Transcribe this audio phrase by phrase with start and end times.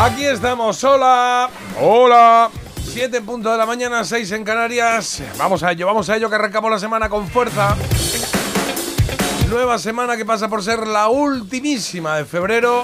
[0.00, 1.50] Aquí estamos, hola,
[1.80, 2.50] hola.
[2.92, 5.22] 7 en punto de la mañana, 6 en Canarias.
[5.38, 7.76] Vamos a ello, vamos a ello que arrancamos la semana con fuerza.
[9.48, 12.82] Nueva semana que pasa por ser la ultimísima de febrero.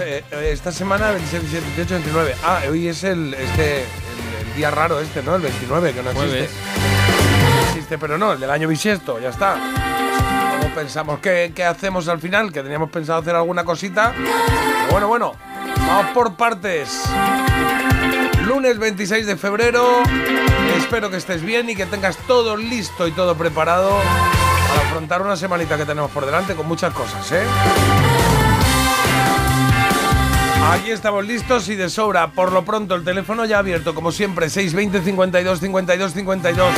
[0.00, 2.34] Eh, Esta semana 26, 27, 28, 29.
[2.44, 5.36] Ah, hoy es el, este, el, el día raro este, ¿no?
[5.36, 6.48] El 29, que no existe.
[7.54, 9.56] No existe, pero no, el del año bisiesto, ya está.
[10.58, 14.12] Luego pensamos qué, qué hacemos al final, que teníamos pensado hacer alguna cosita.
[14.14, 15.34] Pero bueno, bueno,
[15.92, 17.02] vamos por partes.
[18.46, 20.02] Lunes 26 de febrero.
[20.76, 23.90] Espero que estés bien y que tengas todo listo y todo preparado
[24.68, 27.44] para afrontar una semanita que tenemos por delante con muchas cosas, ¿eh?
[30.70, 32.28] Aquí estamos listos y de sobra.
[32.28, 36.72] Por lo pronto, el teléfono ya abierto, como siempre, 620 52 52 52.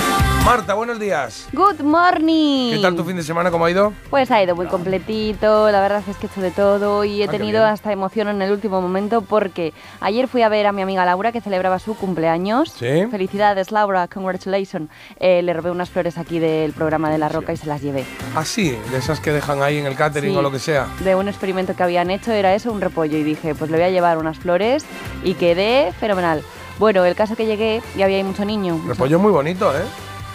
[0.45, 1.48] Marta, buenos días.
[1.55, 2.73] Good morning.
[2.75, 3.50] ¿Qué tal tu fin de semana?
[3.50, 3.95] ¿Cómo ha ido?
[4.11, 7.25] Pues ha ido muy completito, la verdad es que he hecho de todo y he
[7.25, 10.83] Ah, tenido hasta emoción en el último momento porque ayer fui a ver a mi
[10.83, 12.70] amiga Laura que celebraba su cumpleaños.
[12.78, 13.06] Sí.
[13.11, 14.91] Felicidades Laura, congratulations.
[15.19, 18.05] Eh, le robé unas flores aquí del programa de La Roca y se las llevé.
[18.37, 20.37] Así, de esas que dejan ahí en el catering Sí.
[20.37, 20.89] o lo que sea.
[21.00, 23.87] De un experimento que habían hecho era eso, un repollo y dije, pues le voy
[23.87, 24.84] a llevar unas flores
[25.22, 26.42] y quedé fenomenal.
[26.78, 28.78] Bueno, el caso que llegué y había ahí mucho niño.
[28.87, 29.83] Repollo muy bonito, ¿eh?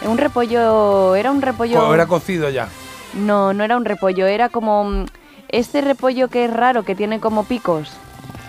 [0.05, 1.93] Un repollo, era un repollo...
[1.93, 2.69] Era cocido ya.
[3.13, 5.05] No, no era un repollo, era como mm,
[5.49, 7.91] este repollo que es raro, que tiene como picos.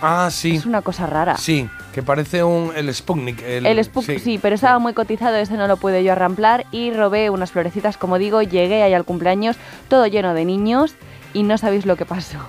[0.01, 0.55] Ah, sí.
[0.55, 1.37] Es una cosa rara.
[1.37, 3.41] Sí, que parece un el Sputnik.
[3.43, 4.39] El, El Spook, sí.
[4.41, 8.17] pero estaba muy cotizado, ese no lo pude yo arramplar y robé unas florecitas, como
[8.17, 9.57] digo, llegué ahí al cumpleaños
[9.89, 10.95] todo lleno de niños
[11.33, 12.39] y no sabéis lo que pasó.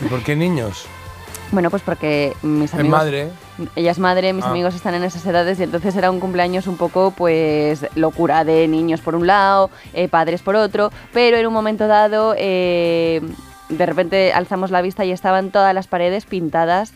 [0.00, 0.86] ¿Y por qué niños?
[1.52, 2.98] Bueno, pues porque mis Es amigos...
[2.98, 3.28] madre.
[3.74, 4.50] Ella es madre, mis Ah.
[4.50, 8.68] amigos están en esas edades y entonces era un cumpleaños un poco, pues, locura de
[8.68, 13.22] niños por un lado, eh, padres por otro, pero en un momento dado, eh,
[13.68, 16.92] de repente alzamos la vista y estaban todas las paredes pintadas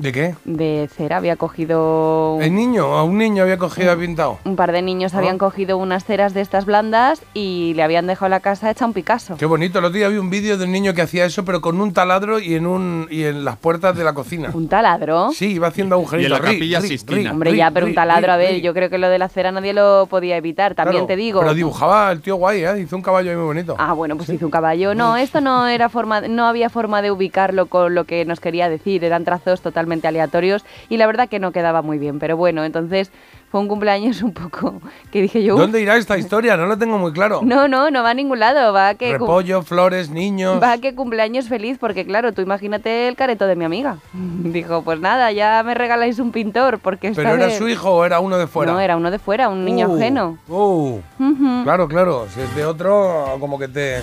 [0.00, 0.34] ¿De qué?
[0.44, 1.18] de cera.
[1.18, 2.38] Había cogido...
[2.40, 4.38] El niño, a un niño había cogido y pintado.
[4.44, 5.38] Un par de niños habían Ah.
[5.38, 9.36] cogido unas ceras de estas blandas y le habían dejado la casa hecha un Picasso.
[9.36, 9.78] Qué bonito.
[9.78, 11.92] El otro día vi un vídeo de un niño que hacía eso, pero con un
[11.92, 14.50] taladro y en un y en las puertas de la cocina.
[14.54, 15.30] ¿Un taladro?
[15.32, 16.30] Sí, iba haciendo agujeritos.
[16.30, 18.98] Y en la Capilla ri, Hombre, ya, pero un taladro, a ver, yo creo que
[18.98, 21.40] lo de la cera nadie lo podía evitar, también Claro, te digo.
[21.40, 22.80] Pero dibujaba el tío guay, ¿eh?
[22.80, 23.76] Hizo un caballo ahí muy bonito.
[23.78, 24.94] Ah, bueno, pues hizo un caballo.
[24.94, 28.68] No, esto no era forma, no había forma de ubicarlo con lo que nos quería
[28.68, 29.04] decir.
[29.04, 32.18] Eran trazos totalmente aleatorios y la verdad que no quedaba muy bien.
[32.18, 33.10] Pero bueno, entonces
[33.50, 34.80] fue un cumpleaños un poco
[35.10, 35.54] que dije yo.
[35.56, 36.56] "Uf, ¿Dónde irá esta historia?
[36.56, 37.40] No lo tengo muy claro.
[37.42, 38.72] No, no, no va a ningún lado.
[38.72, 40.62] Va a que Repollo, flores, niños.
[40.62, 43.96] va a que cumpleaños feliz porque claro, tú imagínate el careto de mi amiga.
[44.14, 48.04] Dijo, pues nada, ya me regaláis un pintor porque ¿Pero era vez- su hijo o
[48.04, 48.72] era uno de fuera?
[48.72, 50.38] No, era uno de fuera, un niño Uh, ajeno.
[50.48, 51.00] uh.
[51.18, 51.62] Ujú.
[51.64, 52.26] Claro, claro.
[52.32, 54.00] Si es de otro, como que te.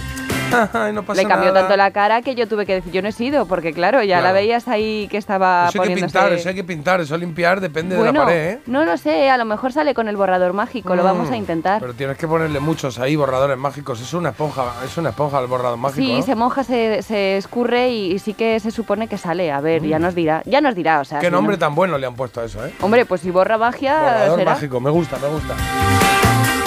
[0.74, 1.62] Ay, no pasa Le cambió nada.
[1.62, 4.22] tanto la cara que yo tuve que decir, yo no he sido, porque claro, ya
[4.22, 7.60] la veías ahí que estaba Eso hay que pintar, eso hay que pintar, eso limpiar
[7.62, 8.60] depende bueno, de la pared, ¿eh?
[8.68, 11.36] no lo sé, a lo mejor sale con el borrador mágico, lo vamos a Mm,
[11.36, 11.82] intentar.
[11.82, 14.00] Pero tienes que ponerle muchos ahí, borradores mágicos.
[14.02, 16.02] Es una esponja, es una esponja el borrador mágico.
[16.02, 16.22] Sí, ¿no?
[16.24, 19.52] se moja, se, se escurre y, y sí que se supone que sale.
[19.52, 21.18] A ver, ya nos dirá, ya nos dirá, o sea...
[21.20, 21.22] Mm.
[21.22, 22.74] Qué si nombre no- tan bueno le han puesto a eso, ¿eh?
[22.82, 24.52] Hombre, pues si borra magia, Borrador será.
[24.54, 25.54] mágico, me gusta, me gusta.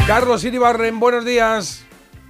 [0.07, 1.85] Carlos Iribarren, buenos días.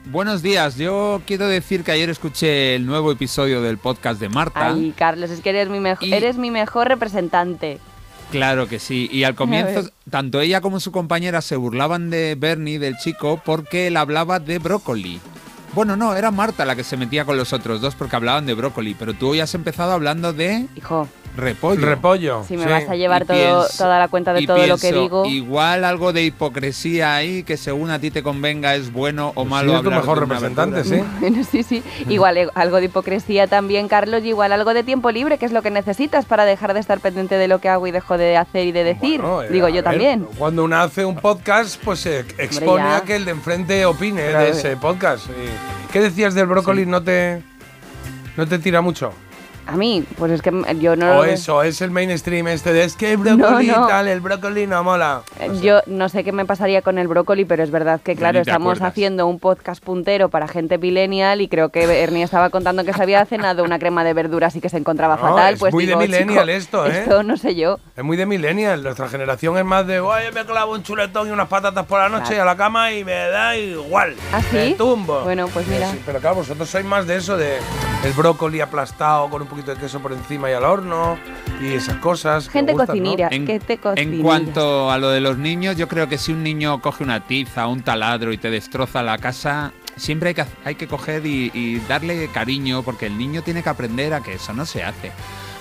[0.06, 4.70] Buenos días, yo quiero decir que ayer escuché el nuevo episodio del podcast de Marta.
[4.72, 7.78] Ay, Carlos, es que eres mi, mejo- Y- eres mi mejor representante.
[8.32, 12.78] Claro que sí, y al comienzo tanto ella como su compañera se burlaban de Bernie,
[12.78, 15.20] del chico, porque él hablaba de brócoli.
[15.74, 18.54] Bueno, no, era Marta la que se metía con los otros dos porque hablaban de
[18.54, 21.06] brócoli, pero tú hoy has empezado hablando de Hijo,
[21.36, 21.86] repollo.
[21.86, 22.44] Repollo.
[22.46, 22.68] si me sí.
[22.70, 25.24] vas a llevar todo, pienso- toda la cuenta de todo lo que digo...
[25.26, 29.46] Igual algo de hipocresía ahí, que según a ti te convenga es bueno o Pues
[29.48, 31.00] malo sí, es tu mejor de representante, sí.
[31.20, 31.82] Bueno, sí, sí.
[32.08, 35.52] Igual eh, algo de hipocresía también, Carlos, y igual algo de tiempo libre, que es
[35.52, 38.36] lo que necesitas para dejar de estar pendiente de lo que hago y dejo de
[38.36, 39.20] hacer y de decir.
[39.20, 40.26] Bueno, eh, Digo yo ver, también.
[40.36, 42.96] Cuando uno hace un podcast, pues se expone ya.
[42.96, 45.26] a que el de enfrente opine de ese podcast.
[45.28, 46.86] Y- ¿Qué decías del brócoli?
[46.86, 47.42] ¿No te
[48.36, 49.12] no te tira mucho?
[49.70, 50.50] A mí, pues es que
[50.80, 53.80] yo no lo O eso, es el mainstream este de es que el brócoli No,
[53.82, 53.86] no.
[53.86, 55.22] tal, el brócoli no mola.
[55.38, 58.40] Eh, Yo no sé qué me pasaría con el brócoli, pero es verdad que, claro,
[58.40, 58.88] estamos acuerdas.
[58.92, 63.02] haciendo un podcast puntero para gente millennial y creo que Ernie estaba contando que se
[63.02, 65.54] había cenado una crema de verduras y que se encontraba fatal.
[65.54, 66.98] es pues muy de millennial chico, esto, ¿eh?
[67.02, 67.78] Esto no sé yo.
[67.96, 71.30] Es muy de millennial, nuestra generación es más de, oye, me clavo un chuletón y
[71.30, 72.36] unas patatas por la noche Claro.
[72.36, 74.14] y a la cama y me da igual.
[74.32, 74.56] ¿Ah, sí?
[74.56, 75.20] Me tumbo.
[75.22, 75.90] Bueno, pues Eh, mira.
[75.92, 77.58] sí, pero claro, vosotros sois más de eso, de
[78.04, 81.18] el brócoli aplastado con un poquito de queso por encima y al horno
[81.60, 82.46] y esas cosas.
[82.46, 83.04] que Gente gustan, ¿no?
[83.04, 86.32] cocinera, En, que te en cuanto a lo de los niños, yo creo que si
[86.32, 90.40] un niño coge una tiza, un taladro y te destroza la casa, siempre hay que,
[90.40, 94.22] ha- hay que coger y, y darle cariño, porque el niño tiene que aprender a
[94.22, 95.12] que eso no se hace.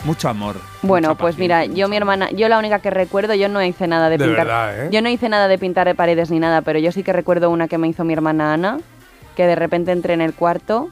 [0.06, 0.56] Mucho amor.
[0.82, 4.10] Bueno, pues mira, yo mi hermana, yo la única que recuerdo, yo no hice nada
[4.10, 4.46] de, De pintar.
[4.48, 4.90] verdad, ¿eh?
[4.94, 7.50] Yo no hice nada de pintar de paredes ni nada, pero yo sí que recuerdo
[7.50, 8.78] una que me hizo mi hermana Ana,
[9.36, 10.88] que de repente entré en el cuarto,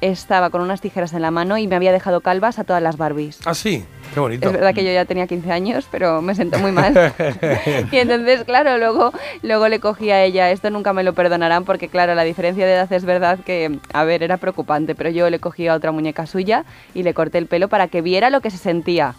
[0.00, 2.96] estaba con unas tijeras en la mano y me había dejado calvas a todas las
[2.96, 3.40] Barbies.
[3.44, 4.46] Ah, sí, qué bonito.
[4.46, 7.12] Es verdad que yo ya tenía 15 años, pero me sentó muy mal.
[7.92, 9.12] y entonces, claro, luego,
[9.42, 12.74] luego le cogí a ella, esto nunca me lo perdonarán porque, claro, la diferencia de
[12.74, 16.26] edad es verdad que, a ver, era preocupante, pero yo le cogí a otra muñeca
[16.26, 16.64] suya
[16.94, 19.14] y le corté el pelo para que viera lo que se sentía.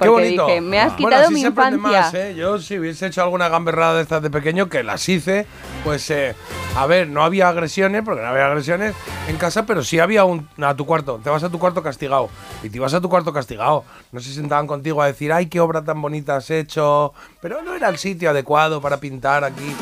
[0.00, 0.46] Qué Porque bonito.
[0.46, 1.78] dije, me has Bueno, quitado así mi infancia.
[1.78, 2.34] más, ¿eh?
[2.36, 5.46] Yo si hubiese hecho alguna gamberrada de estas de pequeño, que las hice,
[5.82, 6.36] pues, eh,
[6.76, 8.94] a ver, no había agresiones, porque no había agresiones
[9.26, 12.28] en casa, pero sí había un, a tu cuarto, te vas a tu cuarto castigado.
[12.62, 13.84] Y te ibas a tu cuarto castigado.
[14.12, 17.74] No se sentaban contigo a decir, ay, qué obra tan bonita has hecho, pero no
[17.74, 19.74] era el sitio adecuado para pintar aquí.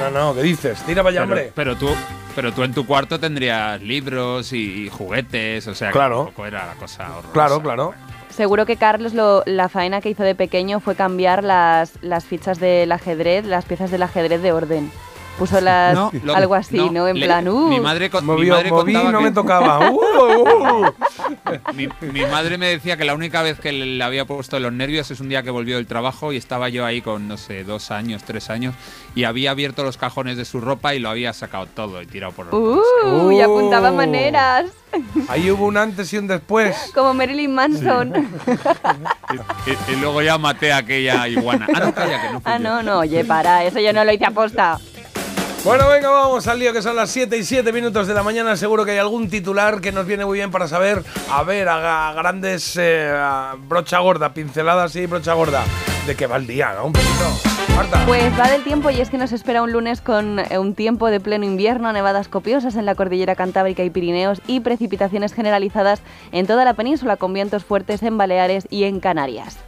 [0.00, 0.80] No, no, no, ¿qué dices?
[0.84, 1.52] Tira para allá, hombre.
[1.54, 1.96] Pero, pero tú,
[2.34, 6.20] pero tú en tu cuarto tendrías libros y, y juguetes, o sea, Claro.
[6.20, 7.32] que tampoco era la cosa horrorosa.
[7.32, 7.94] Claro, claro.
[8.40, 12.58] Seguro que Carlos lo- la faena que hizo de pequeño fue cambiar las, las fichas
[12.58, 14.90] del ajedrez, las piezas del ajedrez de orden.
[15.40, 17.08] Puso las, No, lo- algo así, ¿no?
[17.08, 19.30] En le- plan, uh, Mi madre, co- mi Movió, madre moví, contaba no que- me
[19.32, 19.90] tocaba.
[19.90, 19.96] Uh,
[20.84, 21.72] uh.
[21.74, 25.10] Mi, mi madre me decía que la única vez que le había puesto los nervios
[25.10, 27.90] es un día que volvió del trabajo y estaba yo ahí con, no sé, dos
[27.90, 28.74] años, tres años,
[29.14, 32.32] y había abierto los cajones de su ropa y lo había sacado todo y tirado
[32.32, 33.94] por los uh, y apuntaba Uh.
[33.94, 34.66] maneras,
[35.28, 36.76] Ahí hubo un antes y un después.
[36.94, 38.12] como Marilyn Manson.
[39.66, 41.66] y, y luego ya maté a aquella iguana.
[41.74, 42.62] Ah, no, calla, que no fui ah, yo.
[42.64, 44.78] no, no, oye, para, eso yo no lo hice aposta.
[45.62, 48.56] Bueno, venga, vamos al lío, que son las 7 y 7 minutos de la mañana.
[48.56, 52.08] Seguro que hay algún titular que nos viene muy bien para saber, a ver, a,
[52.08, 53.14] a grandes eh,
[53.68, 55.62] brocha gorda, pinceladas y brocha gorda,
[56.06, 56.86] de qué va el día, ¿no?
[56.86, 57.50] Un poquito.
[57.76, 58.02] Marta.
[58.06, 61.08] Pues va del tiempo y es que nos espera un lunes con eh, un tiempo
[61.08, 66.00] de pleno invierno, nevadas copiosas en la cordillera Cantábrica y Pirineos y precipitaciones generalizadas
[66.32, 69.58] en toda la península con vientos fuertes en Baleares y en Canarias.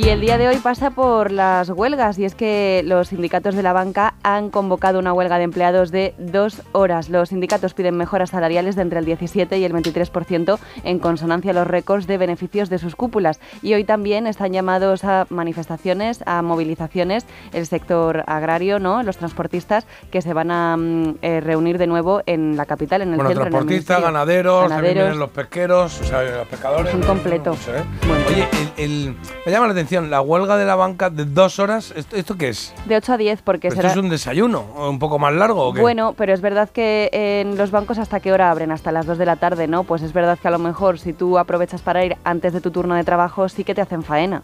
[0.00, 3.64] Y el día de hoy pasa por las huelgas y es que los sindicatos de
[3.64, 7.08] la banca han convocado una huelga de empleados de dos horas.
[7.08, 11.54] Los sindicatos piden mejoras salariales de entre el 17 y el 23% en consonancia a
[11.54, 13.40] los récords de beneficios de sus cúpulas.
[13.60, 19.02] Y hoy también están llamados a manifestaciones, a movilizaciones, el sector agrario, ¿no?
[19.02, 23.08] los transportistas que se van a mm, eh, reunir de nuevo en la capital, en
[23.10, 23.42] el Bueno, centro.
[23.42, 25.02] en el transportistas, ganaderos, también Ganaderos.
[25.06, 26.88] vienen los pesqueros, o sea, los pescadores.
[26.90, 27.50] Es un completo.
[27.50, 27.72] no sé.
[28.06, 28.24] Bueno.
[28.28, 28.46] Oye,
[28.76, 32.16] el, el- me llama la atención, la huelga de la banca de dos horas, ¿esto,
[32.16, 32.74] esto qué es?
[32.86, 33.90] De 8 a 10 porque ¿Esto será...
[33.92, 34.66] es un desayuno?
[34.76, 35.80] ¿O ¿Un poco más largo o qué?
[35.80, 39.18] Bueno, pero es verdad que en los bancos hasta qué hora abren, hasta las 2
[39.18, 39.84] de la tarde, ¿no?
[39.84, 42.70] Pues es verdad que a lo mejor si tú aprovechas para ir antes de tu
[42.70, 44.42] turno de trabajo, sí que te hacen faena.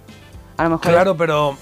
[0.56, 1.56] A lo mejor Claro, pero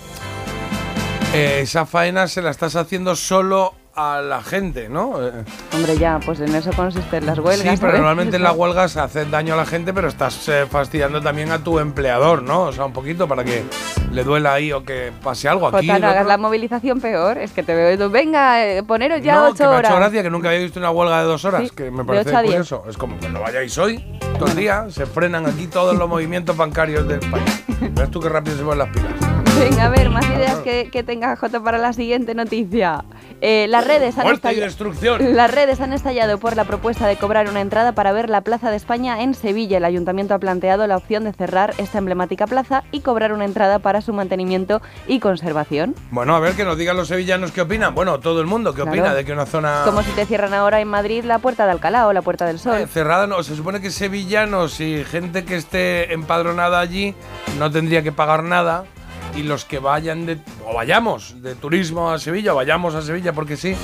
[1.34, 5.22] eh, esa faena se la estás haciendo solo a la gente, ¿no?
[5.26, 5.44] Eh,
[5.74, 7.60] Hombre, ya, pues en eso consisten las huelgas.
[7.60, 7.94] sí, pero ¿sabes?
[8.00, 11.58] normalmente en las huelgas haces daño a la gente, pero estás eh, fastidiando también a
[11.58, 12.62] tu empleador, ¿no?
[12.62, 13.64] O sea, un poquito para que
[14.10, 15.86] le duela ahí o que pase algo aquí.
[15.86, 19.20] Jota, no hagas la movilización peor, es que te veo y tú, venga, eh, poneros
[19.22, 19.90] ya no, 8 que me ha horas.
[19.90, 22.30] hecho gracia que nunca había visto una huelga de dos horas, Sí, que me parece
[22.30, 22.84] ocho curioso.
[22.88, 26.56] Es como que no vayáis hoy, todo el día, se frenan aquí todos los movimientos
[26.56, 27.64] bancarios del país.
[27.94, 29.31] ¿Ves tú qué rápido se ponen las pilas?
[29.58, 33.04] Venga, a ver, más ideas que, que tenga Jota para la siguiente noticia.
[33.40, 35.18] Eh, las redes han estallado.
[35.20, 38.70] Las redes han estallado por la propuesta de cobrar una entrada para ver la Plaza
[38.70, 39.78] de España en Sevilla.
[39.78, 43.78] El ayuntamiento ha planteado la opción de cerrar esta emblemática plaza y cobrar una entrada
[43.80, 45.94] para su mantenimiento y conservación.
[46.10, 47.94] Bueno, a ver que nos digan los sevillanos qué opinan.
[47.94, 48.90] Bueno, todo el mundo qué Claro.
[48.92, 51.72] opina de que una zona Como si te cierran ahora en Madrid la Puerta de
[51.72, 52.88] Alcalá o la Puerta del eh, Sol.
[52.88, 53.42] cerrada, no.
[53.42, 57.14] Se supone que sevillanos y gente que esté empadronada allí
[57.58, 58.84] no tendría que pagar nada.
[59.34, 63.32] Y los que vayan de, o vayamos de turismo a Sevilla, o vayamos a Sevilla
[63.32, 63.74] porque sí.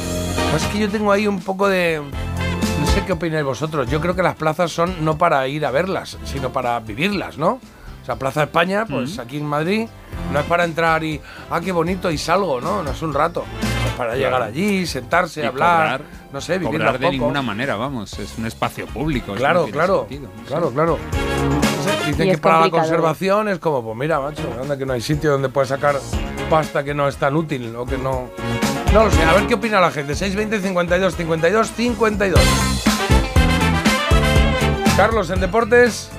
[0.50, 2.02] Pues es que yo tengo ahí un poco de.
[2.80, 3.88] No sé qué opináis vosotros.
[3.90, 7.60] Yo creo que las plazas son no para ir a verlas, sino para vivirlas, ¿no?
[8.02, 9.86] O sea, Plaza España, pues aquí en Madrid,
[10.32, 11.20] no es para entrar y.
[11.50, 12.82] Ah, qué bonito, y salgo, ¿no?
[12.82, 13.44] No es un rato.
[13.96, 17.12] para llegar allí, sentarse, Y hablar, cobrar- no sé, vivir Cobrar de poco.
[17.12, 18.18] ninguna manera, vamos.
[18.18, 19.34] Es un espacio público.
[19.34, 20.48] Claro, no claro, sentido, no sé.
[20.48, 20.98] claro, claro.
[22.06, 25.32] Dicen que para la conservación es como, pues mira, macho, anda que no hay sitio
[25.32, 25.96] donde puedes sacar
[26.50, 28.30] pasta que no es tan útil o que no.
[28.92, 30.14] No lo sé, a ver qué opina la gente.
[30.14, 32.40] 620 52 52 52.
[34.96, 36.10] Carlos, en deportes.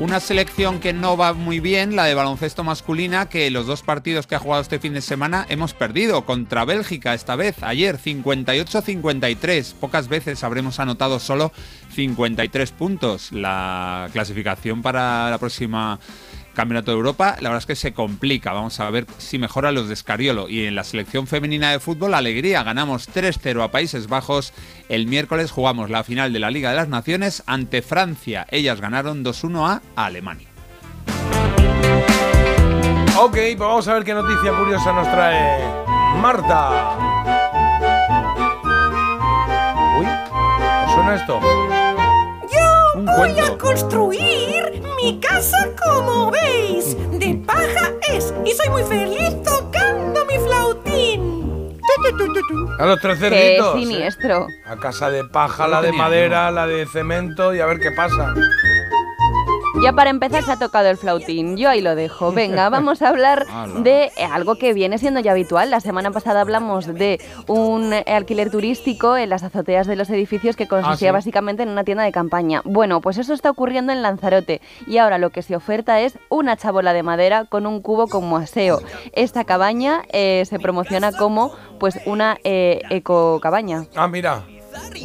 [0.00, 4.26] Una selección que no va muy bien, la de baloncesto masculina, que los dos partidos
[4.26, 6.24] que ha jugado este fin de semana hemos perdido.
[6.24, 9.74] Contra Bélgica esta vez, ayer 58-53.
[9.74, 11.52] Pocas veces habremos anotado solo
[11.94, 13.30] 53 puntos.
[13.32, 16.00] La clasificación para la próxima
[16.60, 18.52] Campeonato de Europa, la verdad es que se complica.
[18.52, 20.46] Vamos a ver si mejora los de Scariolo.
[20.50, 24.52] Y en la selección femenina de fútbol, alegría, ganamos 3-0 a Países Bajos.
[24.90, 28.46] El miércoles jugamos la final de la Liga de las Naciones ante Francia.
[28.50, 30.48] Ellas ganaron 2-1 a Alemania.
[33.18, 35.64] Ok, pues vamos a ver qué noticia curiosa nos trae
[36.20, 36.90] Marta.
[39.98, 40.06] Uy,
[40.84, 41.40] ¿os suena esto?
[42.96, 44.59] Un Voy a construir
[45.02, 46.96] mi casa como veis.
[47.18, 51.78] De paja es y soy muy feliz tocando mi flautín.
[51.80, 52.82] Tu, tu, tu, tu, tu.
[52.82, 53.76] A los tres Qué cerditos.
[53.76, 53.78] ¿eh?
[53.80, 54.46] siniestro.
[54.66, 58.34] La casa de paja, la de madera, la de cemento y a ver qué pasa.
[59.78, 62.32] Ya para empezar se ha tocado el flautín, yo ahí lo dejo.
[62.32, 63.46] Venga, vamos a hablar
[63.82, 65.70] de eh, algo que viene siendo ya habitual.
[65.70, 70.56] La semana pasada hablamos de un eh, alquiler turístico en las azoteas de los edificios
[70.56, 71.12] que consistía sí.
[71.12, 72.62] básicamente en una tienda de campaña.
[72.64, 76.56] Bueno, pues eso está ocurriendo en Lanzarote y ahora lo que se oferta es una
[76.56, 78.80] chabola de madera con un cubo como aseo.
[79.12, 83.86] Esta cabaña eh, se promociona como pues una eh, eco cabaña.
[83.94, 84.44] Ah, mira.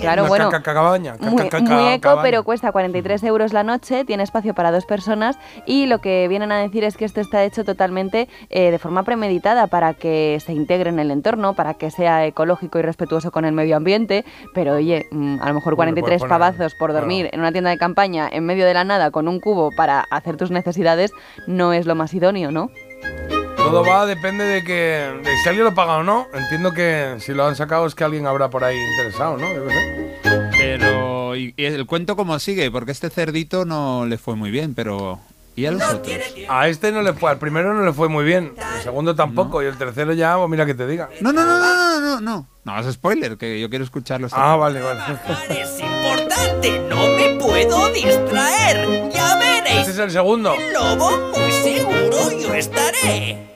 [0.02, 0.50] Claro, Una bueno.
[0.50, 1.50] cacacabaña, Muy, eco,
[2.02, 2.22] cabaña.
[2.22, 6.52] pero cuesta 43 euros la noche, tiene espacio para dos personas y lo que vienen
[6.52, 10.54] a decir es que esto está hecho totalmente eh, de forma premeditada para que se
[10.54, 14.74] integre en el entorno, para que sea ecológico y respetuoso con el medio ambiente, pero
[14.74, 17.02] oye, mm, a lo mejor Bueno, 43 pues poner- pavazos por claro.
[17.02, 20.02] dormir en una tienda de campaña en medio de la nada con un cubo para
[20.12, 21.12] hacer tus necesidades
[21.48, 22.70] no es lo más idóneo, ¿no?
[23.66, 24.74] Todo va, depende de que
[25.24, 26.28] de si alguien lo paga o no.
[26.34, 29.52] Entiendo que si lo han sacado es que alguien habrá por ahí interesado, ¿no?
[29.54, 30.20] Yo sé.
[30.58, 32.70] Pero ¿y, y el cuento cómo sigue?
[32.70, 35.20] Porque este cerdito no le fue muy bien, pero
[35.56, 36.16] ¿y a los otros?
[36.48, 39.64] A este no le fue, al primero no le fue muy bien, al segundo tampoco
[39.64, 41.10] y el tercero ya, pues mira que te diga.
[41.22, 42.48] No, no, no, no, no, no, no.
[42.64, 44.28] No hagas spoiler, que yo quiero escucharlo.
[44.32, 45.02] Ah, vale, vale.
[45.50, 49.10] Es importante, no me puedo distraer.
[49.12, 49.80] Ya veréis.
[49.80, 50.54] Este es el segundo.
[50.74, 53.55] Lobo, muy seguro yo estaré.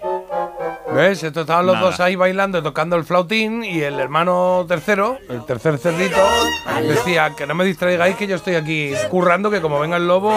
[0.94, 1.24] ¿Ves?
[1.24, 1.88] Estos estaban los Nada.
[1.88, 6.18] dos ahí bailando, tocando el flautín y el hermano tercero, el tercer cerdito,
[6.82, 10.34] decía que no me distraigáis que yo estoy aquí currando, que como venga el lobo...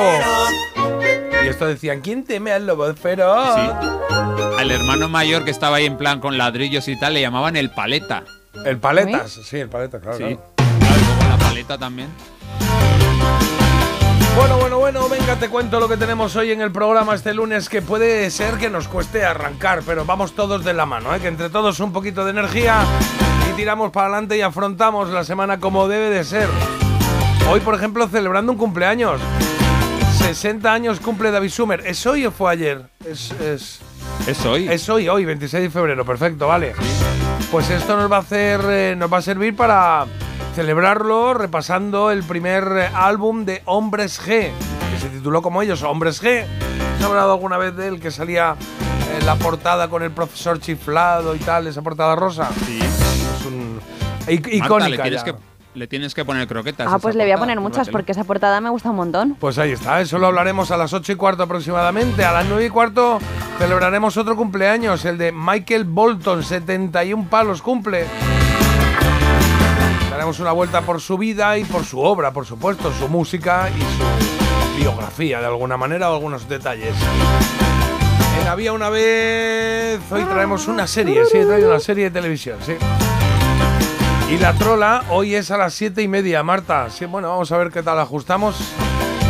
[1.44, 3.56] Y esto decían, ¿quién teme al lobo feroz?
[3.56, 3.62] Sí.
[4.58, 7.70] Al hermano mayor que estaba ahí en plan con ladrillos y tal le llamaban el
[7.70, 8.22] paleta.
[8.64, 10.18] El paletas, sí, el paletas, claro.
[10.18, 10.24] Sí.
[10.24, 10.52] claro.
[10.78, 12.10] Claro, y luego la paleta también.
[14.36, 17.68] Bueno, bueno, bueno, venga, te cuento lo que tenemos hoy en el programa este lunes,
[17.68, 21.20] que puede ser que nos cueste arrancar, pero vamos todos de la mano, ¿eh?
[21.20, 22.82] que entre todos un poquito de energía
[23.50, 26.48] y tiramos para adelante y afrontamos la semana como debe de ser.
[27.50, 29.20] Hoy, por ejemplo, celebrando un cumpleaños.
[30.18, 31.82] 60 años cumple David Sumer.
[31.86, 32.86] ¿Es hoy o fue ayer?
[33.04, 33.80] Es, es,
[34.26, 34.66] Es hoy.
[34.68, 36.72] es hoy, hoy, 26 de febrero, perfecto, vale.
[37.52, 40.06] Pues esto nos va a hacer, eh, nos va a servir para
[40.54, 44.48] celebrarlo repasando el primer álbum de Hombres G,
[44.90, 46.46] que se tituló como ellos, Hombres G.
[46.96, 48.56] ¿Se ha hablado alguna vez de él que salía
[49.18, 52.48] en la portada con el profesor chiflado y tal, esa portada rosa?
[52.64, 52.78] Sí.
[52.80, 55.04] Es un Marta, icónica.
[55.04, 55.34] le que,
[55.74, 56.88] le tienes que poner croquetas.
[56.90, 59.36] Ah, pues le voy a poner muchas porque esa portada me gusta un montón.
[59.38, 62.24] Pues ahí está, eso lo hablaremos a las 8 y cuarto aproximadamente.
[62.24, 63.18] A las 9 y cuarto
[63.58, 68.06] celebraremos otro cumpleaños, el de Michael Bolton, 71 palos cumple.
[70.10, 73.80] Daremos una vuelta por su vida y por su obra, por supuesto, su música y
[73.80, 76.94] su biografía de alguna manera o algunos detalles.
[78.40, 82.58] En Había una vez, hoy traemos una serie, sí, he traído una serie de televisión,
[82.64, 82.74] sí.
[84.32, 86.88] Y la trola hoy es a las siete y media, Marta.
[86.88, 88.56] Sí, bueno, vamos a ver qué tal ajustamos.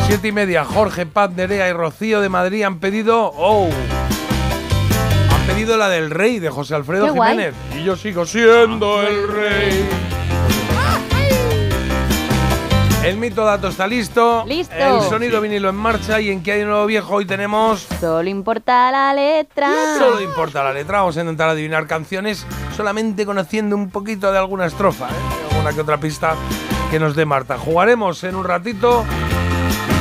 [0.06, 3.32] Siete y media, Jorge, Paz, Nerea y Rocío de Madrid han pedido.
[3.36, 3.68] ¡Oh!
[5.28, 7.30] Han pedido la del rey de José Alfredo Qué guay.
[7.32, 7.54] Jiménez.
[7.76, 9.88] Y yo sigo siendo el rey.
[13.04, 14.44] El mito dato está listo.
[14.46, 14.74] Listo.
[14.76, 16.20] El sonido vinilo en marcha.
[16.20, 17.88] Y en que hay de nuevo viejo hoy tenemos.
[17.98, 19.98] Solo importa la letra.
[19.98, 21.00] Solo importa la letra.
[21.00, 25.50] Vamos a intentar adivinar canciones solamente conociendo un poquito de alguna estrofa, ¿eh?
[25.50, 26.36] alguna que otra pista
[26.92, 27.58] que nos dé Marta.
[27.58, 29.04] Jugaremos en un ratito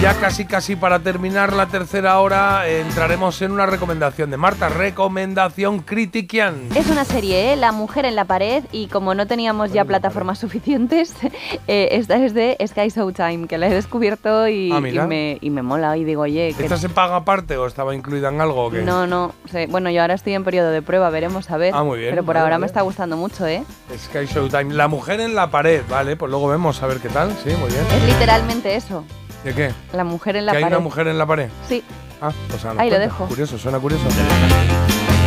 [0.01, 5.77] Ya casi casi para terminar la tercera hora entraremos en una recomendación de Marta, recomendación
[5.81, 6.69] critiquian.
[6.73, 7.55] Es una serie, ¿eh?
[7.55, 11.13] La mujer en la pared, y como no teníamos ya plataformas suficientes,
[11.67, 15.49] eh, esta es de Sky Showtime, que la he descubierto y, Ah, y me, y
[15.51, 15.95] me mola.
[15.97, 18.65] Y digo, oye, ¿Esta se paga aparte o estaba incluida en algo?
[18.65, 18.81] o qué?
[18.81, 19.67] no, no, sé.
[19.67, 21.75] bueno, yo ahora estoy en periodo de prueba, veremos a ver.
[21.75, 22.61] Ah, muy bien, Pero por vale, ahora vale.
[22.61, 23.63] me está gustando mucho, ¿eh?
[23.95, 24.73] Sky Showtime.
[24.73, 27.29] La mujer en la pared, vale, pues luego vemos a ver qué tal.
[27.43, 27.85] Sí, muy bien.
[27.95, 29.03] Es literalmente eso,
[29.43, 29.71] ¿De qué?
[29.93, 30.75] la mujer en la ¿Que hay pared.
[30.75, 31.49] una mujer en la pared?
[31.67, 31.83] Sí,
[32.23, 32.99] Ah, pues Ahí lo cuenta.
[32.99, 33.25] dejo.
[33.25, 34.03] Curioso, suena curioso.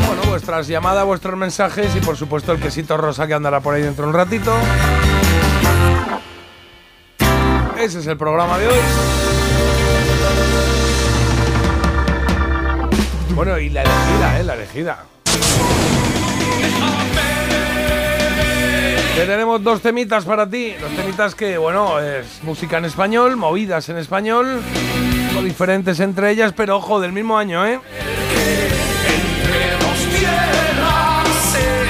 [0.07, 3.83] Bueno, vuestras llamadas, vuestros mensajes y por supuesto el quesito rosa que andará por ahí
[3.83, 4.55] dentro un ratito.
[7.77, 8.79] Ese es el programa de hoy.
[13.35, 14.45] Bueno, y la elegida, ¿eh?
[14.45, 15.05] La elegida.
[19.15, 20.75] Tenemos dos temitas para ti.
[20.81, 24.61] Dos temitas que, bueno, es música en español, movidas en español,
[25.43, 27.79] diferentes entre ellas, pero ojo, del mismo año, ¿eh?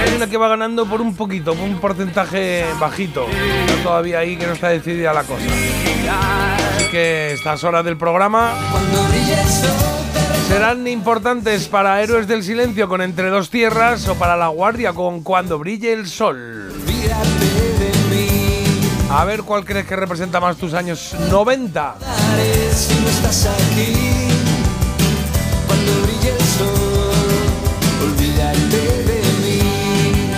[0.02, 3.26] Hay una que va ganando por un poquito, por un porcentaje bajito.
[3.28, 5.44] Está todavía ahí que no está decidida la cosa.
[6.76, 8.52] Así que estas horas del programa
[10.48, 15.22] serán importantes para Héroes del Silencio con Entre dos Tierras o para La Guardia con
[15.22, 16.73] Cuando brille el sol.
[19.10, 21.96] A ver cuál crees que representa más tus años 90.
[22.74, 23.92] si no estás aquí.
[25.66, 26.68] Cuando brille el sol,
[28.02, 30.30] olvídate de mí.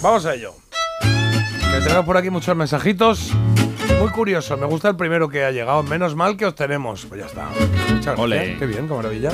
[0.00, 0.54] Vamos a ello.
[1.02, 3.32] Que tenemos por aquí muchos mensajitos.
[4.00, 5.82] Muy curioso, me gusta el primero que ha llegado.
[5.82, 7.04] Menos mal que os tenemos.
[7.04, 7.48] Pues ya está.
[7.92, 8.58] Muchas gracias.
[8.58, 9.30] Qué bien, qué maravilla.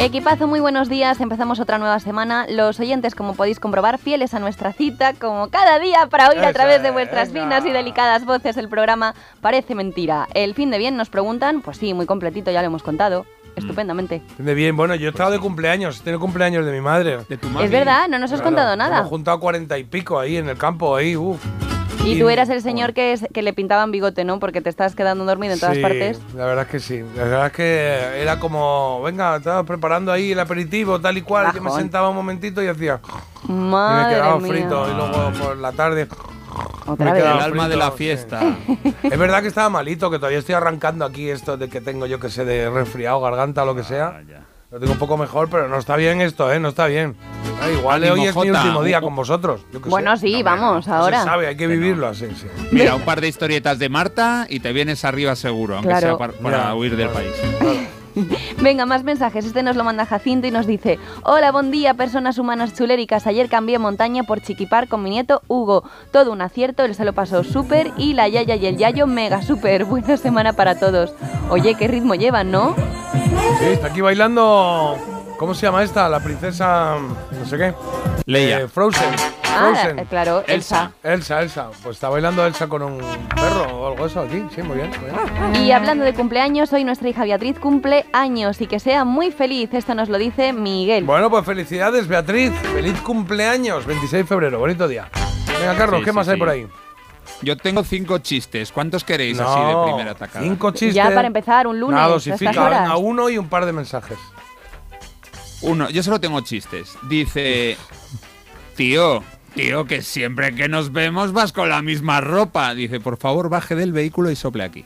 [0.00, 1.20] Equipazo, muy buenos días.
[1.20, 2.46] Empezamos otra nueva semana.
[2.48, 6.52] Los oyentes, como podéis comprobar, fieles a nuestra cita, como cada día, para oír a
[6.52, 10.28] través de es, vuestras finas y delicadas voces el programa Parece Mentira.
[10.34, 13.26] El fin de bien nos preguntan, pues sí, muy completito, ya lo hemos contado.
[13.56, 14.22] Estupendamente.
[14.38, 16.02] De bien, bueno, yo he estado de cumpleaños.
[16.02, 17.24] Tengo cumpleaños de mi madre.
[17.28, 17.66] De tu Es mami.
[17.66, 18.98] verdad, no nos has Claro, contado nada.
[18.98, 21.44] Hemos juntado cuarenta y pico ahí en el campo, ahí, uff.
[22.04, 24.38] Y tú eras el señor que, es, que le pintaban bigote, ¿no?
[24.40, 26.20] Porque te estás quedando dormido en todas Sí, partes.
[26.34, 27.02] La verdad es que sí.
[27.16, 31.52] La verdad es que era como, venga, estaba preparando ahí el aperitivo, tal y cual.
[31.54, 33.00] Yo me sentaba un momentito y hacía.
[33.46, 34.48] y me Madre quedaba mía.
[34.52, 34.90] frito.
[34.90, 36.08] Y luego por la tarde.
[36.86, 37.22] Otra me vez.
[37.22, 37.96] quedaba El alma de la sí.
[37.98, 38.40] fiesta.
[39.02, 42.18] Es verdad que estaba malito, que todavía estoy arrancando aquí esto de que tengo yo
[42.18, 44.14] que sé de resfriado, garganta o lo que sea.
[44.16, 44.40] Ah, ya.
[44.70, 46.60] Lo tengo un poco mejor, pero no está bien esto, ¿eh?
[46.60, 47.16] No está bien.
[47.62, 49.62] Ah, igual Ánimo, hoy es mi último día con vosotros.
[49.72, 50.26] yo Bueno, sé.
[50.26, 51.20] sí, vamos, No ahora.
[51.20, 52.46] se sabe, hay que vivirlo así, sí.
[52.70, 56.06] Mira, un par de historietas de Marta y te vienes arriba seguro, aunque Claro.
[56.06, 57.32] sea par- para huir del claro, país.
[57.58, 57.78] claro.
[58.62, 59.44] Venga, más mensajes.
[59.44, 63.26] Este nos lo manda Jacinto y nos dice: Hola, buen día, personas humanas chuléricas.
[63.26, 65.84] Ayer cambié montaña por Chiquipar con mi nieto Hugo.
[66.12, 69.42] Todo un acierto, él se lo pasó súper y la Yaya y el Yayo mega
[69.42, 69.84] súper.
[69.84, 71.12] Buena semana para todos.
[71.50, 72.74] Oye, qué ritmo llevan, ¿no?
[73.58, 75.17] Sí, está aquí bailando.
[75.38, 76.08] ¿Cómo se llama esta?
[76.08, 76.96] La princesa.
[77.30, 77.74] No sé qué.
[78.26, 78.60] Leia.
[78.62, 79.08] Eh, Frozen.
[79.44, 79.98] Ah, Frozen.
[80.00, 80.92] eh, claro, Elsa.
[81.02, 81.38] Elsa.
[81.38, 81.70] Elsa, Elsa.
[81.82, 82.98] Pues está bailando Elsa con un
[83.36, 84.42] perro o algo eso aquí.
[84.54, 84.90] Sí, muy bien.
[85.00, 85.64] muy bien.
[85.64, 89.70] Y hablando de cumpleaños, hoy nuestra hija Beatriz cumple años y que sea muy feliz.
[89.72, 91.04] Esto nos lo dice Miguel.
[91.04, 92.52] Bueno, pues felicidades, Beatriz.
[92.74, 93.86] Feliz cumpleaños.
[93.86, 94.58] 26 de febrero.
[94.58, 95.08] Bonito día.
[95.60, 96.66] Venga, Carlos, Sí, ¿qué sí, más hay por ahí?
[97.42, 98.72] Yo tengo cinco chistes.
[98.72, 100.44] ¿Cuántos queréis así de primera atacada?
[100.44, 100.94] Cinco chistes.
[100.94, 102.50] ya para empezar, un lunes, Nada, a dosifica.
[102.68, 104.18] Venga, uno y un par de mensajes.
[105.62, 106.96] Uno, yo solo tengo chistes.
[107.08, 107.76] Dice,
[108.76, 109.22] tío,
[109.54, 112.74] tío, que siempre que nos vemos vas con la misma ropa.
[112.74, 114.84] Dice, por favor, baje del vehículo y sople aquí.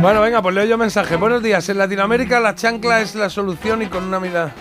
[0.00, 1.14] Bueno, venga, pues leo yo mensaje.
[1.16, 1.68] Buenos días.
[1.68, 4.52] En Latinoamérica la chancla es la solución y con una mirada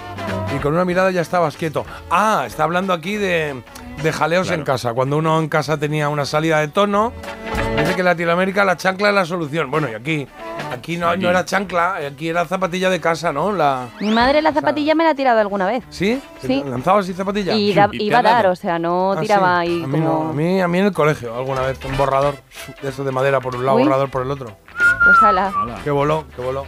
[0.56, 1.86] y con una mirada ya estabas quieto.
[2.12, 3.64] Ah, está hablando aquí de,
[4.04, 4.62] de jaleos Claro.
[4.62, 4.94] en casa.
[4.94, 7.12] Cuando uno en casa tenía una salida de tono,
[7.78, 9.72] dice que en Latinoamérica la chancla es la solución.
[9.72, 10.28] Bueno, y aquí,
[10.72, 13.52] aquí no, era chancla, aquí era zapatilla de casa, ¿no?
[13.52, 15.84] La, Mi madre la zapatilla me la ha tirado alguna vez.
[15.90, 16.22] ¿Sí?
[16.46, 16.64] Sí.
[16.66, 17.54] ¿Lanzabas así zapatilla?
[17.56, 19.70] Y da- ¿Y te iba a dar, o sea, no Ah, tiraba sí.
[19.70, 20.24] ahí a mí como...
[20.26, 22.36] no, a mí, a mí en el colegio, alguna vez, un borrador
[22.82, 23.84] de eso de madera por un lado, Uy.
[23.84, 24.58] borrador por el otro.
[25.04, 25.52] Pues ala.
[25.84, 26.66] Que voló, que voló.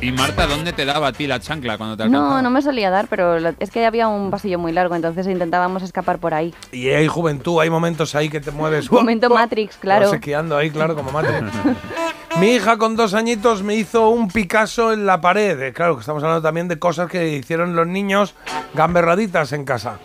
[0.00, 2.42] Y, y Marta, ¿dónde te daba a ti la chancla cuando te No, alcanzaba?
[2.42, 6.18] no me solía dar, pero es que había un pasillo muy largo, entonces intentábamos escapar
[6.18, 6.54] por ahí.
[6.72, 8.90] Y hay juventud, hay momentos ahí que te mueves.
[8.92, 9.40] Momento ¡Uah!
[9.40, 10.06] Matrix, claro.
[10.06, 11.42] Vas esquiando ahí, claro, como Matrix.
[12.40, 15.60] Mi hija con dos añitos me hizo un Picasso en la pared.
[15.62, 18.34] Eh, Claro, que estamos hablando también de cosas que hicieron los niños
[18.74, 19.98] gamberraditas en casa.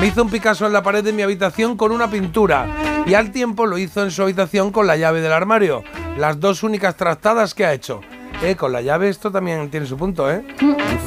[0.00, 2.66] Me hizo un Picasso en la pared de mi habitación con una pintura.
[3.06, 5.84] Y al tiempo lo hizo en su habitación con la llave del armario.
[6.18, 8.00] Las dos únicas tratadas que ha hecho.
[8.42, 10.44] Eh, con la llave esto también tiene su punto, ¿eh?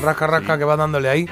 [0.01, 1.29] Rasca, rasca que va dándole ahí.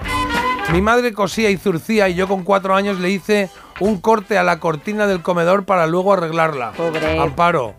[0.71, 3.49] Mi madre cosía y zurcía y yo con cuatro años le hice
[3.79, 6.73] un corte a la cortina del comedor para luego arreglarla.
[6.73, 7.17] Pobre.
[7.17, 7.73] Amparo.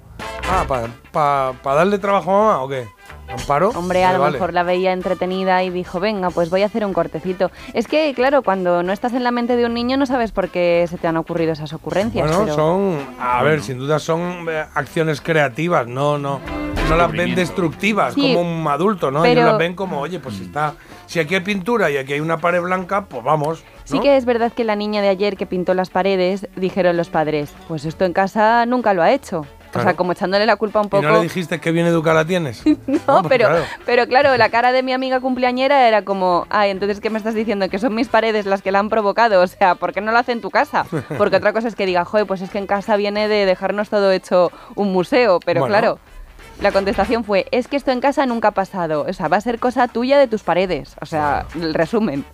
[0.51, 0.65] Ah,
[1.13, 2.89] ¿para darle trabajo a mamá o qué?
[3.29, 3.71] ¿Amparo?
[3.71, 4.33] Hombre, a lo vale.
[4.33, 7.51] mejor la veía entretenida y dijo, venga, pues voy a hacer un cortecito.
[7.75, 10.49] Es que, claro, cuando no estás en la mente de un niño no sabes por
[10.49, 12.27] qué se te han ocurrido esas ocurrencias.
[12.27, 16.41] Bueno, pero- son, a ver, sin duda son eh, acciones creativas, no, no,
[16.89, 19.21] no las ven destructivas Sí, como un adulto, ¿no?
[19.23, 20.75] pero- Ellos las ven como, oye, pues está,
[21.07, 23.63] si aquí hay pintura y aquí hay una pared blanca, pues vamos.
[23.85, 27.09] Sí que es verdad que la niña de ayer que pintó las paredes, dijeron los
[27.11, 29.47] padres, pues esto en casa nunca lo ha hecho.
[29.75, 31.03] O sea, como echándole la culpa un ¿Y poco.
[31.03, 32.63] no le dijiste que bien educada tienes?
[33.07, 33.65] No, pero, claro.
[33.87, 37.35] pero claro, la cara de mi amiga cumpleañera era como, ay, entonces ¿qué me estás
[37.35, 37.69] diciendo?
[37.69, 39.43] Que son mis paredes las que la han provocado.
[39.43, 40.85] O sea, ¿por qué no lo hace en tu casa?
[41.19, 43.89] Porque otra cosa es que diga, joder, pues es que en casa viene de dejarnos
[43.91, 45.41] todo hecho un museo.
[45.45, 45.73] Pero Bueno.
[45.73, 45.99] claro,
[46.61, 49.07] la contestación fue, es que esto en casa nunca ha pasado.
[49.09, 50.95] O sea, va a ser cosa tuya de tus paredes.
[51.01, 52.25] O sea, el resumen.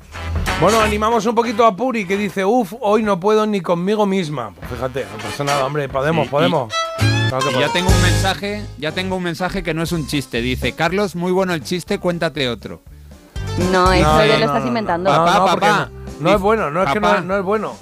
[0.61, 4.53] Bueno, animamos un poquito a Puri que dice, uff, hoy no puedo ni conmigo misma.
[4.59, 6.73] Pues fíjate, no pasa nada, hombre, podemos, Sí, y- podemos.
[7.39, 10.07] Claro que Y ya tengo un mensaje, ya tengo un mensaje que no es un
[10.07, 10.41] chiste.
[10.41, 12.83] Dice, Carlos, muy bueno el chiste, cuéntate otro.
[13.73, 15.11] No, eso No, ya no, lo estás inventando.
[15.11, 15.91] No, Papá, papá.
[16.21, 17.77] no, no es bueno, no es que no, no es bueno.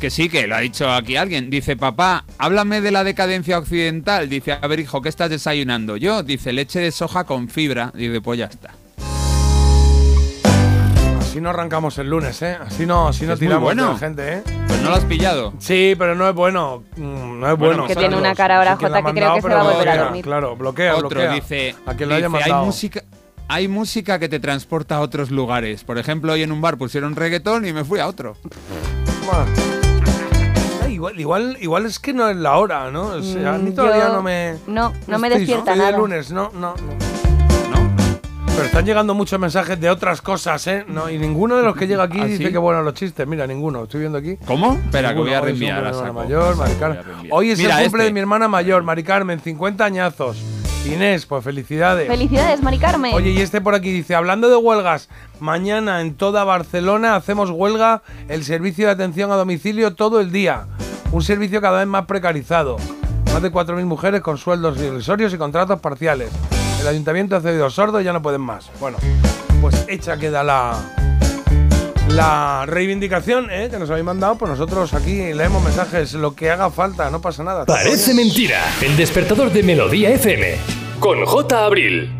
[0.00, 1.50] Que sí, que lo ha dicho aquí alguien.
[1.50, 4.28] Dice, papá, háblame de la decadencia occidental.
[4.28, 5.96] Dice, a ver, hijo, ¿qué estás desayunando?
[5.96, 7.92] Yo, dice, leche de soja con fibra.
[7.94, 8.70] Dice, pues ya está.
[11.30, 12.58] Así no arrancamos el lunes, ¿eh?
[12.60, 13.86] Así no, así no Es tiramos bueno.
[13.86, 14.42] de la gente, ¿eh?
[14.66, 15.52] Pues no lo has pillado.
[15.60, 16.82] Sí, pero no es bueno.
[16.96, 17.86] Mm, No es bueno.
[17.86, 18.10] Que Carlos.
[18.10, 20.24] tiene una cara ahora, que Jota, que creo que se va a volver a dormir.
[20.24, 21.32] Claro, bloquea, Otro bloquea.
[21.32, 22.64] dice, A quien lo haya dice, hay mandado.
[22.66, 23.04] música,
[23.46, 25.84] hay música que te transporta a otros lugares.
[25.84, 28.36] Por ejemplo, hoy en un bar pusieron reggaetón y me fui a otro.
[29.24, 29.44] Bueno.
[30.82, 33.02] Ah, Igual, igual, igual es que no es la hora, ¿no?
[33.06, 34.56] O sea, a mí Mm, todavía yo- no me.
[34.66, 35.96] no, no me estoy- despierta estoy de nada.
[35.96, 36.74] lunes, no, no, no.
[36.74, 37.19] ¿No?
[38.60, 40.84] Pero están llegando muchos mensajes de otras cosas, ¿eh?
[40.86, 42.52] No, y ninguno de los que llega aquí ¿Ah, dice sí?
[42.52, 43.26] que buenos los chistes.
[43.26, 43.84] Mira, ninguno.
[43.84, 44.36] Estoy viendo aquí.
[44.44, 44.74] ¿Cómo?
[44.74, 47.02] Espera, que voy a Hoy reenviar a hermana mayor, Mari Carmen.
[47.30, 48.08] Hoy es Mira el cumple este.
[48.08, 50.36] de mi hermana mayor, Mari Carmen, 50 añazos.
[50.84, 52.06] Inés, pues felicidades.
[52.06, 53.14] Felicidades, Mari Carmen.
[53.14, 58.02] Oye, y este por aquí dice, hablando de huelgas, mañana en toda Barcelona hacemos huelga
[58.28, 60.66] el servicio de atención a domicilio todo el día.
[61.12, 62.76] Un servicio cada vez más precarizado.
[63.32, 66.28] Más de 4.000 mujeres con sueldos irrisorios y contratos parciales.
[66.80, 68.70] El ayuntamiento ha cedido sordo y ya no pueden más.
[68.80, 68.96] Bueno,
[69.60, 70.78] pues hecha queda la,
[72.08, 73.68] la reivindicación ¿eh?
[73.70, 74.36] que nos habéis mandado.
[74.36, 77.66] Pues nosotros aquí leemos mensajes, lo que haga falta, no pasa nada.
[77.66, 78.60] Parece mentira.
[78.80, 80.56] El despertador de Melodía FM.
[80.98, 81.64] Con J.
[81.64, 82.19] Abril.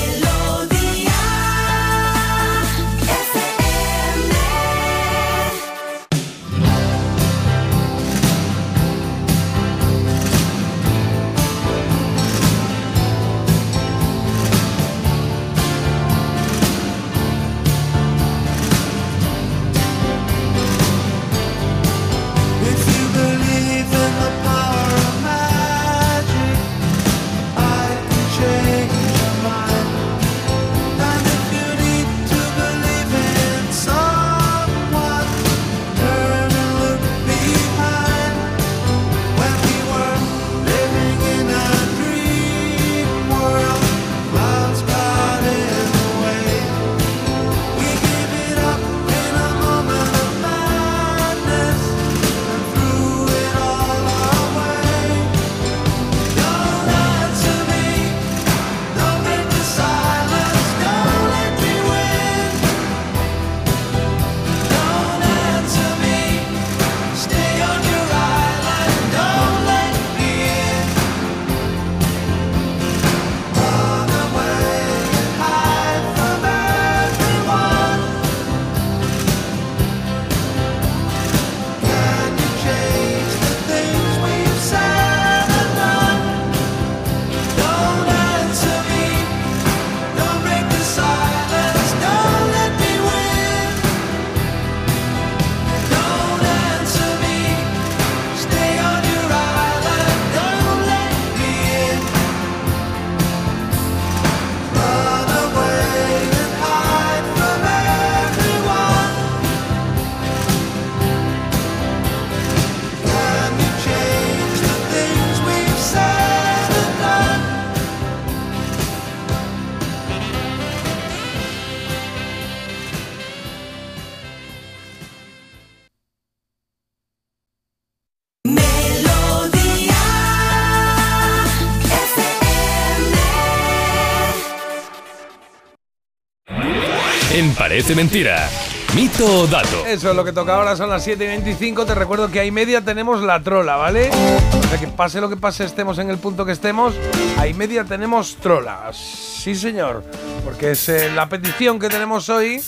[137.71, 138.49] Parece Mentira.
[138.93, 139.85] Mito o dato.
[139.87, 141.85] Eso es lo que toca ahora, son las 7 y 25.
[141.85, 144.09] Te recuerdo que a media tenemos la trola, ¿vale?
[144.09, 146.93] O sea que pase lo que pase, estemos en el punto que estemos,
[147.37, 148.91] a media tenemos trola.
[148.91, 150.03] Sí, señor.
[150.43, 152.61] Porque es eh, la petición que tenemos hoy.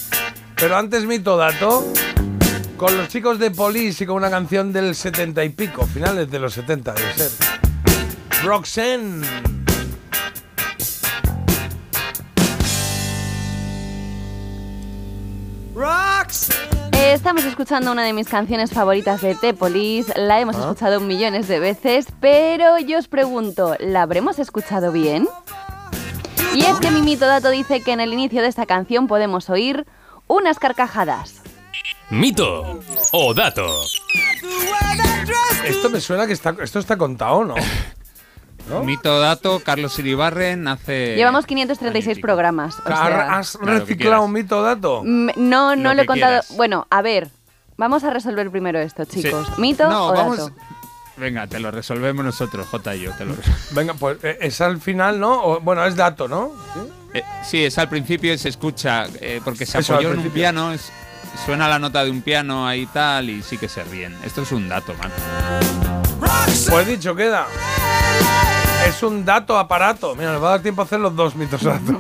[0.56, 1.86] Pero antes mito o dato.
[2.78, 6.40] Con los chicos de Police y con una canción del 70 y pico, finales de
[6.40, 7.32] los 70 debe ser.
[8.42, 9.53] Roxanne.
[17.14, 20.62] Estamos escuchando una de mis canciones favoritas de The Police, la hemos Ah.
[20.62, 25.28] escuchado millones de veces, pero yo os pregunto, ¿la habremos escuchado bien?
[26.56, 29.50] Y es que mi mito dato dice que en el inicio de esta canción podemos
[29.52, 29.86] oír
[30.28, 31.42] unas carcajadas.
[32.10, 32.80] Mito
[33.12, 33.68] o dato.
[35.66, 37.56] Esto me suena que está, esto está contado, ¿no?
[38.84, 41.16] Mito dato, Carlos Iribarren hace...
[41.16, 42.80] Llevamos 536 programas.
[42.80, 45.02] o sea- ¿Has reciclado un mito dato?
[45.04, 46.42] Mm, No, no Lo lo he contado.
[46.42, 46.58] quieras.
[46.58, 47.30] Bueno, a ver,
[47.78, 49.22] vamos a resolver primero esto, Sí.
[49.22, 49.58] chicos.
[49.60, 50.54] ¿Mito No, o vamos- dato?
[51.18, 53.12] Venga, te lo resolvemos nosotros, J y yo.
[53.12, 53.68] Te lo resolvemos.
[53.76, 55.44] Venga, pues eh, es al final, ¿no?
[55.44, 56.52] O- bueno, es dato, ¿no?
[57.14, 60.30] Eh, sí, es al principio y se escucha, eh, porque se Eso, apoyó en un
[60.32, 60.92] piano, es-
[61.46, 64.18] suena la nota de un piano ahí tal y sí que se ríen.
[64.24, 65.12] Esto es un dato, man.
[66.70, 67.48] Pues dicho queda.
[68.88, 70.14] Es un dato aparato.
[70.16, 71.96] Mira, nos va a dar tiempo a hacer los dos mitos datos.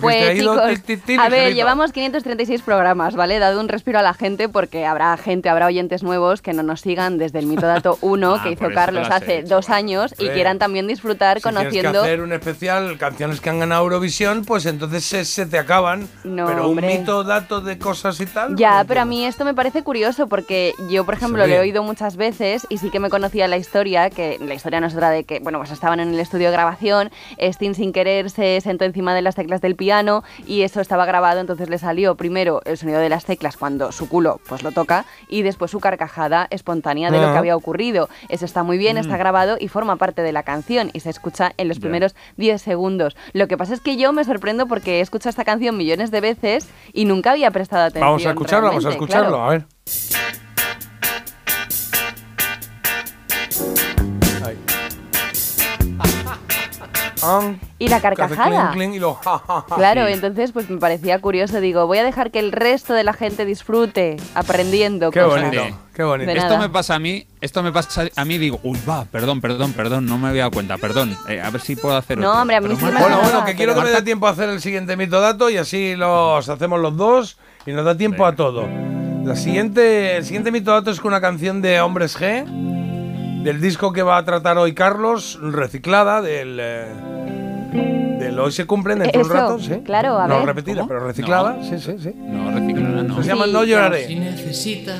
[0.00, 3.38] Pues chicos, tit, tit, a ver, llevamos 536 programas, ¿vale?
[3.38, 6.80] Dado un respiro a la gente porque habrá gente, habrá oyentes nuevos que no nos
[6.80, 10.58] sigan desde el Mito Dato 1 Ah, que hizo Carlos hace dos años y quieran
[10.58, 11.92] también disfrutar Si conociendo...
[11.92, 16.08] que hacer un especial canciones que han ganado Eurovisión, pues entonces se, se te acaban.
[16.24, 16.86] No, Pero hombre.
[16.88, 18.56] un mito dato de cosas y tal.
[18.56, 21.54] Ya, pues, pero a mí esto me parece curioso porque yo, por ejemplo, Se lo
[21.56, 24.86] he oído muchas veces y sí que me conocía la historia, que la historia no
[24.86, 28.30] es otra de que, bueno, pues estaban en el estudio de grabación, Sting sin querer
[28.30, 32.14] se sentó encima de las teclas del piano y eso estaba grabado, entonces le salió
[32.14, 35.80] primero el sonido de las teclas cuando su culo pues lo toca y después su
[35.80, 37.32] carcajada espontánea de lo Ah.
[37.32, 38.08] que había ocurrido.
[38.28, 39.00] Eso está muy bien, Mm.
[39.00, 42.60] está grabado y forma parte de la canción y se escucha en los primeros 10
[42.62, 43.16] segundos.
[43.32, 46.20] Lo que pasa es que yo me sorprendo porque he escuchado esta canción millones de
[46.20, 48.06] veces y nunca había prestado atención.
[48.06, 49.44] Vamos a escucharlo, vamos a escucharlo, claro.
[49.44, 49.64] a ver.
[57.78, 58.70] Y la carcajada.
[58.70, 59.76] clink, clink y lo ja, ja, ja.
[59.76, 61.60] Claro, entonces pues me parecía curioso.
[61.60, 65.42] Digo, voy a dejar que el resto de la gente disfrute aprendiendo Qué cosas.
[65.42, 65.62] bonito,
[65.94, 66.30] qué bonito.
[66.32, 66.60] De Esto nada.
[66.60, 70.06] me pasa a mí, esto me pasa a mí, digo, uy, va, perdón, perdón, perdón,
[70.06, 71.16] no me había dado cuenta, perdón.
[71.28, 72.40] Eh, a ver si puedo hacer No, otro.
[72.42, 74.30] hombre, a mí sí me Bueno, Nada, bueno, que quiero que me dé tiempo a
[74.30, 78.24] hacer el siguiente mito dato y así los hacemos los dos y nos da tiempo
[78.26, 78.66] a todo.
[79.24, 82.44] La siguiente, el siguiente mito dato es con una canción de Hombres G,
[83.44, 86.86] del disco que va a tratar hoy Carlos, reciclada, del, eh,
[88.18, 89.80] del Hoy se cumplen dentro de un rato, sí.
[89.84, 90.46] claro, a no ver.
[90.46, 92.12] repetida, pero reciclada, sí, sí, sí.
[92.16, 93.22] No, reciclada no.
[93.22, 94.06] Se llama Sí, No lloraré.
[94.06, 94.98] Si necesitas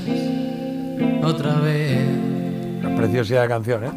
[1.24, 1.98] otra vez
[2.84, 3.90] Una preciosidad de canción, ¿eh?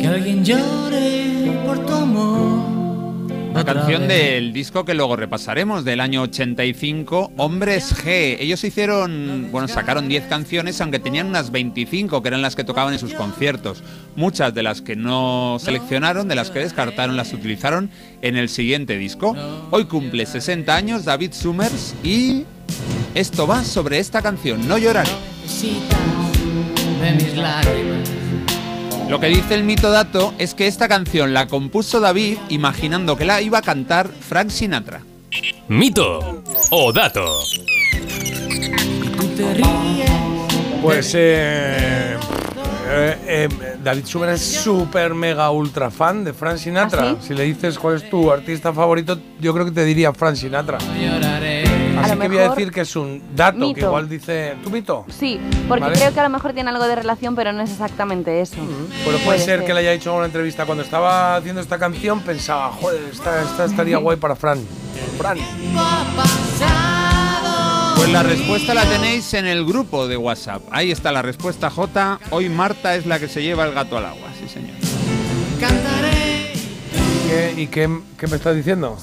[0.00, 2.53] que alguien llore por tu amor.
[3.54, 4.08] Una otra canción vez.
[4.08, 8.36] del disco que luego repasaremos, del año 85, Hombres G.
[8.40, 12.94] Ellos hicieron, bueno, sacaron 10 canciones, aunque tenían unas 25 que eran las que tocaban
[12.94, 13.84] en sus conciertos.
[14.16, 17.90] Muchas de las que no seleccionaron, de las que descartaron, las utilizaron
[18.22, 19.36] en el siguiente disco.
[19.70, 22.42] Hoy cumple 60 años David Summers y
[23.14, 25.10] esto va sobre esta canción, No lloraré.
[25.42, 26.00] Necesitas
[27.00, 28.13] de mis lágrimas.
[29.08, 33.24] Lo que dice el mito dato es que esta canción la compuso David imaginando que
[33.24, 35.02] la iba a cantar Frank Sinatra.
[35.68, 37.24] Mito o dato.
[39.18, 40.10] Tú te ríes.
[40.82, 42.16] Pues eh,
[42.88, 43.48] eh, eh,
[43.82, 47.10] David Suber es súper mega ultra fan de Frank Sinatra.
[47.10, 50.36] ¿Ah, Si le dices cuál es tu artista favorito, yo creo que te diría Frank
[50.36, 50.78] Sinatra.
[50.78, 51.63] Lloraré.
[51.98, 53.86] Así lo que voy a decir que es un dato que Mito.
[53.86, 54.54] igual dice.
[54.62, 55.04] ¿Tu mito?
[55.18, 55.96] Sí, porque Vale.
[55.96, 58.56] creo que a lo mejor tiene algo de relación, pero no es exactamente eso.
[59.04, 62.20] Pero puede ser que le haya hecho en una entrevista cuando estaba haciendo esta canción,
[62.20, 64.58] pensaba, joder, esta, esta estaría guay para Fran.
[65.18, 65.38] Fran.
[67.96, 70.62] Pues la respuesta la tenéis en el grupo de WhatsApp.
[70.70, 72.18] Ahí está la respuesta J.
[72.30, 74.76] Hoy Marta es la que se lleva el gato al agua, sí señor.
[77.28, 78.98] ¿Qué- ¿Y qué, qué me estás diciendo?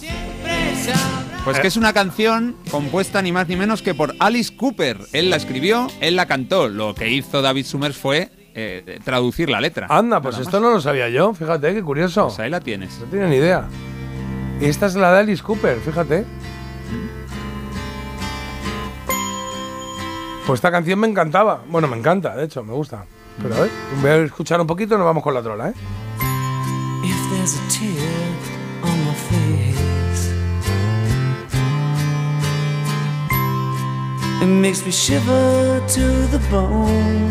[1.43, 4.99] Pues que es una canción compuesta ni más ni menos que por Alice Cooper.
[5.11, 6.69] Él la escribió, él la cantó.
[6.69, 9.87] Lo que hizo David Summers fue eh, traducir la letra.
[9.89, 10.61] Anda, pues esto más.
[10.61, 12.27] no lo sabía yo, fíjate, qué curioso.
[12.27, 12.99] Pues ahí la tienes.
[12.99, 13.67] No tenía ni idea.
[14.59, 16.25] Y esta es la de Alice Cooper, fíjate.
[20.45, 21.63] Pues esta canción me encantaba.
[21.67, 23.05] Bueno, me encanta, de hecho, me gusta.
[23.41, 25.73] Pero a ver, voy a escuchar un poquito y nos vamos con la trola, ¿eh?
[27.03, 28.30] If
[34.47, 37.29] makes me shiver to the bone.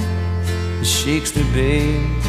[0.81, 2.23] It shakes me, babe.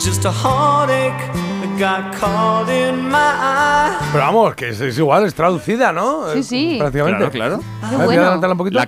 [0.00, 3.98] Just a heartache that got caught in my eye.
[4.12, 6.32] Pero vamos, que es, es igual, es traducida, ¿no?
[6.34, 6.76] Sí, sí.
[6.78, 7.30] Prácticamente.
[7.30, 7.60] Claro, claro.
[7.80, 8.22] Qué A ver, voy a bueno.
[8.22, 8.78] adelantarla un poquito.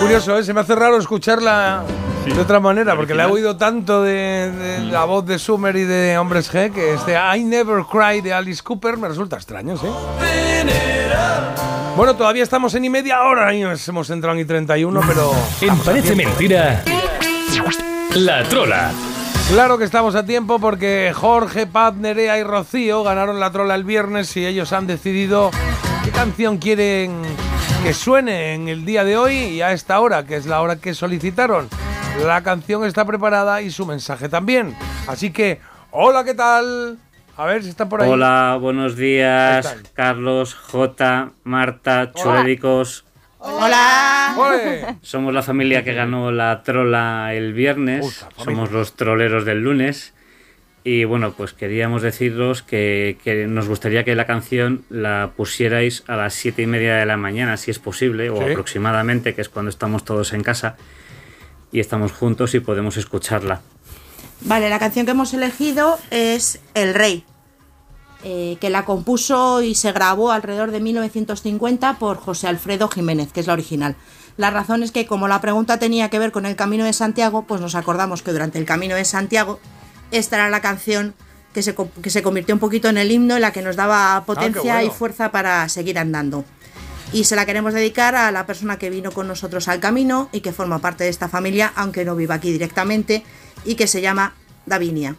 [0.00, 0.44] Curioso, ¿eh?
[0.44, 1.82] se me hace raro escucharla
[2.24, 5.84] de otra manera, porque la he oído tanto de, de la voz de Summer y
[5.84, 9.86] de Hombres G que este I Never Cry de Alice Cooper me resulta extraño, ¿sí?
[11.96, 15.32] Bueno, todavía estamos en y media hora y nos hemos entrado en y 31, pero...
[15.60, 16.16] En Parece.
[16.16, 16.82] Mentira,
[18.14, 18.90] La Trola.
[19.48, 23.84] Claro que estamos a tiempo porque Jorge, Paz, Nerea y Rocío ganaron la trola el
[23.84, 25.50] viernes y ellos han decidido
[26.02, 27.22] qué canción quieren
[27.84, 30.76] que suene en el día de hoy y a esta hora, que es la hora
[30.76, 31.68] que solicitaron.
[32.22, 34.74] La canción está preparada y su mensaje también.
[35.06, 36.98] Así que, hola, ¿qué tal?
[37.36, 38.08] A ver si está por ahí.
[38.08, 39.76] Hola, buenos días.
[39.94, 43.04] Carlos, J, Marta, Chuéricos.
[43.38, 44.34] Hola.
[44.38, 44.96] ¡Ole!
[45.02, 48.24] Somos la familia que ganó la trola el viernes.
[48.36, 50.14] Somos los troleros del lunes.
[50.82, 56.16] Y bueno, pues queríamos deciros que, que nos gustaría que la canción la pusierais a
[56.16, 58.50] las siete y media de la mañana, si es posible, o Sí.
[58.50, 60.76] aproximadamente, que es cuando estamos todos en casa
[61.74, 63.60] y estamos juntos y podemos escucharla.
[64.42, 67.24] Vale, la canción que hemos elegido es El Rey,
[68.22, 73.40] eh, que la compuso y se grabó alrededor de 1950 por José Alfredo Jiménez, que
[73.40, 73.96] es la original.
[74.36, 77.42] La razón es que como la pregunta tenía que ver con el Camino de Santiago,
[77.42, 79.58] pues nos acordamos que durante el Camino de Santiago
[80.12, 81.12] esta era la canción
[81.52, 84.22] que se, que se convirtió un poquito en el himno, en la que nos daba
[84.24, 84.92] potencia y bueno.
[84.92, 86.44] fuerza para seguir andando.
[87.14, 90.40] Y se la queremos dedicar a la persona que vino con nosotros al camino y
[90.40, 93.22] que forma parte de esta familia, aunque no viva aquí directamente,
[93.64, 94.34] y que se llama
[94.66, 95.14] Davinia.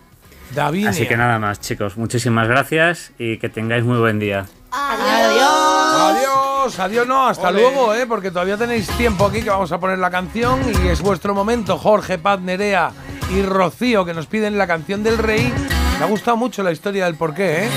[0.53, 0.87] David.
[0.87, 1.95] Así que nada más, chicos.
[1.95, 4.45] Muchísimas gracias y que tengáis muy buen día.
[4.73, 8.05] Adiós, adiós, no, hasta luego, ¿eh?
[8.05, 11.77] porque todavía tenéis tiempo aquí que vamos a poner la canción y es vuestro momento,
[11.77, 12.91] Jorge, Paz, Nerea
[13.33, 15.53] y Rocío, que nos piden la canción del rey.
[15.97, 17.69] Me ha gustado mucho la historia del porqué, ¿eh?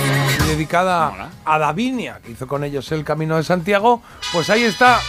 [0.48, 4.02] Dedicada a Davinia, que hizo con ellos el Camino de Santiago.
[4.32, 5.00] Pues ahí está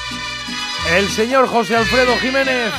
[0.95, 2.72] el señor José Alfredo Jiménez.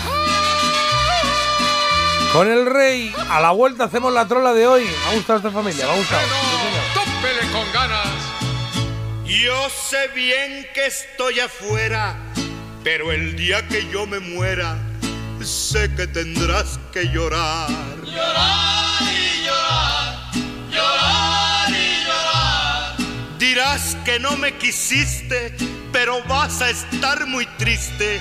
[2.32, 4.84] Con el rey, a la vuelta hacemos la trola de hoy.
[4.84, 6.22] Me ha gustado esta familia, me ha gustado.
[6.94, 8.08] tópele con ganas.
[9.24, 12.16] Yo sé bien que estoy afuera,
[12.84, 14.76] pero el día que yo me muera,
[15.42, 17.68] sé que tendrás que llorar.
[18.04, 18.89] Llorar
[23.50, 25.52] Dirás que no me quisiste,
[25.90, 28.20] pero vas a estar muy triste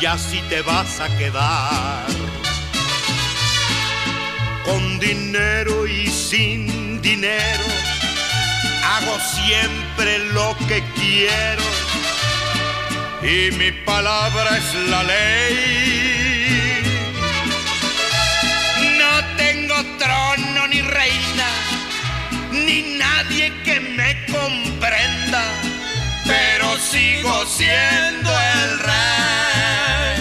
[0.00, 2.06] y así te vas a quedar.
[4.64, 7.66] Con dinero y sin dinero,
[8.82, 11.64] hago siempre lo que quiero
[13.22, 16.82] y mi palabra es la ley.
[18.96, 21.48] No tengo trono ni reina,
[22.64, 25.42] ni nadie que me comprenda,
[26.26, 30.16] pero sigo siendo el rey.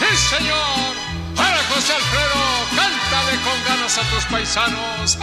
[0.00, 0.94] ¡Sí, señor!
[1.36, 2.42] ¡Ahora, José Alfredo!
[2.76, 5.18] ¡Cántale con ganas a tus paisanos!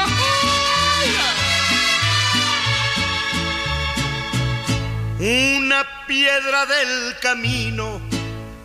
[5.19, 8.01] Una piedra del camino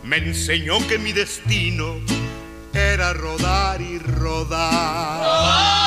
[0.02, 2.00] me enseñó que mi destino
[2.72, 5.22] era rodar y rodar.
[5.22, 5.85] Rodar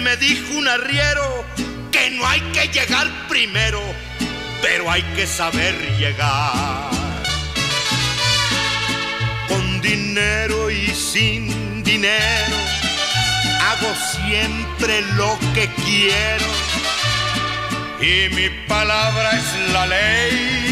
[0.00, 1.44] me dijo un arriero
[1.92, 3.80] que no hay que llegar primero,
[4.62, 6.90] pero hay que saber llegar.
[9.48, 12.56] Con dinero y sin dinero
[13.68, 16.46] hago siempre lo que quiero
[18.00, 20.69] y mi palabra es la ley.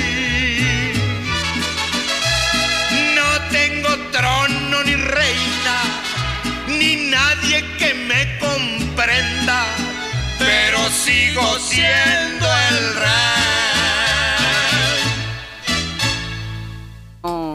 [6.78, 9.64] Ni nadie que me comprenda,
[10.38, 13.38] pero sigo siendo el rey.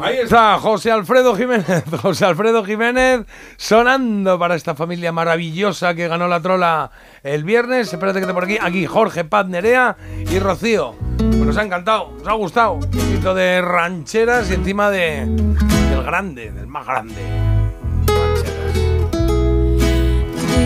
[0.03, 6.27] Ahí está José Alfredo Jiménez, José Alfredo Jiménez sonando para esta familia maravillosa que ganó
[6.27, 6.91] la trola
[7.23, 7.93] el viernes.
[7.93, 9.95] Espérate que te por aquí, aquí Jorge, Paz, Nerea
[10.29, 10.95] y Rocío.
[11.17, 12.73] Pues nos ha encantado, nos ha gustado.
[12.73, 17.62] Un poquito de rancheras y encima de del grande, del más grande.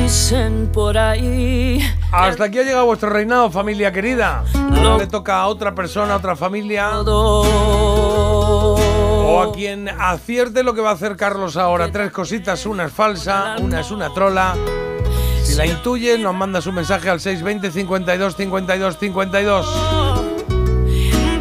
[0.07, 1.85] Dicen por ahí.
[2.13, 4.45] Hasta aquí ha llegado vuestro reinado, familia querida.
[4.55, 7.01] Ahora le toca a otra persona, a otra familia.
[7.01, 8.71] O
[9.41, 11.91] a quien acierte lo que va a hacer Carlos ahora.
[11.91, 14.55] Tres cositas, una es falsa, una es una trola.
[15.43, 19.67] Si la intuye, nos mandas un mensaje al 620 52 52 52.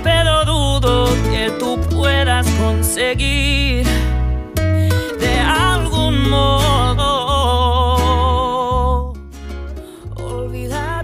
[0.02, 3.86] pero dudo que tú puedas conseguir
[4.56, 6.95] de algún modo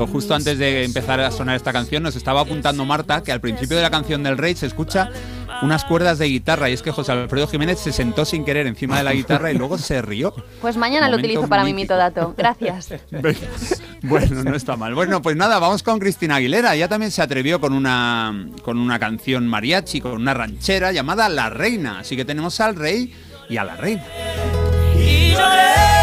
[0.06, 3.76] Justo antes de empezar a sonar esta canción, nos estaba apuntando Marta que al principio
[3.76, 5.10] de la canción del Rey se escucha
[5.62, 8.98] unas cuerdas de guitarra y es que José Alfredo Jiménez se sentó sin querer encima
[8.98, 10.34] de la guitarra y luego se rió.
[10.60, 12.34] Pues mañana lo utilizo para mi mitodato.
[12.36, 12.88] Gracias.
[14.04, 14.96] Bueno, no está mal.
[14.96, 16.74] Bueno, pues nada, vamos con Cristina Aguilera.
[16.74, 21.50] Ella también se atrevió con una, con una canción mariachi, con una ranchera llamada La
[21.50, 22.00] Reina.
[22.00, 23.14] Así que tenemos al rey
[23.48, 24.04] y a la reina.
[24.98, 26.01] Y lloré.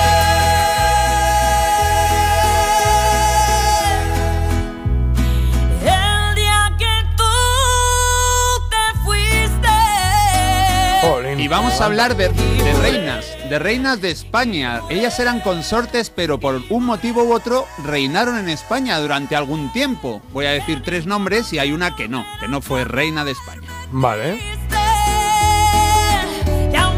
[11.49, 14.81] Vamos a hablar de, de reinas, de reinas de España.
[14.89, 20.21] Ellas eran consortes, pero por un motivo u otro reinaron en España durante algún tiempo.
[20.31, 23.31] Voy a decir tres nombres y hay una que no, que no fue reina de
[23.31, 23.67] España.
[23.91, 24.59] Vale.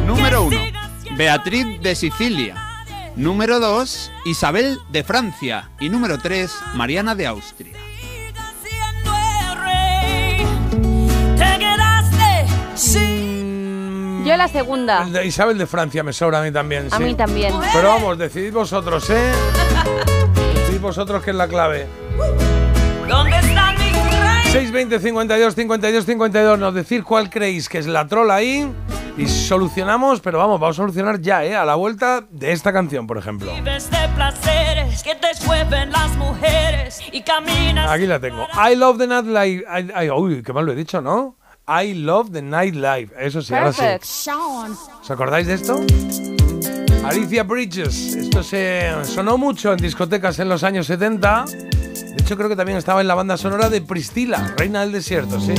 [0.05, 0.59] Número uno,
[1.15, 2.55] Beatriz de Sicilia.
[3.15, 5.69] Número dos, Isabel de Francia.
[5.79, 7.77] Y número tres, Mariana de Austria.
[11.37, 12.45] Te quedaste
[12.75, 13.10] sin
[14.31, 15.03] Yo la segunda.
[15.03, 16.87] El de Isabel de Francia me sobra a mí también.
[16.89, 17.03] A sí.
[17.03, 17.53] mí también.
[17.73, 19.29] Pero vamos, decidid vosotros, ¿eh?
[20.55, 21.85] Decidid vosotros que es la clave.
[23.09, 24.51] ¿Dónde está mi rey?
[24.53, 26.59] 620 52 52 52.
[26.59, 28.71] Nos decir cuál creéis que es la trola ahí.
[29.17, 31.53] Y solucionamos, pero vamos, vamos a solucionar ya, ¿eh?
[31.53, 33.51] A la vuelta de esta canción, por ejemplo.
[37.89, 38.47] Aquí la tengo.
[38.55, 39.65] I love the nightlife.
[39.67, 41.35] I- I- uy, qué mal lo he dicho, ¿no?
[41.67, 43.13] I love the nightlife.
[43.17, 43.83] Eso sí, ahora sí.
[45.01, 45.79] ¿Os acordáis de esto?
[47.05, 48.15] Alicia Bridges.
[48.15, 51.45] Esto se sonó mucho en discotecas en los años 70.
[51.45, 55.39] De hecho, creo que también estaba en la banda sonora de Priscila, Reina del Desierto,
[55.39, 55.53] ¿sí?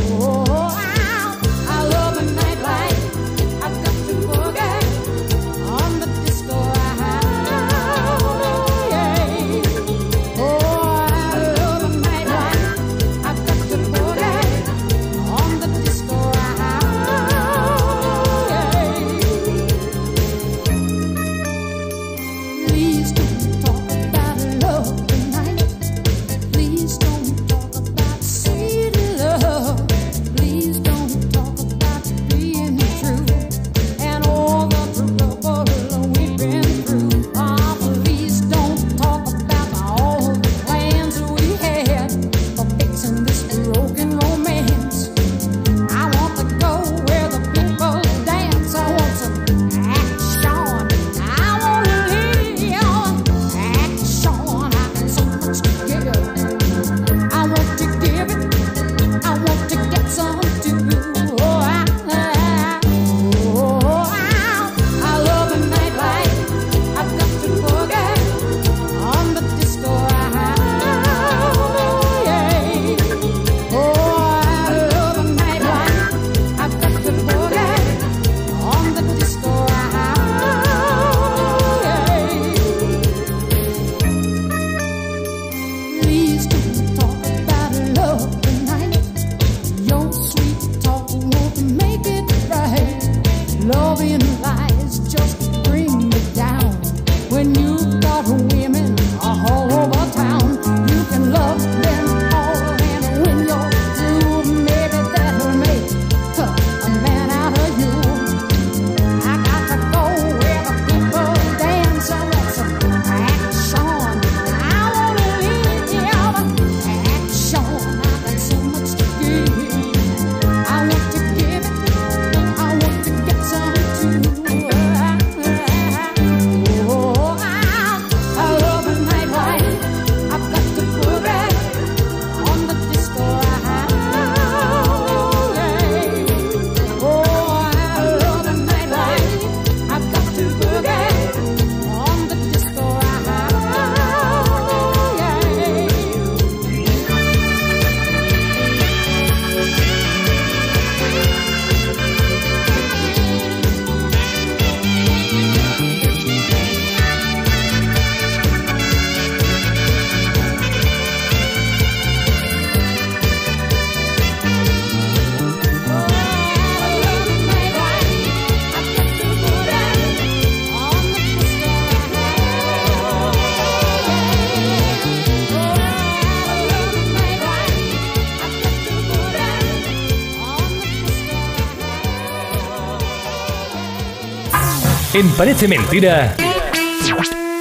[185.22, 186.34] En Parece Mentira,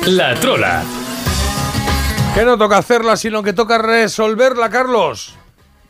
[0.08, 0.84] La Trola.
[2.34, 5.36] Que no toca hacerla, sino que toca resolverla, Carlos.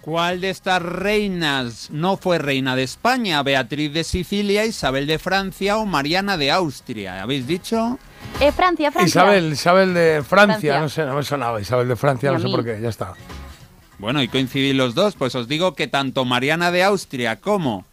[0.01, 3.41] ¿Cuál de estas reinas no fue reina de España?
[3.41, 7.23] ¿Beatriz de Sicilia, Isabel de Francia o Mariana de Austria?
[7.23, 7.97] ¿Habéis dicho?
[8.41, 9.07] Eh, Francia, Francia.
[9.21, 10.79] Isabel, Isabel de Francia, Francia.
[10.81, 11.61] no sé, no me sonaba.
[11.61, 13.13] Isabel de Francia, Y no sé por qué, ya está.
[13.97, 17.85] Bueno, y coincidís los dos, pues os digo que tanto Mariana de Austria como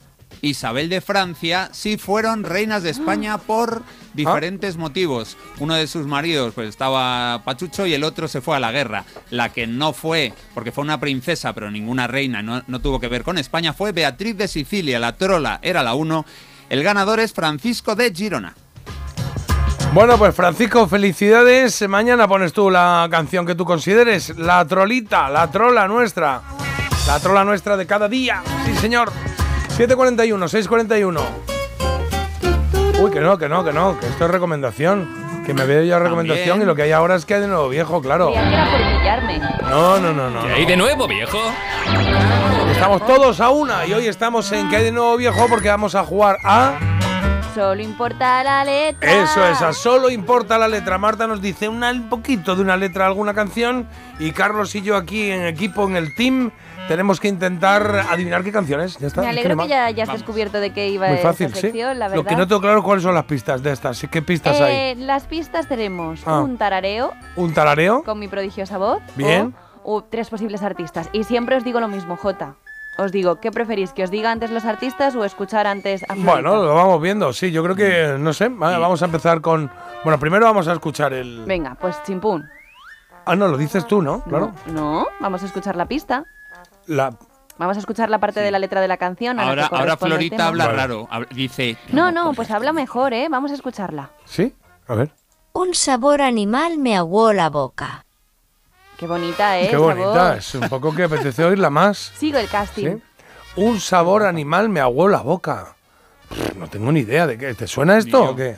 [0.43, 3.83] Isabel de Francia sí fueron reinas de España por
[4.15, 5.37] diferentes motivos.
[5.59, 9.05] Uno de sus maridos pues estaba pachucho y el otro se fue a la guerra.
[9.31, 13.09] La que no fue, porque fue una princesa, pero ninguna reina, no, no tuvo que
[13.09, 16.25] ver con España, fue Beatriz de Sicilia, la trola era la uno.
[16.69, 18.55] El ganador es Francisco de Girona.
[19.95, 21.89] Bueno, pues Francisco, felicidades.
[21.89, 24.37] Mañana pones tú la canción que tú consideres.
[24.37, 26.43] La trolita, la trola nuestra.
[27.07, 28.43] La trola nuestra de cada día.
[28.67, 29.11] Sí, señor.
[29.79, 31.21] 741, 641.
[33.01, 35.29] Uy, que no, que no, que no, que esto es recomendación.
[35.47, 36.63] Que me veo ya recomendación También.
[36.63, 38.33] y lo que hay ahora es que hay de nuevo viejo, claro.
[38.33, 39.39] Creía que era por pillarme.
[39.71, 40.43] No, no, no, no.
[40.43, 41.39] ¿Qué hay de nuevo, viejo?
[42.73, 45.95] Estamos todos a una y hoy estamos en que hay de nuevo viejo porque vamos
[45.95, 46.73] a jugar a...
[47.55, 49.11] Solo importa la letra.
[49.11, 50.99] Eso es, a solo importa la letra.
[50.99, 53.87] Marta nos dice una- un poquito de una letra de alguna canción
[54.19, 56.51] y Carlos y yo aquí en equipo, en el team,
[56.89, 58.99] tenemos que intentar adivinar qué canciones.
[58.99, 59.21] Ya está.
[59.21, 61.61] Me que alegro que ya, ya has descubierto de qué iba Muy esta fácil, sí.
[61.61, 62.25] sección, la verdad.
[62.25, 64.05] Lo que no tengo claro cuáles son las pistas de estas.
[64.11, 64.75] ¿Qué pistas hay?
[64.75, 66.41] Eh, Las pistas tenemos Ah.
[66.41, 68.03] un tarareo Un tarareo.
[68.03, 69.01] con mi prodigiosa voz.
[69.15, 69.55] Bien.
[69.85, 71.09] O, o tres posibles artistas.
[71.13, 72.57] Y siempre os digo lo mismo, Jota.
[72.99, 73.93] Os digo, ¿qué preferís?
[73.93, 76.33] ¿Que os diga antes los artistas o escuchar antes a Florita?
[76.33, 77.33] Bueno, lo vamos viendo.
[77.33, 79.71] Sí, yo creo que, no sé, va- vamos a empezar con...
[80.03, 81.45] Bueno, primero vamos a escuchar el...
[81.47, 82.49] Venga, pues chimpún.
[83.25, 84.23] Ah, no, lo dices tú, ¿no?
[84.25, 84.53] Claro.
[84.67, 86.25] No, vamos a escuchar la pista.
[86.89, 87.15] La...
[87.59, 89.37] Vamos a escuchar la parte de la letra de la canción.
[89.37, 90.77] la Ahora, Florita habla Vale.
[90.77, 91.09] raro.
[91.31, 93.29] Dice, No, no, pues habla mejor, ¿eh?
[93.31, 94.11] Vamos a escucharla.
[94.25, 94.55] ¿Sí?
[94.87, 95.11] A ver.
[95.53, 98.05] Un sabor animal me aguó la boca.
[98.97, 99.69] Qué bonita, ¿eh?
[99.71, 100.37] Qué bonita.
[100.37, 101.99] Es un poco que apetece oírla más.
[102.17, 102.97] Sigo el casting.
[102.99, 103.03] ¿Sí?
[103.57, 105.75] Un sabor animal me aguó la boca.
[106.29, 107.55] Pff, No tengo ni idea de qué.
[107.55, 108.57] ¿Te suena esto o qué?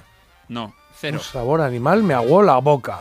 [0.49, 1.19] no, cero.
[1.19, 2.99] Un sabor animal me aguó la boca.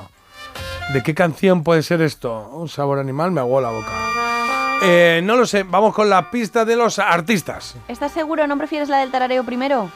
[0.94, 2.50] ¿De qué canción puede ser esto?
[2.54, 3.92] Un sabor animal me aguó la boca.
[4.82, 5.64] Eh, no lo sé.
[5.64, 7.76] Vamos con la pista de los artistas.
[7.88, 8.48] ¿Estás seguro?
[8.48, 9.92] ¿No prefieres la del tarareo primero?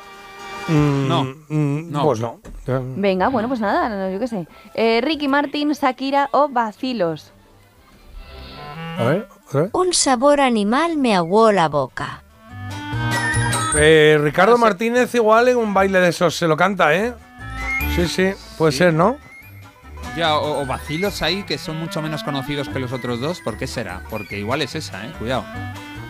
[0.67, 1.23] Mm, No.
[1.23, 2.03] mm, No.
[2.03, 2.39] Pues no.
[2.65, 4.47] Venga, bueno, pues nada, no, yo qué sé.
[4.73, 6.49] Eh, Ricky Martin, Shakira o.
[8.97, 9.69] A ver, a ver.
[9.73, 12.23] Un sabor animal me aguó la boca.
[13.75, 17.13] Eh, Ricardo Martínez igual en un baile de esos se lo canta, ¿eh?
[17.95, 19.17] Sí, sí, puede ser, ¿no?
[20.16, 23.41] Ya, o, o vacilos ahí que son mucho menos conocidos que los otros dos.
[23.41, 24.01] ¿Por qué será?
[24.10, 25.12] Porque igual es esa, ¿eh?
[25.18, 25.43] Cuidado.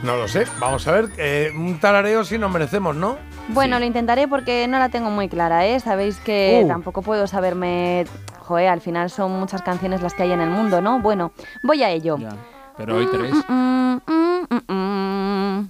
[0.03, 0.45] No lo sé.
[0.59, 1.09] Vamos a ver.
[1.17, 3.17] eh, un tarareo sí nos merecemos, ¿no?
[3.49, 5.79] Bueno, lo intentaré porque no la tengo muy clara, ¿eh?
[5.79, 6.67] Sabéis que Uh.
[6.67, 8.05] tampoco puedo saberme...
[8.39, 10.99] Joder, al final son muchas canciones las que hay en el mundo, ¿no?
[10.99, 11.31] Bueno,
[11.63, 12.17] voy a ello.
[12.17, 12.31] Ya.
[12.75, 13.33] Pero hoy tres.
[13.47, 15.69] Mm, mm, mm, mm.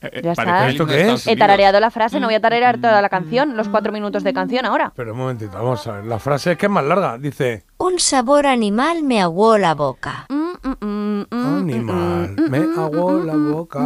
[0.00, 0.68] Eh, eh, Ya está.
[0.68, 1.26] ¿Esto qué es?
[1.26, 4.32] He tarareado la frase, no voy a tararear toda la canción, los cuatro minutos de
[4.32, 4.92] canción ahora.
[4.94, 6.04] Pero un momentito, vamos a ver.
[6.04, 7.18] La frase es que es más larga.
[7.18, 10.26] Dice, Un sabor animal me aguó la boca.
[10.28, 13.80] Mm, mm, mm, mm, animal, mm, mm, me mm, hago mm, la mm, boca.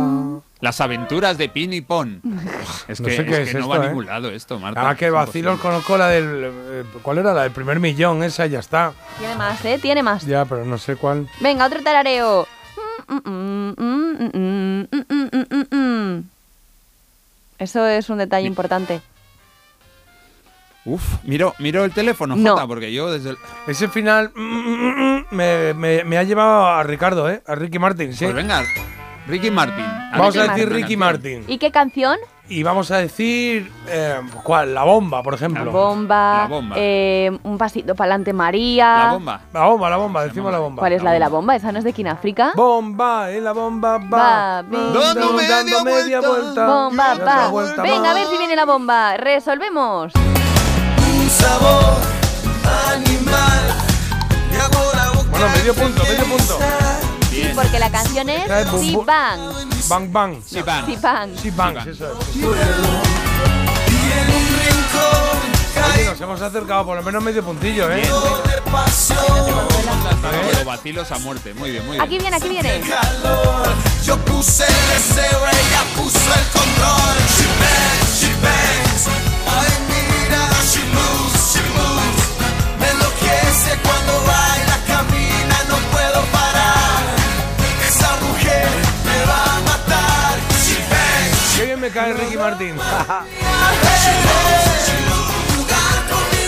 [0.60, 2.20] Las aventuras de Pin y Pon.
[2.88, 3.88] Es No que, sé es qué que es no esto, va a ¿eh?
[3.88, 4.80] ningún lado esto, Marta.
[4.80, 5.56] Ahora que imposible.
[5.56, 6.84] conozco la del...
[7.02, 7.32] ¿Cuál era?
[7.32, 8.92] La del primer millón, esa ya está.
[9.18, 9.78] Tiene más, ¿eh?
[9.82, 10.24] Tiene más.
[10.26, 11.26] Ya, pero no sé cuál.
[11.40, 12.46] Venga, otro tarareo.
[17.58, 19.00] Eso es un detalle importante.
[20.84, 22.50] Uf, miro, miro el teléfono, No.
[22.50, 23.36] Jota, porque yo desde el...
[23.68, 27.40] Ese final mm, mm, mm, me, me- me ha llevado a Ricardo, ¿eh?
[27.46, 28.24] A Ricky Martin, sí.
[28.24, 28.64] Pues venga,
[29.28, 29.84] Ricky Martin.
[30.10, 30.82] Vamos a Ricky decir Martin.
[30.82, 31.44] Ricky Martin.
[31.46, 32.18] ¿Y qué canción?
[32.52, 33.72] Y vamos a decir...
[33.88, 34.74] eh, ¿Cuál?
[34.74, 35.64] La bomba, por ejemplo.
[35.64, 36.36] La bomba.
[36.42, 36.76] La bomba.
[36.78, 38.98] eh, un pasito para adelante, María.
[39.06, 39.40] La bomba.
[39.54, 40.80] La bomba, la bomba, decimos la bomba.
[40.80, 41.56] ¿Cuál es la de la bomba?
[41.56, 42.52] ¿Esa no es de Kináfrica?
[42.54, 44.18] Bomba, y la bomba va.
[44.18, 44.92] Va, bien.
[44.92, 45.32] Dando
[45.84, 46.66] media vuelta.
[46.66, 47.48] Bomba, va.
[47.48, 49.16] vuelta Venga, a ver si viene la bomba.
[49.16, 50.12] Resolvemos.
[50.14, 51.96] Un sabor
[52.92, 53.60] animal
[54.50, 55.30] me aguó la boca.
[55.30, 56.58] Bueno, medio punto, medio punto.
[57.92, 58.42] Canción es
[58.80, 58.96] Si.
[58.96, 59.40] Bang.
[59.88, 60.42] Bang, bang.
[60.44, 60.86] Si Bang.
[61.36, 62.36] Sí, bang, eso es.
[62.36, 68.02] Y en un rincón Oye, nos hemos acercado por lo menos medio puntillo, ¿eh?
[68.02, 69.18] de pasión.
[70.52, 71.54] Los vacilos a muerte.
[71.54, 72.02] Muy bien, muy bien.
[72.02, 72.80] Aquí viene, aquí viene.
[72.80, 73.68] calor.
[74.04, 78.11] Yo puse el deseo, ella puso el control.
[91.82, 92.38] Me cae Ricky she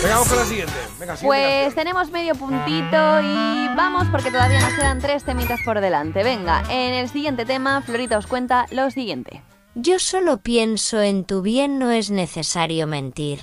[0.02, 0.72] Venga, vamos con la siguiente.
[1.00, 5.80] Venga, siguiente Pues tenemos medio puntito y vamos porque todavía nos quedan tres temitas por
[5.80, 6.22] delante.
[6.22, 9.42] Venga, en el siguiente tema, Florita os cuenta lo siguiente.
[9.74, 13.40] Yo solo pienso en tu bien, no es necesario mentir.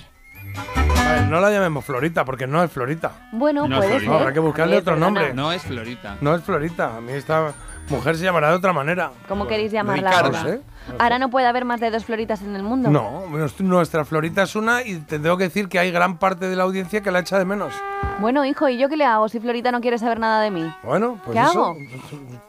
[0.76, 3.28] Vale, no la llamemos Florita porque no es Florita.
[3.32, 4.12] Bueno, No es puede Florita.
[4.12, 4.20] ser.
[4.22, 5.06] Habrá que buscarle otro perdona.
[5.06, 5.34] nombre.
[5.34, 6.16] No es Florita.
[6.22, 6.96] No es Florita.
[6.96, 7.52] A mí esta
[7.88, 9.10] mujer se llamará de otra manera.
[9.28, 10.40] ¿Cómo queréis llamarla Ricarda.
[10.40, 10.50] ahora?
[10.52, 10.60] Sé.
[10.98, 12.90] Ahora no puede haber más de dos Floritas en el mundo.
[12.90, 16.48] No, nues- nuestra Florita es una y te tengo que decir que hay gran parte
[16.48, 17.72] de la audiencia que la echa de menos.
[18.20, 20.72] Bueno, hijo, ¿y yo qué le hago si Florita no quiere saber nada de mí?
[20.82, 21.64] Bueno, pues ¿Qué eso.
[21.66, 21.76] hago?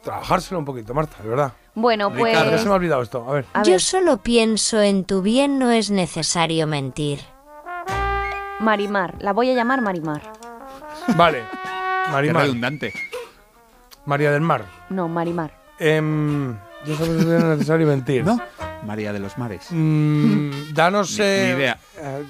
[0.03, 1.53] Trabajárselo un poquito, Marta, de verdad.
[1.75, 2.33] Bueno, pues...
[2.33, 3.25] Ya se me ha olvidado esto.
[3.29, 3.45] A ver.
[3.65, 7.19] Yo solo pienso en tu bien, no es necesario mentir.
[8.59, 10.21] Marimar, la voy a llamar Marimar.
[11.15, 11.43] Vale.
[12.05, 12.43] Qué Marimar.
[12.43, 12.93] redundante.
[14.05, 14.65] María del Mar.
[14.89, 15.51] No, Marimar.
[15.79, 18.23] Em, yo solo que es necesario mentir.
[18.23, 18.39] ¿No?
[18.85, 19.67] María de los Mares.
[19.71, 21.17] Mm, danos.
[21.17, 21.77] Ni- eh, ni idea.
[21.97, 22.23] eh,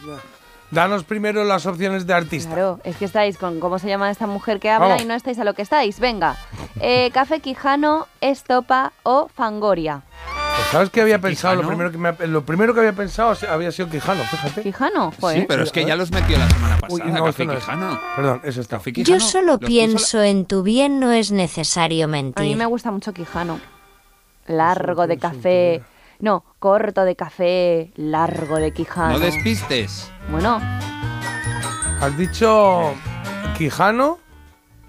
[0.71, 2.53] danos primero las opciones de artista.
[2.53, 5.01] Claro, es que estáis con cómo se llama esta mujer que habla Vamos.
[5.03, 5.99] y no estáis a lo que estáis.
[5.99, 6.35] Venga,
[6.79, 10.01] Eh, Café Quijano, Estopa o Fangoria.
[10.63, 11.77] Pues sabes que había pensado, lo Quijano?
[11.77, 14.61] primero que, me ha- lo primero que había pensado había sido Quijano, fíjate.
[14.63, 15.11] ¿Quijano?
[15.11, 17.05] Sí, pero es que ya los metió la semana pasada.
[17.05, 17.59] Uy, no, Café este no es.
[17.59, 18.01] Quijano.
[18.15, 18.77] Perdón, es esta.
[18.77, 22.57] Café Yo Quijano solo puso pienso en tu bien, no es necesario A mí mentir.
[22.57, 23.59] me gusta mucho Quijano.
[24.47, 25.83] Largo de café.
[26.19, 29.13] No, corto de café, largo de la- Quijano.
[29.13, 30.09] No despistes.
[30.31, 30.59] Bueno,
[32.01, 32.93] Has dicho
[33.57, 34.17] Quijano.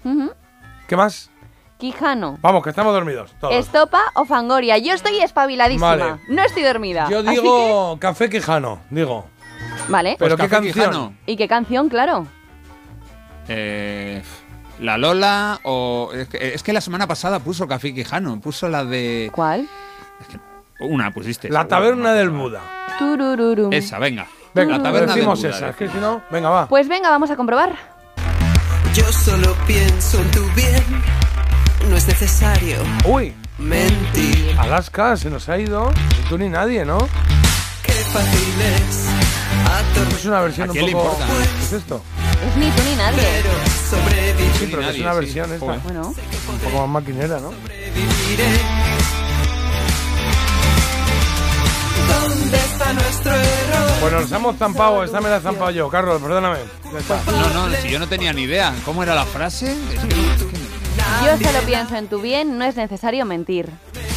[0.03, 0.31] ujú.
[0.87, 1.29] ¿Qué más?
[1.77, 2.37] Quijano.
[2.41, 3.33] Vamos, que estamos dormidos.
[3.39, 3.53] Todos.
[3.53, 4.77] Estopa o Fangoria.
[4.77, 5.95] Yo estoy espabiladísima.
[5.95, 6.15] Vale.
[6.29, 7.07] No estoy dormida.
[7.09, 9.25] Yo digo Café Quijano, digo.
[9.85, 10.15] que- Vale.
[10.17, 10.89] Pero Pues ¿qué Café canción?
[10.89, 11.13] Quijano.
[11.25, 11.89] ¿Y qué canción?
[11.89, 12.27] Claro.
[13.47, 14.23] Eh,
[14.79, 16.11] la Lola o...
[16.13, 18.39] Es que, es que la semana pasada puso Café Quijano.
[18.39, 19.29] Puso la de...
[19.33, 19.67] ¿Cuál?
[20.79, 21.49] Una pusiste.
[21.49, 22.61] La taberna del Buda.
[22.99, 23.71] Turururum.
[23.73, 24.27] Esa, venga.
[24.53, 26.67] Venga, la taberna del Buda, esa, es que si no, venga, va.
[26.67, 27.75] Pues venga, vamos a comprobar.
[28.93, 30.83] Yo solo pienso en tu bien.
[31.89, 34.55] No es necesario Uy, mentir.
[34.57, 35.91] Alaska se nos ha ido.
[35.91, 36.97] Ni tú ni nadie, ¿no?
[37.83, 41.11] Qué fácil es Es una versión ¿A un quién le poco.
[41.11, 41.33] importa?
[41.59, 42.01] ¿Qué es esto?
[42.49, 43.17] Es ni tú ni nadie.
[43.43, 43.53] pero
[43.89, 44.51] sobrevivir.
[44.59, 45.19] Sí, pero que es una sí.
[45.19, 45.65] versión esta.
[45.65, 47.51] Bueno, Un poco más maquinera, ¿no?
[47.51, 48.45] Sobreviviré.
[52.07, 53.91] ¿Dónde está nuestro error?
[54.01, 56.57] Bueno, nos hemos zampado, esta me la he zampado yo, Carlos, perdóname.
[56.91, 57.19] Ya está.
[57.31, 58.73] No, no, si yo no tenía ni idea.
[58.85, 59.71] ¿Cómo era la frase?
[59.71, 60.64] Es que, es que no-
[61.23, 63.69] yo solo pienso en tu bien, no es necesario mentir.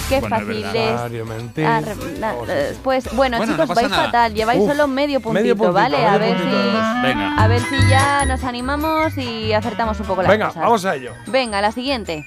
[0.09, 0.77] Qué Bueno, fácil verdad.
[0.77, 0.91] es.
[0.91, 1.67] Necesario mentir.
[1.67, 4.05] Ah, re- na- eh, pues bueno, Bueno, chicos, no vais nada.
[4.07, 5.97] fatal, lleváis Uf, solo medio puntito, medio puntito, ¿vale?
[5.99, 7.03] medio a ver puntito, si.
[7.03, 7.35] Venga.
[7.37, 10.63] a ver si ya nos animamos y acertamos un poco las Venga, cosas.
[10.63, 11.13] vamos a ello.
[11.27, 12.25] Venga, la siguiente.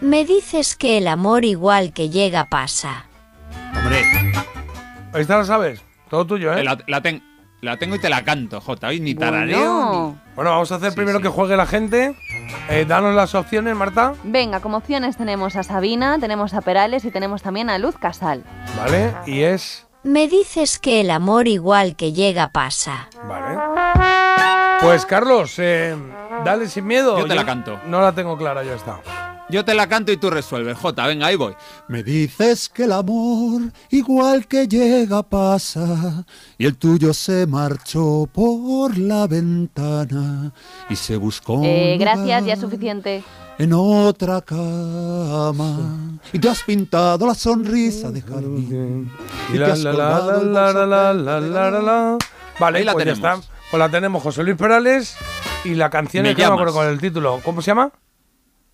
[0.00, 3.04] Me dices que el amor igual que llega pasa.
[3.76, 4.02] Hombre,
[5.12, 5.80] Ahí está, la sabes.
[6.10, 6.64] Todo tuyo, ¿eh?
[6.64, 7.22] la, la ten-
[7.60, 8.88] la tengo y te la canto, Jota.
[8.88, 9.58] Hoy ni tarareo.
[9.58, 10.18] ni- Bueno.
[10.36, 11.22] Bueno, vamos a hacer Sí, primero sí.
[11.24, 12.14] que juegue la gente.
[12.68, 14.14] Eh, danos las opciones, Marta.
[14.24, 18.44] Venga, como opciones tenemos a Sabina, tenemos a Perales y tenemos también a Luz Casal.
[18.76, 19.86] Vale, y es.
[20.02, 23.08] Me dices que el amor igual que llega pasa.
[23.28, 23.58] Vale.
[24.82, 25.96] Pues Carlos, eh,
[26.44, 27.18] dale sin miedo.
[27.18, 27.80] Yo te la canto.
[27.86, 29.00] No la tengo clara, ya está.
[29.48, 31.06] Yo te la canto y tú resuelves, Jota.
[31.06, 31.54] Venga, ahí voy.
[31.86, 36.24] Me dices que el amor igual que llega pasa
[36.58, 40.52] y el tuyo se marchó por la ventana
[40.90, 43.22] y se buscó Eh, gracias, ya es suficiente.
[43.58, 49.10] en otra cama y te has pintado la sonrisa de jardín
[49.52, 52.18] y la, has la, la, colgado el la, bolso la, la, la, la, la.
[52.58, 53.38] Vale, Ahí la pues ya tenemos.
[53.44, 53.52] está.
[53.70, 55.16] Pues la tenemos José Luis Perales
[55.64, 57.40] y la canción Me es que no me acuerdo con el título.
[57.44, 57.92] ¿Cómo se llama?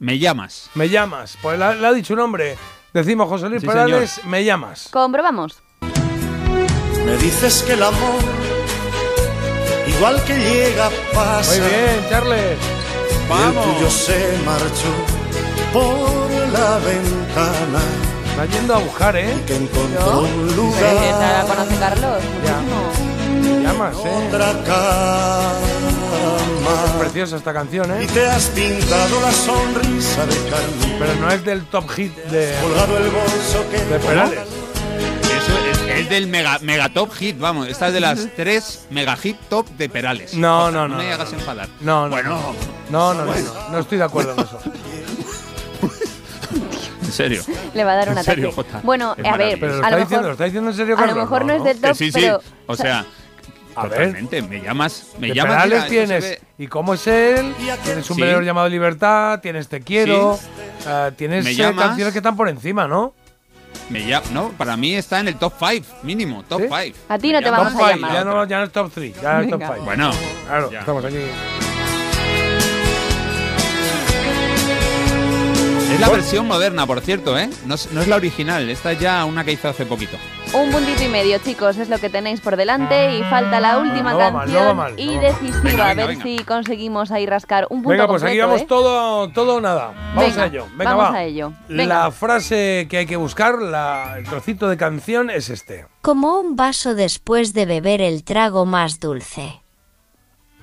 [0.02, 0.68] Me llamas.
[0.74, 1.38] Me llamas.
[1.40, 2.58] Pues la- le ha dicho un nombre.
[2.92, 4.88] Decimos José Luis Sí, Perales, me llamas.
[4.90, 5.62] Comprobamos.
[7.06, 8.20] Me dices que el amor,
[9.86, 11.52] igual que llega, pasa.
[11.52, 12.58] Muy bien, Charles.
[12.58, 14.92] Y el tuyo se marchó
[15.72, 17.80] por la ventana.
[18.30, 19.32] Está yendo a buscar, ¿eh?
[19.46, 20.94] Que encontró un Sí, lugar.
[20.96, 22.22] esa la conoce Carlos.
[22.24, 23.01] muchísimo.
[23.72, 24.26] Me llamas, ¿eh?
[24.28, 25.52] Otra cama.
[26.98, 28.08] Preciosa esta canción, Y ¿eh?
[28.12, 30.96] te has pintado la sonrisa de carne.
[30.98, 34.40] Pero no es del top hit de, Colgado el bolso que de Perales.
[34.40, 37.68] Eso es, es del mega, mega top hit, vamos.
[37.68, 40.34] Esta es de las tres mega hit top de Perales.
[40.34, 41.38] No, Jota, no, no, me no, hagas no.
[41.38, 41.68] enfadar.
[41.80, 42.54] No, no, Bueno,
[42.90, 44.60] no, no, no, no, no estoy de acuerdo en eso.
[47.02, 47.42] en serio.
[47.74, 48.68] Le va a dar un En serio, ataque.
[48.68, 48.80] Jota.
[48.84, 49.58] Bueno, Es a ver.
[49.58, 51.44] Pero lo a está lo diciendo, mejor, lo está diciendo en serio, a lo mejor
[51.44, 52.20] no es del top, sí, sí.
[52.20, 53.04] pero O sea,
[53.74, 53.90] A ver.
[53.90, 54.42] totalmente.
[54.42, 55.08] Me llamas.
[55.18, 55.52] Me de llamas.
[55.54, 57.54] Perales mira, tienes ve- ¿Y cómo es él?
[57.84, 58.20] Tienes un Sí.
[58.22, 60.38] velero llamado Libertad, tienes Te quiero,
[60.86, 61.86] eh, tienes Me eh, llamas.
[61.86, 63.14] canciones que están por encima, ¿no?
[63.88, 66.96] Me ya, no, para mí está en el top 5, mínimo, top 5.
[67.08, 68.12] A ti no te Top vamos a five, llamar.
[68.12, 69.72] Ya no, ya no es top 3, ya es top Venga.
[69.74, 69.84] 5.
[69.84, 70.10] Bueno,
[70.46, 70.80] Claro, ya.
[70.80, 71.16] estamos aquí.
[75.92, 77.50] Es la versión moderna, por cierto, ¿eh?
[77.66, 80.16] No es, no es la original, esta es ya una que hizo hace poquito.
[80.54, 84.12] Un puntito y medio, chicos, es lo que tenéis por delante y falta la última
[84.12, 85.32] No va mal, canción no va mal, y no va mal.
[85.32, 85.60] decisiva.
[85.62, 86.22] Venga, a ver venga.
[86.24, 88.66] si conseguimos ahí rascar un punto Venga, pues aquí vamos ¿eh?
[88.68, 89.92] todo, todo o nada.
[90.14, 90.66] Vamos Venga, a ello.
[90.76, 91.18] Venga, vamos va.
[91.18, 91.52] a ello.
[91.68, 91.86] Venga.
[92.04, 95.86] La frase que hay que buscar, la- el trocito de canción es este.
[96.00, 99.60] Como un vaso después de beber el trago más dulce.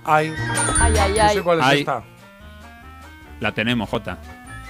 [0.05, 0.34] Ay,
[0.82, 1.36] Ay, ay, no ay.
[1.36, 1.80] sé cuál es Ay.
[1.82, 2.03] esta.
[3.41, 4.17] La tenemos, Jota.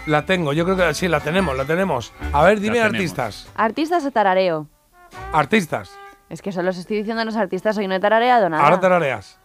[0.09, 2.11] La tengo, yo creo que sí, la tenemos, la tenemos.
[2.33, 3.47] A ver, dime artistas.
[3.53, 4.67] Artistas o tarareo.
[5.31, 5.91] Artistas.
[6.29, 8.63] Es que solo os estoy diciendo a los artistas, hoy no he tarareado nada.
[8.63, 9.37] Ahora tarareas.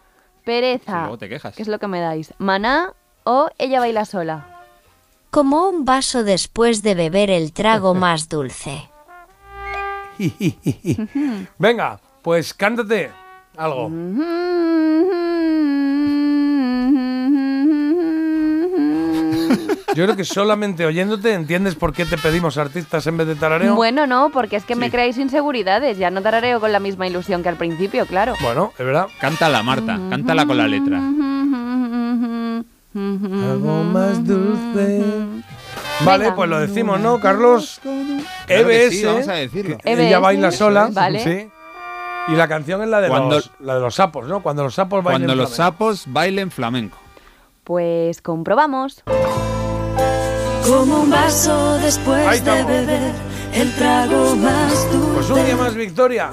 [0.43, 1.01] Pereza.
[1.01, 1.55] luego te quejas.
[1.55, 2.33] ¿Qué es lo que me dais?
[2.39, 2.93] Maná
[3.25, 4.63] o ella baila sola.
[5.29, 8.89] Como un vaso después de beber el trago más dulce.
[11.59, 13.11] Venga, pues cántate
[13.55, 13.91] algo.
[19.95, 23.75] Yo creo que solamente oyéndote entiendes por qué te pedimos artistas en vez de tarareo.
[23.75, 25.97] Bueno, no, porque es que me creáis inseguridades.
[25.97, 28.33] Ya no tarareo con la misma ilusión que al principio, claro.
[28.41, 29.07] Bueno, es verdad.
[29.21, 30.97] Cántala, Marta, cántala con la letra.
[32.93, 35.03] Algo más dulce.
[36.03, 36.35] Vale, Venga.
[36.35, 37.79] pues lo decimos, ¿no, Carlos?
[37.81, 38.89] Claro que EBS.
[38.99, 39.77] sí, vamos a decirlo.
[39.77, 40.89] que Ella EBS, baila sola.
[40.91, 41.23] vale.
[41.23, 41.49] Sí.
[42.27, 44.41] Y la canción es la de, Cuando- los, la de los sapos, ¿no?
[44.41, 46.97] Cuando los sapos bailan Cuando los sapos bailen flamenco.
[47.63, 49.03] Pues comprobamos.
[50.75, 53.13] Como un vaso después de beber
[53.53, 54.73] el trago más
[55.13, 56.31] Pues un día más victoria.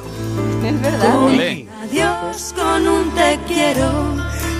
[0.67, 1.23] Es verdad.
[1.23, 1.69] Olé.
[1.85, 3.89] Adiós con un te quiero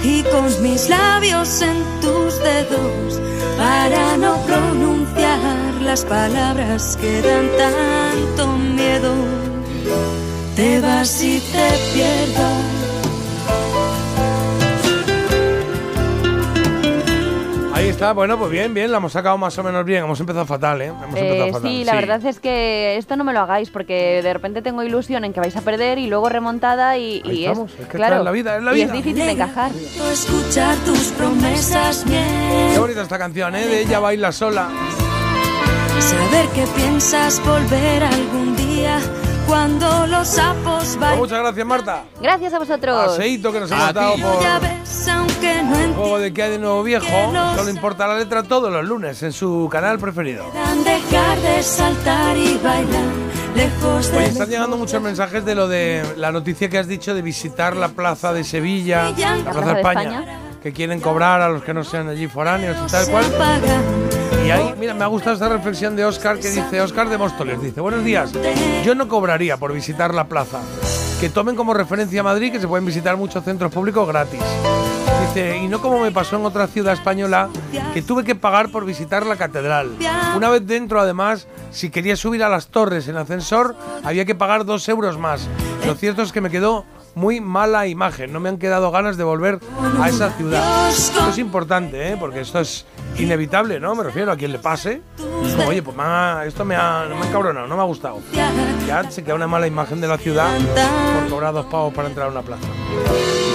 [0.05, 3.21] y con mis labios en tus dedos
[3.59, 9.13] para no pronunciar las palabras que dan tanto miedo.
[10.55, 12.92] Te vas y te pierdo.
[17.93, 20.05] Está, bueno, pues bien, bien, la hemos sacado más o menos bien.
[20.05, 20.87] Hemos empezado fatal, ¿eh?
[20.87, 21.71] Hemos Eh, empezado fatal.
[21.71, 25.25] sí, la verdad es que esto no me lo hagáis porque de repente tengo ilusión
[25.25, 27.97] en que vais a perder y luego remontada y, Ahí y estamos, es, es que
[27.97, 28.85] claro, es la vida, es la y vida.
[28.87, 29.71] es difícil de encajar.
[30.13, 32.71] Escuchar tus promesas bien.
[32.73, 33.67] Qué bonita esta canción, ¿eh?
[33.67, 34.69] De ella baila sola.
[36.01, 38.99] Saber que piensas volver algún día
[39.47, 41.19] cuando los sapos Pues bailan.
[41.19, 42.05] muchas gracias, Marta.
[42.21, 43.07] Gracias a vosotros.
[43.17, 44.43] Paseíto que nos hemos dado por
[45.81, 47.07] el juego de que hay de nuevo viejo.
[47.33, 50.45] no Solo importa la letra todos los lunes en su canal preferido.
[50.47, 53.03] entiendan dejar de saltar y bailar
[53.57, 57.15] lejos de Oye, están llegando muchos mensajes de lo de la noticia que has dicho
[57.15, 59.11] de visitar la plaza de Sevilla,
[59.45, 60.25] la Plaza de España,
[60.63, 63.25] que quieren cobrar a los que no sean allí foráneos y tal cual.
[64.45, 67.63] Y ahí, mira, me ha gustado esta reflexión de Oscar que dice, Oscar de Móstoles,
[67.63, 68.33] dice, buenos días,
[68.85, 70.61] yo no cobraría por visitar la plaza.
[71.21, 74.41] Que tomen como referencia Madrid, que se pueden visitar muchos centros públicos gratis.
[75.29, 77.49] Dice, y no como me pasó en otra ciudad española,
[77.95, 79.93] que tuve que pagar por visitar la catedral.
[80.37, 84.65] Una vez dentro, además, si quería subir a las torres en ascensor, había que pagar
[84.65, 85.49] dos euros más.
[85.87, 86.85] Lo cierto es que me quedó
[87.15, 88.33] muy mala imagen.
[88.33, 89.61] No me han quedado ganas de volver
[90.01, 90.89] a esa ciudad.
[90.89, 92.17] Esto es importante, ¿eh?
[92.19, 92.87] porque esto es
[93.19, 93.95] inevitable, ¿no?
[93.95, 95.03] Me refiero a quien le pase.
[95.47, 97.87] Es como, oye, pues me ha- esto me ha, me ha encabronado, no me ha
[97.87, 98.21] gustado.
[98.87, 100.49] Ya se queda una mala imagen de la ciudad
[101.21, 102.63] por cobrar dos pavos para entrar a una plaza.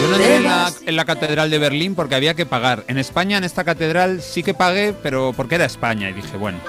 [0.02, 2.84] Yo no entré en la, en la catedral de Berlín porque había que pagar.
[2.88, 6.10] En España, en esta catedral, sí que pagué, pero porque era España.
[6.10, 6.60] Y dije, bueno,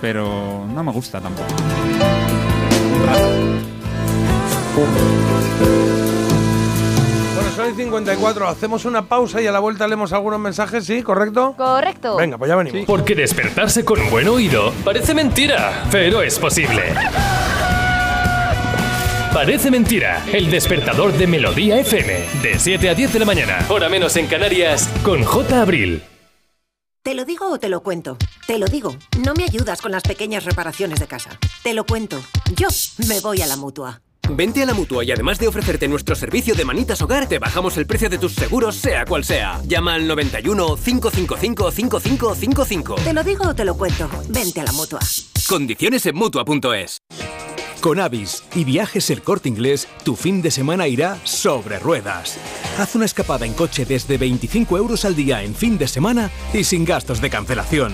[0.00, 1.48] pero no me gusta tampoco.
[7.68, 8.48] Bueno, son el 54.
[8.48, 11.02] Hacemos una pausa y a la vuelta leemos algunos mensajes, ¿sí?
[11.02, 11.54] ¿Correcto?
[11.56, 12.16] Correcto.
[12.16, 12.86] Venga, pues ya venimos.
[12.86, 16.82] Porque despertarse con un buen oído parece mentira, pero es posible.
[19.32, 23.88] Parece mentira, el despertador de Melodía FM, de 7 a 10 de la mañana, hora
[23.88, 25.60] menos en Canarias, con J.
[25.60, 26.02] Abril.
[27.02, 28.16] ¿Te lo digo o te lo cuento?
[28.46, 28.96] Te lo digo.
[29.24, 31.30] No me ayudas con las pequeñas reparaciones de casa.
[31.62, 32.18] Te lo cuento.
[32.56, 32.68] Yo
[33.06, 34.00] me voy a la mutua.
[34.30, 37.76] Vente a la mutua y además de ofrecerte nuestro servicio de manitas hogar, te bajamos
[37.76, 39.60] el precio de tus seguros, sea cual sea.
[39.66, 42.94] Llama al 91 555 5555.
[42.96, 44.08] ¿Te lo digo o te lo cuento?
[44.28, 45.00] Vente a la mutua.
[45.48, 47.02] Condiciones en mutua.es.
[47.80, 52.36] Con Avis y Viajes El Corte Inglés, tu fin de semana irá sobre ruedas.
[52.76, 56.64] Haz una escapada en coche desde 25 euros al día en fin de semana y
[56.64, 57.92] sin gastos de cancelación.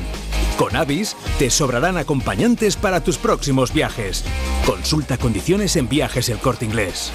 [0.58, 4.24] Con Avis te sobrarán acompañantes para tus próximos viajes.
[4.64, 7.10] Consulta condiciones en Viajes El Corte Inglés.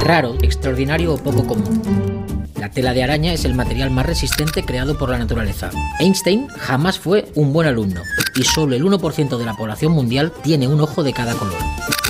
[0.00, 2.46] Raro, extraordinario o poco común.
[2.54, 5.70] La tela de araña es el material más resistente creado por la naturaleza.
[6.00, 8.00] Einstein jamás fue un buen alumno.
[8.34, 11.58] y solo el 1% de la población mundial tiene un ojo de cada color.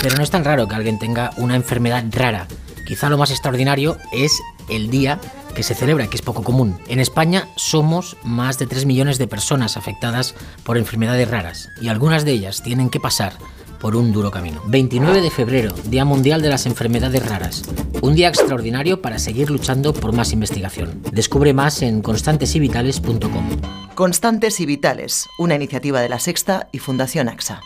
[0.03, 2.47] Pero no es tan raro que alguien tenga una enfermedad rara.
[2.87, 5.21] Quizá lo más extraordinario es el día
[5.57, 6.79] que se celebra, que es poco común.
[6.87, 12.25] En España somos más de 3 millones de personas afectadas por enfermedades raras y algunas
[12.25, 13.33] de ellas tienen que pasar
[13.81, 14.63] por un duro camino.
[14.67, 17.63] 29 de febrero, Día Mundial de las Enfermedades Raras.
[18.03, 21.03] Un día extraordinario para seguir luchando por más investigación.
[21.13, 23.49] Descubre más en constantesivitales.com.
[23.95, 27.61] Constantes y Vitales, una iniciativa de la Sexta y Fundación AXA.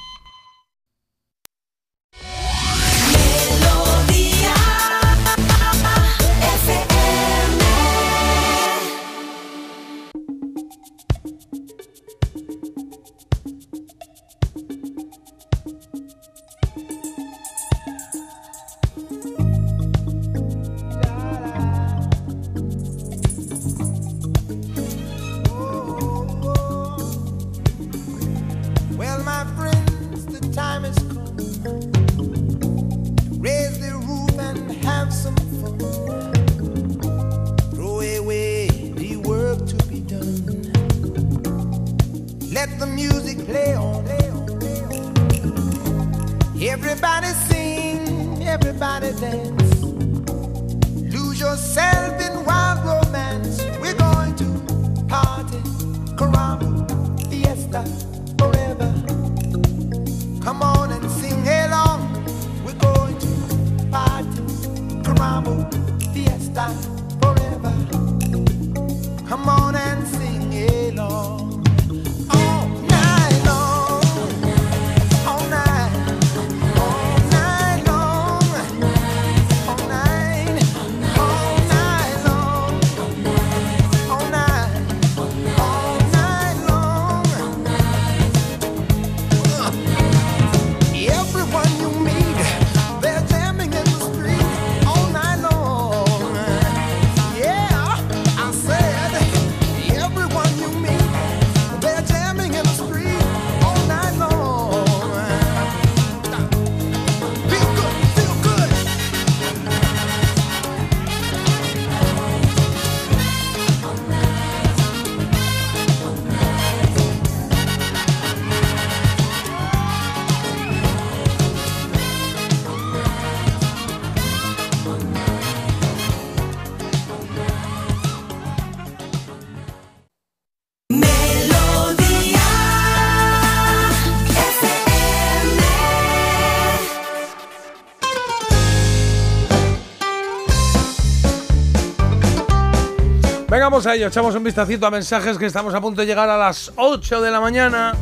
[143.70, 144.08] Vamos a ello.
[144.08, 147.30] Echamos un vistacito a mensajes que estamos a punto de llegar a las 8 de
[147.30, 147.94] la mañana.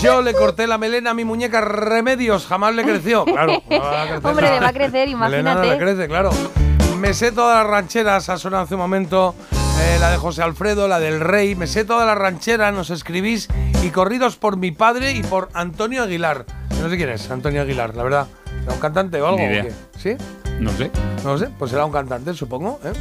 [0.00, 3.24] Yo le corté la melena a mi muñeca Remedios, jamás le creció.
[3.26, 3.62] Claro.
[3.68, 4.54] no va a crecer Hombre, nada.
[4.54, 5.78] le va a crecer, Melena no le imagínate.
[5.78, 6.30] crece, claro.
[6.98, 9.34] Me sé todas las rancheras, ha sonado hace un momento.
[9.52, 11.54] eh, la de José Alfredo, la del Rey.
[11.54, 13.48] Me sé todas las rancheras, nos escribís.
[13.82, 16.46] Y corridos por mi padre y por Antonio Aguilar.
[16.82, 18.26] No sé quién es Antonio Aguilar, la verdad.
[18.62, 19.38] ¿Será un cantante o algo?
[19.38, 19.66] Ni idea.
[19.98, 20.16] ¿Sí?
[20.60, 20.90] No sé.
[21.24, 22.80] No lo sé, pues será un cantante, supongo.
[22.84, 22.92] ¿eh?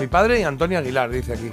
[0.00, 1.50] Mi padre y Antonio Aguilar, dice aquí.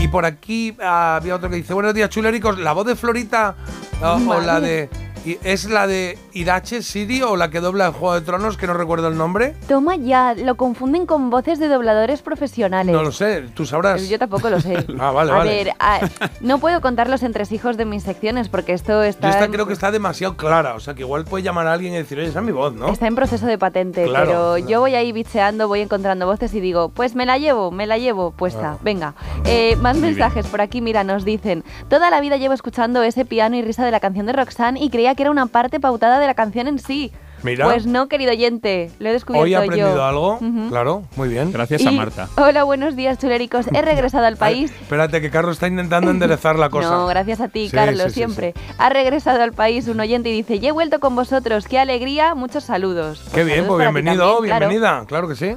[0.00, 2.58] Y por aquí ah, había otro que dice, buenos días, chulericos.
[2.58, 3.54] ¿La voz de Florita
[4.02, 4.88] ah, o la de...
[5.24, 8.66] y- ¿Es la de Irache City o la que dobla en Juego de Tronos, que
[8.66, 9.54] no recuerdo el nombre?
[9.68, 12.94] Toma ya, lo confunden con voces de dobladores profesionales.
[12.94, 14.08] No lo sé, tú sabrás.
[14.08, 14.74] Yo tampoco lo sé.
[14.98, 15.50] Ah, vale, a vale.
[15.50, 16.00] ver, a-
[16.40, 19.66] no puedo contar los entresijos de mis secciones porque esto Yo está, esta en, creo
[19.66, 22.28] que está demasiado clara, o sea que igual puede llamar a alguien y decir, oye,
[22.28, 22.88] esa es mi voz, ¿no?
[22.90, 24.68] está en proceso de patente, Claro, pero claro.
[24.68, 27.98] yo voy ahí bicheando, voy encontrando voces y digo, pues me la llevo, me la
[27.98, 28.60] llevo puesta.
[28.60, 28.78] Claro.
[28.82, 29.14] Venga,
[29.46, 33.56] Eh, más mensajes por aquí, mira, nos dicen, toda la vida llevo escuchando ese piano
[33.56, 36.26] y risa de la canción de Roxanne y creía que era una parte pautada de
[36.26, 37.12] la canción en sí.
[37.42, 37.66] Mira.
[37.66, 40.02] Pues no, querido oyente, lo he descubierto Hoy he aprendido yo.
[40.04, 40.68] algo, Ujú.
[40.70, 41.52] claro, muy bien.
[41.52, 42.00] Gracias Y-
[42.38, 43.66] Hola, buenos días, chulericos.
[43.74, 44.70] He regresado al país.
[44.80, 46.88] Espérate, que Carlos está intentando enderezar la cosa.
[46.90, 48.54] No, gracias a ti, Sí, Carlos, sí, sí, siempre.
[48.78, 52.34] Ha regresado al país un oyente y dice, "Ya he vuelto con vosotros, qué alegría,
[52.34, 53.22] muchos saludos.
[53.34, 54.68] Qué bien, pues bienvenido, también, claro.
[54.70, 55.54] bienvenida, claro que sí.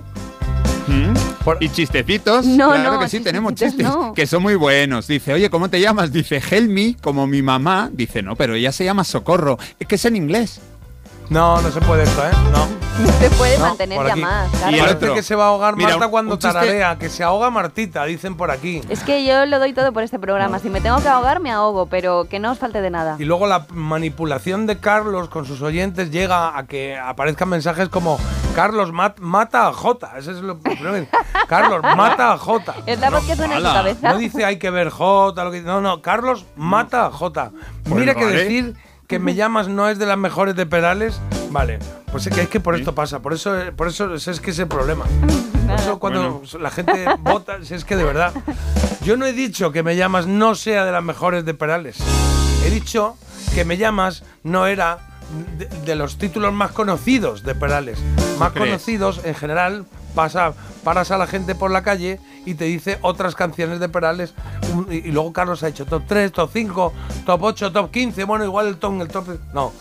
[1.59, 2.45] ¿Y chistecitos?
[2.45, 4.13] No, claro no, que sí, tenemos chistes no.
[4.13, 5.07] que son muy buenos.
[5.07, 6.11] Dice, oye, ¿cómo te llamas?
[6.11, 7.89] Dice, Helmi, como mi mamá.
[7.91, 9.57] Dice, no, pero ella se llama Socorro.
[9.79, 10.59] Es que es en inglés.
[11.29, 12.31] No, no se puede esto, ¿eh?
[12.53, 12.67] No.
[13.19, 14.71] Se puede No, mantener llamadas, claro.
[14.71, 15.13] Y el Parece otro.
[15.13, 18.49] que se va a ahogar Mira, Marta cuando tararea, que se ahoga Martita, dicen por
[18.49, 18.81] aquí.
[18.89, 20.57] Es que yo lo doy todo por este programa.
[20.59, 23.17] Si me tengo que ahogar, me ahogo, pero que no os falte de nada.
[23.19, 28.17] Y luego la manipulación de Carlos con sus oyentes llega a que aparezcan mensajes como
[28.55, 30.17] Carlos mat- mata a J.
[30.17, 31.05] Ese es lo primero.
[31.47, 32.73] Carlos mata a J.
[32.87, 34.11] Es la voz que suena en cabeza.
[34.13, 35.43] No dice hay que ver J.
[35.43, 36.01] Lo que, no, no.
[36.01, 37.51] Carlos mata a J.
[37.83, 38.75] Pues Mira que decir
[39.07, 41.19] que me llamas no es de las mejores de Perales.
[41.49, 41.79] Vale.
[42.11, 43.21] Pues es que, es que por esto pasa.
[43.21, 45.05] Por eso, por eso es, que es el problema.
[45.67, 48.33] Por eso cuando la gente vota, si es que de verdad.
[49.01, 51.97] Yo no he dicho que me llamas no sea de las mejores de Perales.
[52.65, 53.17] He dicho
[53.53, 54.99] que me llamas no era
[55.57, 57.99] de, de los títulos más conocidos de Perales.
[58.39, 58.69] Más crees?
[58.69, 59.85] conocidos en general
[60.17, 60.53] pasa,
[60.83, 64.33] paras a la gente por la calle y te dice otras canciones de Perales.
[64.73, 66.93] Un- y, y luego Carlos ha hecho top 3, top 5,
[67.25, 68.23] top 8, top 15.
[68.23, 69.27] Bueno, igual el top, el top.
[69.53, 69.71] No.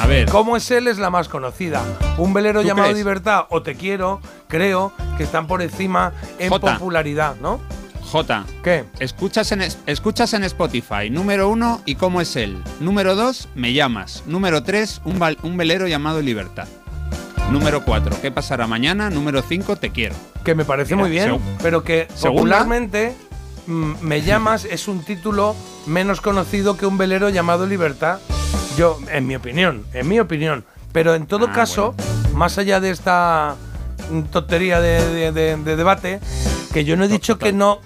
[0.00, 0.28] A ver.
[0.28, 0.88] ¿Cómo es él?
[0.88, 1.82] Es la más conocida.
[2.18, 2.98] Un velero ¿Tú llamado crees?
[2.98, 6.74] Libertad o Te Quiero, creo que están por encima en Jota.
[6.74, 7.60] popularidad, ¿no?
[8.10, 8.44] J.
[8.64, 8.84] ¿Qué?
[8.98, 11.10] Escuchas en, es- escuchas en Spotify.
[11.10, 12.60] Número uno, ¿y cómo es él?
[12.80, 14.22] Número dos, me llamas.
[14.26, 16.66] Número tres, un velero llamado Libertad.
[17.50, 19.08] Número cuatro, ¿qué pasará mañana?
[19.08, 20.14] Número cinco, te quiero.
[20.44, 22.40] Que me parece muy bien, pero que ¿Segunda?
[22.40, 23.14] popularmente
[23.66, 25.54] mm, Me llamas es un título
[25.86, 28.18] menos conocido que un velero llamado Libertad.
[28.76, 30.64] Yo, en mi opinión, en mi opinión.
[30.92, 31.94] Pero en todo Ah, caso,
[32.34, 33.54] más allá de esta
[34.10, 36.20] mm, tontería de, de- de- de debate,
[36.72, 37.80] que yo no he dicho que no,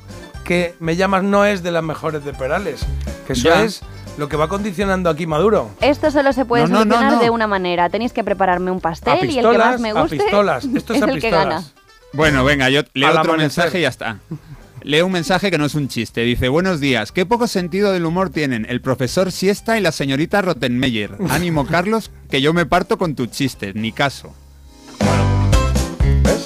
[0.44, 2.80] que Me llamas no es de las mejores de Perales.
[3.26, 3.62] Que eso Ya.
[3.62, 3.82] es
[4.20, 5.70] lo que va condicionando aquí Maduro.
[5.80, 7.20] Esto solo se puede No, no, no, solucionar no.
[7.22, 7.88] de una manera.
[7.88, 10.64] Tenéis que prepararme un pastel A y el que más pistolas, me a guste pistolas.
[10.66, 11.56] Esto es es a el que gana.
[11.56, 11.74] pistolas.
[12.12, 13.38] Bueno, venga, yo leo otro amanecer.
[13.64, 14.18] mensaje y ya está.
[14.82, 16.20] Leo un mensaje que no es un chiste.
[16.22, 17.12] Dice, buenos días.
[17.12, 21.16] Qué poco sentido del humor tienen el profesor Siesta y la señorita Rottenmeier.
[21.30, 23.72] Ánimo, Carlos, que yo me parto con tu chiste.
[23.74, 24.34] Ni caso.
[24.98, 25.39] ¿Ves?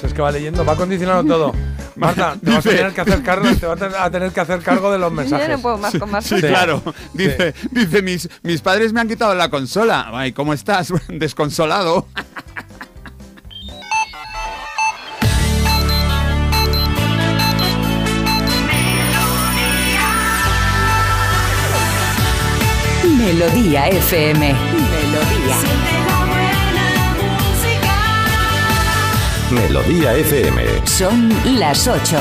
[0.02, 1.52] Es que va leyendo, va condicionando todo.
[1.96, 4.90] Marta, te vas a tener que hacer cargo, te vas a tener que hacer cargo
[4.90, 5.46] de los mensajes.
[5.48, 6.50] Yo no puedo más con más Sí, cosas.
[6.50, 6.82] claro.
[7.12, 10.08] Dice, dice mis, mis padres me han quitado la consola.
[10.12, 10.92] Ay, ¿cómo estás?
[11.08, 12.06] Desconsolado.
[23.18, 24.52] Melodía FM.
[24.52, 26.03] Melodía.
[29.50, 30.86] Melodía FM.
[30.86, 31.28] Son
[31.58, 32.16] las 8.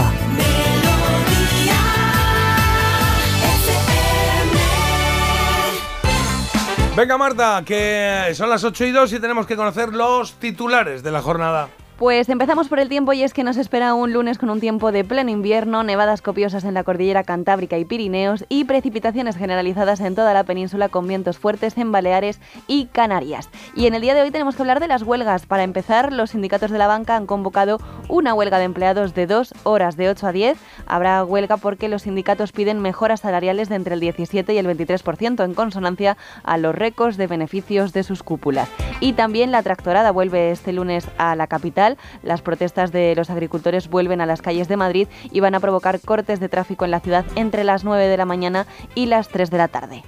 [6.95, 11.11] Venga, Marta, que son las 8 y 2 y tenemos que conocer los titulares de
[11.11, 11.69] la jornada.
[12.03, 14.91] Pues empezamos por el tiempo y es que nos espera un lunes con un tiempo
[14.91, 20.13] de pleno invierno, nevadas copiosas en la cordillera Cantábrica y Pirineos y precipitaciones generalizadas en
[20.13, 23.47] toda la península con vientos fuertes en Baleares y Canarias.
[23.73, 25.45] Y en el día de hoy tenemos que hablar de las huelgas.
[25.45, 27.79] Para empezar, los sindicatos de la banca han convocado
[28.09, 30.57] una huelga de empleados de dos horas de 8 a 10.
[30.85, 35.41] Habrá huelga porque los sindicatos piden mejoras salariales de entre el 17 y el 23%
[35.41, 38.67] en consonancia a los récords de beneficios de sus cúpulas.
[38.99, 41.92] Y también la tractorada vuelve este lunes a la capital.
[42.23, 45.99] Las protestas de los agricultores vuelven a las calles de Madrid y van a provocar
[45.99, 48.65] cortes de tráfico en la ciudad entre las 9 de la mañana
[48.95, 50.03] y las 3 de la tarde.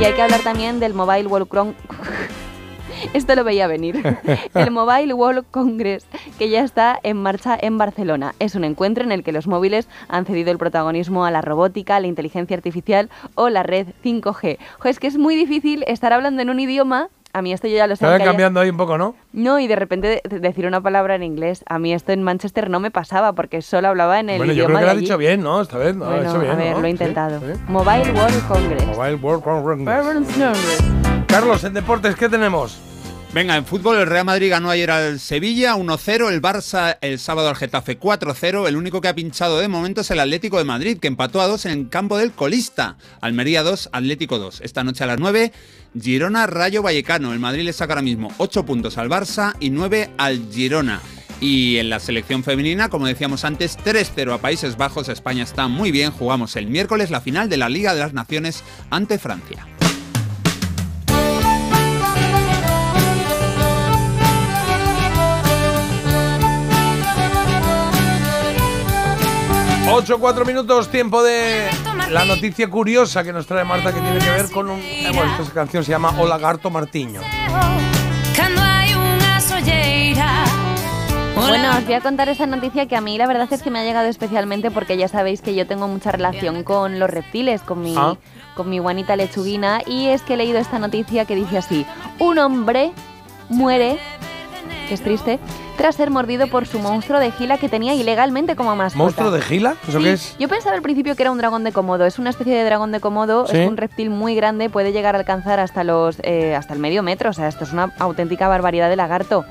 [0.00, 1.74] Y hay que hablar también del Mobile World Con-
[3.14, 4.02] Esto lo veía venir.
[4.54, 6.04] El Mobile World Congress,
[6.36, 8.34] que ya está en marcha en Barcelona.
[8.40, 12.00] Es un encuentro en el que los móviles han cedido el protagonismo a la robótica,
[12.00, 14.58] la inteligencia artificial o la red 5G.
[14.80, 17.08] Jo, es que es muy difícil estar hablando en un idioma.
[17.32, 18.06] A mí esto yo ya lo sé.
[18.06, 19.14] Haya- cambiando ahí un poco, ¿no?
[19.32, 21.62] No, y de repente de- decir una palabra en inglés.
[21.68, 24.64] A mí esto en Manchester no me pasaba porque solo hablaba en el bueno, yo
[24.64, 25.00] idioma creo que lo de ha allí.
[25.02, 25.60] dicho bien, ¿no?
[25.60, 26.06] Esta vez, ¿no?
[26.06, 26.80] lo ha Bueno, hecho bien, a ver, ¿no?
[26.80, 27.40] lo he Sí, intentado.
[27.40, 27.60] sí.
[27.68, 28.86] Mobile World Congress.
[28.86, 30.78] Mobile World Congress.
[31.26, 32.80] Carlos, en deportes, ¿qué tenemos?
[33.34, 37.50] Venga, en fútbol el Real Madrid ganó ayer al Sevilla 1-0, el Barça el sábado
[37.50, 40.98] al Getafe 4-0, el único que ha pinchado de momento es el Atlético de Madrid,
[40.98, 44.62] que empató a 2 en el campo del colista, Almería 2, Atlético 2.
[44.62, 45.52] Esta noche a las 9,
[46.00, 50.10] Girona Rayo Vallecano, el Madrid le saca ahora mismo 8 puntos al Barça y 9
[50.16, 51.02] al Girona.
[51.38, 55.92] Y en la selección femenina, como decíamos antes, 3-0 a Países Bajos, España está muy
[55.92, 59.66] bien, jugamos el miércoles la final de la Liga de las Naciones ante Francia.
[69.90, 71.68] 8 4 minutos, tiempo de
[72.10, 74.80] la noticia curiosa que nos trae Marta que tiene que ver con un...
[74.80, 77.20] eh, bueno, esta canción se llama O Lagarto Martiño.
[81.34, 83.78] Bueno, os voy a contar esta noticia que a mí la verdad es que me
[83.78, 87.80] ha llegado especialmente porque ya sabéis que yo tengo mucha relación con los reptiles, con
[87.82, 88.16] mi, Ah.
[88.54, 91.86] con mi guanita lechuguina, y es que he leído esta noticia que dice así,
[92.18, 92.92] un hombre
[93.48, 93.98] muere,
[94.88, 95.38] que es triste,
[95.76, 99.02] tras ser mordido por su monstruo de gila que tenía ilegalmente como mascota.
[99.04, 99.76] ¿Monstruo de gila?
[99.88, 100.36] ¿Eso Sí, qué es?
[100.38, 102.04] Yo pensaba al principio que era un dragón de Komodo.
[102.06, 103.46] Es una especie de dragón de Komodo.
[103.46, 103.56] Sí.
[103.58, 104.70] Es un reptil muy grande.
[104.70, 107.30] Puede llegar a alcanzar hasta los eh, hasta el medio metro.
[107.30, 109.44] O sea, esto es una auténtica barbaridad de lagarto.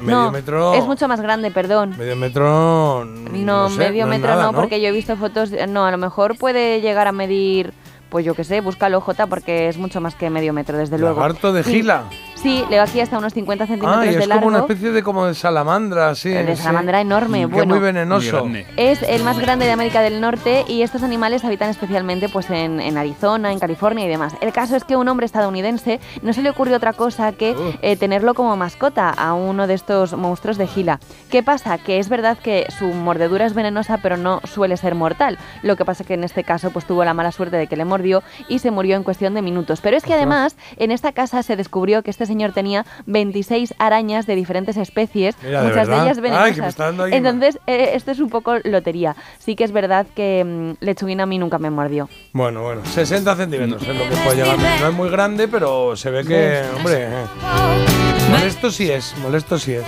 [0.00, 0.72] Medio no, metro.
[0.74, 1.94] es mucho más grande, perdón.
[1.98, 3.04] Medio metro.
[3.06, 5.50] mm, No, sé, medio metro nada, no, porque yo he visto fotos.
[5.50, 7.74] de- No, a lo mejor puede llegar a medir,
[8.08, 11.20] pues yo qué sé, búscalo J, porque es mucho más que medio metro, desde luego.
[11.20, 12.04] Lagarto de gila.
[12.10, 14.44] Sí, le va aquí hasta unos 50 centímetros Ah, y de es largo.
[14.44, 16.30] como una especie de como de salamandra, sí.
[16.30, 16.62] De sí.
[16.62, 17.74] salamandra enorme, Que bueno.
[17.74, 18.48] muy venenoso.
[18.76, 22.80] Es el más grande de América del Norte y estos animales habitan especialmente pues, en,
[22.80, 24.34] en Arizona, en California y demás.
[24.40, 27.96] El caso es que un hombre estadounidense no se le ocurrió otra cosa que eh,
[27.96, 31.00] tenerlo como mascota a uno de estos monstruos de Gila.
[31.30, 31.78] ¿Qué pasa?
[31.78, 35.38] Que es verdad que su mordedura es venenosa pero no suele ser mortal.
[35.62, 37.84] Lo que pasa que en este caso pues tuvo la mala suerte de que le
[37.84, 39.80] mordió y se murió en cuestión de minutos.
[39.80, 44.26] Pero es que además en esta casa se descubrió que este señor tenía 26 arañas
[44.26, 46.76] de diferentes especies, Mira, ¿de muchas de ellas venenosas.
[47.10, 49.16] Entonces, eh, esto es un poco lotería.
[49.38, 52.08] Sí que es verdad que mm, Lechuguina a mí nunca me mordió.
[52.32, 54.80] Bueno, bueno, 60 centímetros es lo que puede llegar.
[54.80, 57.08] No es muy grande, pero se ve que, hombre.
[57.08, 58.09] eh.
[58.30, 59.84] Molesto sí es, molesto sí es.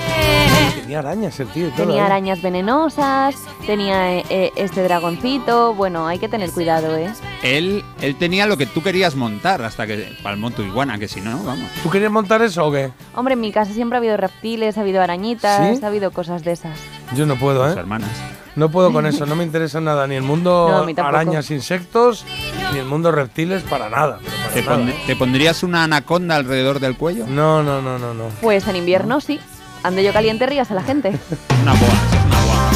[0.80, 1.86] Tenía arañas el tío y todo.
[1.86, 2.07] Tenía ¿eh?
[2.07, 3.36] arañas venenosas,
[3.66, 5.74] tenía eh, eh, este dragoncito.
[5.74, 7.12] Bueno, hay que tener cuidado, ¿eh?
[7.43, 11.20] Él, él tenía lo que tú querías montar hasta que palmó tu iguana, que si
[11.20, 11.70] no, vamos.
[11.82, 12.90] ¿Tú querías montar eso o qué?
[13.14, 15.84] Hombre, en mi casa siempre ha habido reptiles, ha habido arañitas, ¿Sí?
[15.84, 16.78] ha habido cosas de esas.
[17.14, 17.74] Yo no puedo, ¿eh?
[17.78, 18.11] hermanas.
[18.57, 22.24] No puedo con eso, no me interesa nada, ni el mundo No, arañas, insectos,
[22.72, 24.18] ni el mundo reptiles, para nada.
[24.18, 24.76] para ¿Te, nada.
[24.76, 27.26] pon- te pondrías una anaconda alrededor del cuello?
[27.26, 28.24] No, no, no, no, no.
[28.40, 29.40] Pues en invierno sí.
[29.84, 31.09] Ande yo caliente, rías a la gente.
[31.62, 32.70] Una boa, eso es una boa.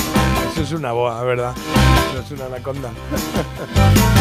[0.52, 1.52] Eso es una boa, ¿verdad?
[2.12, 2.90] Eso es una anaconda.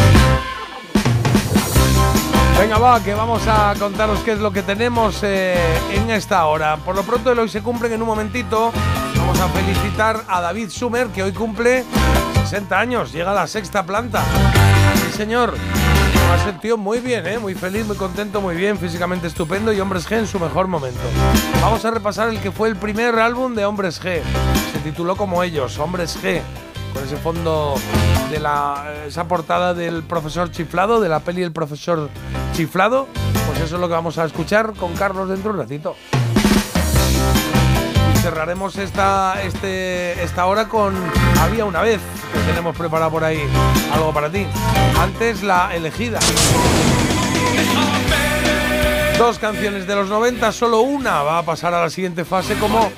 [2.57, 5.55] Venga, va, que vamos a contaros qué es lo que tenemos eh,
[5.91, 6.77] en esta hora.
[6.77, 8.71] Por lo pronto, el hoy se cumplen en un momentito.
[9.17, 11.83] Vamos a felicitar a David Sumer, que hoy cumple
[12.43, 14.23] 60 años, llega a la sexta planta.
[14.95, 15.53] Sí, señor.
[16.29, 17.37] Va a ser tío muy bien, ¿eh?
[17.37, 21.01] muy feliz, muy contento, muy bien, físicamente estupendo y Hombres G en su mejor momento.
[21.61, 24.21] Vamos a repasar el que fue el primer álbum de Hombres G.
[24.71, 26.41] Se tituló como ellos, Hombres G,
[26.95, 27.75] con ese fondo
[28.31, 32.09] de la esa portada del profesor chiflado, de la peli El profesor
[32.53, 33.07] chiflado.
[33.47, 35.95] Pues eso es lo que vamos a escuchar con Carlos dentro de un ratito.
[38.13, 40.95] Y cerraremos esta, este, esta hora con
[41.41, 41.99] Había una vez,
[42.33, 43.41] que tenemos preparado por ahí
[43.93, 44.47] algo para ti.
[44.97, 46.19] Antes la elegida.
[49.17, 52.89] Dos canciones de los 90, solo una va a pasar a la siguiente fase como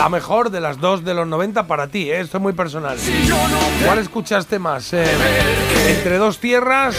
[0.00, 2.20] la mejor de las dos de los 90 para ti, ¿eh?
[2.20, 2.96] esto es muy personal.
[3.84, 4.94] ¿Cuál escuchaste más?
[4.94, 5.04] Eh,
[5.88, 6.96] ¿Entre dos tierras?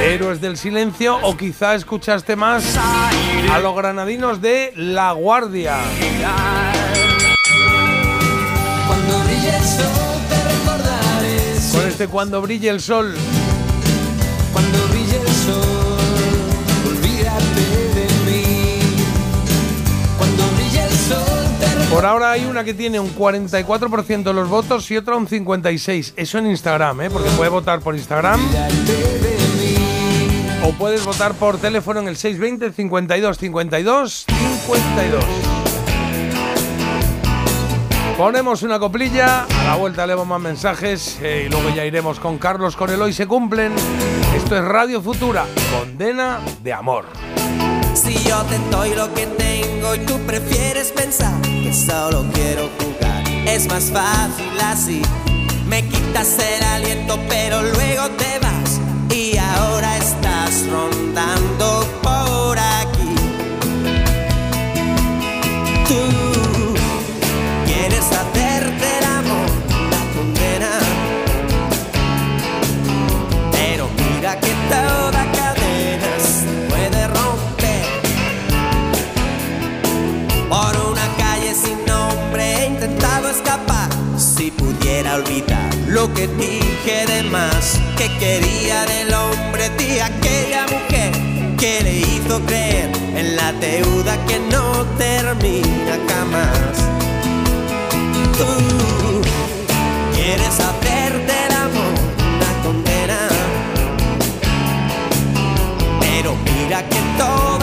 [0.00, 1.18] ¿Héroes del silencio?
[1.22, 5.76] ¿O quizá escuchaste más a los granadinos de La Guardia?
[8.86, 11.72] Cuando brille el sol te recordaré.
[11.72, 13.12] Con este Cuando brille el sol.
[21.90, 26.14] Por ahora hay una que tiene un 44% de los votos y otra un 56%.
[26.16, 27.10] Eso en Instagram, ¿eh?
[27.10, 28.40] porque puedes votar por Instagram.
[30.64, 34.26] O puedes votar por teléfono en el 620 52 52
[34.66, 35.24] 52.
[38.16, 42.38] Ponemos una coplilla, a la vuelta leemos más mensajes eh, y luego ya iremos con
[42.38, 43.72] Carlos con el Hoy se cumplen.
[44.34, 47.04] Esto es Radio Futura, condena de amor.
[47.96, 53.24] Si yo te doy lo que tengo y tú prefieres pensar que solo quiero jugar,
[53.46, 55.00] es más fácil así.
[55.66, 62.25] Me quitas el aliento, pero luego te vas y ahora estás rondando por
[85.86, 91.10] lo que dije de más, que quería del hombre de aquella mujer
[91.56, 96.76] que le hizo creer en la deuda que no termina jamás.
[98.36, 99.22] Tú
[100.14, 101.94] quieres hacerte el amor
[102.34, 103.28] una condena,
[105.98, 107.55] pero mira que toda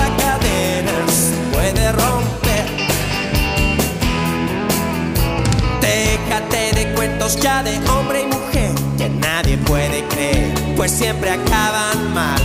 [7.32, 12.41] ya de hombre y mujer que nadie puede creer, pues siempre acaban mal.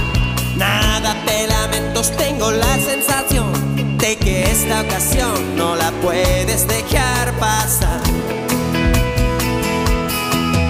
[0.57, 8.01] Nada de lamentos, tengo la sensación de que esta ocasión no la puedes dejar pasar.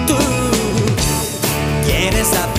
[0.07, 0.17] Tú
[1.85, 2.58] quieres hacerte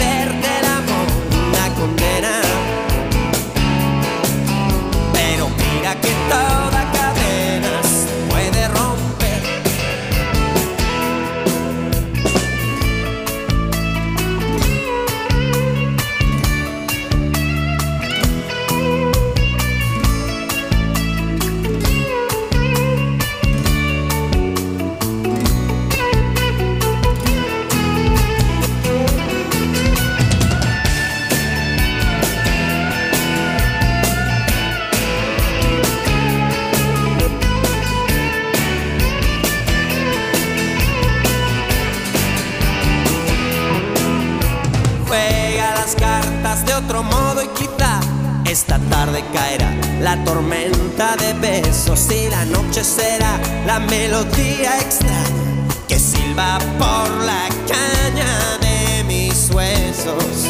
[46.58, 48.00] de otro modo y quizá
[48.44, 49.70] esta tarde caerá
[50.00, 57.48] la tormenta de besos y la noche será la melodía extraña que silba por la
[57.68, 60.48] caña de mis huesos.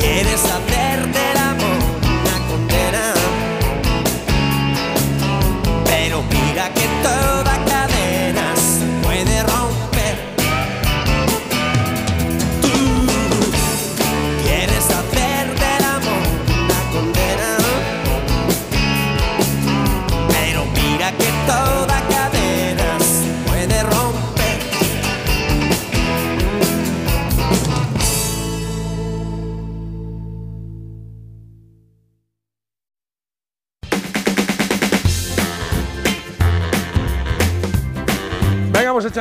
[0.00, 0.63] ¿Quieres hacer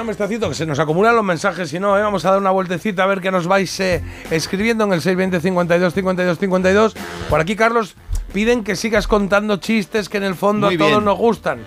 [0.02, 1.70] Un vistacito, que se nos acumulan los mensajes.
[1.70, 2.02] Si no, ¿eh?
[2.02, 5.40] vamos a dar una vueltecita a ver qué nos vais eh, escribiendo en el 620
[5.40, 6.96] 52 52 52.
[7.30, 7.96] Por aquí, Carlos,
[8.34, 11.06] piden que sigas contando chistes que en el fondo Muy a todos bien.
[11.06, 11.60] nos gustan.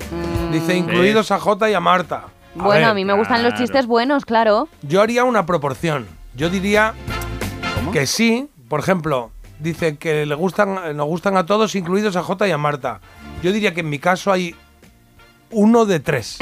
[0.50, 2.24] Dice, incluidos a Jota y a Marta.
[2.58, 4.68] A Bueno, ver, a mí me gustan los chistes buenos, claro.
[4.82, 6.06] Yo haría una proporción.
[6.34, 6.94] Yo diría
[7.92, 8.48] que sí.
[8.68, 9.30] Por ejemplo,
[9.60, 13.00] dice que le gustan, nos gustan a todos, incluidos a Jota y a Marta.
[13.42, 14.56] Yo diría que en mi caso hay
[15.50, 16.38] uno de tres.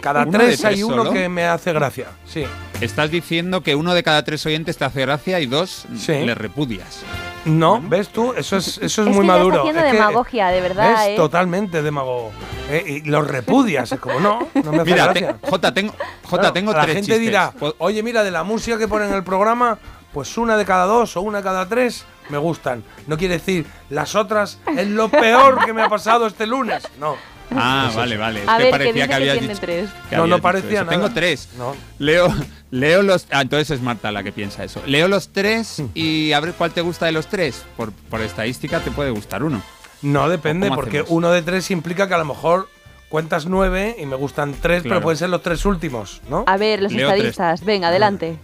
[0.00, 1.12] Cada ¿Uno de tres hay uno solo?
[1.12, 2.06] que me hace gracia.
[2.26, 2.44] Sí.
[2.80, 7.00] Estás diciendo que uno de cada tres oyentes te hace gracia y dos le repudias.
[7.44, 8.34] No, ¿ves tú?
[8.36, 9.56] Eso es, eso es, Es muy que maduro.
[9.56, 11.16] está haciendo Es que demagogia, de verdad, Es ¿eh?
[11.16, 12.30] totalmente demagogo.
[12.70, 15.36] Eh, y los repudias, es como no, no me hace Mira, gracia.
[15.38, 15.94] te- Jota, tengo,
[16.24, 17.20] Jota, Claro, tengo la tres gente chistes.
[17.20, 19.78] dirá, oye, mira, de la música que ponen en el programa,
[20.12, 22.84] pues una de cada dos o una de cada tres me gustan.
[23.06, 26.86] No quiere decir, las otras es lo peor que me ha pasado este lunes.
[27.00, 27.16] No.
[27.50, 28.42] Ah, vale, vale.
[28.42, 29.90] Es A que ver, que parecía que que habías tiene dicho- tres.
[30.10, 30.90] que No, no parecía nada.
[30.92, 31.48] Tengo tres.
[31.58, 31.74] No.
[31.98, 32.34] Leo,
[32.70, 33.26] leo los.
[33.30, 34.82] Ah, entonces es Marta la que piensa eso.
[34.86, 37.64] Leo los tres y a ver cuál te gusta de los tres.
[37.76, 39.62] Por, por estadística te puede gustar uno.
[40.02, 41.10] No depende, ¿Cómo porque hacemos?
[41.10, 42.68] uno de tres implica que a lo mejor
[43.08, 44.96] cuentas nueve y me gustan tres, Claro.
[44.96, 46.44] pero pueden ser los tres últimos, ¿no?
[46.46, 47.20] A ver, los Leo tres.
[47.30, 48.36] estadistas, venga, adelante.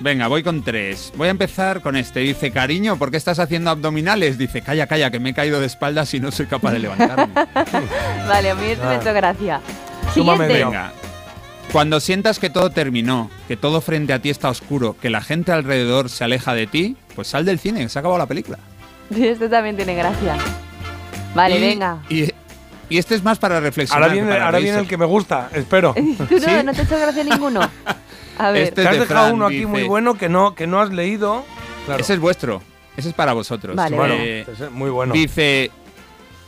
[0.00, 1.12] Venga, voy con tres.
[1.16, 2.20] Voy a empezar con este.
[2.20, 4.36] Dice, cariño, ¿por qué estás haciendo abdominales?
[4.36, 7.28] Dice, calla, calla, que me he caído de espaldas y no soy capaz de levantarme.
[8.28, 9.00] Vale, a mí este me ha Ah.
[9.00, 9.60] hecho gracia.
[10.12, 10.64] Súmame Siguiente.
[10.66, 10.92] Venga.
[11.72, 15.50] Cuando sientas que todo terminó, que todo frente a ti está oscuro, que la gente
[15.52, 18.58] alrededor se aleja de ti, pues sal del cine, que se ha acabado la película.
[19.10, 20.36] Este también tiene gracia.
[21.34, 21.98] Vale, Y- venga.
[22.08, 22.30] Y,
[22.88, 24.02] y este es más para reflexionar.
[24.04, 24.70] Ahora viene, para ahora reírse.
[24.72, 25.94] viene el que me gusta, espero.
[25.94, 26.02] Tú
[26.46, 27.60] no, no te ha gracia ninguno.
[28.38, 28.62] A ver.
[28.64, 30.80] Este Te has de dejado Fran, uno aquí dice- muy bueno que no, que no
[30.80, 31.44] has leído.
[31.86, 32.00] Claro.
[32.00, 32.62] Ese es vuestro.
[32.96, 33.76] Ese es para vosotros.
[33.76, 33.96] Vale.
[33.96, 35.12] Bueno, Eh, es muy bueno.
[35.12, 35.70] Dice,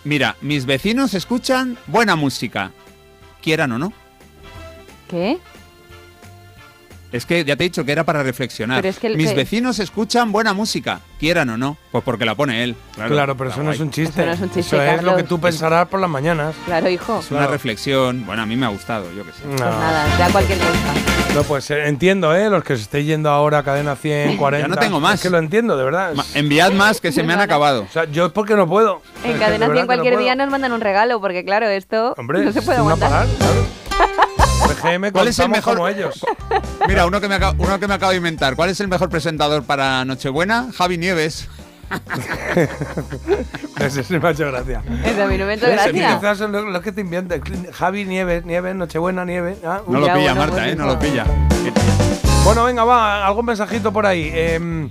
[0.05, 2.73] mira, mis vecinos escuchan buena música,
[3.43, 3.93] quieran o no.
[5.09, 5.39] ¿Qué?
[7.11, 8.83] Es que ya te he dicho que era para reflexionar.
[8.83, 11.77] Pero es que el mis que- vecinos escuchan buena música, quieran o no.
[11.91, 12.77] Pues porque la pone él.
[12.95, 13.87] Claro, Claro, pero Está eso no es guay.
[13.87, 14.21] un chiste.
[14.21, 15.17] Eso no es un chiste, Eso es lo Carlos.
[15.17, 16.55] que tú pensarás por las mañanas.
[16.67, 17.21] Claro, hijo.
[17.21, 18.27] Es una reflexión.
[18.27, 19.39] Bueno, a mí me ha gustado, yo qué sé.
[19.47, 19.57] No.
[19.57, 20.95] Pues nada, sea cualquier cosa.
[21.35, 22.51] No, pues eh, entiendo, ¿eh?
[22.51, 24.67] Los que os estéis yendo ahora a cadena 100, 40.
[24.69, 25.15] Ya no tengo más.
[25.15, 26.13] Es que lo entiendo, de verdad.
[26.15, 27.83] Ma- Enviad más que se me han acabado.
[27.83, 29.01] O sea, yo es porque no puedo.
[29.21, 30.25] Es En que Cadena de 100 verdad que no cualquier puedo.
[30.25, 33.27] día nos mandan un regalo, porque claro, esto Hombre, no se puede sin no aguantar.
[33.27, 34.29] pagar, claro.
[34.59, 36.25] PGM ¿Cuál es el mejor- como ellos.
[36.87, 38.57] Mira, uno que, me acabo, uno que me acabo de inventar.
[38.57, 40.69] ¿Cuál es el mejor presentador para Nochebuena?
[40.77, 41.49] Javi Nieves.
[43.81, 44.83] Ese sí me ha hecho gracia.
[45.05, 46.17] Eso a mí no me ha hecho Ese, gracia.
[46.17, 47.41] Quizás son los, los que te inventan.
[47.73, 49.59] Javi Nieves, Nieves, Nochebuena, Nieves.
[49.65, 50.77] Ah, No lo pilla Marta, ¿eh?
[50.77, 51.25] No lo pilla.
[52.45, 54.31] Bueno, venga, va, algún mensajito por ahí.
[54.35, 54.91] Em,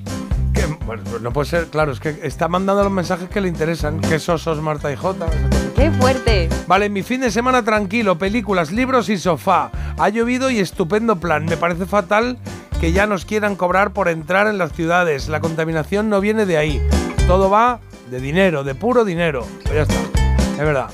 [0.76, 3.48] que, bueno, pues no puede ser, claro, es que está mandando los mensajes que le
[3.48, 4.00] interesan.
[4.00, 5.28] Que sosos Marta y Jota.
[5.76, 6.50] ¡Qué fuerte!
[6.68, 9.72] Vale, mi fin de semana tranquilo, películas, libros y sofá.
[9.98, 11.46] Ha llovido y estupendo plan.
[11.46, 12.38] Me parece fatal
[12.80, 15.30] que ya nos quieran cobrar por entrar en las ciudades.
[15.30, 16.82] La contaminación no viene de ahí.
[17.28, 17.80] Todo va
[18.10, 19.46] de dinero, de puro dinero.
[19.64, 20.22] Pues ya está,
[20.52, 20.90] es verdad.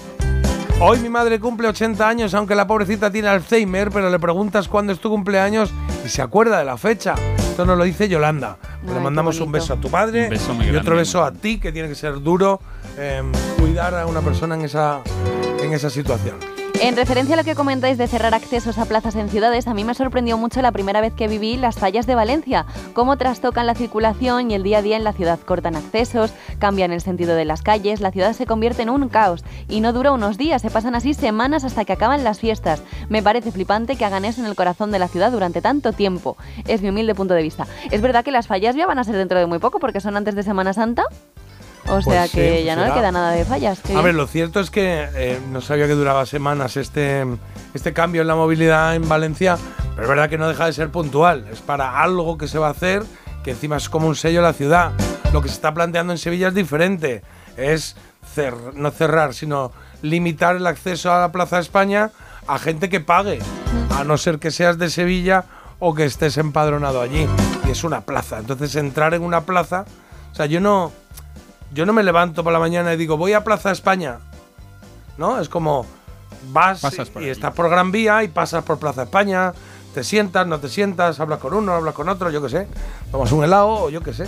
[0.80, 4.92] Hoy mi madre cumple 80 años, aunque la pobrecita tiene Alzheimer, pero le preguntas cuándo
[4.92, 5.72] es tu cumpleaños
[6.04, 7.16] y se acuerda de la fecha.
[7.54, 8.58] Esto nos lo dice Yolanda.
[8.84, 11.60] le mandamos un beso a tu madre Un beso muy y otro beso a ti,
[11.60, 12.60] que tiene que ser duro
[12.98, 13.22] eh,
[13.60, 15.02] cuidar a una persona en esa,
[15.62, 16.38] en esa situación.
[16.84, 19.86] En referencia a lo que comentáis de cerrar accesos a plazas en ciudades, a mí
[19.86, 23.74] me sorprendió mucho la primera vez que viví las fallas de Valencia, cómo trastocan la
[23.74, 27.46] circulación y el día a día en la ciudad cortan accesos, cambian el sentido de
[27.46, 30.70] las calles, la ciudad se convierte en un caos y no dura unos días, se
[30.70, 32.84] pasan así semanas hasta que acaban las fiestas.
[33.08, 36.36] Me parece flipante que hagan eso en el corazón de la ciudad durante tanto tiempo.
[36.68, 37.66] Es mi humilde punto de vista.
[37.92, 40.18] Es verdad que las fallas ya van a ser dentro de muy poco porque son
[40.18, 41.06] antes de Semana Santa.
[41.88, 43.80] O sea Pues sí, que ya no le queda nada de fallas.
[43.86, 47.26] qué A ver, lo cierto es que eh, no sabía que duraba semanas este,
[47.74, 49.58] este cambio en la movilidad en Valencia,
[49.92, 51.46] pero es verdad que no deja de ser puntual.
[51.52, 53.04] Es para algo que se va a hacer,
[53.44, 54.92] que encima es como un sello de la ciudad.
[55.34, 57.22] Lo que se está planteando en Sevilla es diferente.
[57.58, 57.96] Es
[58.36, 62.12] cer- no cerrar, sino limitar el acceso a la Plaza de España
[62.48, 63.40] a gente que pague,
[63.98, 65.46] a no ser que seas de Sevilla
[65.80, 67.28] o que estés empadronado allí.
[67.68, 68.40] Y es una plaza.
[68.40, 69.86] Entonces entrar en una plaza,
[70.32, 70.92] o sea, yo no,
[71.74, 74.20] yo no me levanto por la mañana y digo, voy a Plaza España.
[75.18, 75.40] ¿No?
[75.40, 75.86] Es como
[76.52, 79.54] vas y, y estás por Gran Vía y pasas por Plaza España,
[79.94, 82.68] te sientas, no te sientas, hablas con uno, hablas con otro, yo qué sé.
[83.12, 84.26] Tomas un helado o yo qué sé.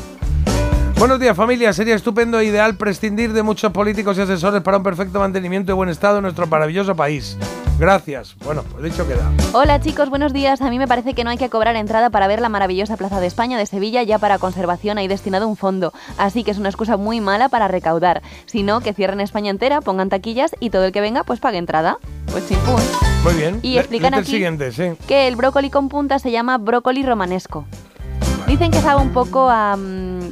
[0.97, 4.83] Buenos días familia, sería estupendo e ideal prescindir de muchos políticos y asesores para un
[4.83, 7.37] perfecto mantenimiento y buen estado en nuestro maravilloso país.
[7.77, 8.35] Gracias.
[8.45, 9.29] Bueno, pues dicho queda.
[9.51, 10.61] Hola chicos, buenos días.
[10.61, 13.19] A mí me parece que no hay que cobrar entrada para ver la maravillosa Plaza
[13.19, 14.01] de España de Sevilla.
[14.03, 15.91] Ya para conservación hay destinado un fondo.
[16.17, 18.21] Así que es una excusa muy mala para recaudar.
[18.45, 21.57] Si no, que cierren España entera, pongan taquillas y todo el que venga pues pague
[21.57, 21.97] entrada.
[22.31, 22.81] Pues chimpún.
[23.25, 23.59] Muy bien.
[23.61, 24.93] Y Le- explican aquí- siguiente, sí.
[25.07, 27.65] Que el brócoli con punta se llama brócoli romanesco.
[28.47, 29.73] Dicen que sabe un poco a...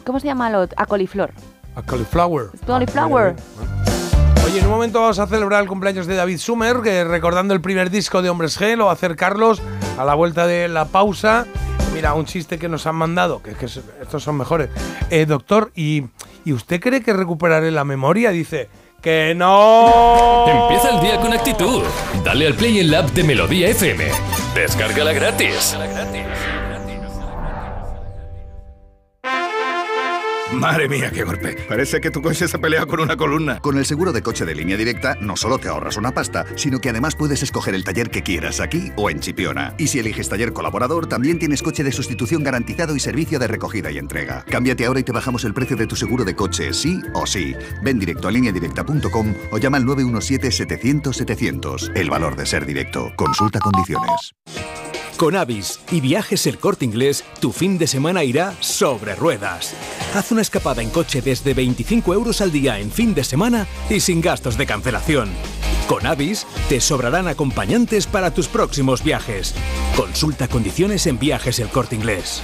[0.06, 0.50] ¿Cómo se llama?
[0.50, 1.32] lo- A coliflor.
[1.76, 2.52] A cauliflower.
[2.66, 3.36] Cauliflower.
[4.54, 7.62] Oye, en un momento vamos a celebrar el cumpleaños de David Sumer, que recordando el
[7.62, 9.60] primer disco de Hombres G, lo va a hacer Carlos
[9.98, 11.48] a la vuelta de la pausa.
[11.92, 14.70] Mira, un chiste que nos han mandado, que, que es- estos son mejores.
[15.10, 16.04] Eh, doctor, ¿y,
[16.46, 18.30] ¿y usted cree que recuperaré la memoria?
[18.30, 18.70] Dice,
[19.02, 20.46] que no.
[20.48, 21.82] Empieza el día con actitud.
[22.24, 24.06] Dale al Play en la app de Melodía FM.
[24.54, 25.76] Descárgala gratis.
[30.54, 31.58] Madre mía, qué golpe.
[31.68, 33.60] Parece que tu coche se pelea con una columna.
[33.60, 36.80] Con el seguro de coche de línea directa no solo te ahorras una pasta, sino
[36.80, 39.74] que además puedes escoger el taller que quieras aquí o en Chipiona.
[39.78, 43.92] Y si eliges taller colaborador, también tienes coche de sustitución garantizado y servicio de recogida
[43.92, 44.46] y entrega.
[44.48, 47.56] Cámbiate ahora y te bajamos el precio de tu seguro de coche, sí o sí.
[47.82, 51.92] Ven directo a lineadirecta.com o llama al 917-700-700.
[51.96, 53.12] El valor de ser directo.
[53.16, 54.34] Consulta condiciones.
[55.18, 59.74] Con Avis y Viajes El Corte Inglés, tu fin de semana irá sobre ruedas.
[60.16, 64.00] Haz una escapada en coche desde 25 euros al día en fin de semana y
[64.00, 65.32] sin gastos de cancelación.
[65.88, 69.56] Con Avis te sobrarán acompañantes para tus próximos viajes.
[69.98, 72.44] Consulta condiciones en Viajes El Corte Inglés.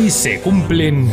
[0.00, 1.12] Hoy se cumplen...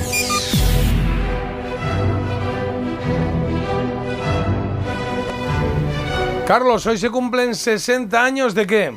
[6.48, 8.94] Carlos, hoy se cumplen 60 años de qué?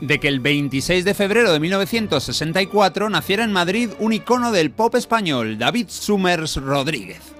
[0.00, 4.94] de que el 26 de febrero de 1964 naciera en Madrid un icono del pop
[4.94, 7.35] español, David Summers Rodríguez.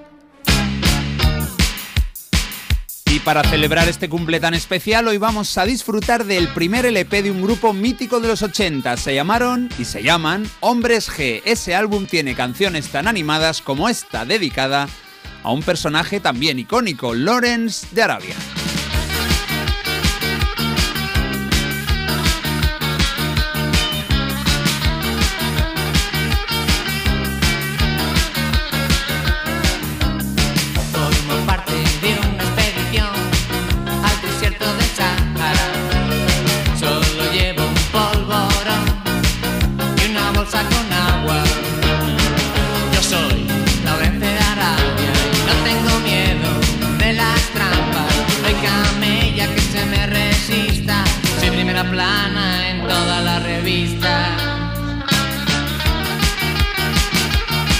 [3.27, 7.43] Para celebrar este cumple tan especial, hoy vamos a disfrutar del primer LP de un
[7.43, 8.97] grupo mítico de los 80.
[8.97, 11.43] Se llamaron y se llaman Hombres G.
[11.45, 14.89] Ese álbum tiene canciones tan animadas como esta, dedicada
[15.43, 18.37] a un personaje también icónico, Lawrence de Arabia.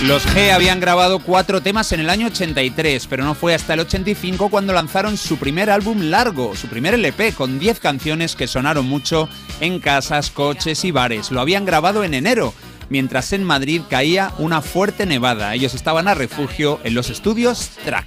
[0.07, 3.81] Los G habían grabado cuatro temas en el año 83, pero no fue hasta el
[3.81, 8.87] 85 cuando lanzaron su primer álbum largo, su primer LP, con 10 canciones que sonaron
[8.87, 9.29] mucho
[9.61, 11.33] en casas, coches y bares.
[11.33, 12.55] Lo habían grabado en enero,
[12.89, 15.53] mientras en Madrid caía una fuerte nevada.
[15.57, 18.07] Ellos estaban a refugio en los estudios Track.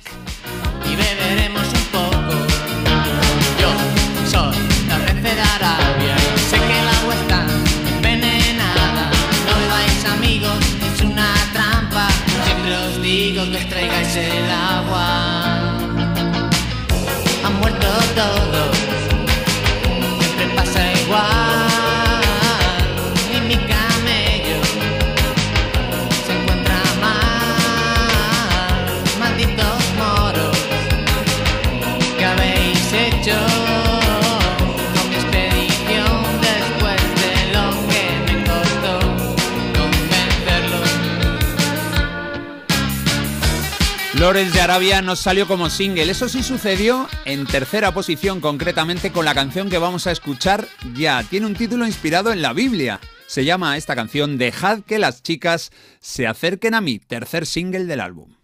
[44.20, 46.12] Lawrence de Arabia nos salió como single.
[46.12, 51.24] Eso sí sucedió en tercera posición, concretamente con la canción que vamos a escuchar ya.
[51.24, 53.00] Tiene un título inspirado en la Biblia.
[53.28, 55.72] Se llama esta canción Dejad que las chicas
[56.02, 58.36] se acerquen a mí, tercer single del álbum.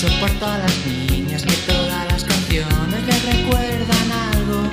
[0.00, 4.70] Soporto a las niñas que todas las canciones recuerdan algo.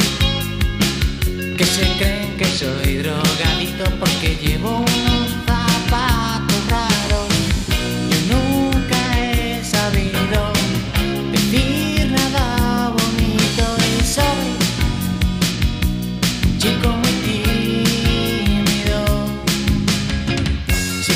[1.58, 4.86] Que se creen que soy drogadito porque llevo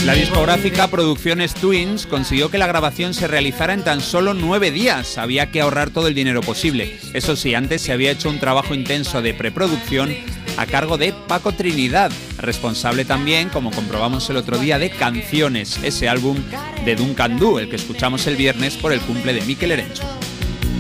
[0.06, 5.18] La discográfica Producciones Twins consiguió que la grabación se realizara en tan solo nueve días.
[5.18, 7.00] Había que ahorrar todo el dinero posible.
[7.16, 10.16] Eso sí, antes se había hecho un trabajo intenso de preproducción
[10.58, 16.08] a cargo de Paco Trinidad, responsable también, como comprobamos el otro día, de Canciones, ese
[16.08, 16.38] álbum
[16.86, 20.04] de Duncan Du, el que escuchamos el viernes por el cumple de Mikel Erenchu.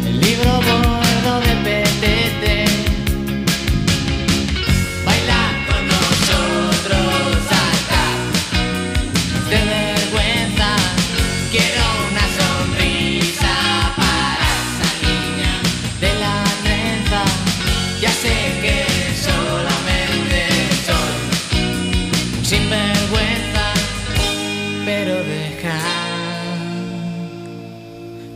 [0.06, 1.85] El libro gordo de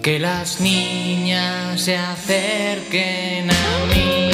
[0.09, 4.31] que las niñas se acerquen a mí.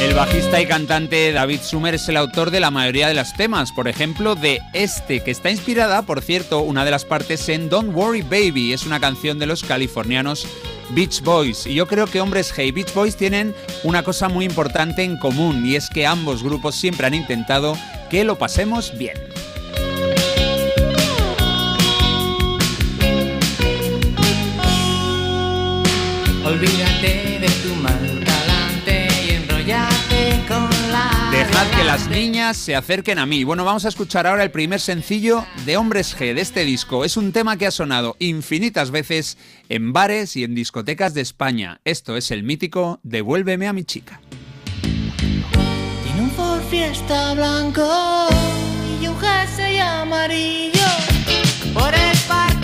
[0.00, 3.72] El bajista y cantante David Sumer es el autor de la mayoría de los temas,
[3.72, 7.96] por ejemplo de este, que está inspirada, por cierto, una de las partes en Don't
[7.96, 10.46] Worry Baby, es una canción de los californianos
[10.90, 11.66] Beach Boys.
[11.66, 15.66] Y yo creo que Hombres Hey Beach Boys tienen una cosa muy importante en común,
[15.66, 17.76] y es que ambos grupos siempre han intentado
[18.08, 19.35] que lo pasemos bien.
[26.46, 31.28] Olvídate de tu mal talante y enrollate con la.
[31.32, 33.42] Dejad que las niñas se acerquen a mí.
[33.42, 37.04] Bueno, vamos a escuchar ahora el primer sencillo de Hombres G de este disco.
[37.04, 41.80] Es un tema que ha sonado infinitas veces en bares y en discotecas de España.
[41.84, 44.20] Esto es el mítico Devuélveme a mi chica.
[44.82, 48.28] Tiene un Ford Fiesta blanco
[49.02, 50.86] y un jersey amarillo.
[51.74, 52.55] Por el parque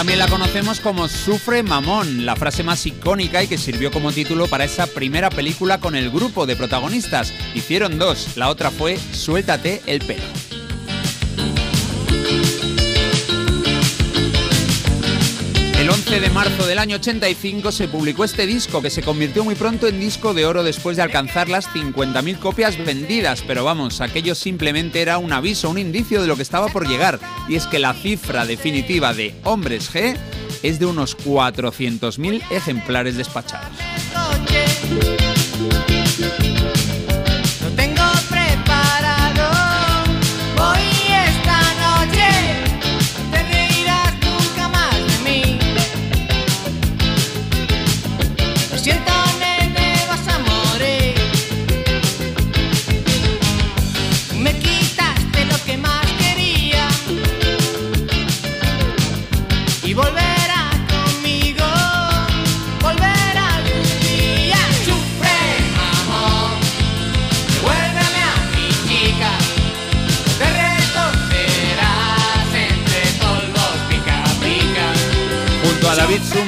[0.00, 4.46] también la conocemos como Sufre Mamón, la frase más icónica y que sirvió como título
[4.46, 7.34] para esa primera película con el grupo de protagonistas.
[7.54, 10.49] Hicieron dos, la otra fue Suéltate el pelo.
[15.90, 19.56] El 11 de marzo del año 85 se publicó este disco que se convirtió muy
[19.56, 24.36] pronto en disco de oro después de alcanzar las 50.000 copias vendidas, pero vamos, aquello
[24.36, 27.18] simplemente era un aviso, un indicio de lo que estaba por llegar,
[27.48, 30.16] y es que la cifra definitiva de Hombres G
[30.62, 33.89] es de unos 400.000 ejemplares despachados.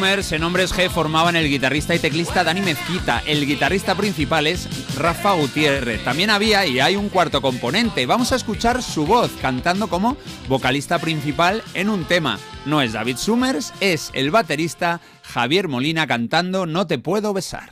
[0.03, 3.23] Summers, en Hombres G formaban el guitarrista y teclista Dani Mezquita.
[3.25, 6.03] El guitarrista principal es Rafa Gutiérrez.
[6.03, 8.05] También había y hay un cuarto componente.
[8.05, 10.17] Vamos a escuchar su voz cantando como
[10.49, 12.41] vocalista principal en un tema.
[12.67, 17.71] No es David Summers, es el baterista Javier Molina cantando No te puedo besar.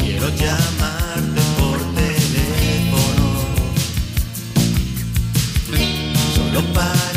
[0.00, 3.34] Quiero llamarte por teléfono
[6.34, 7.11] Solo para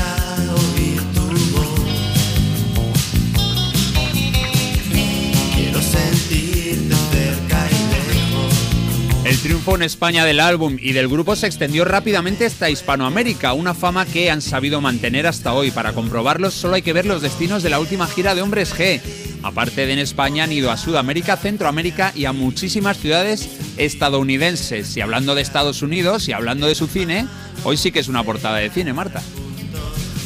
[9.45, 14.03] triunfo en España del álbum y del grupo se extendió rápidamente hasta Hispanoamérica, una fama
[14.03, 15.69] que han sabido mantener hasta hoy.
[15.69, 18.99] Para comprobarlo solo hay que ver los destinos de la última gira de Hombres G.
[19.43, 23.47] Aparte de en España han ido a Sudamérica, Centroamérica y a muchísimas ciudades
[23.77, 24.97] estadounidenses.
[24.97, 27.27] Y hablando de Estados Unidos y hablando de su cine,
[27.65, 29.21] hoy sí que es una portada de cine, Marta.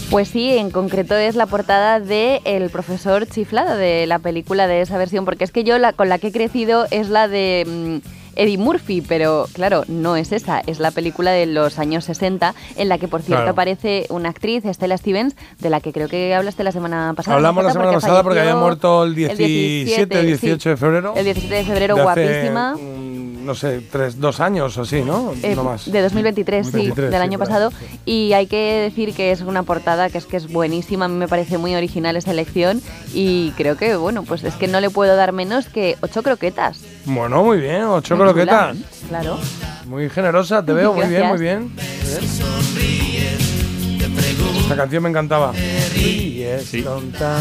[0.09, 4.79] Pues sí, en concreto es la portada de El profesor chiflado, de la película de
[4.79, 8.18] esa versión, porque es que yo con la que he crecido es la de mm,
[8.39, 12.89] Eddie Murphy, pero claro, no es esa, es la película de los años 60, en
[12.89, 13.51] la que por cierto Claro.
[13.51, 17.35] aparece una actriz, Stella Stevens, de la que creo que hablaste la semana pasada.
[17.37, 20.69] Hablamos la semana pasada porque había muerto el 17, 18 sí.
[20.69, 21.13] de febrero.
[21.15, 22.75] El 17 de febrero, de hace, guapísima.
[22.75, 25.33] mm, no sé, tres, dos años o así, ¿no?
[25.43, 25.91] Eh, no más.
[25.91, 27.71] De 2023, sí, 2023, del sí, año ahí, pasado.
[28.05, 31.05] Y hay que decir que es una portada que es que es buenísima.
[31.05, 32.81] A mí me parece muy original esa elección.
[33.13, 36.79] Y creo que, bueno, pues es que no le puedo dar menos que ocho croquetas.
[37.05, 38.77] Bueno, muy bien, ocho Muy croquetas.
[39.07, 39.39] Claro.
[39.85, 41.71] Muy generosa, te veo, muy bien, muy bien.
[44.61, 45.53] Esta canción me encantaba.
[46.83, 47.39] Tonta.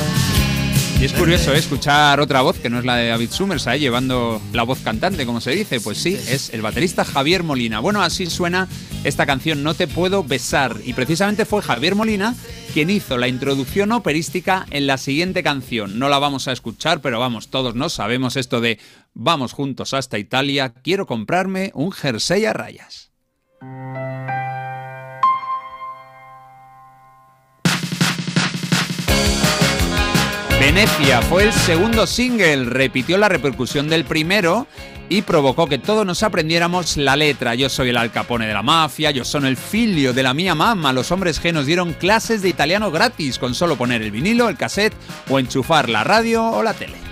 [1.01, 1.59] Y es curioso ¿eh?
[1.59, 5.25] escuchar otra voz que no es la de David Summers, ahí llevando la voz cantante,
[5.27, 5.81] como se dice.
[5.81, 7.79] Pues sí, es el baterista Javier Molina.
[7.79, 8.67] Bueno, así suena
[9.05, 10.77] esta canción No te puedo besar.
[10.85, 12.35] Y precisamente fue Javier Molina
[12.75, 16.01] quien hizo la introducción operística en la siguiente canción.
[16.01, 18.79] No la vamos a escuchar, pero vamos, todos no sabemos esto de
[19.15, 23.11] Vamos juntos hasta Italia, quiero comprarme un jersey a rayas.
[31.29, 34.69] Fue el segundo single, repitió la repercusión del primero
[35.09, 37.57] y provocó que todos nos aprendiéramos la letra.
[37.57, 40.93] Yo soy el alcapone de la mafia, yo soy el filio de la mía mamá.
[40.93, 44.57] Los hombres G nos dieron clases de italiano gratis con solo poner el vinilo, el
[44.57, 44.95] cassette
[45.29, 47.08] o enchufar la radio o la tele.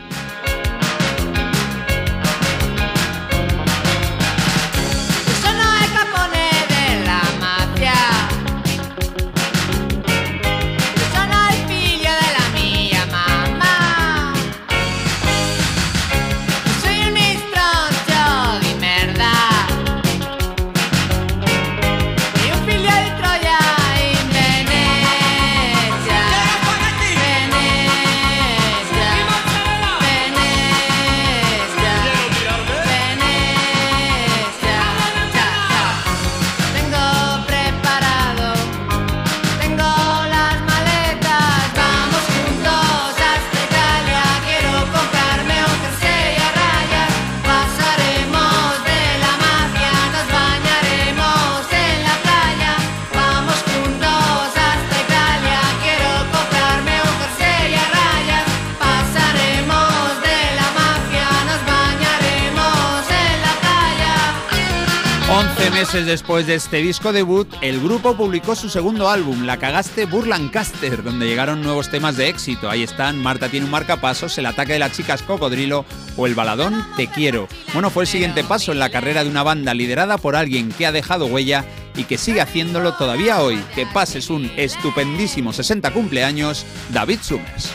[66.17, 71.27] Después de este disco debut, el grupo publicó su segundo álbum, La Cagaste Burlancaster, donde
[71.27, 72.71] llegaron nuevos temas de éxito.
[72.71, 75.85] Ahí están Marta tiene un marcapasos, El ataque de las chicas cocodrilo
[76.17, 77.49] o El baladón Te quiero.
[77.75, 80.87] Bueno, fue el siguiente paso en la carrera de una banda liderada por alguien que
[80.87, 83.63] ha dejado huella y que sigue haciéndolo todavía hoy.
[83.75, 86.65] Que pases un estupendísimo 60 cumpleaños,
[86.95, 87.73] David Summers.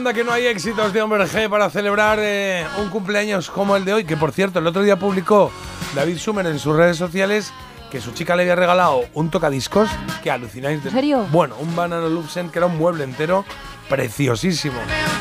[0.00, 3.84] Anda que no hay éxitos de Hombre G para celebrar eh, un cumpleaños como el
[3.84, 5.52] de hoy, que por cierto el otro día publicó
[5.94, 7.52] David Sumer en sus redes sociales
[7.90, 9.90] que su chica le había regalado un tocadiscos
[10.22, 10.82] que alucináis.
[10.86, 11.26] ¿En serio?
[11.30, 13.44] Bueno, un Banana Lupsen que era un mueble entero
[13.90, 14.80] preciosísimo.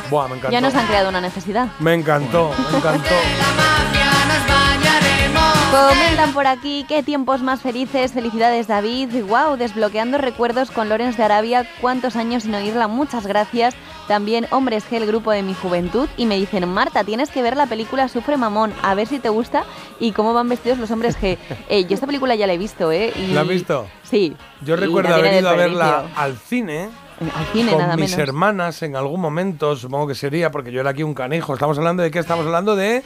[0.10, 0.54] Buah, me encantó.
[0.54, 1.68] Ya nos han creado una necesidad.
[1.80, 3.16] Me encantó, me encantó.
[5.72, 8.14] Comentan por aquí qué tiempos más felices.
[8.14, 9.26] Felicidades, David.
[9.26, 11.68] Wow, desbloqueando recuerdos con Lorenz de Arabia.
[11.82, 12.88] Cuántos años sin oírla.
[12.88, 13.76] Muchas gracias.
[14.10, 16.10] También Hombres G, el grupo de mi juventud.
[16.18, 18.74] Y me dicen, Marta, tienes que ver la película Sufre Mamón.
[18.82, 19.64] A ver si te gusta
[20.00, 21.38] y cómo van vestidos los hombres G.
[21.70, 23.14] Eh, yo esta película ya la he visto, ¿eh?
[23.16, 23.86] Y- ¿La has visto?
[24.04, 24.36] Sí.
[24.66, 26.90] Yo Y recuerdo haber ido a verla al cine.
[27.20, 28.28] Al cine, con nada mis menos.
[28.28, 31.54] hermanas en algún momento, supongo que sería, porque yo era aquí un canejo.
[31.54, 32.18] ¿Estamos hablando de qué?
[32.20, 33.04] Estamos hablando de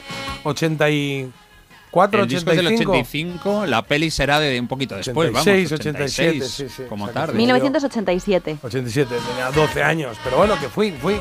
[1.94, 2.90] 84, el disco es del 85.
[2.90, 5.80] 85, la peli será de un poquito después, 86, vamos.
[5.80, 6.82] 87, sí, sí.
[6.88, 7.38] Como O sea, que tarde.
[7.38, 8.58] 1987.
[8.62, 11.20] 87, tenía 12 años, pero bueno, que fui, fui.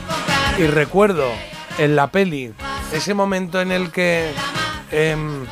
[0.58, 1.26] Y recuerdo
[1.78, 2.54] en la peli
[2.91, 4.32] ese momento en el que
[4.91, 5.45] em,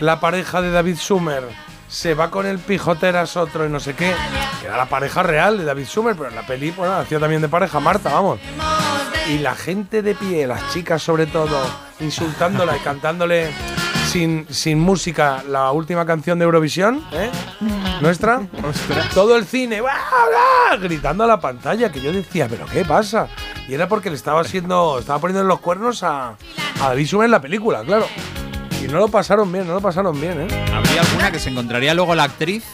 [0.00, 1.44] la pareja de David Sumer
[1.88, 4.12] se va con el pijoteras otro y no sé qué,
[4.60, 7.40] que era la pareja real de David Sumer, pero en la peli, bueno, hacía también
[7.40, 8.38] de pareja Marta, vamos.
[9.28, 11.58] Y la gente de pie, las chicas sobre todo,
[12.00, 13.50] insultándola y cantándole
[14.08, 17.30] sin, sin música la última canción de Eurovisión, ¿eh?
[18.00, 18.40] Nuestra.
[19.14, 19.94] Todo el cine, ¡bla,
[20.70, 20.76] bla!
[20.78, 23.28] gritando a la pantalla, que yo decía, ¿pero qué pasa?
[23.68, 26.30] Y era porque le estaba haciendo, estaba poniendo los cuernos a,
[26.80, 28.06] a David Sumer en la película, claro.
[28.82, 30.64] Y no lo pasaron bien, no lo pasaron bien, ¿eh?
[30.72, 32.64] Habría alguna que se encontraría luego la actriz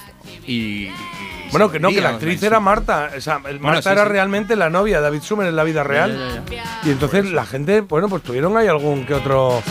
[0.47, 0.52] y.
[0.86, 0.93] y
[1.51, 3.11] Bueno, que no, que la actriz era Marta.
[3.16, 4.09] O sea, Bueno, Marta sí, era sí.
[4.11, 6.43] realmente la novia de David Sumer en la vida real.
[6.51, 6.81] ya, ya.
[6.85, 9.62] Y entonces la gente, bueno, pues tuvieron ahí algún que otro.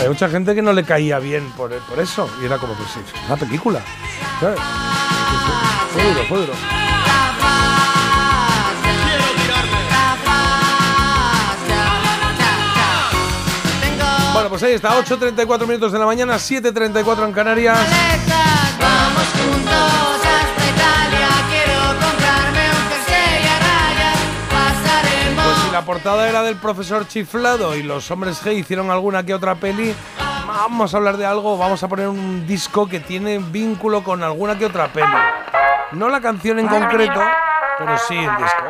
[0.00, 2.30] Hay mucha gente que no le caía bien por, eso.
[2.40, 3.82] Y era como, pues sí, una película.
[4.40, 4.60] ¿sabes?
[5.92, 6.52] Fue duro, fue duro.
[14.32, 17.78] Bueno, pues ahí está, 8.34 minutos de la mañana, 7.34 en Canarias.
[18.78, 19.97] Vamos juntos
[25.78, 29.94] la portada era del profesor chiflado y los hombres G hicieron alguna que otra peli,
[30.44, 34.58] vamos a hablar de algo, vamos a poner un disco que tiene vínculo con alguna
[34.58, 35.06] que otra peli.
[35.92, 37.20] No la canción en concreto,
[37.78, 38.64] pero sí el disco.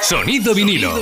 [0.00, 0.94] Sonido vinilo.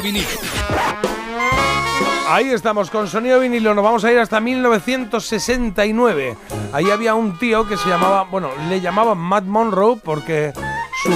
[2.28, 6.36] Ahí estamos con sonido vinilo, nos vamos a ir hasta 1969.
[6.72, 10.52] Ahí había un tío que se llamaba, bueno, le llamaban Matt Monroe porque
[11.04, 11.10] su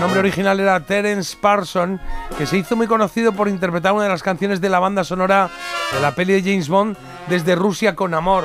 [0.00, 1.98] nombre original era Terence Parson,
[2.36, 5.48] que se hizo muy conocido por interpretar una de las canciones de la banda sonora
[5.92, 8.44] de la peli de James Bond desde Rusia con amor.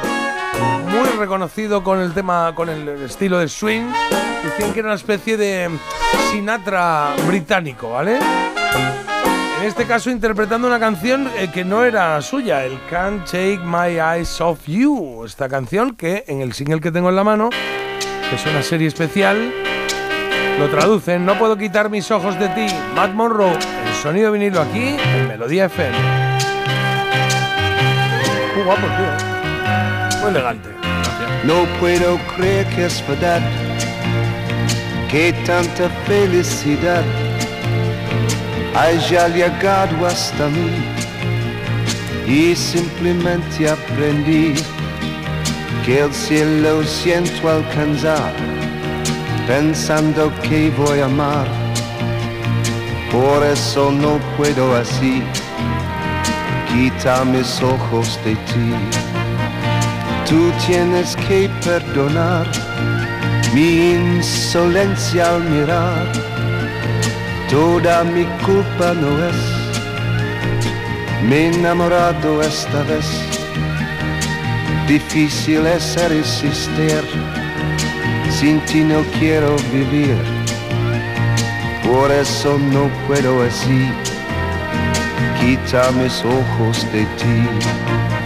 [0.87, 3.91] Muy reconocido con el tema, con el estilo de swing.
[4.43, 5.69] Decían que era una especie de
[6.31, 8.19] Sinatra británico, ¿vale?
[9.59, 13.99] En este caso interpretando una canción eh, que no era suya, el Can't Take My
[13.99, 15.25] Eyes Off You.
[15.25, 18.87] Esta canción que en el single que tengo en la mano, que es una serie
[18.87, 19.51] especial,
[20.57, 24.95] lo traducen, no puedo quitar mis ojos de ti, Matt Monroe, el sonido vinilo aquí
[24.97, 25.97] en Melodía FM.
[28.55, 28.89] Muy guapo, tío.
[28.89, 30.19] ¿eh?
[30.21, 30.69] Muy elegante.
[31.43, 33.41] No puedo creer que es verdad,
[35.11, 37.03] que tanta felicidad
[38.75, 40.71] haya llegado hasta mí
[42.27, 44.53] y simplemente aprendí
[45.85, 48.33] que el cielo siento alcanzar
[49.47, 51.47] pensando que voy a amar.
[53.11, 55.23] Por eso no puedo así
[56.71, 58.69] quitar mis ojos de ti.
[60.29, 62.45] Tú tienes que perdonar
[63.55, 66.28] mi insolencia al mirar.
[67.49, 69.35] Toda mi culpa no es.
[71.27, 73.07] Me he enamorado esta vez.
[74.87, 77.03] Difícil es resistir.
[78.29, 80.17] Sin ti no quiero vivir.
[81.83, 83.91] Por eso no puedo así
[85.39, 88.18] quita mis ojos de ti.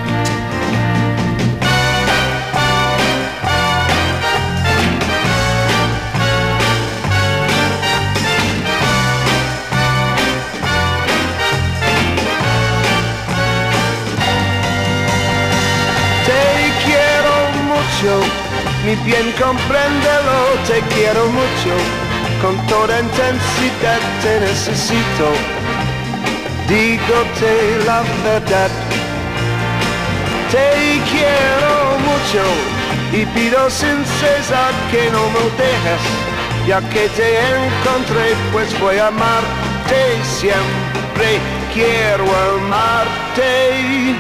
[18.86, 20.38] Mi bien compréndelo,
[20.68, 21.74] te quiero mucho,
[22.42, 25.28] con toda intensidad te necesito,
[26.68, 28.70] dígote la verdad.
[30.52, 32.44] Te quiero mucho
[33.14, 36.04] y pido sin cesar que no me dejes,
[36.68, 40.00] ya que te encontré pues voy a amarte
[40.40, 41.40] siempre,
[41.74, 44.16] quiero amarte.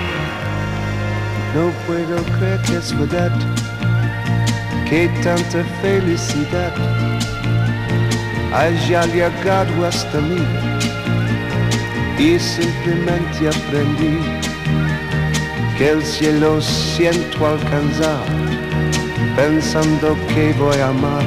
[1.53, 3.31] No puedo creer que es verdad,
[4.93, 6.71] que tanta felicidad
[8.53, 10.45] haya llegado hasta mí
[12.19, 14.19] y simplemente aprendí
[15.79, 18.23] que el cielo siento alcanzar
[19.35, 21.25] pensando que voy a amar.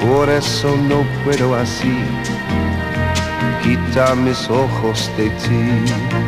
[0.00, 1.98] Por eso no puedo así
[3.62, 6.21] quitar mis ojos de ti.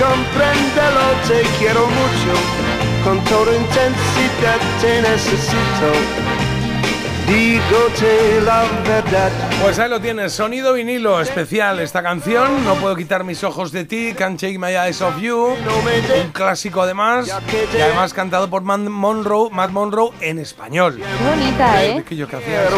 [0.00, 2.32] Compréndelo, te quiero mucho,
[3.04, 5.92] con toda intensidad te necesito,
[7.26, 9.30] dígote la verdad.
[9.62, 12.64] Pues ahí lo tienes, sonido vinilo especial esta canción.
[12.64, 15.54] No puedo quitar mis ojos de ti, Can't Take My Eyes Off You.
[16.24, 20.96] Un clásico además, y además cantado por Matt Monroe, Matt Monroe en español.
[20.96, 21.98] Qué bonita, ¿eh?
[21.98, 22.68] Es que yo qué hacía.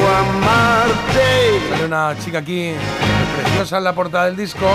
[1.70, 2.72] Sale una chica aquí
[3.40, 4.66] preciosa en la portada del disco.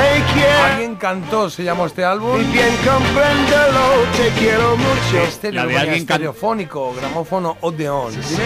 [0.00, 2.38] Alguien cantó, se llamó este álbum.
[2.40, 5.22] Y bien compréndelo, te quiero mucho.
[5.26, 8.12] Este La de alguien can- estereofónico, gramófono Odeon.
[8.12, 8.42] Dime.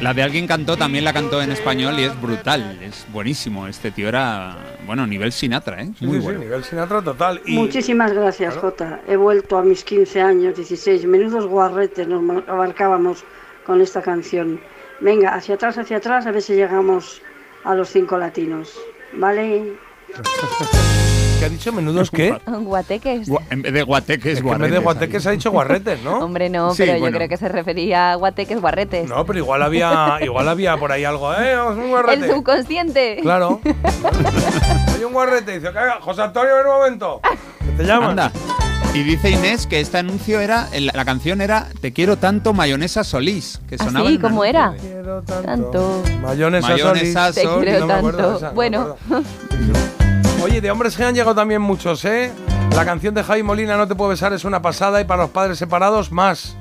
[0.00, 3.66] La de alguien cantó también la cantó en español y es brutal, es buenísimo.
[3.68, 4.56] Este tío era,
[4.86, 5.90] bueno, nivel Sinatra, ¿eh?
[5.98, 6.38] Sí, Muy sí, bueno.
[6.40, 7.40] sí, nivel Sinatra total.
[7.46, 9.00] Y Muchísimas gracias, Jota.
[9.06, 11.04] He vuelto a mis 15 años, 16.
[11.06, 13.24] Menudos guarretes nos abarcábamos
[13.66, 14.60] con esta canción.
[15.00, 17.22] Venga, hacia atrás, hacia atrás, a ver si llegamos
[17.64, 18.76] a los cinco latinos.
[19.14, 19.72] ¿Vale?
[21.38, 21.72] ¿Qué ha dicho?
[21.72, 22.36] ¿Menudos qué?
[22.46, 23.28] Guateques.
[23.28, 26.18] Gua- En vez de guateques, Es que en vez de guateques ha dicho guarretes, ¿no?
[26.24, 27.16] Hombre, no, Sí, pero yo bueno.
[27.16, 29.08] creo que se refería a guateques guarretes.
[29.08, 31.32] No, pero igual había, igual había por ahí algo.
[31.34, 32.28] ¡Eh, es un El guarrete!
[32.32, 33.18] subconsciente.
[33.22, 33.60] Claro.
[34.96, 35.58] Hay un guarrete.
[35.60, 37.20] Dice, "Caiga, José Antonio, ven un momento.
[37.60, 38.10] ¿Qué te llamas?
[38.10, 38.32] Anda.
[38.94, 43.04] Y dice Inés que este anuncio era, el- la canción era Te quiero tanto mayonesa
[43.04, 44.70] Solís, que sonaba Así, en un ¿cómo anuncio era?
[44.72, 46.02] de- Tanto.
[46.22, 47.48] Mayonesa, Mayonesa Solís.
[47.64, 48.36] Te quiero no me acuerdo de tanto.
[48.38, 48.96] esa, no me bueno,
[50.42, 52.32] Oye, de hombres G han llegado también muchos, ¿eh?
[52.74, 55.30] La canción de Javi Molina, No te puedo besar, es una pasada y para los
[55.30, 56.56] padres separados, más.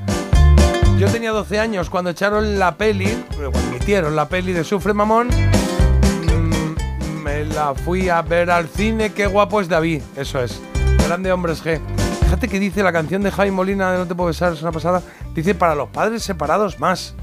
[0.97, 5.27] Yo tenía 12 años cuando echaron la peli, cuando emitieron la peli de Sufre Mamón,
[5.27, 10.59] mm, me la fui a ver al cine, qué guapo es David, eso es.
[11.05, 11.79] Grande hombres G.
[12.21, 14.71] Fíjate que dice la canción de Javi Molina de No te puedo besar, es una
[14.71, 15.03] pasada,
[15.35, 17.13] dice para los padres separados, más.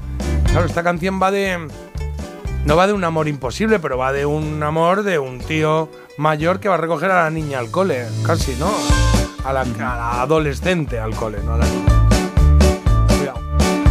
[0.51, 1.67] Claro, esta canción va de...
[2.65, 5.87] No va de un amor imposible, pero va de un amor de un tío
[6.17, 8.71] mayor que va a recoger a la niña al cole, casi, ¿no?
[9.43, 9.61] A la,
[10.21, 11.94] adolescente al cole, no a la niña.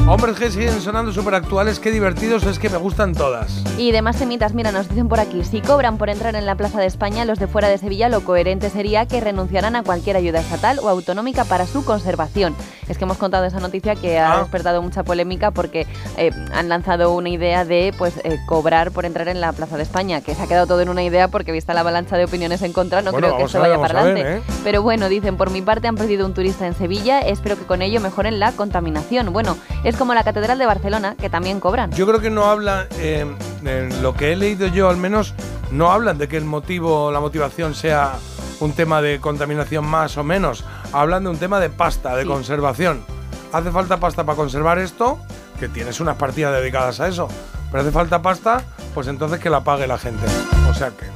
[0.06, 3.64] Hombres que siguen sonando súper actuales, qué divertidos, es que me gustan todas.
[3.78, 6.78] Y demás temitas, mira, nos dicen por aquí, si cobran por entrar en la Plaza
[6.78, 10.40] de España, los de fuera de Sevilla, lo coherente sería que renunciaran a cualquier ayuda
[10.40, 12.54] estatal o autonómica para su conservación.
[12.86, 14.38] Es que hemos contado esa noticia que ha Ah.
[14.40, 15.86] despertado mucha polémica porque
[16.18, 19.84] eh, han lanzado una idea de pues eh, cobrar por entrar en la Plaza de
[19.84, 22.60] España, que se ha quedado todo en una idea porque vista la avalancha de opiniones
[22.60, 24.38] en contra, no Bueno, creo que esto vaya para ver, adelante.
[24.50, 24.54] ¿eh?
[24.64, 27.80] Pero bueno, dicen, por mi parte han perdido un turista en Sevilla, espero que con
[27.80, 29.32] ello mejoren la contaminación.
[29.32, 31.90] Bueno, es como la Catedral de Barcelona, que también cobran.
[31.92, 33.26] Yo creo que no habla, eh,
[33.64, 35.34] en lo que he leído yo al menos,
[35.70, 38.14] no hablan de que el motivo, la motivación sea
[38.60, 40.64] un tema de contaminación más o menos.
[40.92, 42.28] Hablan de un tema de pasta, de Sí.
[42.28, 43.04] conservación.
[43.52, 45.18] Hace falta pasta para conservar esto,
[45.58, 47.28] que tienes unas partidas dedicadas a eso.
[47.70, 48.62] Pero hace falta pasta,
[48.94, 50.24] pues entonces que la pague la gente.
[50.70, 51.06] O sea que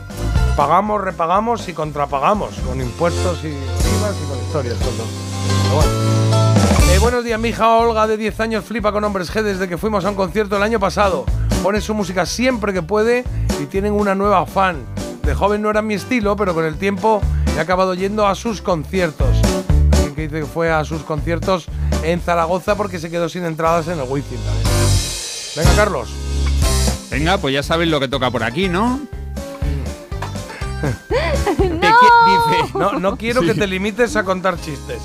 [0.56, 5.04] pagamos, repagamos y contrapagamos, con impuestos y IVAs y con historias, todo.
[5.64, 6.17] Pero bueno.
[6.98, 9.78] Eh, buenos días, mi hija Olga de 10 años flipa con Hombres G desde que
[9.78, 11.26] fuimos a un concierto el año pasado.
[11.62, 13.22] Pone su música siempre que puede
[13.62, 14.84] y tienen una nueva fan.
[15.22, 17.20] De joven no era mi estilo, pero con el tiempo
[17.56, 19.28] he acabado yendo a sus conciertos.
[19.92, 21.66] Alguien que dice que fue a sus conciertos
[22.02, 24.24] en Zaragoza porque se quedó sin entradas en el también.
[25.54, 26.08] Venga, Carlos.
[27.12, 28.98] Venga, pues ya sabéis lo que toca por aquí, ¿no?
[31.48, 35.00] Dice, no, no quiero que te limites a contar chistes.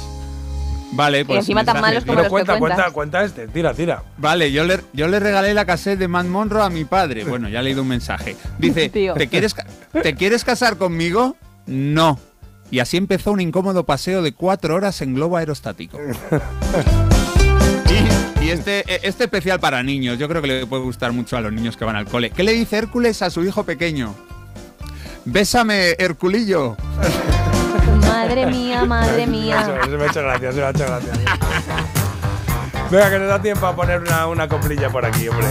[0.95, 1.39] Vale, pues.
[1.39, 4.03] encima tan malos como Pero los que cuenta, cuenta, cuenta este, tira, tira.
[4.17, 7.23] Vale, yo le, yo le regalé la cassette de Matt Monroe a mi padre.
[7.23, 8.35] Bueno, ya he leído un mensaje.
[8.59, 9.13] Dice, Tío.
[9.15, 9.55] ¿te quieres,
[9.91, 11.35] ¿te quieres casar conmigo?
[11.65, 12.19] No.
[12.69, 15.99] Y así empezó un incómodo paseo de cuatro horas en globo aerostático.
[18.41, 21.41] Y, y este, este especial para niños, yo creo que le puede gustar mucho a
[21.41, 22.31] los niños que van al cole.
[22.31, 24.15] ¿Qué le dice Hércules a su hijo pequeño?
[25.25, 26.75] Bésame, Herculillo.
[28.13, 29.65] Madre mía, madre mía.
[29.65, 31.13] Se me ha hecho gracia, se me ha hecho gracia.
[32.91, 35.47] Venga, que nos da tiempo a poner una, una coplilla por aquí, hombre.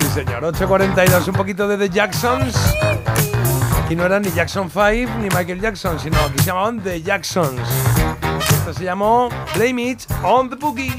[0.00, 0.42] Sí, señor.
[0.42, 2.56] 8.42, un poquito de The Jacksons.
[3.84, 4.86] Aquí no eran ni Jackson 5
[5.18, 7.60] ni Michael Jackson, sino aquí se llamaban The Jacksons.
[8.40, 10.98] Esto se llamó Blame It on the Boogie.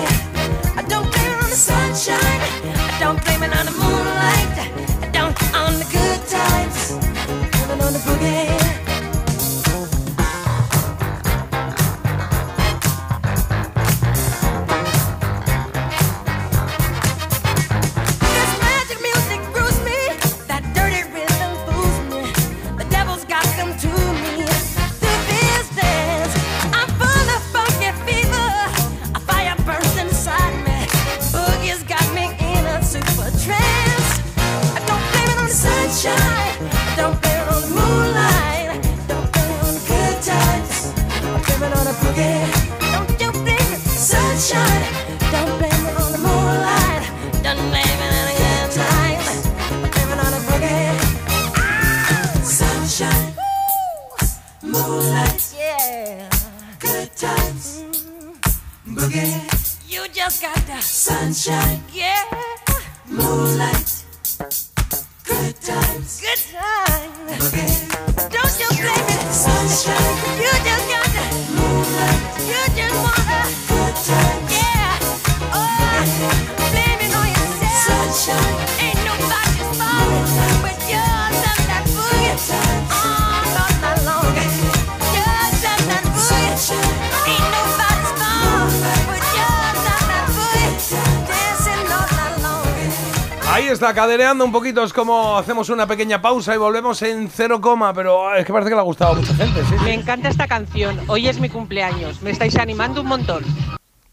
[93.91, 94.83] Está, cadereando un poquito.
[94.83, 97.93] Es como hacemos una pequeña pausa y volvemos en cero coma.
[97.93, 99.75] Pero ah, es que parece que le ha gustado a mucha gente, sí.
[99.83, 100.99] Me encanta esta canción.
[101.07, 102.21] Hoy es mi cumpleaños.
[102.21, 103.43] Me estáis animando un montón.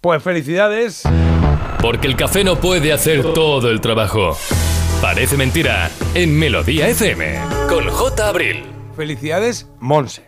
[0.01, 1.03] Pues felicidades.
[1.81, 4.37] Porque el café no puede hacer todo el trabajo.
[5.01, 7.39] Parece mentira en Melodía FM
[7.69, 8.29] con J.
[8.29, 8.65] Abril.
[8.97, 10.28] Felicidades, Monse.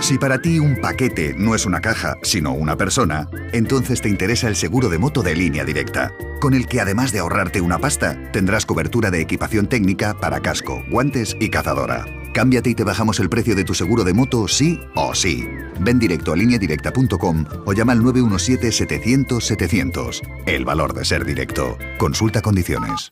[0.00, 4.48] Si para ti un paquete no es una caja, sino una persona, entonces te interesa
[4.48, 6.10] el seguro de moto de línea directa,
[6.40, 10.82] con el que además de ahorrarte una pasta, tendrás cobertura de equipación técnica para casco,
[10.90, 12.06] guantes y cazadora.
[12.32, 15.46] Cámbiate y te bajamos el precio de tu seguro de moto sí o sí.
[15.80, 20.22] Ven directo a lineadirecta.com o llama al 917-700-700.
[20.46, 21.76] El valor de ser directo.
[21.98, 23.10] Consulta condiciones.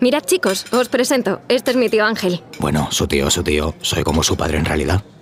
[0.00, 1.40] Mirad chicos, os presento.
[1.48, 2.42] Este es mi tío Ángel.
[2.58, 3.74] Bueno, su tío, su tío.
[3.80, 5.02] Soy como su padre en realidad.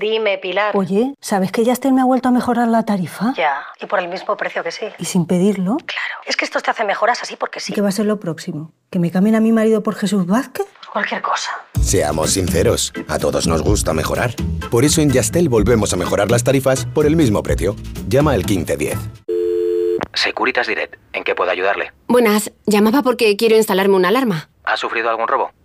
[0.00, 0.74] Dime, Pilar.
[0.74, 3.34] Oye, ¿sabes que Yastel me ha vuelto a mejorar la tarifa?
[3.36, 4.86] Ya, y por el mismo precio que sí.
[4.98, 5.76] ¿Y sin pedirlo?
[5.76, 6.14] Claro.
[6.24, 7.72] Es que estos te hacen mejoras así porque sí.
[7.72, 8.72] ¿Y qué va a ser lo próximo?
[8.88, 10.66] ¿Que me cambien a mi marido por Jesús Vázquez?
[10.90, 11.50] Cualquier cosa.
[11.82, 14.34] Seamos sinceros, a todos nos gusta mejorar.
[14.70, 17.76] Por eso en Yastel volvemos a mejorar las tarifas por el mismo precio.
[18.08, 18.98] Llama al 1510.
[20.14, 20.96] Securitas Direct.
[21.12, 21.92] ¿En qué puedo ayudarle?
[22.08, 24.48] Buenas, llamaba porque quiero instalarme una alarma.
[24.64, 25.50] ¿Ha sufrido algún robo?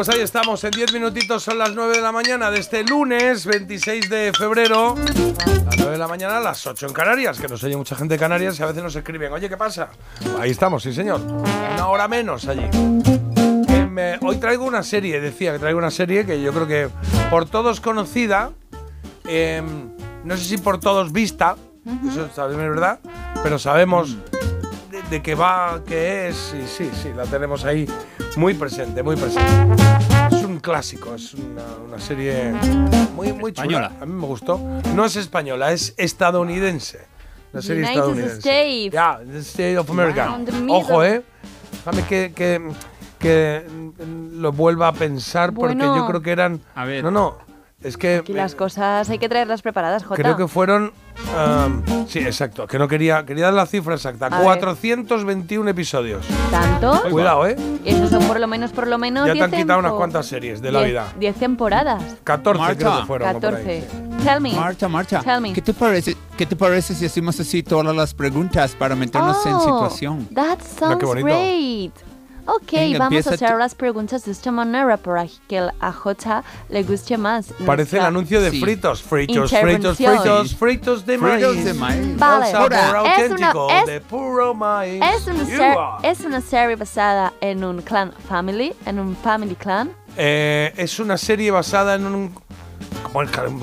[0.00, 0.64] Pues ahí estamos.
[0.64, 4.94] En 10 minutitos son las 9 de la mañana de este lunes 26 de febrero.
[4.96, 8.18] Las 9 de la mañana, las 8 en Canarias, que nos oye mucha gente de
[8.18, 9.90] Canarias y a veces nos escriben, oye, ¿qué pasa?
[10.38, 11.20] Ahí estamos, sí señor.
[11.20, 12.62] Una hora menos allí.
[13.68, 16.88] Eh, me- hoy traigo una serie, decía que traigo una serie que yo creo que
[17.28, 18.52] por todos conocida,
[19.26, 19.62] eh,
[20.24, 21.56] no sé si por todos vista,
[22.08, 23.00] eso también es verdad,
[23.42, 24.16] pero sabemos
[24.90, 27.86] de, de qué va, qué es, y sí, sí, la tenemos ahí
[28.40, 29.52] muy presente, muy presente.
[30.32, 32.52] Es un clásico, es una, una serie
[33.14, 33.66] muy, muy chula.
[33.66, 33.92] Española.
[34.00, 34.58] A mí me gustó.
[34.94, 37.00] No es española, es estadounidense.
[37.52, 38.38] La serie United estadounidense.
[38.38, 38.92] States.
[38.94, 40.38] Ya, the State of America.
[40.70, 41.22] Ojo, eh.
[41.84, 42.72] Déjame que, que,
[43.18, 43.66] que
[44.32, 46.62] lo vuelva a pensar porque yo creo que eran.
[46.74, 47.04] A ver.
[47.04, 47.49] No, no.
[47.82, 50.20] Es que Aquí las cosas hay que traerlas preparadas, Jota.
[50.22, 50.92] creo que fueron.
[51.34, 52.66] am, sí, exacto.
[52.66, 53.24] Que no quería.
[53.24, 54.26] Quería dar la cifra exacta.
[54.26, 54.42] A ver.
[54.42, 56.26] 421 episodios.
[56.50, 57.02] ¿Tanto?
[57.10, 57.56] Cuidado, ¿eh?
[57.82, 59.26] Y esos son por lo menos, por lo menos.
[59.26, 61.12] Ya te 10 han quitado unas cuantas series de la 10 vida.
[61.18, 62.02] 10 temporadas.
[62.22, 63.00] 14 creo Marta.
[63.00, 63.28] que fueron.
[63.36, 63.80] o por ahí, 14.
[63.80, 64.24] sí.
[64.24, 64.52] Tell me.
[64.54, 65.52] Marta, Marta, Tell me.
[65.54, 69.54] ¿qué te parece, qué te parece si hacemos así todas las preguntas para meternos en
[69.54, 70.28] Oh, situación?
[70.34, 71.26] That sounds qué bonito.
[71.26, 71.92] great.
[72.54, 76.82] Ok, Venga, vamos a hacer las preguntas de esta manera para que a Jota le
[76.82, 77.52] guste más.
[77.64, 78.60] Parece el anuncio de Sí.
[78.60, 79.02] fritos.
[79.02, 81.44] Fritos, fritos, fritos, fritos de maíz.
[81.46, 82.16] Fritos de maíz.
[82.18, 82.50] Vale.
[83.18, 85.00] Es una- es- de puro maíz.
[85.14, 89.90] Es ser- es una serie basada en un clan family, en un family clan.
[90.16, 92.34] Eh, es una serie basada en un.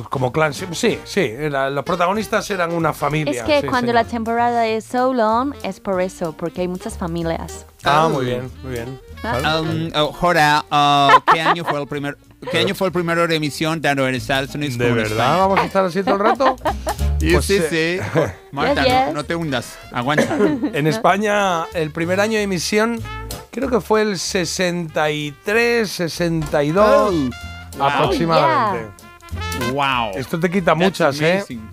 [0.10, 0.54] Como, clan.
[0.54, 1.34] Sí, sí.
[1.50, 3.42] los protagonistas eran una familia.
[3.42, 3.96] es que sí, cuando señor.
[3.96, 7.66] la temporada es so long es por eso, porque hay muchas familias.
[7.84, 9.00] Ah, muy bien, muy bien.
[9.22, 9.62] Claro.
[9.62, 12.18] Um, oh, Jora, uh, ¿qué año fue el primer
[12.52, 15.38] ¿Qué año fue el primero de emisión tanto en Estados Unidos ¿De verdad España?
[15.38, 16.56] vamos a estar así todo el rato?
[17.20, 18.22] Sí, Pues, sí, eh, sí.
[18.52, 19.14] Marta, Yes, no- yes.
[19.16, 19.76] No, te hundas.
[19.92, 20.38] Aguanta.
[20.74, 23.02] En España, el primer año de emisión,
[23.50, 27.14] creo que fue el 63, 62
[27.80, 29.07] Oh, aproximadamente.
[29.74, 30.12] Wow.
[30.16, 31.34] Esto te quita That's muchas, ¿eh?
[31.38, 31.70] amazing.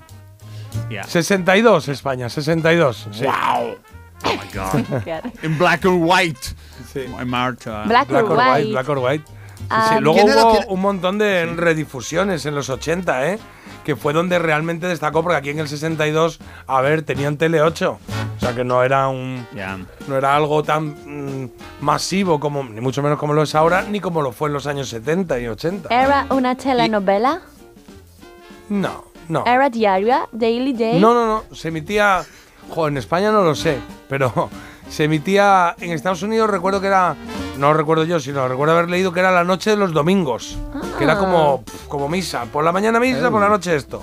[0.91, 1.05] Yeah.
[1.05, 3.09] 62 España, 62.
[3.13, 3.25] sí.
[3.25, 3.77] Wow.
[4.25, 5.33] Oh my God.
[5.45, 6.55] In black or white.
[6.93, 7.07] Sí.
[7.27, 7.85] Marta.
[7.87, 8.51] Black, Black or or white.
[8.65, 9.25] white, black or white.
[9.25, 10.01] Sí, sí.
[10.01, 13.39] Luego ¿quién era hubo que- un montón de redifusiones en los 80, ¿eh?
[13.85, 17.99] Que fue donde realmente destacó, porque aquí en el 62, a ver, tenían Tele 8.
[18.37, 19.47] O sea que no era un.
[19.55, 19.79] Yeah.
[20.09, 21.51] No era algo tan mm,
[21.81, 24.67] masivo como, ni mucho menos como lo es ahora, ni como lo fue en los
[24.67, 25.89] años 70 y 80.
[25.95, 27.43] ¿Era una telenovela?
[28.69, 29.45] No, no.
[29.47, 30.29] ¿Era diaria?
[30.33, 31.01] ¿Daily Day?
[31.01, 31.55] No, no, no.
[31.55, 32.25] Se emitía.
[32.71, 33.79] Jo, en España no lo sé,
[34.09, 34.49] pero
[34.89, 36.51] se emitía en Estados Unidos.
[36.51, 37.15] Recuerdo que era.
[37.59, 40.59] No lo recuerdo yo, sino recuerdo haber leído que era la noche de los domingos.
[40.99, 42.45] Que era como, pf, como misa.
[42.47, 44.03] Por la mañana misa, por la noche esto.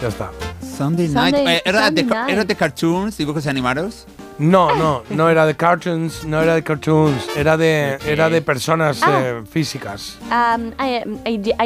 [0.00, 0.30] Ya está.
[0.76, 1.34] Sunday night.
[1.36, 2.30] Sunday- Eh, ¿Era, de, Sunday night.
[2.30, 4.06] ¿Era de cartoons, dibujos animados?
[4.38, 8.06] No, no, no era de cartoons, no era de cartoons, era de, Ok.
[8.06, 9.20] era de personas Ah.
[9.20, 10.16] eh, físicas.
[10.30, 10.70] Um,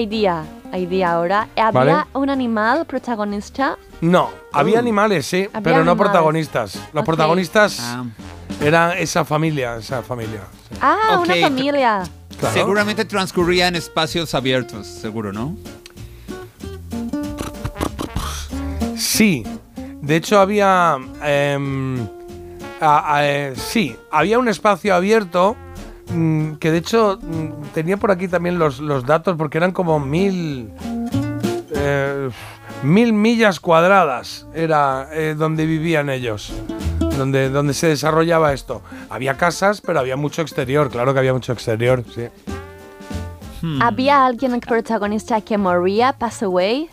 [0.09, 1.49] día, hay día ahora.
[1.57, 1.95] ¿Había Vale.
[2.15, 3.77] un animal protagonista?
[4.01, 4.81] No, había Oh.
[4.81, 5.99] animales, sí, Había pero no animales.
[6.11, 6.74] protagonistas.
[6.93, 7.07] Los Ok.
[7.07, 8.05] protagonistas Ah,
[8.60, 10.40] eran esa familia, esa familia.
[10.70, 10.76] sí.
[10.81, 12.02] Ah, Ok, una familia.
[12.39, 12.55] Claro.
[12.55, 15.56] Seguramente transcurría en espacios abiertos, seguro, ¿no?
[18.97, 19.44] Sí,
[20.02, 20.97] de hecho había...
[21.22, 22.06] em,
[22.81, 25.56] a- a- eh, sí, había un espacio abierto
[26.12, 30.01] mm, que de hecho mm, tenía por aquí también los, los datos porque eran como
[30.01, 30.70] mil...
[31.74, 32.28] eh,
[32.82, 36.52] mil millas cuadradas era eh, donde vivían ellos.
[37.16, 38.82] Donde, donde se desarrollaba esto.
[39.09, 42.27] Había casas, pero había mucho exterior, claro que había mucho exterior, sí.
[43.62, 43.81] Hmm.
[43.81, 46.89] ¿Había alguien protagonista que moría, pass away?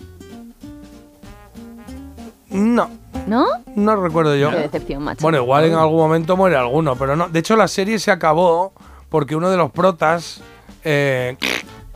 [2.49, 2.89] No,
[3.27, 3.47] ¿No?
[3.75, 4.49] no recuerdo yo.
[4.51, 5.21] Qué decepción, macho.
[5.21, 7.29] Bueno, igual en algún momento muere alguno, pero no.
[7.29, 8.73] De hecho, la serie se acabó
[9.09, 10.41] porque uno de los protas.
[10.83, 11.37] eh,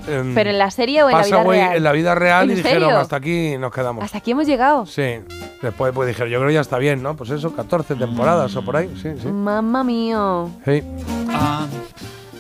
[0.08, 1.76] em, ¿Pero en la serie o en la vida real?
[1.78, 2.98] en la vida real y ¿En dijeron serio?
[3.00, 4.04] hasta aquí nos quedamos.
[4.04, 4.86] Hasta aquí hemos llegado.
[4.86, 5.20] Sí.
[5.62, 7.16] Después pues dijeron, yo creo que ya está bien, ¿no?
[7.16, 9.28] Pues eso, 14 temporadas o por ahí, sí, sí.
[9.28, 10.50] Mamma mío.
[10.66, 10.84] Sí.
[11.30, 11.66] Ah,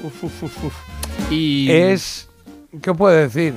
[0.03, 0.73] uf, uf, uf, uf.
[1.31, 2.29] Y Es.
[2.81, 3.53] ¿Qué puedo decir?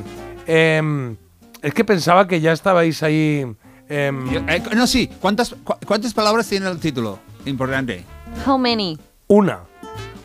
[0.46, 1.16] Em,
[1.60, 3.44] es que pensaba que ya estabais ahí.
[3.88, 5.10] em, Yo- eh, no, sí.
[5.20, 7.18] ¿Cuántas, cu- ¿Cuántas palabras tiene el título?
[7.44, 8.04] Importante.
[8.46, 8.96] How many?
[9.26, 9.60] una.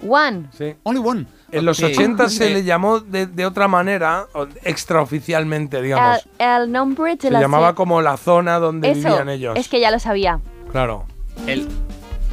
[0.08, 0.48] One.
[0.58, 0.76] Sí.
[0.84, 1.26] Only one.
[1.54, 1.92] En los Ok.
[1.94, 6.28] 80 se le llamó de, de otra manera, o extraoficialmente, El, digamos.
[6.40, 9.58] el nombre de se la llamaba se- como la zona donde Eso, vivían ellos.
[9.58, 10.40] es que ya lo sabía.
[10.72, 11.06] Claro.
[11.48, 11.68] El,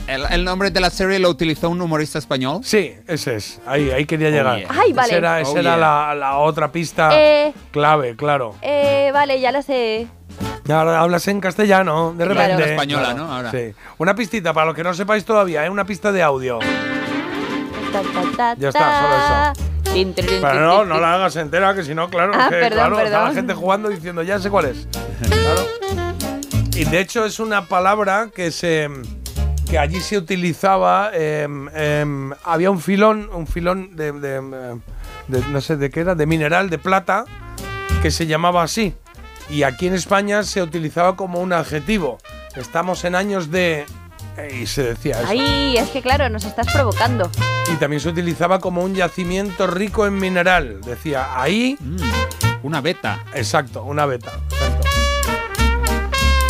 [0.07, 2.61] el, el nombre de la serie lo utilizó un humorista español.
[2.65, 3.61] Sí, ese es.
[3.67, 4.59] Ahí, ahí quería llegar.
[4.59, 4.69] yeah.
[4.71, 5.17] Ay, Esa vale.
[5.17, 5.77] era, esa Oh, era yeah.
[5.77, 8.55] la, la otra pista Eh, clave, claro.
[8.63, 10.09] eh, vale, ya lo sé.
[10.69, 12.41] Ahora hablas en castellano, de Claro.
[12.41, 12.63] repente.
[12.63, 13.33] La española, Claro, ¿no?
[13.35, 13.51] Ahora.
[13.51, 13.75] Sí.
[13.99, 15.71] Una pistita, para los que no sepáis todavía, ¿eh?
[15.71, 16.59] una pista de audio.
[17.93, 21.95] Ta, ta, ta, Ya está, solo tin, Pero no, no la hagas entera, que si
[21.95, 24.87] no, claro, Ah, que, perdón, claro, está la gente jugando diciendo, ya sé cuál es.
[25.29, 25.67] Claro.
[26.77, 28.89] Y de hecho es una palabra que se
[29.69, 34.41] que allí se utilizaba, em, em, había un filón, un filón de, de,
[35.29, 37.25] de- no sé de qué era, de mineral, de plata,
[38.03, 38.95] que se llamaba así.
[39.49, 42.19] Y aquí en España se utilizaba como un adjetivo.
[42.57, 43.87] Estamos en años de...
[44.49, 45.29] Y se decía eso.
[45.31, 47.31] Ay, es que claro, nos estás provocando.
[47.73, 50.81] Y también se utilizaba como un yacimiento rico en mineral.
[50.83, 51.97] Decía, ahí, Mm,
[52.63, 53.25] una beta.
[53.35, 54.33] exacto, una beta.
[54.51, 54.80] exacto.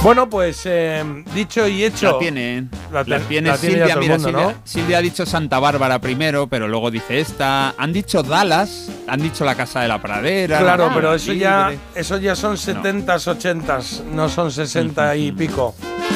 [0.03, 1.05] Bueno, pues eh,
[1.35, 2.13] dicho y hecho.
[2.13, 3.97] La tiene, La la, te- tiene la tiene ya Silvia.
[4.01, 4.55] Mira, mundo, Silvia, ¿no?
[4.65, 7.75] Silvia ha dicho Santa Bárbara primero, pero luego dice esta.
[7.77, 10.59] Han dicho Dallas, han dicho la Casa de la Pradera.
[10.59, 15.75] Claro, la pero eso ya, eso ya son 70s, 80s, no son 60 y pico.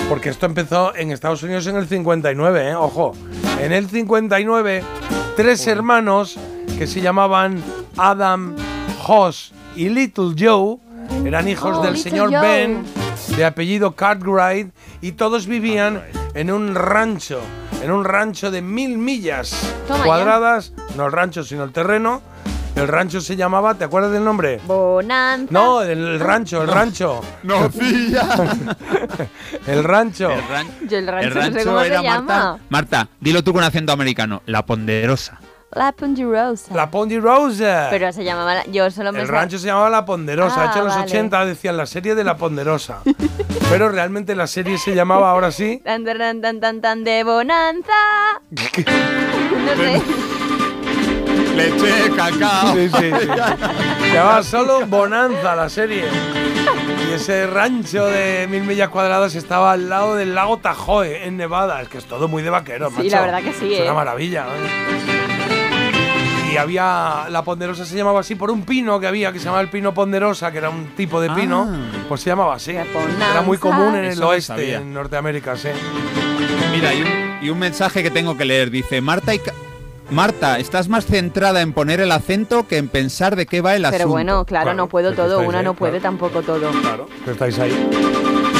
[0.08, 2.74] Porque esto empezó en Estados Unidos en el 59, ¿eh?
[2.74, 3.12] Ojo.
[3.60, 4.82] En el 59,
[5.36, 6.36] tres hermanos
[6.78, 7.62] que se llamaban
[7.98, 8.56] Adam,
[9.06, 10.78] Hoss y Little Joe
[11.26, 12.40] eran hijos Oh, del Little señor Joe.
[12.40, 12.84] Ben,
[13.36, 16.02] de apellido Cartwright, y todos vivían
[16.34, 17.40] en un rancho,
[17.82, 19.56] en un rancho de mil millas
[19.86, 20.04] Toma ya.
[20.04, 22.22] cuadradas, no el rancho, sino el terreno.
[22.76, 24.60] El rancho se llamaba, ¿te acuerdas del nombre?
[24.66, 25.46] Bonanza.
[25.52, 27.20] No, el rancho, el rancho.
[27.44, 27.70] No,
[29.66, 30.30] el rancho.
[30.30, 32.20] El, ran- Yo el rancho, el no sé rancho se era llama.
[32.20, 32.58] Marta.
[32.68, 34.42] Marta, dilo tú con acento americano.
[34.46, 35.38] La Ponderosa.
[35.74, 36.74] La Ponderosa.
[36.74, 37.88] La Ponderosa.
[37.90, 38.54] Pero se llamaba.
[38.54, 40.54] la- Yo solo me el rancho se llamaba La Ponderosa.
[40.56, 41.06] Ah, de hecho, en los vale.
[41.10, 43.00] 80 decían la serie de La Ponderosa.
[43.70, 45.80] Pero realmente la serie se llamaba ahora sí.
[45.84, 47.92] Tan, tan, tan, tan, tan de bonanza.
[48.50, 50.02] no sé.
[51.56, 52.74] Leche, cacao.
[52.74, 53.28] Sí, sí, sí.
[54.00, 56.04] Se llamaba solo Bonanza la serie.
[57.08, 61.80] Y ese rancho de mil millas cuadradas estaba al lado del lago Tahoe, en Nevada.
[61.82, 63.10] Es que es todo muy de vaquero, Sí, macho.
[63.10, 63.82] la verdad que sí, Es ¿eh?
[63.84, 64.46] una maravilla.
[64.46, 65.23] ¿eh?
[66.54, 67.26] Y había.
[67.30, 69.92] La ponderosa se llamaba así por un pino que había, que se llamaba el pino
[69.92, 71.68] ponderosa, que era un tipo de pino.
[72.08, 72.72] Pues se llamaba así.
[72.72, 75.68] Era muy común en el Eso oeste, en Norteamérica, sí.
[76.72, 77.08] Mira, y un,
[77.42, 78.70] y un mensaje que tengo que leer.
[78.70, 79.38] Dice, Marta y...
[79.38, 79.52] Ca-
[80.10, 83.86] Marta, estás más centrada en poner el acento que en pensar de qué va el
[83.86, 83.98] asunto.
[83.98, 85.40] Pero bueno, claro, no puedo todo.
[85.40, 86.02] Una ahí, no puede claro.
[86.02, 86.70] tampoco todo.
[86.82, 87.90] Claro, que estáis ahí.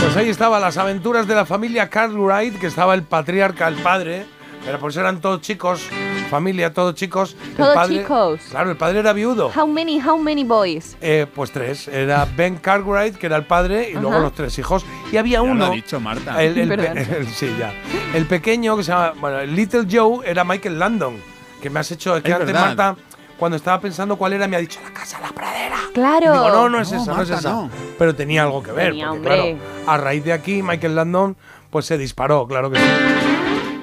[0.01, 4.25] Pues ahí estaban las aventuras de la familia Cartwright, que estaba el patriarca, el padre.
[4.65, 5.83] Pero pues eran todos chicos,
[6.25, 7.37] familia, todos chicos.
[7.51, 8.41] El Todos padre- chicos.
[8.51, 9.51] Claro, el padre era viudo.
[9.55, 10.97] How many, how many boys?
[11.01, 11.89] Eh, pues tres.
[11.89, 14.85] Era Ben Cartwright, que era el padre, y luego los tres hijos.
[15.13, 15.67] Y había Ya lo uno.
[15.67, 16.43] ha dicho Marta.
[16.43, 16.99] El, el pe- Perdón.
[16.99, 17.73] el- sí, ya.
[18.15, 19.13] El pequeño, que se llama.
[19.21, 21.17] Bueno, el Little Joe era Michael Landon.
[21.63, 22.13] Que me has hecho.
[22.23, 22.61] Que Es antes verdad.
[22.77, 22.97] Marta,
[23.39, 25.77] cuando estaba pensando cuál era, me ha dicho la casa de la pradera.
[25.93, 26.33] Claro.
[26.33, 27.51] Digo, no, no es No, esa, no es esa.
[27.51, 27.71] no.
[27.99, 28.89] Pero tenía algo que ver.
[28.91, 29.57] Tenía, porque, claro,
[29.87, 31.37] a raíz de aquí, Michael Landon,
[31.71, 32.85] pues se disparó, claro que sí.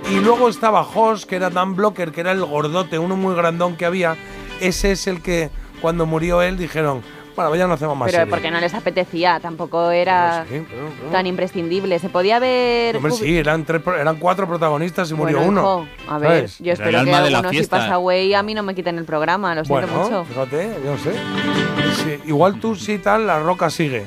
[0.09, 3.75] Y luego estaba Hoss, que era Dan Blocker, que era el gordote, uno muy grandón
[3.77, 4.15] que había.
[4.59, 5.49] Ese es el que,
[5.81, 7.01] cuando murió él, dijeron,
[7.35, 8.29] bueno, pues ya no hacemos más Pero serie".
[8.29, 11.97] porque no les apetecía, tampoco era Sí, pero- pero- tan imprescindible.
[11.99, 12.97] Se podía ver.
[12.97, 15.87] Hombre, sí, eran, tres, pro- eran cuatro protagonistas y murió Bueno, uno.
[16.09, 16.57] a ver, ¿sabes?
[16.59, 18.63] yo Era el espero que alma de la algunos si pasa away a mí no
[18.63, 20.25] me quiten el programa, lo siento Bueno, mucho.
[20.25, 21.13] fíjate, yo no sé.
[22.03, 24.05] Sí, igual tú sí tal, la roca sigue.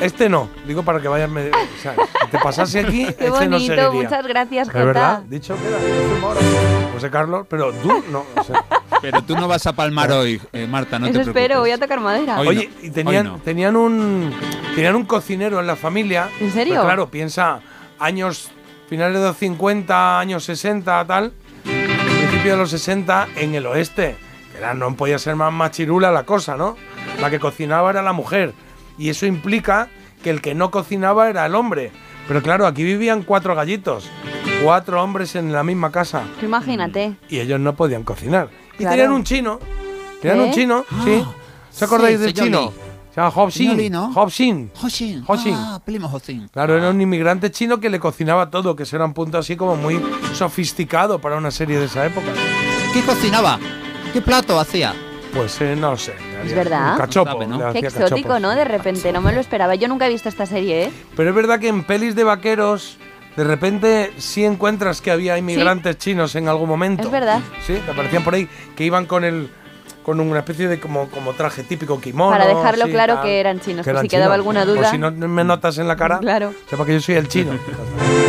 [0.00, 1.52] Este no, digo para que vayas medio.
[1.52, 3.90] O sea, si te pasase aquí, Qué este no bonito, seguiría.
[3.90, 5.26] muchas gracias, Es verdad, Jota.
[5.28, 5.78] dicho queda.
[6.94, 8.24] José Carlos, pero tú no.
[8.36, 8.64] o sea.
[9.02, 11.58] Pero tú no vas a palmar hoy, eh, Marta, no Eso te espero, preocupes.
[11.60, 12.38] voy a tocar madera.
[12.40, 13.38] Hoy Oye, no, y tenían, no.
[13.38, 14.34] tenían un
[14.74, 16.28] tenían un cocinero en la familia.
[16.40, 16.74] ¿En serio?
[16.74, 17.60] Pero claro, piensa
[17.98, 18.50] años
[18.90, 21.32] finales de los 50, años 60, tal,
[21.62, 24.16] principio de los 60 en el oeste.
[24.52, 26.76] Que era, no podía ser más machirula la cosa, ¿no?
[27.22, 28.52] La que cocinaba era la mujer.
[29.00, 29.88] Y eso implica
[30.22, 31.90] que el que no cocinaba era el hombre.
[32.28, 34.08] Pero claro, aquí vivían cuatro gallitos,
[34.62, 37.16] cuatro hombres en la misma casa Imagínate.
[37.30, 38.50] y ellos no podían cocinar.
[38.74, 38.90] Y Claro.
[38.90, 39.58] tenían un chino.
[40.20, 40.44] Tenían ¿Eh?
[40.44, 41.24] un chino, sí.
[41.70, 42.60] ¿Se acordáis sí, del chino?
[42.60, 42.70] Lee.
[43.14, 43.94] Se llama Hobsin.
[44.14, 44.70] Hobsin.
[44.82, 45.24] Hoshin.
[45.26, 45.54] Hoshin.
[45.56, 46.48] Ah, primo Hoshin.
[46.48, 49.76] Claro, era un inmigrante chino que le cocinaba todo, que era un punto así como
[49.76, 49.98] muy
[50.34, 52.28] sofisticado para una serie de esa época.
[52.92, 53.58] ¿Qué cocinaba?
[54.12, 54.94] ¿Qué plato hacía?
[55.34, 56.12] Pues eh, no sé.
[56.44, 56.92] Es verdad.
[56.92, 57.32] Un cachopo.
[57.32, 57.72] Sabe, ¿no?
[57.72, 58.40] Qué exótico, cachopos.
[58.40, 58.50] ¿no?
[58.54, 59.74] De repente, no me lo esperaba.
[59.74, 60.90] Yo nunca he visto esta serie, ¿eh?
[61.16, 62.98] Pero es verdad que en pelis de vaqueros,
[63.36, 67.04] de repente sí encuentras que había inmigrantes chinos en algún momento.
[67.04, 67.40] Es verdad.
[67.66, 69.50] Sí, que aparecían por ahí, que iban con el
[70.02, 72.30] con una especie de como, como traje típico kimono.
[72.30, 74.38] Para dejarlo sí, claro tal, que eran chinos, que eran si quedaba chinos.
[74.38, 74.88] alguna duda.
[74.88, 76.54] O si no me notas en la cara, Claro.
[76.68, 77.52] sepa que yo soy el chino.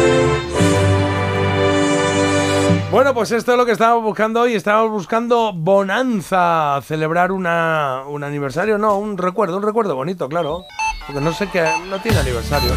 [2.91, 4.53] Bueno, pues esto es lo que estábamos buscando hoy.
[4.53, 10.65] Estábamos buscando Bonanza, celebrar una, un aniversario, no, un recuerdo, un recuerdo bonito, claro.
[11.07, 12.73] Porque no sé qué, no tiene aniversario.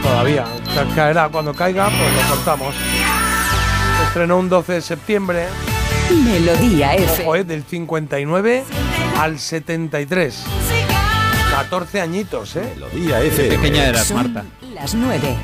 [0.00, 0.44] Todavía,
[0.94, 2.72] caerá cuando caiga, pues lo cortamos.
[3.98, 5.46] Se estrenó un 12 de septiembre.
[6.24, 7.24] Melodía F.
[7.24, 8.64] Ojo, del 59
[9.18, 10.44] al 73.
[11.50, 12.72] 14 añitos, ¿eh?
[12.76, 13.48] Melodía F.
[13.48, 14.44] Pequeña eras, Marta.
[14.72, 15.36] Las 9.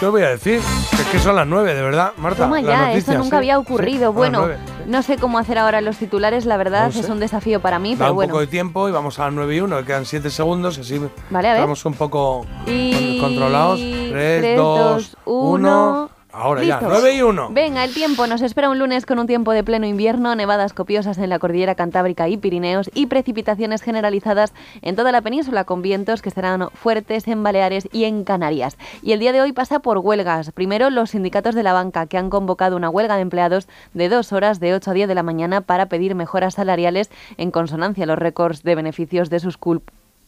[0.00, 0.60] ¿Qué os voy a decir?
[0.92, 2.44] Es que son las 9, de verdad, Marta.
[2.44, 4.12] Toma las ya, noticias, esto nunca sí, había ocurrido.
[4.12, 4.72] bueno, nueve, sí.
[4.86, 7.00] no sé cómo hacer ahora los titulares, la verdad, No sé.
[7.00, 8.30] es un desafío para mí, Da pero un bueno.
[8.32, 10.98] poco de tiempo y vamos a las 9 y 1, que quedan 7 segundos, así
[11.30, 11.60] Vale, a ver.
[11.60, 13.78] estamos un poco Y- controlados.
[13.78, 15.50] 3, tres, 2, dos, 1.
[15.52, 16.10] uno.
[16.32, 16.88] Ahora ya, ¿Listos?
[17.00, 17.48] 9 y 1.
[17.50, 18.26] Venga, el tiempo.
[18.26, 21.74] Nos espera un lunes con un tiempo de pleno invierno, nevadas copiosas en la cordillera
[21.74, 24.52] Cantábrica y Pirineos y precipitaciones generalizadas
[24.82, 28.76] en toda la península con vientos que serán fuertes en Baleares y en Canarias.
[29.02, 30.52] Y el día de hoy pasa por huelgas.
[30.52, 34.32] Primero, los sindicatos de la banca que han convocado una huelga de empleados de dos
[34.32, 38.06] horas de 8 a 10 de la mañana para pedir mejoras salariales en consonancia a
[38.06, 39.82] los récords de beneficios de sus cul-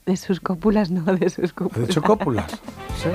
[0.05, 1.83] de sus cópulas, no, de sus cúpulas.
[1.83, 2.61] ¿Has dicho cópulas?
[3.03, 3.09] Sí.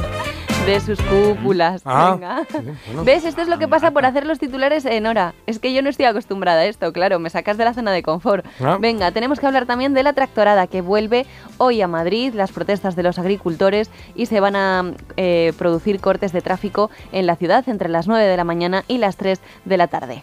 [0.67, 1.81] De sus cúpulas.
[1.85, 2.45] Ah, Venga.
[2.87, 3.03] bueno.
[3.05, 3.23] ¿Ves?
[3.23, 5.33] Esto es lo que pasa por hacer los titulares en hora.
[5.45, 8.03] Es que yo no estoy acostumbrada a esto, claro, me sacas de la zona de
[8.03, 8.45] confort.
[8.59, 8.77] Ah.
[8.77, 11.25] Venga, tenemos que hablar también de la tractorada que vuelve
[11.57, 16.33] hoy a Madrid, las protestas de los agricultores y se van a eh, producir cortes
[16.33, 19.77] de tráfico en la ciudad entre las 9 de la mañana y las 3 de
[19.77, 20.21] la tarde.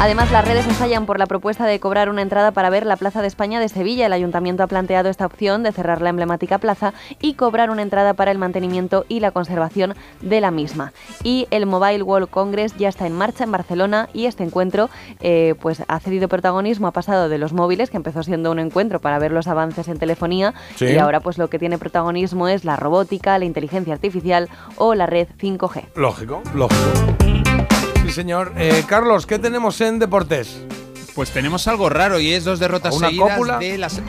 [0.00, 3.20] Además, las redes estallan por la propuesta de cobrar una entrada para ver la Plaza
[3.20, 4.06] de España de Sevilla.
[4.06, 8.14] El ayuntamiento ha planteado esta opción de cerrar la emblemática plaza y cobrar una entrada
[8.14, 10.92] para el mantenimiento y la conservación de la misma.
[11.24, 14.88] Y el Mobile World Congress ya está en marcha en Barcelona y este encuentro
[15.18, 19.00] eh, pues ha cedido protagonismo, ha pasado de los móviles, que empezó siendo un encuentro
[19.00, 20.84] para ver los avances en telefonía, Sí.
[20.86, 25.06] y ahora pues lo que tiene protagonismo es la robótica, la inteligencia artificial o la
[25.06, 25.86] red 5G.
[25.96, 26.88] Lógico, lógico.
[28.08, 28.54] Sí, señor.
[28.56, 30.56] Eh, Carlos, ¿qué tenemos en deportes?
[31.14, 33.58] Pues tenemos algo raro y es dos derrotas ¿Una seguidas cópula?
[33.58, 34.00] de las.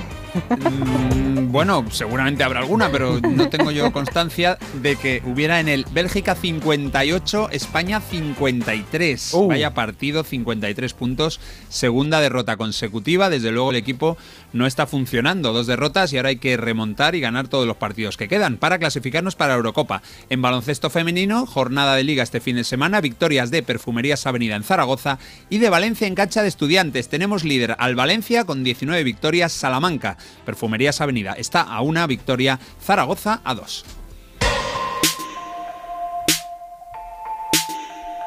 [0.50, 5.86] Mm, bueno, seguramente habrá alguna, pero no tengo yo constancia de que hubiera en el
[5.92, 9.34] Bélgica 58, España 53.
[9.34, 9.48] Uh.
[9.48, 11.40] Vaya partido, 53 puntos,
[11.70, 13.30] segunda derrota consecutiva.
[13.30, 14.18] Desde luego el equipo
[14.54, 15.54] no está funcionando.
[15.54, 18.80] Dos derrotas y ahora hay que remontar y ganar todos los partidos que quedan para
[18.80, 20.02] clasificarnos para la Eurocopa.
[20.30, 24.64] En baloncesto femenino, jornada de liga este fin de semana, victorias de Perfumerías Avenida en
[24.64, 25.20] Zaragoza
[25.50, 27.10] y de Valencia en cancha de estudiantes.
[27.10, 30.18] Tenemos líder al Valencia con 19 victorias, Salamanca.
[30.46, 33.86] Perfumerías Avenida está a una victoria, Zaragoza a dos.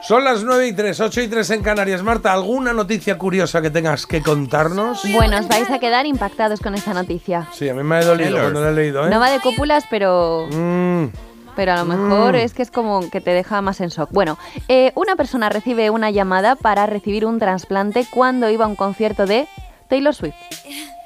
[0.02, 2.02] Son las 9 y 3, 8 y 3 en Canarias.
[2.02, 5.01] Marta, ¿alguna noticia curiosa que tengas que contarnos?
[5.12, 7.47] Bueno, os vais a quedar impactados con esta noticia.
[7.52, 8.43] Sí, a mí me ha dolido Taylor.
[8.43, 9.10] cuando la he leído, ¿eh?
[9.10, 10.48] No va de cópulas, pero...
[10.51, 11.06] Mm,
[11.55, 12.36] Pero a lo mejor Mm.
[12.39, 14.10] es que es como que te deja más en shock.
[14.10, 14.39] Bueno,
[14.69, 19.27] eh, una persona recibe una llamada para recibir un trasplante cuando iba a un concierto
[19.27, 19.47] de
[19.89, 20.35] Taylor Swift.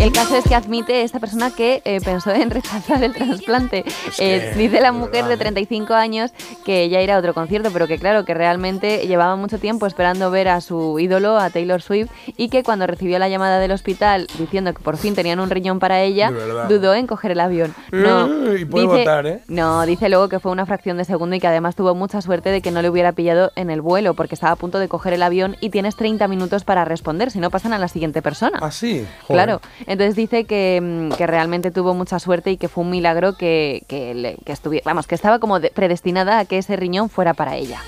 [0.00, 3.84] El caso es que admite esta persona que eh, pensó en rechazar el trasplante.
[4.16, 5.36] que, Eh, dice la mujer de ¿eh?
[5.36, 6.32] 35 años
[6.64, 10.30] que ya irá a otro concierto, pero que claro, que realmente llevaba mucho tiempo esperando
[10.30, 12.08] ver a su ídolo, a Taylor Swift,
[12.38, 15.78] y que cuando recibió la llamada del hospital diciendo que por fin tenían un riñón
[15.80, 16.30] para ella,
[16.68, 17.74] dudó en coger el avión.
[17.92, 19.40] No, Y puede dice- votar, ¿eh?
[19.48, 22.48] no, dice luego que fue una fracción de segundo y que además tuvo mucha suerte
[22.50, 25.12] de que no le hubiera pillado en el vuelo porque estaba a punto de coger
[25.12, 28.58] el avión y tienes 30 minutos para responder, si no pasan a la siguiente persona.
[28.62, 29.06] ¿Ah, sí?
[29.26, 29.44] Joder.
[29.44, 29.60] Claro,
[29.92, 33.82] entonces dice que, mm, que realmente tuvo mucha suerte y que fue un milagro que,
[33.88, 37.34] que, le- que estuviera, vamos, que estaba como de- predestinada a que ese riñón fuera
[37.34, 37.80] para ella.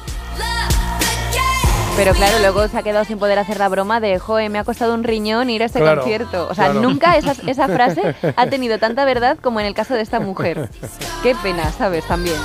[1.95, 4.65] Pero claro, luego se ha quedado sin poder hacer la broma de, joe, me ha
[4.65, 6.49] costado un riñón ir a este Claro, concierto.
[6.51, 6.81] O sea, claro.
[6.81, 10.70] nunca esa, esa frase ha tenido tanta verdad como en el caso de esta mujer.
[11.23, 12.07] Qué pena, ¿sabes?
[12.07, 12.37] También.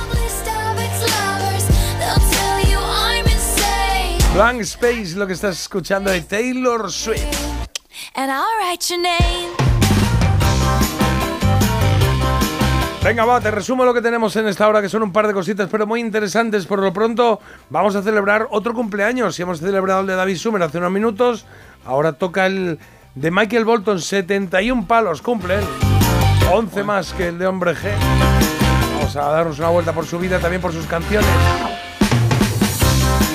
[4.34, 7.47] Blank Space, lo que estás escuchando de Taylor Swift.
[8.14, 9.68] And I'll write your name.
[13.02, 15.32] Venga, va, te resumo lo que tenemos en esta hora, que son un par de
[15.32, 16.66] cositas, pero muy interesantes.
[16.66, 19.34] Por lo pronto, vamos a celebrar otro cumpleaños.
[19.34, 21.46] Si hemos celebrado el de David Sumer hace unos minutos,
[21.86, 22.78] ahora toca el
[23.14, 25.60] de Michael Bolton, 71 palos, cumplen.
[26.52, 27.92] 11 más que el de Hombre G.
[28.96, 31.28] Vamos a darnos una vuelta por su vida, también por sus canciones.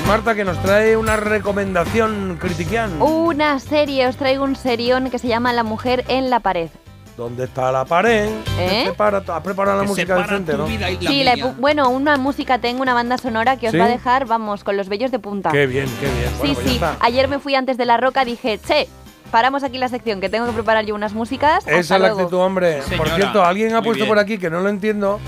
[0.07, 3.01] Marta, que nos trae una recomendación critiquian.
[3.01, 6.69] Una serie, os traigo un serión que se llama La mujer en la pared.
[7.17, 8.27] ¿Dónde está la pared?
[8.59, 8.83] ¿Eh?
[8.85, 10.65] Prepara, ha preparado la Que música decente, tu ¿no?
[10.65, 13.77] vida y la Sí, la bueno, una música, tengo una banda sonora que os ¿Sí?
[13.77, 15.51] va a dejar, vamos, con los vellos de punta.
[15.51, 16.29] Qué bien, qué bien.
[16.41, 16.81] Sí, pues sí.
[17.01, 18.87] Ayer me fui antes de la roca, dije, che,
[19.31, 21.65] paramos aquí la sección, que tengo que preparar yo unas músicas.
[21.67, 22.19] Esa hasta es la luego".
[22.21, 22.81] actitud, hombre.
[22.97, 24.07] Por cierto, alguien ha puesto bien.
[24.09, 25.19] por aquí, que no lo entiendo,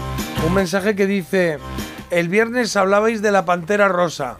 [0.45, 1.59] un mensaje que dice,
[2.09, 4.37] el viernes hablabais de la Pantera Rosa.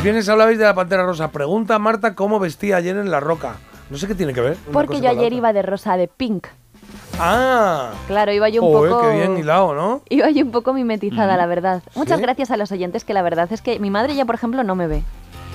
[0.00, 1.30] El viernes hablabais de la Pantera Rosa.
[1.30, 3.56] Pregunta a Marta cómo vestía ayer en la roca.
[3.90, 4.56] No sé qué tiene que ver.
[4.72, 6.46] Porque yo ayer iba de rosa, de pink.
[7.18, 9.02] Ah, Claro, iba yo un joder, poco...
[9.10, 10.00] qué bien hilado, ¿no?
[10.08, 11.36] Iba yo un poco mimetizada, Mm.
[11.36, 11.82] la verdad.
[11.94, 12.22] Muchas ¿Sí?
[12.22, 14.74] gracias a los oyentes, que la verdad es que mi madre ya, por ejemplo, no
[14.74, 15.02] me ve.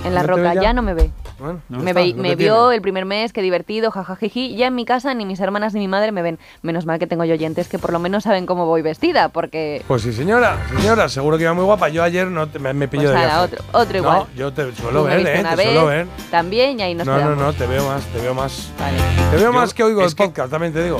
[0.03, 0.73] En la ¿No roca, ya?
[0.73, 1.09] no me ve.
[1.39, 4.55] Bueno, ya me está, ve- me vio el primer mes, qué divertido, jajajiji.
[4.55, 6.37] Ya en mi casa ni mis hermanas ni mi madre me ven.
[6.61, 9.83] Menos mal que tengo yo oyentes que por lo menos saben cómo voy vestida, porque...
[9.87, 11.89] Pues sí, señora, señora, seguro que iba muy guapa.
[11.89, 13.63] Yo ayer no te- me, me pilló Pues de nada, viaje.
[13.65, 14.17] otro, otro igual.
[14.19, 15.39] No, yo te suelo Tú ver, ¿eh?
[15.39, 16.07] una Te vez, suelo ver.
[16.31, 17.37] También, y ahí nos No, no, quedamos.
[17.43, 18.71] no, te veo más, te veo más.
[18.79, 18.97] Vale.
[19.31, 20.99] Te veo Yo- más que oigo el es que- podcast, también te digo.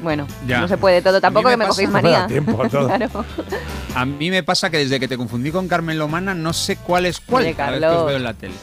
[0.00, 0.60] Bueno, Ya.
[0.60, 1.20] no se puede todo.
[1.20, 2.26] Tampoco me que me pasa- cogéis No manía.
[2.26, 2.86] tiempo a todo.
[2.96, 3.24] Claro.
[3.94, 7.06] A mí me pasa que desde que te confundí con Carmen Lomana no sé cuál
[7.06, 7.80] es cuál Oye, Carlos.
[8.06, 8.54] veo en la tele.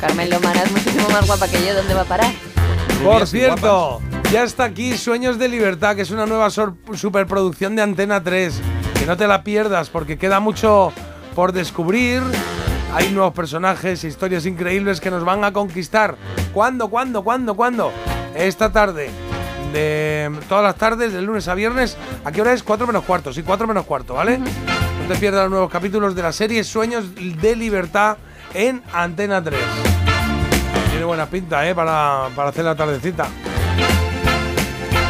[0.00, 1.74] Carmen Lomana es muchísimo más guapa que yo.
[1.74, 2.32] ¿Dónde va a parar?
[3.04, 4.00] Por cierto,
[4.32, 8.60] ya está aquí Sueños de Libertad, que es una nueva superproducción de Antena 3.
[8.98, 10.92] Que no te la pierdas porque queda mucho
[11.34, 12.22] por descubrir.
[12.94, 16.16] Hay nuevos personajes, historias increíbles que nos van a conquistar.
[16.52, 17.90] ¿Cuándo, cuándo, cuándo, cuándo?
[18.34, 19.10] Esta tarde.
[19.72, 21.96] De todas las tardes, de lunes a viernes.
[22.24, 22.62] ¿A qué hora es?
[22.62, 23.32] 4 menos cuarto.
[23.32, 24.38] Sí, 4 menos cuarto, ¿vale?
[24.38, 28.18] No te pierdas los nuevos capítulos de la serie Sueños de Libertad
[28.54, 29.58] en Antena 3.
[30.90, 31.74] Tiene buena pinta, ¿eh?
[31.74, 33.26] Para, para hacer la tardecita.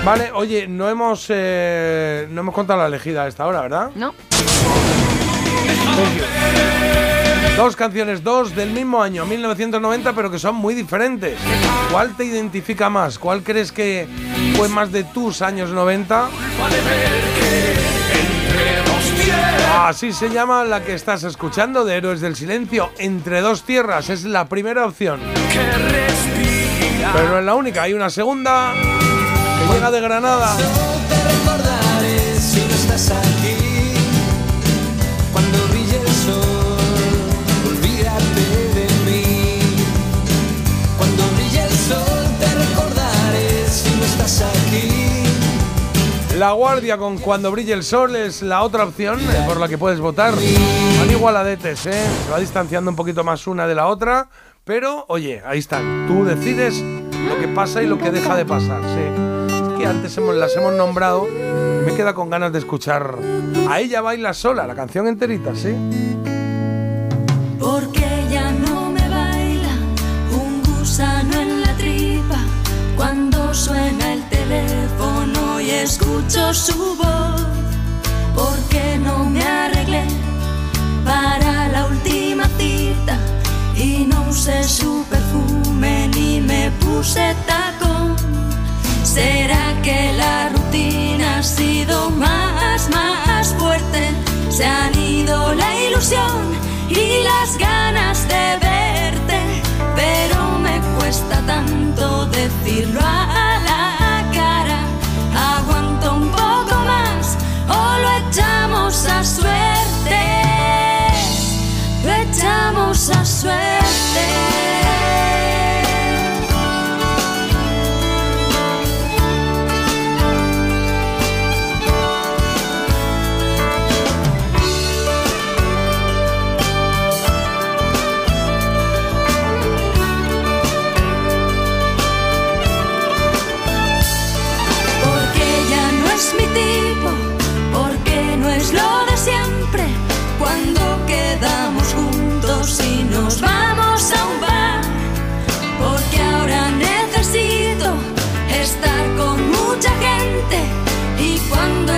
[0.04, 3.90] Vale, oye, no hemos, eh, no hemos contado la elegida a esta hora, ¿verdad?
[3.94, 4.14] No.
[5.94, 7.21] Thank you.
[7.56, 11.38] Dos canciones, dos del mismo año, 1990, pero que son muy diferentes.
[11.90, 13.18] ¿Cuál te identifica más?
[13.18, 14.08] ¿Cuál crees que
[14.56, 16.28] fue más de tus años 90?
[19.84, 22.90] Así se llama la que estás escuchando de Héroes del Silencio.
[22.98, 25.20] Entre dos tierras es la primera opción.
[27.12, 30.56] Pero no es la única, hay una segunda que llega de Granada.
[46.42, 49.78] La Guardia con Cuando brille el sol es la otra opción eh, por la que
[49.78, 50.34] puedes votar.
[50.34, 51.92] Van igualadetes, ¿eh?
[52.24, 54.28] Se va distanciando un poquito más una de la otra.
[54.64, 56.08] Pero, oye, ahí están.
[56.08, 59.52] Tú decides lo que pasa y lo que deja de pasar, sí.
[59.54, 61.28] Es que antes hemos- las hemos nombrado
[61.86, 63.14] me queda con ganas de escuchar
[63.70, 65.76] a ella baila sola, la canción enterita, ¿sí?
[67.60, 69.74] Porque ya no me baila
[70.32, 72.38] un gusano en la tripa
[72.96, 74.81] cuando suena el teléfono
[75.80, 77.42] escucho su voz.
[78.34, 80.04] Porque no me arreglé
[81.04, 83.18] para la última cita
[83.76, 88.16] y no usé su perfume ni me puse tacón.
[89.02, 94.10] ¿Será que la rutina ha sido más, más fuerte?
[94.50, 96.54] Se han ido la ilusión
[96.88, 99.40] y las ganas de verte,
[99.96, 103.61] pero me cuesta tanto decirlo a
[109.34, 110.20] suerte,
[112.04, 114.51] lo echamos a suerte.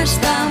[0.05, 0.44] Cuando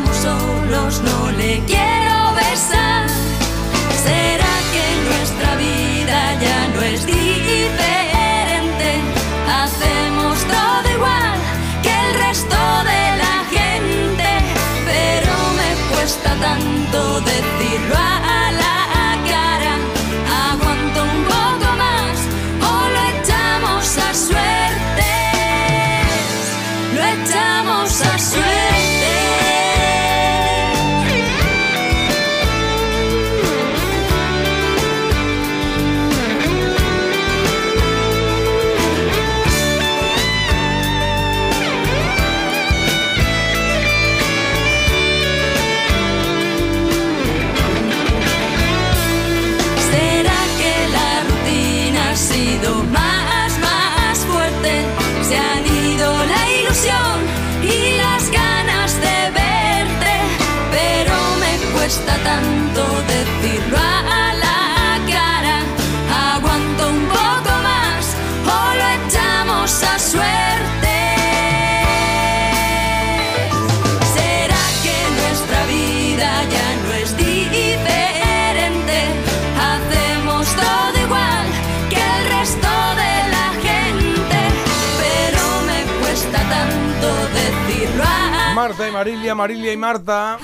[88.73, 90.39] Marta y Marilia, Marilia y Marta.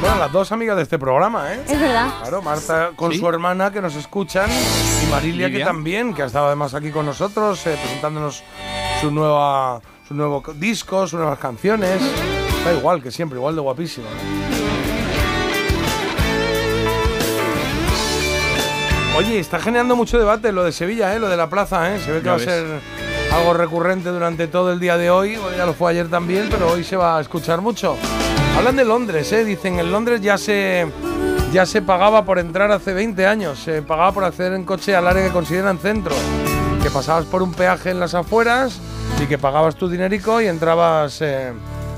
[0.00, 1.60] Bueno, las dos amigas de este programa, ¿eh?
[1.68, 2.08] Es verdad.
[2.22, 3.18] Claro, Marta con Sí.
[3.18, 7.04] su hermana que nos escuchan y Marilia que también, que ha estado además aquí con
[7.04, 8.42] nosotros eh, presentándonos
[9.02, 12.00] su nueva su nuevo co- disco, sus nuevas canciones.
[12.64, 14.06] Da igual que siempre, igual de guapísimo.
[14.06, 14.10] ¿eh?
[19.18, 21.18] Oye, está generando mucho debate lo de Sevilla, ¿eh?
[21.18, 21.94] lo de la plaza.
[21.94, 22.00] ¿eh?
[22.00, 22.48] Se ve que Ya va ves.
[22.48, 22.66] a ser
[23.34, 25.36] algo recurrente durante todo el día de hoy.
[25.56, 27.96] Ya lo fue ayer también, pero hoy se va a escuchar mucho.
[28.56, 29.44] Hablan de Londres, ¿eh?
[29.44, 30.86] dicen en Londres ya se,
[31.52, 33.58] ya se pagaba por entrar hace 20 años.
[33.58, 36.14] Se pagaba por acceder en coche al área que consideran centro.
[36.82, 38.78] Que pasabas por un peaje en las afueras
[39.20, 41.52] y que pagabas tu dinerico y entrabas eh,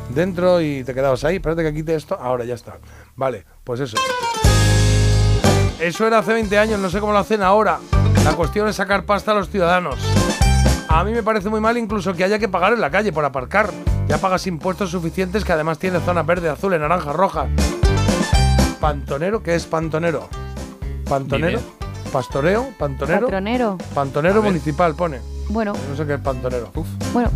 [0.08, 1.36] dentro y te quedabas ahí.
[1.36, 2.18] Espérate que quite esto.
[2.18, 2.78] Ahora ya está.
[3.14, 3.98] Vale, pues eso.
[5.78, 7.78] Eso era hace 20 años, no sé cómo lo hacen ahora.
[8.24, 9.98] La cuestión es sacar pasta a los ciudadanos.
[10.96, 13.22] A mí me parece muy mal incluso que haya que pagar en la calle por
[13.22, 13.70] aparcar.
[14.08, 17.48] Ya pagas impuestos suficientes que además tiene zona verde, azul, y naranja, roja.
[18.80, 20.26] Pantonero, ¿qué es pantonero?
[21.06, 21.60] Pantonero,
[22.10, 23.78] pastoreo, pantonero, Patronero.
[23.94, 25.20] pantonero municipal pone.
[25.50, 26.72] Bueno, No sé qué es pantonero.
[27.12, 27.28] bueno.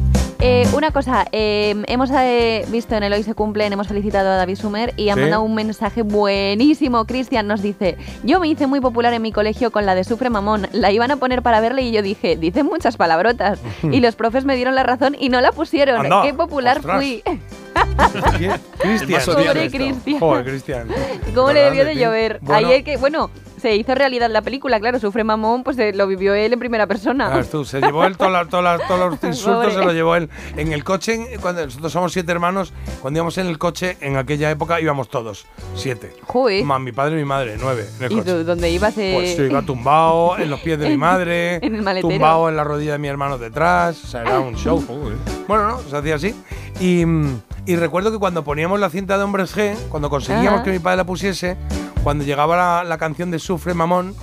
[0.43, 4.37] Eh, una cosa, eh, hemos eh, visto en el Hoy se cumplen, hemos felicitado a
[4.37, 5.21] David Sumer y ha Sí.
[5.21, 7.05] mandado un mensaje buenísimo.
[7.05, 10.31] Cristian nos dice, yo me hice muy popular en mi colegio con la de Sufre
[10.31, 13.59] Mamón, la iban a poner para verle y yo dije, dicen muchas palabrotas.
[13.83, 16.01] y los profes me dieron la razón y no la pusieron.
[16.07, 16.97] Anda, Qué popular ostras.
[16.97, 17.23] fui.
[18.79, 19.21] Cristian.
[19.27, 19.71] Pobre.
[19.71, 20.19] Cristian.
[20.21, 20.89] Joder, Cristian.
[21.35, 22.39] ¿Cómo le ¿Verdad, debió de llover?
[22.41, 23.31] Bueno, Ayer que, bueno,
[23.61, 26.87] se hizo realidad la película, claro, Sufre Mamón, pues eh, lo vivió él en primera
[26.87, 27.31] persona.
[27.33, 30.29] Ah, tú, se llevó él todos los insultos, se los llevó él.
[30.57, 34.51] En el coche, cuando nosotros somos siete hermanos, cuando íbamos en el coche, en aquella
[34.51, 36.13] época íbamos todos, siete.
[36.27, 36.65] Joder.
[36.65, 38.31] Más mi padre y mi madre, nueve en el ¿Y coche.
[38.33, 38.97] tú, dónde ibas?
[38.99, 39.13] eh?
[39.15, 42.09] Pues yo iba tumbado en los pies de mi madre, En el maletero.
[42.09, 44.83] tumbado en la rodilla de mi hermano detrás, o sea, era un show.
[45.47, 46.35] Bueno, no, se hacía así.
[46.81, 47.05] Y,
[47.67, 50.63] y recuerdo que cuando poníamos la cinta de Hombres G, cuando conseguíamos Ajá.
[50.65, 51.57] que mi padre la pusiese,
[52.03, 54.15] cuando llegaba la, la canción de Sufre Mamón,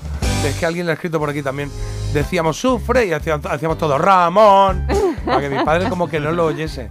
[0.46, 1.70] es que alguien la ha escrito por aquí también,
[2.14, 4.88] decíamos Sufre y hacíamos, hacíamos todo Ramón,
[5.26, 6.88] para que mi padre como que no lo oyese.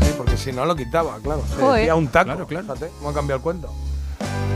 [0.00, 1.42] Sí, porque si no lo quitaba, claro.
[1.48, 1.80] Se Joder.
[1.80, 2.26] decía un taco.
[2.26, 2.64] Claro, claro.
[2.74, 3.72] Fíjate ha cambiado el cuento.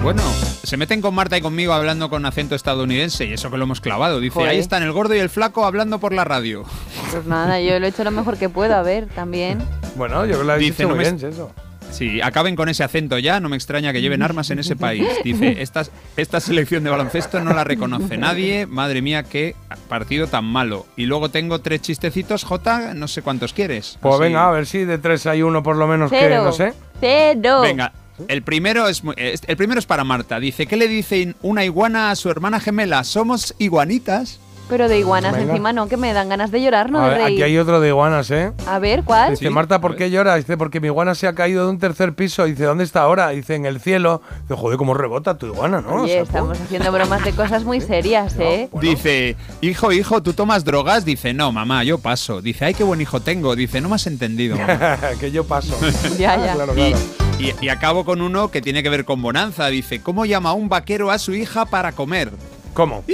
[0.02, 0.20] Bueno,
[0.64, 3.80] se meten con Marta y conmigo hablando con acento estadounidense y eso que lo hemos
[3.80, 4.18] clavado.
[4.18, 4.50] Dice, Joder.
[4.50, 6.64] ahí están el gordo y el flaco hablando por la radio.
[7.12, 9.58] Pues nada, yo lo he hecho lo mejor que puedo, a ver, también.
[9.94, 11.50] Bueno, yo creo que lo hecho no muy me- bien, eso.
[11.92, 15.06] Sí, acaben con ese acento ya, no me extraña que lleven armas en ese país.
[15.24, 15.84] Dice, esta,
[16.16, 19.54] esta selección de baloncesto no la reconoce nadie, madre mía, qué
[19.88, 20.86] partido tan malo.
[20.96, 23.98] Y luego tengo tres chistecitos, J, no sé cuántos quieres.
[24.00, 24.22] Pues Así.
[24.24, 26.44] venga, a ver si de tres hay uno por lo menos que, Cero.
[26.44, 26.72] no sé.
[26.98, 27.60] Cero.
[27.60, 27.92] Venga,
[28.28, 30.40] el primero es, el primero es para Marta.
[30.40, 33.04] Dice, ¿qué le dice una iguana a su hermana gemela?
[33.04, 34.40] ¿Somos iguanitas?
[34.68, 35.50] Pero de iguanas Venga.
[35.50, 37.34] encima no, que me dan ganas de llorar, no A de ver, reír.
[37.34, 38.52] aquí hay otro de iguanas, ¿eh?
[38.66, 39.32] A ver, ¿cuál?
[39.32, 40.36] Dice, Marta, ¿por qué llora?
[40.36, 42.44] Dice, porque mi iguana se ha caído de un tercer piso.
[42.44, 43.28] Dice, ¿dónde está ahora?
[43.30, 44.22] Dice, en el cielo.
[44.42, 45.96] Dice, joder, cómo rebota tu iguana, ¿no?
[45.96, 48.70] O Oye, sea, estamos haciendo bromas de cosas muy serias, ¿eh?
[48.80, 51.04] Dice, hijo, hijo, ¿tú tomas drogas?
[51.04, 52.40] Dice, no, mamá, yo paso.
[52.40, 53.54] Dice, ay, qué buen hijo tengo.
[53.54, 54.98] Dice, no me has entendido, mamá.
[55.20, 55.76] que yo paso.
[56.18, 56.54] Ya, ya.
[56.54, 56.96] Claro, Y, claro.
[57.38, 59.66] y- y acabo con uno que tiene que ver con Bonanza.
[59.66, 62.30] Dice, ¿cómo llama un vaquero a su hija para comer?
[62.74, 63.04] ¿Cómo?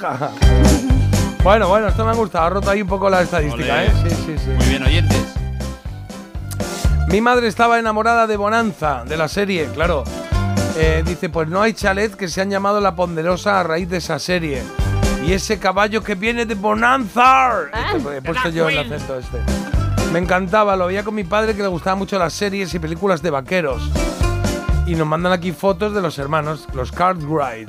[0.00, 0.30] ¡Hija!
[1.42, 2.44] Bueno, bueno, esto me ha gustado.
[2.44, 3.84] Ha roto ahí un poco la estadística.
[3.84, 3.90] ¿eh?
[4.02, 4.50] Sí, sí, sí.
[4.50, 5.34] Muy bien, oyentes.
[7.08, 10.04] Mi madre estaba enamorada de Bonanza, de la serie, claro.
[10.76, 13.96] Eh, dice, pues no hay chalet que se han llamado La Ponderosa a raíz de
[13.96, 14.62] esa serie.
[15.26, 17.52] Y ese caballo que viene de Bonanza.
[17.94, 19.38] Este, he puesto yo el acento este.
[20.12, 23.22] Me encantaba, lo veía con mi padre que le gustaban mucho las series y películas
[23.22, 23.90] de vaqueros.
[24.86, 27.68] Y nos mandan aquí fotos de los hermanos, los Cartwright.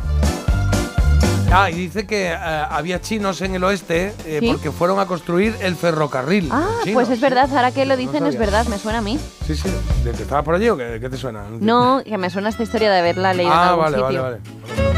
[1.54, 4.48] Ah, y dice que eh, había chinos en el oeste eh, ¿Sí?
[4.52, 6.48] porque fueron a construir el ferrocarril.
[6.52, 7.22] Ah, Chinos, pues es sí.
[7.22, 9.20] verdad, ahora que lo dicen es verdad, me suena a mí.
[9.46, 9.70] Sí, sí.
[10.06, 11.44] ¿De que estaba por allí o qué, qué te suena?
[11.60, 14.91] No, que me suena esta historia de haberla leído en Ah, algún vale, vale, vale.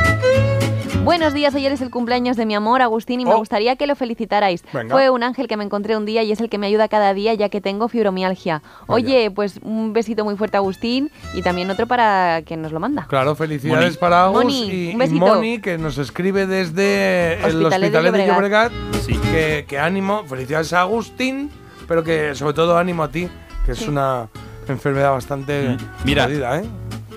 [1.03, 3.37] Buenos días, ayer es el cumpleaños de mi amor, Agustín, y me Oh.
[3.37, 4.63] gustaría que lo felicitarais.
[4.71, 4.95] Venga.
[4.95, 7.13] Fue un ángel que me encontré un día y es el que me ayuda cada
[7.13, 8.61] día ya que tengo fibromialgia.
[8.87, 13.05] Oye, pues un besito muy fuerte, Agustín, y también otro para quien nos lo manda.
[13.09, 13.97] Claro, felicidades Moni.
[13.97, 15.25] para Agus Moni, y, un y besito.
[15.25, 18.71] Moni, que nos escribe desde el Hospitalet de de Llobregat.
[19.05, 19.17] Sí.
[19.17, 21.51] Que, que ánimo, felicidades a Agustín,
[21.87, 23.27] pero que sobre todo ánimo a ti,
[23.65, 24.29] que es una
[24.69, 25.77] enfermedad bastante Mm.
[26.05, 26.65] Mira, jodida, ¿eh?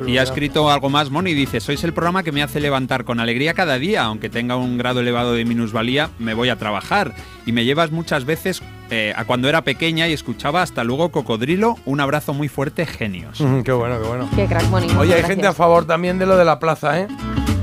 [0.06, 3.20] Y ha escrito algo más, Moni, dice, sois el programa que me hace levantar con
[3.20, 7.14] alegría cada día, aunque tenga un grado elevado de minusvalía, me voy a trabajar.
[7.46, 11.76] Y me llevas muchas veces eh, a cuando era pequeña y escuchaba hasta luego Cocodrilo,
[11.84, 13.38] un abrazo muy fuerte, genios.
[13.64, 14.28] Qué bueno, qué bueno.
[14.34, 14.88] Qué crack, Moni.
[14.96, 17.08] Oye, hay gente a favor también de lo de la plaza, ¿eh?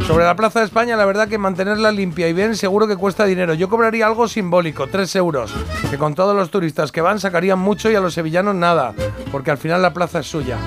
[0.07, 3.25] Sobre la plaza de España, la verdad que mantenerla limpia y bien seguro que cuesta
[3.25, 3.53] dinero.
[3.53, 5.53] Yo cobraría algo simbólico, 3 euros,
[5.89, 8.93] que con todos los turistas que van sacarían mucho y a los sevillanos nada,
[9.31, 10.57] porque al final la plaza es suya.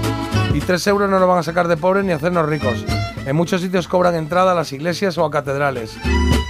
[0.56, 2.82] Y 3 euros no nos van a sacar de pobres ni hacernos ricos.
[3.26, 5.98] En muchos sitios cobran entrada a las iglesias o a catedrales.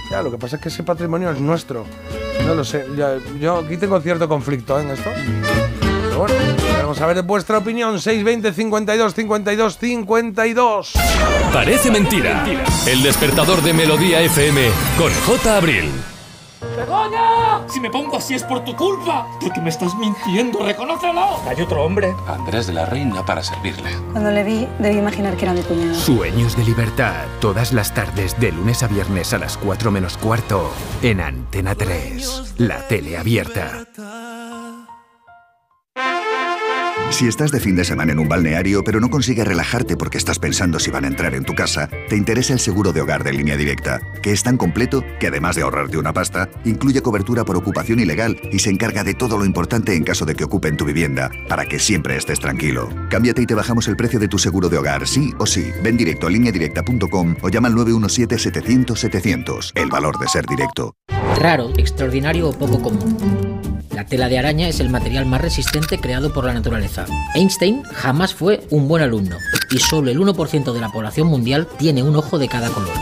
[0.09, 1.85] Ya, lo que pasa es que ese patrimonio es nuestro.
[2.45, 2.85] No lo sé.
[3.37, 4.83] yo aquí tengo cierto conflicto ¿eh?
[4.83, 5.09] en esto.
[5.81, 6.35] Pero bueno,
[6.79, 7.99] vamos a ver vuestra opinión.
[7.99, 10.93] 620 52 52 52.
[11.51, 12.45] Parece mentira.
[12.87, 15.57] El despertador de Melodía FM con J.
[15.57, 15.91] Abril.
[16.77, 17.67] ¡Begoña!
[17.67, 19.27] Si me pongo así es por tu culpa.
[19.41, 21.39] Porque me estás mintiendo, reconócelo.
[21.47, 22.13] Hay otro hombre.
[22.27, 23.89] Andrés de la Reina para servirle.
[24.11, 25.95] Cuando le vi, debí imaginar que era mi cuñado.
[25.95, 30.71] Sueños de libertad, todas las tardes de lunes a viernes a las 4 menos cuarto
[31.01, 33.83] en Antena 3, la tele abierta.
[37.09, 40.37] Si estás de fin de semana en un balneario pero no consigues relajarte porque estás
[40.39, 43.33] pensando si van a entrar en tu casa, te interesa el seguro de hogar de
[43.33, 47.55] línea directa, que es tan completo que además de ahorrarte una pasta, incluye cobertura por
[47.55, 50.85] ocupación ilegal y se encarga de todo lo importante en caso de que ocupen tu
[50.85, 52.89] vivienda, para que siempre estés tranquilo.
[53.09, 55.71] Cámbiate y te bajamos el precio de tu seguro de hogar, sí o sí.
[55.83, 59.71] Ven directo a lineadirecta.com o llama al 917-700-700.
[59.75, 60.93] El valor de ser directo.
[61.39, 63.17] Raro, extraordinario o poco común.
[63.97, 66.96] La tela de araña es el material más resistente creado por la naturaleza.
[67.35, 69.37] Einstein jamás fue un buen alumno
[69.69, 72.95] y solo el 1% de la población mundial tiene un ojo de cada color.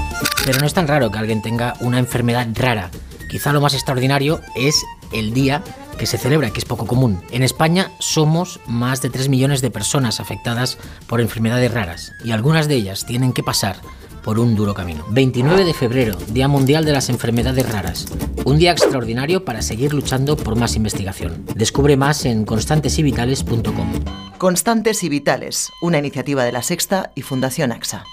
[0.46, 2.92] Pero no es tan raro que alguien tenga una enfermedad rara.
[3.30, 5.64] Quizá lo más extraordinario es el día
[5.98, 7.22] que se celebra, que es poco común.
[7.32, 12.68] En España somos más de 3 millones de personas afectadas por enfermedades raras y algunas
[12.68, 13.78] de ellas tienen que pasar
[14.26, 15.06] por un duro camino.
[15.12, 18.08] 29 de febrero, Día Mundial de las Enfermedades Raras.
[18.44, 21.46] Un día extraordinario para seguir luchando por más investigación.
[21.56, 24.04] Descubre más en constantesivitales.com.
[24.40, 28.04] Constantes y Vitales, una iniciativa de la Sexta y Fundación AXA.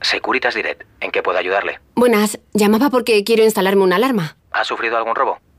[0.00, 1.78] Securitas Direct, ¿en qué puedo ayudarle?
[1.94, 4.36] Buenas, llamaba porque quiero instalarme una alarma.
[4.50, 5.38] ¿Ha sufrido algún robo?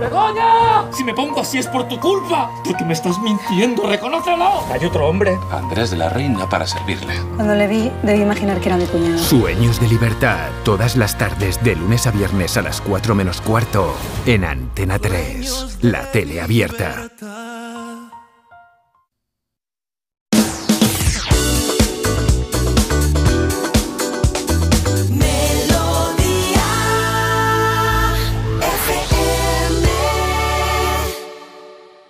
[0.00, 0.90] ¡Begoña!
[0.92, 2.50] Si me pongo así es por tu culpa.
[2.64, 4.64] Porque me estás mintiendo, reconócelo.
[4.72, 5.38] Hay otro hombre.
[5.50, 7.14] Andrés de la Reina para servirle.
[7.36, 9.18] Cuando le vi, debí imaginar que era mi cuñado.
[9.18, 13.94] Sueños de libertad, todas las tardes de lunes a viernes a las 4 menos cuarto
[14.26, 17.08] en Antena 3, la tele abierta.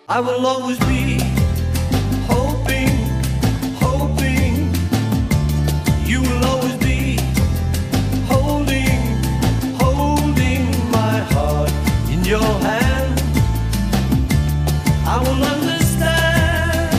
[0.08, 1.18] I will always be
[2.30, 2.94] hoping,
[3.82, 4.72] hoping.
[6.06, 7.18] You will always be
[8.30, 9.02] holding,
[9.74, 11.72] holding my heart
[12.08, 13.20] in your hand.
[15.04, 16.96] I will understand.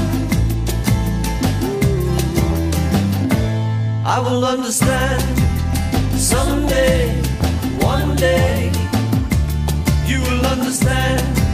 [4.05, 5.23] I will understand
[6.19, 7.21] someday,
[7.79, 8.69] one day.
[10.05, 11.46] You will understand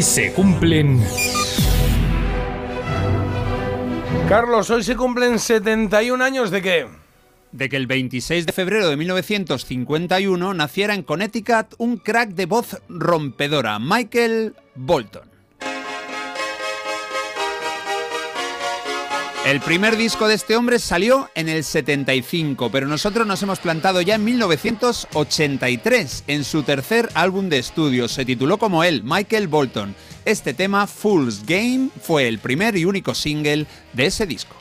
[0.00, 0.98] Hoy se cumplen
[4.30, 6.86] Carlos, hoy se cumplen 71 años de qué?
[7.52, 12.80] De que el 26 de febrero de 1951 naciera en Connecticut un crack de voz
[12.88, 15.29] rompedora, Michael Bolton.
[19.46, 24.02] El primer disco de este hombre salió en el 75, pero nosotros nos hemos plantado
[24.02, 28.06] ya en 1983, en su tercer álbum de estudio.
[28.06, 29.94] Se tituló como él, Michael Bolton.
[30.26, 34.54] Este tema, Fool's Game, fue el primer y único single de ese disco.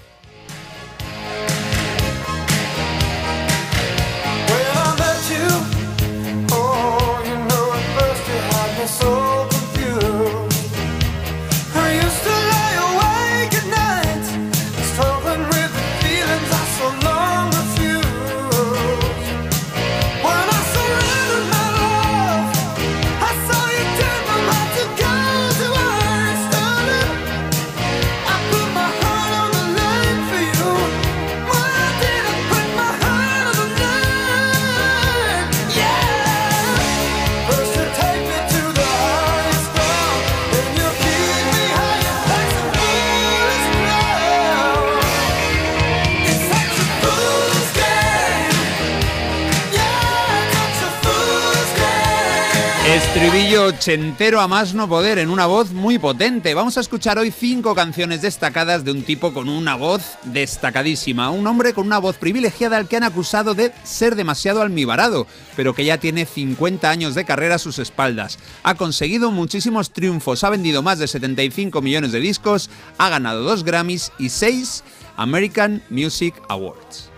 [53.69, 56.55] Ochentero a más no poder en una voz muy potente.
[56.55, 61.29] Vamos a escuchar hoy cinco canciones destacadas de un tipo con una voz destacadísima.
[61.29, 65.75] Un hombre con una voz privilegiada al que han acusado de ser demasiado almibarado, pero
[65.75, 68.39] que ya tiene 50 años de carrera a sus espaldas.
[68.63, 73.63] Ha conseguido muchísimos triunfos, ha vendido más de 75 millones de discos, ha ganado dos
[73.63, 74.83] Grammys y seis
[75.15, 77.11] American Music Awards.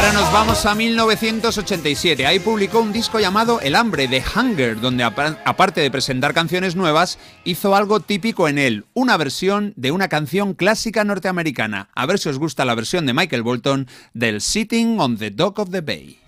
[0.00, 2.26] Ahora nos vamos a 1987.
[2.26, 6.74] Ahí publicó un disco llamado El hambre de Hunger, donde apa- aparte de presentar canciones
[6.74, 11.90] nuevas, hizo algo típico en él, una versión de una canción clásica norteamericana.
[11.94, 15.58] A ver si os gusta la versión de Michael Bolton del Sitting on the Dock
[15.58, 16.18] of the Bay.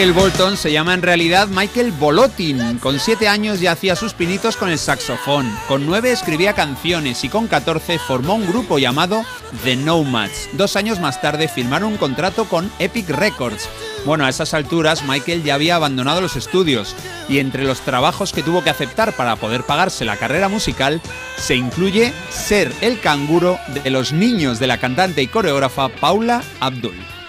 [0.00, 2.78] Michael Bolton se llama en realidad Michael Bolotin.
[2.78, 5.46] Con 7 años ya hacía sus pinitos con el saxofón.
[5.68, 9.26] Con 9 escribía canciones y con 14 formó un grupo llamado
[9.62, 10.48] The Nomads.
[10.54, 13.68] Dos años más tarde firmaron un contrato con Epic Records.
[14.06, 16.96] Bueno, a esas alturas Michael ya había abandonado los estudios
[17.28, 21.02] y entre los trabajos que tuvo que aceptar para poder pagarse la carrera musical
[21.36, 27.19] se incluye ser el canguro de los niños de la cantante y coreógrafa Paula Abdul.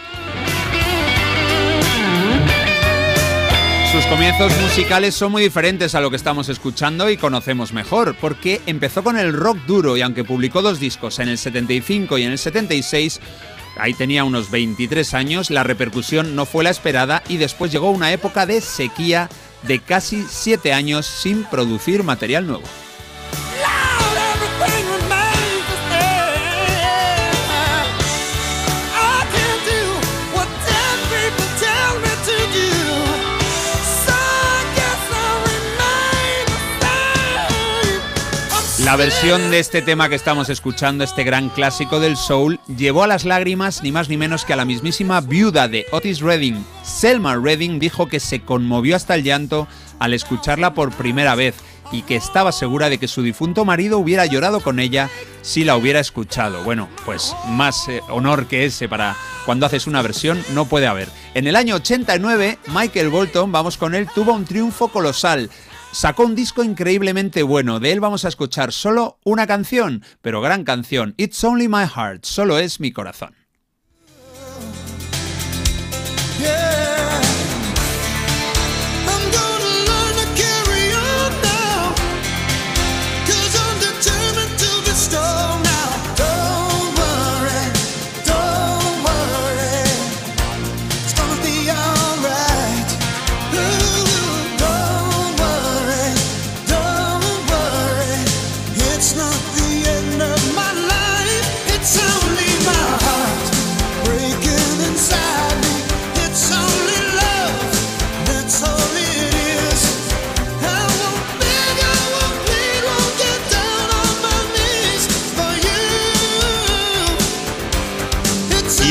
[3.91, 8.61] Sus comienzos musicales son muy diferentes a lo que estamos escuchando y conocemos mejor, porque
[8.65, 12.31] empezó con el rock duro y aunque publicó dos discos en el 75 y en
[12.31, 13.19] el 76,
[13.77, 18.13] ahí tenía unos 23 años, la repercusión no fue la esperada y después llegó una
[18.13, 19.29] época de sequía
[19.63, 22.63] de casi 7 años sin producir material nuevo.
[38.91, 43.07] La versión de este tema que estamos escuchando, este gran clásico del soul, llevó a
[43.07, 46.61] las lágrimas ni más ni menos que a la mismísima viuda de Otis Redding.
[46.83, 49.65] Selma Redding dijo que se conmovió hasta el llanto
[49.99, 51.55] al escucharla por primera vez
[51.93, 55.09] y que estaba segura de que su difunto marido hubiera llorado con ella
[55.41, 56.61] si la hubiera escuchado.
[56.65, 61.07] Bueno, pues más eh, honor que ese para cuando haces una versión no puede haber.
[61.33, 65.49] En el año 89, Michael Bolton, vamos con él, tuvo un triunfo colosal.
[65.91, 67.81] Sacó un disco increíblemente bueno.
[67.81, 71.13] De él vamos a escuchar solo una canción, pero gran canción.
[71.17, 73.40] It's Only My Heart, solo es mi corazón.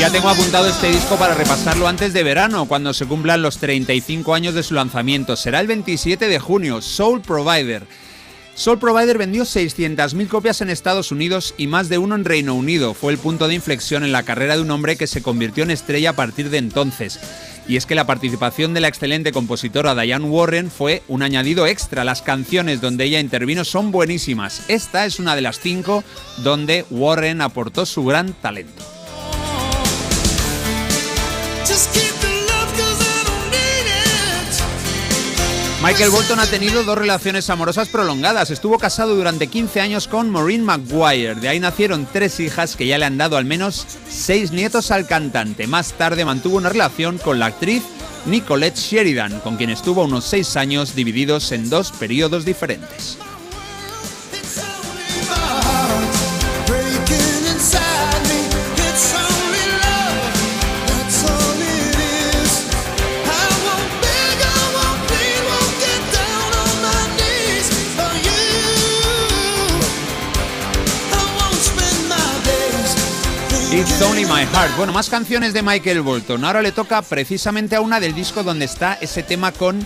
[0.01, 4.33] Ya tengo apuntado este disco para repasarlo antes de verano, cuando se cumplan los 35
[4.33, 5.35] años de su lanzamiento.
[5.35, 7.85] Será el 27 de junio, Soul Provider.
[8.55, 12.95] Soul Provider vendió 600.000 copias en Estados Unidos y más de uno en Reino Unido.
[12.95, 15.69] Fue el punto de inflexión en la carrera de un hombre que se convirtió en
[15.69, 17.19] estrella a partir de entonces.
[17.67, 22.03] Y es que la participación de la excelente compositora Diane Warren fue un añadido extra.
[22.03, 24.63] Las canciones donde ella intervino son buenísimas.
[24.67, 26.03] Esta es una de las cinco
[26.37, 29.00] donde Warren aportó su gran talento.
[35.83, 38.51] Michael Bolton ha tenido dos relaciones amorosas prolongadas.
[38.51, 41.33] Estuvo casado durante 15 años con Maureen Maguire.
[41.35, 45.07] De ahí nacieron tres hijas que ya le han dado al menos seis nietos al
[45.07, 45.65] cantante.
[45.65, 47.81] Más tarde mantuvo una relación con la actriz
[48.27, 53.17] Nicolette Sheridan, con quien estuvo unos seis años divididos en dos periodos diferentes.
[74.77, 76.45] Bueno, más canciones de Michael Bolton.
[76.45, 79.85] Ahora le toca precisamente a una del disco donde está ese tema con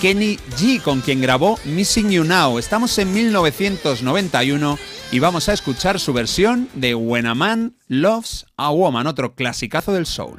[0.00, 2.58] Kenny G, con quien grabó Missing You Now.
[2.58, 4.78] Estamos en 1991
[5.10, 9.92] y vamos a escuchar su versión de When a Man Loves a Woman, otro clasicazo
[9.92, 10.38] del soul.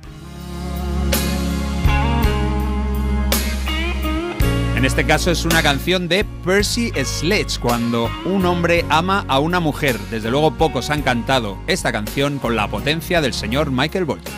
[4.77, 9.59] En este caso es una canción de Percy Sledge, cuando un hombre ama a una
[9.59, 9.97] mujer.
[10.11, 14.33] Desde luego pocos han cantado esta canción con la potencia del señor Michael Bolton.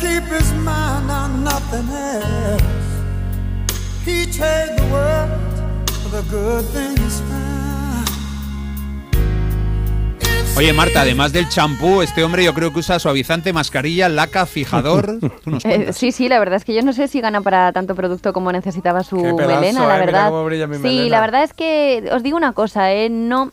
[0.00, 2.62] Keep his on nothing else,
[4.06, 5.30] he the world
[6.10, 7.49] the good things.
[10.56, 15.18] Oye Marta, además del champú, este hombre yo creo que usa suavizante, mascarilla, laca, fijador.
[15.44, 17.72] Tú nos Eh, sí, sí, la verdad es que yo no sé si gana para
[17.72, 20.28] tanto producto como necesitaba su Qué pedazo, melena, eh, la mira verdad.
[20.28, 21.08] cómo brilla mi sí, melena.
[21.08, 23.52] la verdad es que os digo una cosa, eh, no,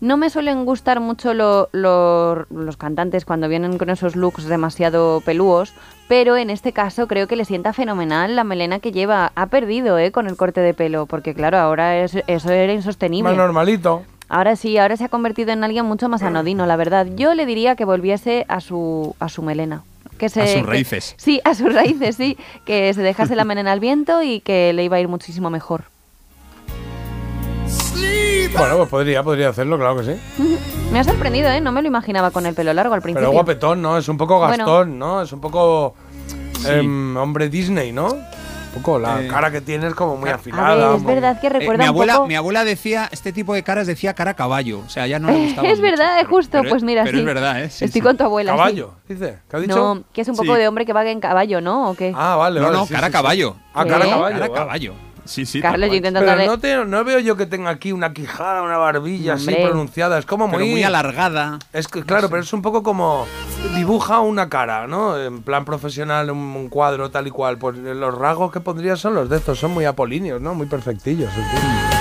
[0.00, 5.20] no me suelen gustar mucho lo- lo- los cantantes cuando vienen con esos looks demasiado
[5.24, 5.72] pelúos,
[6.08, 9.30] pero en este caso creo que le sienta fenomenal la melena que lleva.
[9.36, 13.28] Ha perdido eh, con el corte de pelo, porque claro, ahora es- eso era insostenible.
[13.30, 14.02] Más normalito.
[14.28, 17.06] Ahora sí, ahora se ha convertido en alguien mucho más anodino, la verdad.
[17.16, 19.82] Yo le diría que volviese a su, a su melena.
[20.18, 21.14] Que se, A sus que- raíces.
[21.16, 22.36] sí, a sus raíces, sí.
[22.66, 25.84] Que se dejase la melena al viento y que le iba a ir muchísimo mejor.
[28.56, 30.20] Bueno, pues podría, podría hacerlo, claro que sí.
[30.92, 31.60] Me ha sorprendido, ¿eh?
[31.60, 33.28] No me lo imaginaba con el pelo largo al principio.
[33.28, 33.98] Pero guapetón, ¿no?
[33.98, 34.56] Es un poco Bueno.
[34.64, 35.20] Gastón, ¿no?
[35.22, 35.94] Es un poco
[36.66, 38.16] em, hombre Disney, ¿no?
[38.74, 40.74] Un poco la Eh, cara que tiene es como muy afilada.
[40.74, 42.26] ver, es muy- verdad que Eh, recuerda mi, un abuela, poco...
[42.28, 44.80] mi abuela decía, este tipo de caras decía cara a caballo.
[44.86, 45.68] O sea, ya no le gustaba.
[45.68, 46.58] es verdad, es justo.
[46.58, 47.20] pero- pues mira, pero sí.
[47.20, 47.70] es verdad, ¿eh?
[47.70, 48.04] Sí, Estoy sí.
[48.04, 48.52] con tu abuela.
[48.52, 48.58] sí.
[48.58, 49.38] Caballo, dice.
[49.50, 49.76] ¿Qué ha dicho?
[49.76, 50.60] No, que es un poco Sí.
[50.60, 51.90] de hombre que vaga en caballo, ¿no?
[51.90, 52.12] ¿O qué?
[52.14, 52.78] Ah, vale, No, vale.
[52.78, 53.56] no, sí, cara caballo.
[53.74, 54.38] Ah, cara caballo.
[54.38, 54.94] Cara caballo.
[55.28, 55.60] Sí, sí.
[55.60, 58.78] Carlos, yo intento Pero no, te- no veo yo que tenga aquí una quijada, una
[58.78, 60.18] barbilla así pronunciada.
[60.18, 60.70] Es como Pero muy.
[60.70, 61.58] muy alargada.
[61.72, 63.26] Es que, claro, pero es un poco como
[63.76, 65.18] dibuja una cara, ¿no?
[65.20, 67.58] En plan profesional, un, un cuadro tal y cual.
[67.58, 70.54] Pues los rasgos que pondría son los de estos, son muy apolíneos, ¿no?
[70.54, 71.30] Muy perfectillos.
[71.36, 71.97] en fin.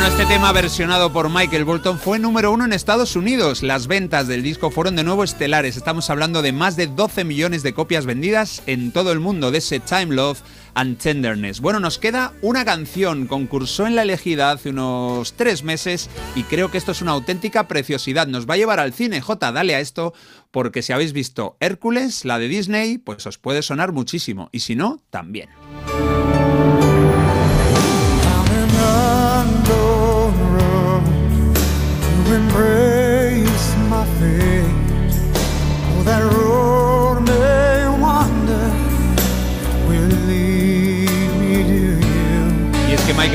[0.00, 3.64] Bueno, este tema versionado por Michael Bolton fue número uno en Estados Unidos.
[3.64, 5.76] Las ventas del disco fueron de nuevo estelares.
[5.76, 9.58] Estamos hablando de más de 12 millones de copias vendidas en todo el mundo de
[9.58, 10.38] ese Time Love
[10.74, 11.58] and Tenderness.
[11.58, 13.26] Bueno, nos queda una canción.
[13.26, 17.66] Concursó en la elegida hace unos tres meses y creo que esto es una auténtica
[17.66, 18.28] preciosidad.
[18.28, 19.20] Nos va a llevar al cine.
[19.20, 20.14] J, dale a esto
[20.52, 24.48] porque si habéis visto Hércules, la de Disney, pues os puede sonar muchísimo.
[24.52, 25.48] Y si no, también.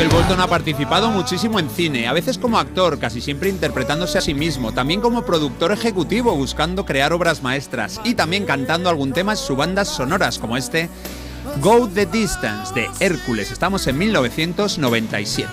[0.04, 4.22] Michael Bolton ha participado muchísimo en cine, a veces como actor, casi siempre interpretándose a
[4.22, 9.32] sí mismo, también como productor ejecutivo buscando crear obras maestras y también cantando algún tema
[9.32, 10.90] en sus bandas sonoras como este
[11.62, 13.50] Go the Distance de Hércules.
[13.50, 15.48] Estamos en 1997.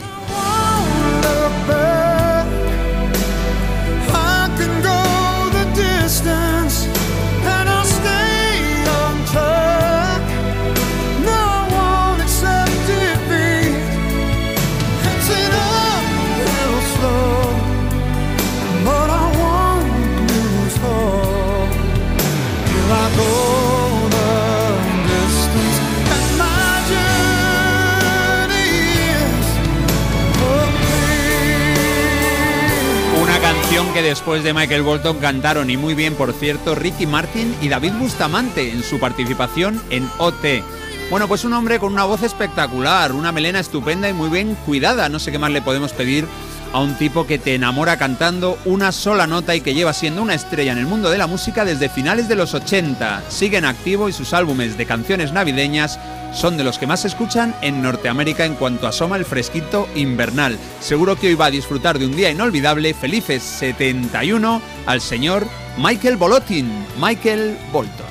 [34.02, 38.70] Después de Michael Bolton cantaron, y muy bien por cierto, Ricky Martin y David Bustamante
[38.70, 40.62] en su participación en OT.
[41.10, 45.08] Bueno, pues un hombre con una voz espectacular, una melena estupenda y muy bien cuidada.
[45.08, 46.26] No sé qué más le podemos pedir
[46.72, 50.34] a un tipo que te enamora cantando una sola nota y que lleva siendo una
[50.34, 53.24] estrella en el mundo de la música desde finales de los 80.
[53.28, 55.98] Sigue en activo y sus álbumes de canciones navideñas
[56.32, 60.58] son de los que más se escuchan en Norteamérica en cuanto asoma el fresquito invernal.
[60.80, 62.94] Seguro que hoy va a disfrutar de un día inolvidable.
[62.94, 66.70] Felices 71 al señor Michael Bolotin.
[67.00, 68.09] Michael Bolton.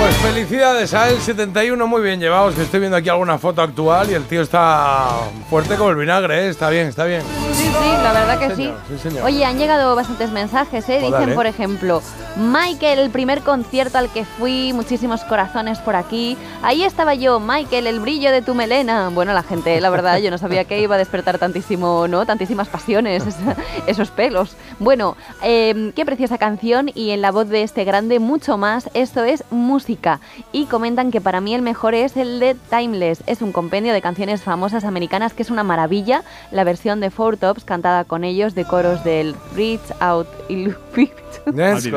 [0.00, 2.54] Pues felicidades a él, 71, muy bien llevados.
[2.54, 5.10] Que estoy viendo aquí alguna foto actual y el tío está
[5.50, 6.48] fuerte como el vinagre, ¿eh?
[6.48, 7.20] está bien, está bien.
[7.52, 8.54] Sí, sí, la verdad que sí.
[8.62, 9.24] señor, sí, señor.
[9.26, 11.00] Oye, han llegado bastantes mensajes, ¿eh?
[11.02, 12.02] Pues Dicen, por ejemplo,
[12.36, 16.38] Michael, el primer concierto al que fui, muchísimos corazones por aquí.
[16.62, 19.10] Ahí estaba yo, Michael, el brillo de tu melena.
[19.10, 22.24] Bueno, la gente, la verdad, yo no sabía que iba a despertar tantísimo, ¿no?
[22.24, 23.22] Tantísimas pasiones,
[23.86, 24.56] esos pelos.
[24.78, 28.88] Bueno, eh, qué preciosa canción y en la voz de este grande, mucho más.
[28.94, 29.89] Esto es música.
[30.52, 33.22] Y comentan que para mí el mejor es el de Timeless.
[33.26, 36.22] Es un compendio de canciones famosas americanas que es una maravilla.
[36.50, 40.28] La versión de Four Tops cantada con ellos de coros del Reach Out.
[40.48, 41.90] Yes, the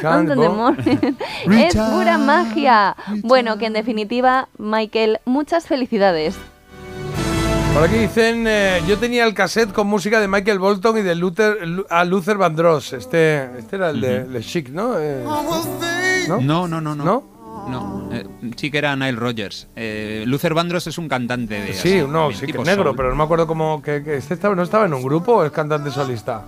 [0.00, 0.48] Campbell.
[0.50, 0.96] morning.
[1.50, 2.96] es pura magia.
[3.22, 6.36] Bueno, que en definitiva, Michael, muchas felicidades.
[7.74, 11.16] Por aquí dicen, eh, yo tenía el cassette con música de Michael Bolton y de
[11.16, 12.92] Luther, Lu- a Luther Vandross.
[12.92, 14.94] Este, este era el de Le Chic, ¿no?
[15.00, 15.24] Eh,
[16.28, 16.40] ¿no?
[16.40, 17.34] No, no, no, no.
[17.68, 19.68] No, eh, sí que era Nile Rogers.
[19.74, 21.72] Eh, Luther Vandross es un cantante de.
[21.72, 22.96] Sí, así, no, sí que es negro, soul.
[22.96, 23.80] pero no me acuerdo cómo.
[23.80, 26.42] Que, que este estaba, ¿No estaba en un grupo o es cantante solista?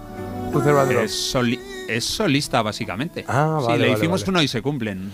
[0.53, 1.05] Luther Vandross.
[1.05, 3.25] Es, soli- es solista, básicamente.
[3.29, 4.31] Ah, sí, vale, le vale, hicimos vale.
[4.31, 5.11] uno y se cumplen.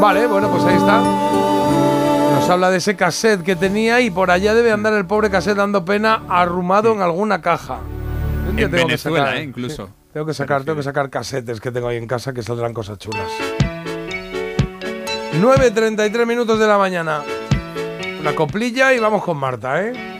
[0.00, 1.00] Vale, bueno, pues ahí está.
[1.02, 5.56] Nos habla de ese cassette que tenía y por allá debe andar el pobre cassette
[5.58, 7.80] dando pena arrumado en alguna caja.
[8.48, 9.86] En tengo que Venezuela, sacar- eh, incluso.
[9.86, 12.72] sí, tengo que sacar, tengo que sacar cassettes que tengo ahí en casa que saldrán
[12.72, 13.28] cosas chulas.
[15.40, 17.22] 9.33 minutos de la mañana.
[18.20, 20.15] Una coplilla y vamos con Marta, ¿eh?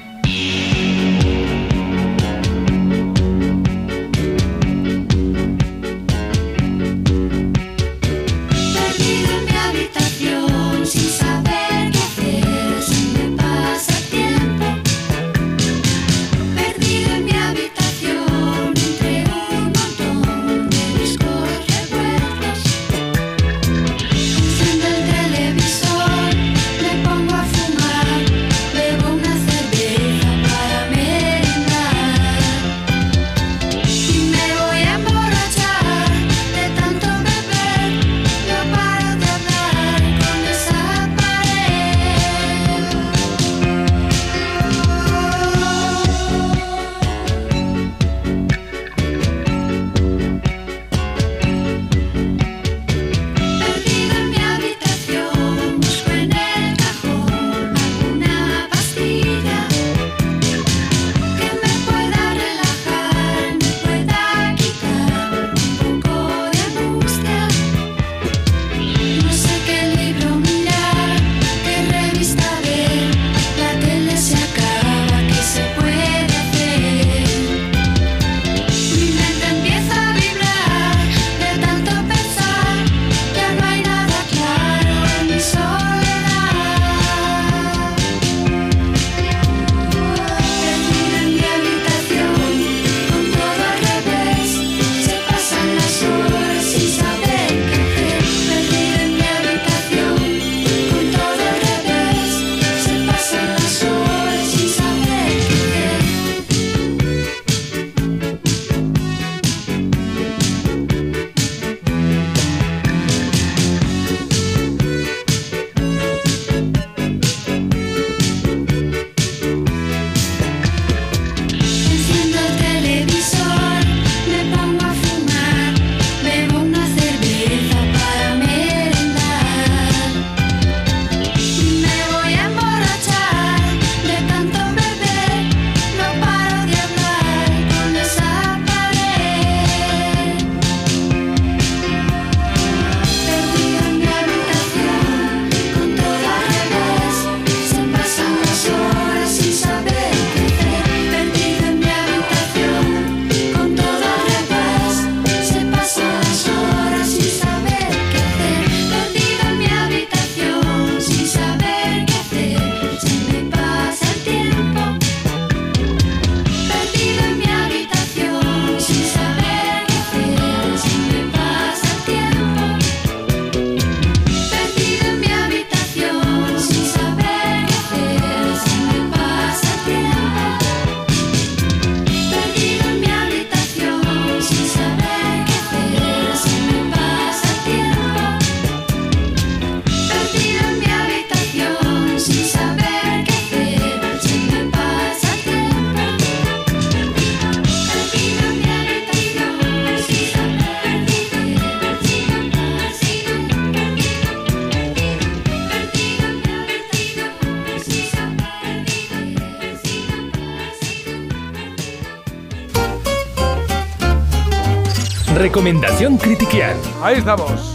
[215.57, 216.77] Recomendación critiquial.
[217.03, 217.75] Ahí estamos.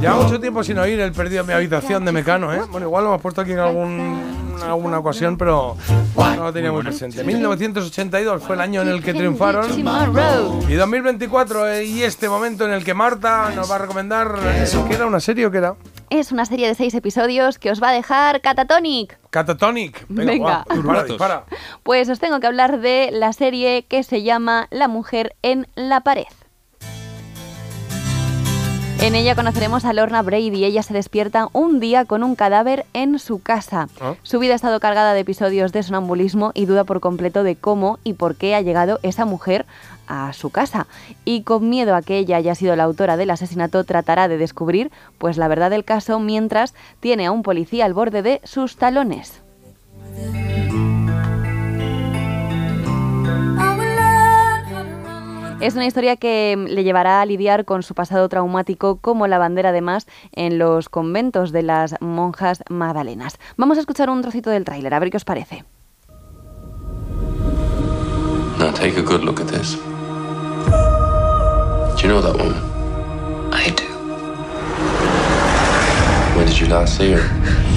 [0.00, 2.62] Lleva mucho tiempo sin oír el perdido en mi habitación de Mecano, ¿eh?
[2.68, 5.76] Bueno, igual lo hemos puesto aquí en algún, alguna ocasión, pero
[6.16, 7.22] no lo tenía muy presente.
[7.22, 9.66] 1982 fue el año en el que triunfaron.
[10.68, 14.34] Y 2024 eh, y este momento en el que Marta nos va a recomendar.
[14.42, 15.76] eh, ¿Qué era una serie o qué era?
[16.10, 19.18] Es una serie de seis episodios que os va a dejar catatonic.
[19.30, 20.06] Catatonic.
[20.08, 20.44] Venga, Venga.
[20.44, 21.08] guau, dispara, Turbonatos.
[21.08, 21.44] dispara.
[21.86, 26.00] Pues os tengo que hablar de la serie que se llama La mujer en la
[26.00, 26.26] pared.
[29.00, 30.64] En ella conoceremos a Lorna Brady.
[30.64, 33.88] Ella se despierta un día con un cadáver en su casa.
[34.00, 34.16] Ah.
[34.24, 38.00] Su vida ha estado cargada de episodios de sonambulismo y duda por completo de cómo
[38.02, 39.64] y por qué ha llegado esa mujer
[40.08, 40.88] a su casa.
[41.24, 44.90] Y con miedo a que ella haya sido la autora del asesinato, tratará de descubrir
[45.18, 49.40] pues la verdad del caso mientras tiene a un policía al borde de sus talones.
[55.60, 59.38] Es una historia que mm, le llevará a lidiar con su pasado traumático como la
[59.38, 63.38] bandera además en los conventos de las monjas magdalenas.
[63.56, 65.64] Vamos a escuchar un trocito del tráiler, a ver qué os parece.
[68.58, 69.76] Now take a good look at this.
[71.96, 72.56] Do you know that woman?
[73.52, 73.84] I do.
[76.36, 77.75] When did you last see her?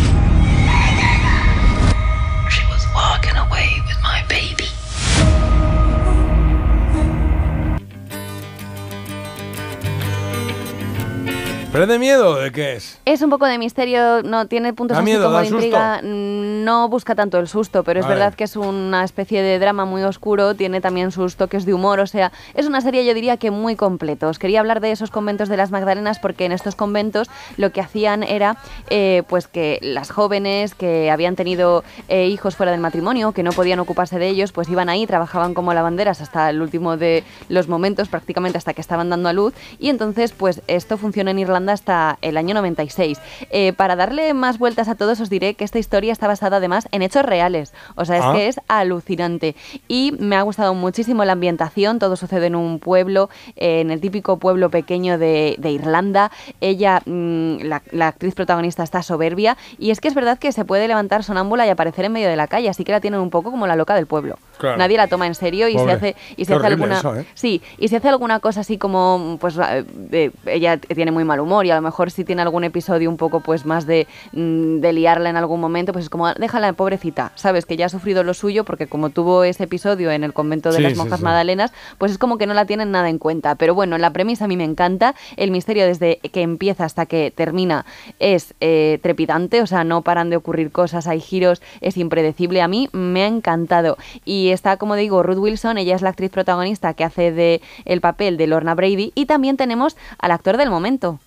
[11.71, 12.99] ¿Pero es de miedo o de qué es?
[13.05, 16.89] Es un poco de misterio, no tiene puntos Da así miedo, como de intriga, no
[16.89, 20.55] busca tanto el susto, pero es verdad que es una especie de drama muy oscuro,
[20.55, 23.75] tiene también sus toques de humor, o sea, es una serie yo diría que muy
[23.75, 24.29] completo.
[24.29, 27.81] Os quería hablar de esos conventos de las Magdalenas porque en estos conventos lo que
[27.81, 28.57] hacían era
[28.89, 33.51] eh, pues que las jóvenes que habían tenido eh, hijos fuera del matrimonio, que no
[33.51, 37.67] podían ocuparse de ellos, pues iban ahí, trabajaban como lavanderas hasta el último de los
[37.67, 41.58] momentos, prácticamente hasta que estaban dando a luz, y entonces pues esto funciona en Irlanda
[41.67, 43.19] hasta el año 96.
[43.49, 46.87] Eh, para darle más vueltas a todos os diré que esta historia está basada además
[46.91, 48.33] en hechos reales, o sea, es Ah.
[48.33, 49.55] que es alucinante
[49.87, 53.99] y me ha gustado muchísimo la ambientación, todo sucede en un pueblo, eh, en el
[53.99, 56.31] típico pueblo pequeño de, de Irlanda,
[56.61, 60.65] ella, mm, la, la actriz protagonista está soberbia y es que es verdad que se
[60.65, 63.29] puede levantar sonámbula y aparecer en medio de la calle, así que la tienen un
[63.29, 64.37] poco como la loca del pueblo.
[64.59, 64.77] Claro.
[64.77, 65.85] Nadie la toma en serio y Pobre.
[65.91, 67.25] se hace y Qué se hace alguna eso, ¿eh?
[67.33, 71.39] sí y si hace alguna cosa así como pues eh, de- ella tiene muy mal
[71.39, 74.79] humor y a lo mejor si tiene algún episodio un poco pues más de, mm,
[74.79, 78.23] de liarla en algún momento pues es como déjala pobrecita sabes que ya ha sufrido
[78.23, 81.19] lo suyo porque como tuvo ese episodio en el convento de Sí, las sí, monjas
[81.19, 81.23] sí.
[81.25, 84.45] magdalenas pues es como que no la tienen nada en cuenta pero bueno la premisa
[84.45, 87.85] a mí me encanta el misterio desde que empieza hasta que termina
[88.19, 92.67] es eh, trepidante o sea no paran de ocurrir cosas hay giros es impredecible a
[92.67, 96.93] mí me ha encantado y está como digo Ruth Wilson ella es la actriz protagonista
[96.93, 101.19] que hace de el papel de Lorna Brady y también tenemos al actor del momento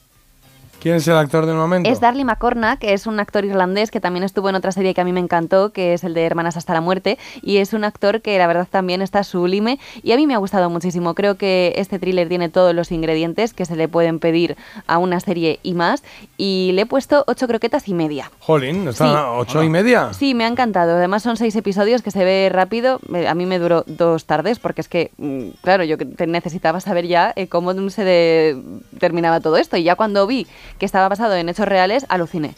[0.83, 1.89] ¿Quién es el actor del momento?
[1.89, 5.01] es Darlie McCormack, que es un actor irlandés que también estuvo en otra serie que
[5.01, 7.85] a mí me encantó, que es el de Hermanas hasta la muerte, y es un
[7.85, 11.15] actor que la verdad también está sublime y a mí me ha gustado muchísimo.
[11.15, 14.57] Creo que este thriller tiene todos los ingredientes que se le pueden pedir
[14.89, 16.03] a una serie y más,
[16.37, 18.31] y le he puesto ocho croquetas y media.
[18.41, 19.15] Jolín, ¿está Sí.
[19.15, 20.13] a ocho y media?
[20.13, 20.97] Sí, me ha encantado.
[20.97, 22.99] Además son seis episodios que se ve rápido.
[23.29, 25.97] A mí me duró dos tardes porque es que, mm, claro, yo
[26.27, 28.61] necesitaba saber ya eh, cómo se de-
[28.99, 29.77] terminaba todo esto.
[29.77, 30.47] Y ya cuando vi
[30.83, 32.57] que estaba basado en hechos reales, aluciné.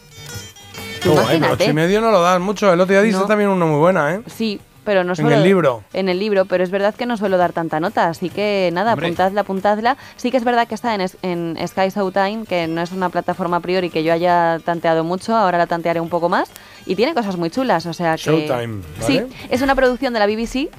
[1.04, 1.52] Imagínate.
[1.64, 2.72] ocho y medio no lo dan mucho.
[2.72, 3.26] El otro día diste No.
[3.26, 4.22] también una muy buena, ¿eh?
[4.34, 5.36] Sí, pero no En suelo...
[5.36, 5.84] el libro.
[5.92, 8.94] En el libro, pero es verdad que no suelo dar tanta nota, así que nada,
[8.94, 9.08] Hombre.
[9.08, 9.96] apuntadla, apuntadla.
[10.16, 13.58] Sí que es verdad que está en, en Sky Showtime, que no es una plataforma
[13.58, 16.48] a priori que yo haya tanteado mucho, ahora la tantearé un poco más,
[16.86, 18.22] y tiene cosas muy chulas, o sea que...
[18.22, 19.20] Showtime, Sí,
[19.50, 20.70] es una producción de la BBC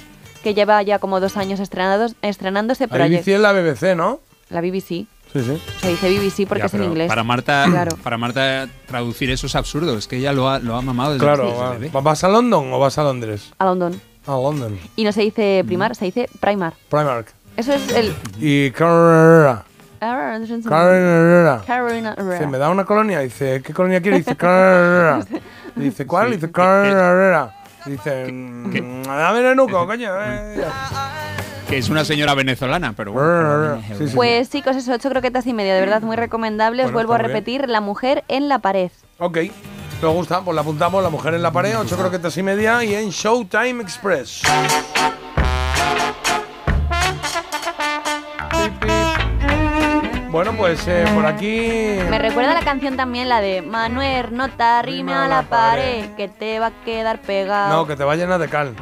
[0.42, 4.20] que lleva ya como dos años estrenados, estrenándose, La BBC es la BBC, ¿no?
[4.50, 5.06] la BBC.
[5.36, 5.62] Sí, sí.
[5.82, 7.10] Se dice BBC porque Ya, es en inglés.
[7.10, 7.98] Para Marta, Claro.
[8.02, 9.98] para Marta traducir eso es absurdo.
[9.98, 12.02] Es que ella lo ha, lo ha mamado desde Claro, desde bebé.
[12.02, 13.52] ¿vas a London o vas a Londres?
[13.58, 14.00] A London.
[14.26, 14.80] A London.
[14.96, 16.74] Y no se dice primar, se dice primar.
[16.90, 17.34] Primark.
[17.58, 18.16] Eso es el...
[18.40, 19.66] Y Carrera.
[20.00, 21.62] Carrera.
[21.68, 22.34] Carolina Herrera.
[22.40, 23.20] Dice, ¿me da una colonia?
[23.20, 24.20] Dice, ¿qué colonia quiere?
[24.20, 25.20] Dice, Carrera.
[25.76, 26.32] Dice, ¿cuál?
[26.32, 27.54] Dice, Carrera.
[27.86, 30.12] Dice, mm, dame el enuco, coño.
[30.22, 30.64] eh".
[31.76, 33.84] Que es una señora venezolana, pero bueno.
[34.16, 36.86] Pues chicos, eso, ocho croquetas y media, de verdad muy recomendables.
[36.86, 37.28] Bueno, Vuelvo a bien.
[37.32, 38.92] repetir, La mujer en la pared.
[39.20, 39.40] Ok.
[40.00, 40.40] ¿Te gusta?
[40.40, 43.84] Pues la apuntamos, La Mujer en la Pared, ocho croquetas y media y en Showtime
[43.84, 44.44] Express.
[50.30, 51.98] Bueno, pues eh, por aquí...
[52.10, 56.30] Me recuerda la canción también, la de Manuel, no te arrime a la pared, que
[56.30, 57.74] te va a quedar pegado.
[57.76, 58.76] No, que te va llena de cal.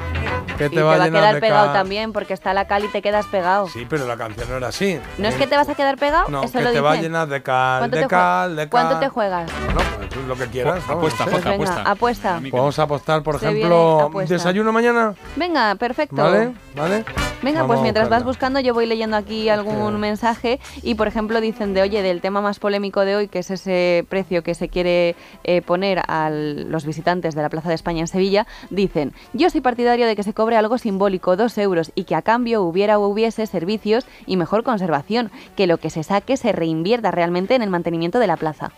[0.57, 3.01] Que y te te va a quedar pegado también, porque está la cal y te
[3.01, 3.67] quedas pegado.
[3.67, 4.99] Sí, pero la canción no era así.
[5.17, 6.29] ¿No es que te vas a quedar pegado?
[6.29, 8.69] No, Eso que lo te va a llenar de cal, ¿Cuánto de cal, de cal.
[8.69, 9.51] ¿Cuánto te juegas?
[9.65, 10.85] Bueno, pues tú lo que quieras.
[10.87, 10.93] vamos.
[11.13, 11.81] Apuesta, Pues venga, apuesta.
[11.91, 12.37] apuesta.
[12.39, 14.33] Pues Vamos a apostar, por Se ejemplo, apuesta.
[14.35, 15.13] desayuno mañana.
[15.35, 16.15] Venga, perfecto.
[16.15, 16.53] ¿Vale?
[16.75, 17.03] ¿Vale?
[17.41, 21.41] Venga, Vamos pues mientras vas buscando yo voy leyendo aquí algún mensaje y por ejemplo
[21.41, 24.69] dicen de oye del tema más polémico de hoy que es ese precio que se
[24.69, 29.49] quiere eh, poner a los visitantes de la Plaza de España en Sevilla dicen yo
[29.49, 32.99] soy partidario de que se cobre algo simbólico dos euros y que a cambio hubiera
[32.99, 37.61] o hubiese servicios y mejor conservación que lo que se saque se reinvierta realmente en
[37.61, 38.73] el mantenimiento de la plaza.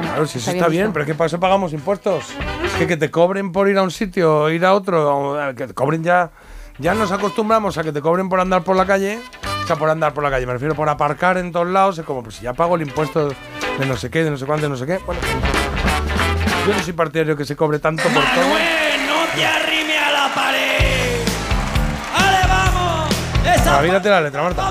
[0.00, 2.26] Claro, si eso está bien pero es que para eso pagamos impuestos.
[2.64, 5.54] Es que que te cobren por ir a un sitio o ir a otro, o
[5.56, 6.30] que te cobren ya.
[6.78, 9.18] Ya nos acostumbramos a que te cobren por andar por la calle.
[9.64, 11.98] O sea, por andar por la calle, me refiero por aparcar en todos lados.
[11.98, 14.46] Es como, pues si ya pago el impuesto de no sé qué, de no sé
[14.46, 14.98] cuánto, de no sé qué.
[15.04, 15.20] Bueno,
[16.68, 18.54] yo no soy partidario que se cobre tanto por todo.
[23.82, 24.70] Mírate la letra, Marta.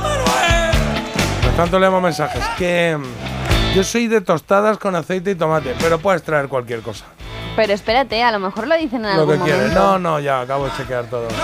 [1.44, 2.44] Por tanto, leemos mensajes.
[2.58, 7.06] Que mm, yo soy de tostadas con aceite y tomate, pero puedes traer cualquier cosa.
[7.56, 9.62] Pero espérate, a lo mejor lo dicen en Lo algún que quieres.
[9.74, 9.82] momento.
[9.84, 11.28] No, no, ya acabo de chequear todo.
[11.28, 11.36] Te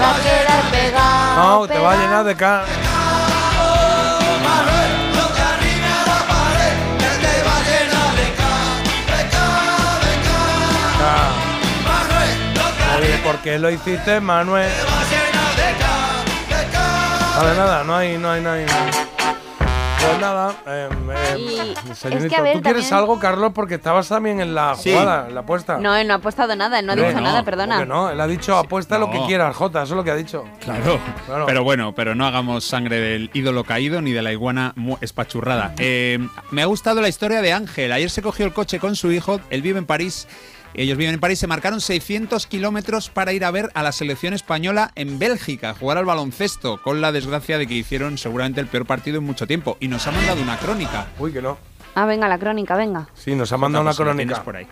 [0.00, 1.60] va a quedar pegado.
[1.60, 2.64] No, te va a llenar de ca.
[10.98, 12.96] Ca.
[12.98, 14.70] Oye, ¿por qué lo hiciste, Manuel?
[17.36, 18.64] Vale, nada, no hay, no hay, no hay.
[18.66, 22.26] Pues nada, eh, eh, Y desayunito.
[22.26, 23.52] es que, a ver, ¿Tú quieres también- algo, Carlos?
[23.54, 24.92] Porque estabas también en la Sí.
[24.92, 25.78] jugada, en la apuesta.
[25.78, 27.84] No, él no ha apostado nada, él no ha dicho no, nada, ¿cómo perdona.
[27.86, 29.26] no, él ha dicho apuesta lo que No.
[29.26, 30.44] quieras, Jota, eso es lo que ha dicho.
[30.60, 31.00] Claro.
[31.26, 31.46] Claro.
[31.46, 35.72] Pero bueno, pero no hagamos sangre del ídolo caído ni de la iguana mu- espachurrada.
[35.78, 36.18] Eh,
[36.50, 37.90] me ha gustado la historia de Ángel.
[37.90, 40.28] Ayer se cogió el coche con su hijo, él vive en París.
[40.74, 44.34] Ellos viven en París, se marcaron 600 kilómetros para ir a ver a la selección
[44.34, 48.84] española en Bélgica, jugar al baloncesto, con la desgracia de que hicieron seguramente el peor
[48.84, 49.76] partido en mucho tiempo.
[49.78, 51.06] Y nos ha mandado una crónica.
[51.18, 51.56] Uy, que no.
[51.94, 53.08] Ah, venga, la crónica, venga.
[53.14, 54.42] Sí, nos ha mandado una crónica.
[54.42, 54.66] por ahí.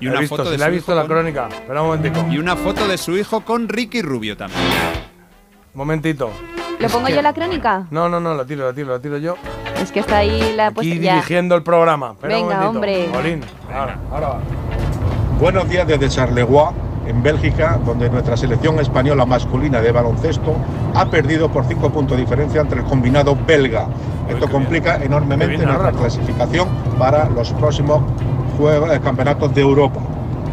[0.00, 1.48] Y Y una visto, foto si de la su visto hijo la con- crónica.
[1.48, 2.26] Espera un momentico.
[2.30, 4.60] Y una foto de su hijo con Ricky Rubio también.
[5.74, 6.30] Momentito.
[6.78, 7.86] ¿Le pongo yo la crónica?
[7.90, 9.36] No, no, no, la tiro, la tiro, la tiro yo.
[9.80, 11.14] Es que está ahí la puesta ya.
[11.14, 12.12] dirigiendo el programa.
[12.12, 13.08] Espera Venga, hombre.
[13.12, 13.42] Jolín,
[13.72, 14.40] ahora, ahora va.
[15.38, 16.70] Buenos días desde Charleroi,
[17.06, 20.56] en Bélgica, donde nuestra selección española masculina de baloncesto
[20.94, 23.86] ha perdido por 5 puntos de diferencia entre el combinado belga.
[24.30, 28.00] Esto complica enormemente nuestra clasificación para los próximos
[28.56, 30.00] juegos, eh, campeonatos de Europa.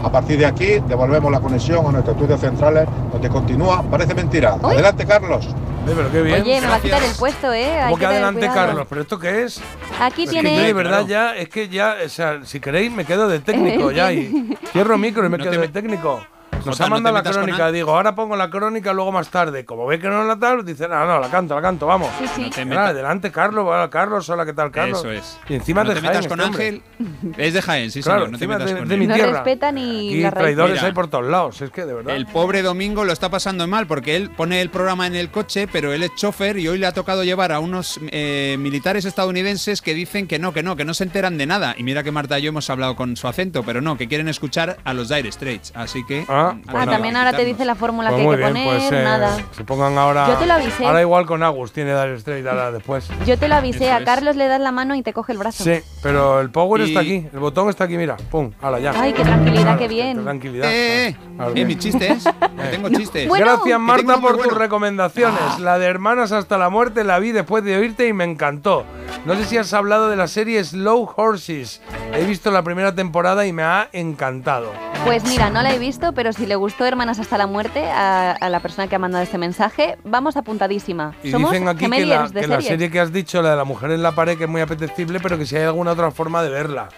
[0.03, 4.57] A partir de aquí, devolvemos la conexión a nuestros estudios centrales, donde continúa, parece mentira.
[4.61, 5.47] Adelante, Carlos.
[5.85, 6.41] pero qué bien.
[6.41, 7.71] Oye, me va a quitar el puesto, ¿eh?
[7.71, 8.67] Hay ¿Cómo que adelante, cuidado.
[8.67, 8.87] Carlos?
[8.89, 9.61] ¿Pero esto qué es?
[9.99, 10.61] Aquí Es que tiene.
[10.61, 14.11] de verdad ya, es que ya, o sea, si queréis me quedo de técnico ya
[14.11, 16.25] y cierro micro y me No quedo te de técnico.
[16.65, 19.65] Nos Jota, ha no mandado la crónica, digo, ahora pongo la crónica luego más tarde.
[19.65, 22.09] Como ve que no la tal, dice, no, no, la canto, la canto, vamos.
[22.19, 22.65] Sí, sí.
[22.65, 24.99] No te adelante, Carlos, hola, Carlos, hola, ¿qué tal, Carlos?
[24.99, 25.39] Eso es.
[25.49, 26.67] Y encima no de te metas Jaén, con este hombre.
[26.99, 27.35] Ángel.
[27.37, 28.31] Es de Jaén, sí, Claro, señor.
[28.31, 28.99] No te metas de- con de él.
[29.01, 29.31] mi No tierra.
[29.31, 30.43] respeta ni Aquí la raíz.
[30.43, 30.85] traidores Mira.
[30.87, 32.15] hay por todos lados, es que de verdad.
[32.15, 35.67] El pobre Domingo lo está pasando mal porque él pone el programa en el coche,
[35.71, 39.81] pero él es chofer y hoy le ha tocado llevar a unos eh, militares estadounidenses
[39.81, 41.75] que dicen que no, que no, que no se enteran de nada.
[41.77, 44.27] Y mira que Marta y yo hemos hablado con su acento, pero no, que quieren
[44.27, 45.71] escuchar a los Dire Straits.
[45.75, 46.25] Así que.
[46.29, 46.91] Ah, pues Ah, nada.
[46.93, 49.37] también ahora te dice la fórmula Pues que hay que bien, poner, pues eh, nada.
[49.51, 50.27] se pongan ahora.
[50.27, 50.85] Yo te lo avisé.
[50.85, 53.07] Ahora igual con Agus tiene Dire Straight ahora después.
[53.25, 54.05] Yo te lo avisé, Eso a es.
[54.05, 55.63] Carlos le das la mano y te coge el brazo.
[55.63, 58.93] Sí, pero el power Y- está aquí, el botón está aquí, mira, pum, hala ya.
[58.95, 60.17] Ay, qué tranquilidad, Claro, qué bien.
[60.17, 60.71] qué tranquilidad.
[60.71, 61.67] Eh, eh, Claro, eh, bien.
[61.67, 62.23] mis chistes.
[62.71, 63.27] tengo chistes.
[63.27, 63.45] Bueno.
[63.45, 64.59] Gracias Marta por tus bueno.
[64.59, 65.59] recomendaciones.
[65.59, 68.85] La de Hermanas hasta la muerte la vi después de oírte y me encantó.
[69.25, 71.81] No sé si has hablado de la serie Slow Horses.
[72.13, 74.71] He visto la primera temporada y me ha encantado.
[75.05, 78.31] Pues mira, no la he visto, pero si le gustó Hermanas hasta la muerte a,
[78.31, 81.15] a la persona que ha mandado este mensaje, vamos apuntadísima.
[81.23, 83.55] Y Somos dicen aquí que, la, de que la serie que has dicho, la de
[83.55, 86.11] la mujer en la pared, que es muy apetecible, pero que si hay alguna otra
[86.11, 86.89] forma de verla.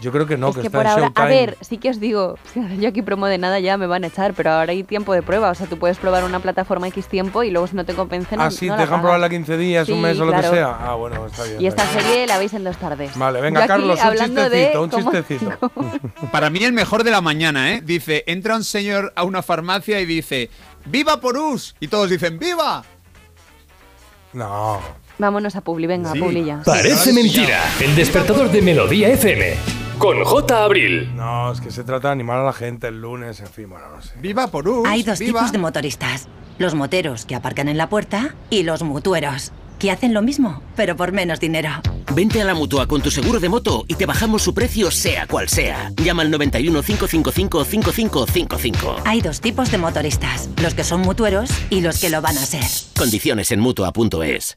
[0.00, 1.24] Yo creo que no, es que, que está por en ahora, Showtime.
[1.24, 4.04] a ver, sí que os digo, si yo aquí promo de nada ya me van
[4.04, 6.86] a echar, pero ahora hay tiempo de prueba, o sea, tú puedes probar una plataforma
[6.88, 9.30] X tiempo y luego si no te convence no, Ah, sí, no te dejan probarla
[9.30, 10.76] 15 días, un mes o lo que sea.
[10.78, 11.60] Ah, bueno, está bien.
[11.62, 12.06] Y está esta bien.
[12.06, 13.16] serie la veis en dos tardes.
[13.16, 15.58] Vale, venga, aquí Carlos, un chistecito, un cómo- chistecito.
[16.30, 17.80] Para mí el mejor de la mañana, ¿eh?
[17.82, 20.50] Dice, entra un señor a una farmacia y dice,
[20.84, 21.74] ¡Viva Porús!
[21.80, 22.84] Y todos dicen, ¡Viva!
[24.34, 24.80] No.
[25.18, 26.18] Vámonos a Publi, venga, Sí.
[26.18, 26.62] a Publi ya.
[26.62, 27.62] Parece mentira.
[27.80, 29.54] El despertador de Melodía FM.
[29.98, 30.64] Con J.
[30.64, 31.10] Abril.
[31.16, 33.86] No, es que se trata de animar a la gente el lunes, en fin, bueno,
[33.94, 34.10] no sé.
[34.20, 34.86] ¡Viva Porús!
[34.86, 35.40] Hay dos ¡Viva!
[35.40, 36.28] tipos de motoristas.
[36.58, 39.52] Los moteros que aparcan en la puerta y los mutueros.
[39.78, 41.68] que hacen lo mismo, pero por menos dinero.
[42.14, 45.26] Vente a la mutua con tu seguro de moto y te bajamos su precio, sea
[45.26, 45.92] cual sea.
[46.02, 48.96] Llama al 91 555 5555.
[49.04, 52.46] Hay dos tipos de motoristas, los que son mutueros y los que lo van a
[52.46, 52.64] ser.
[52.98, 54.56] Condiciones en mutua.es.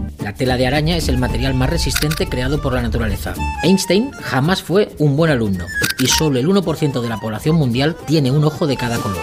[0.31, 3.33] La tela de araña es el material más resistente creado por la naturaleza.
[3.63, 5.65] Einstein jamás fue un buen alumno
[5.99, 9.19] y solo el 1% de la población mundial tiene un ojo de cada color.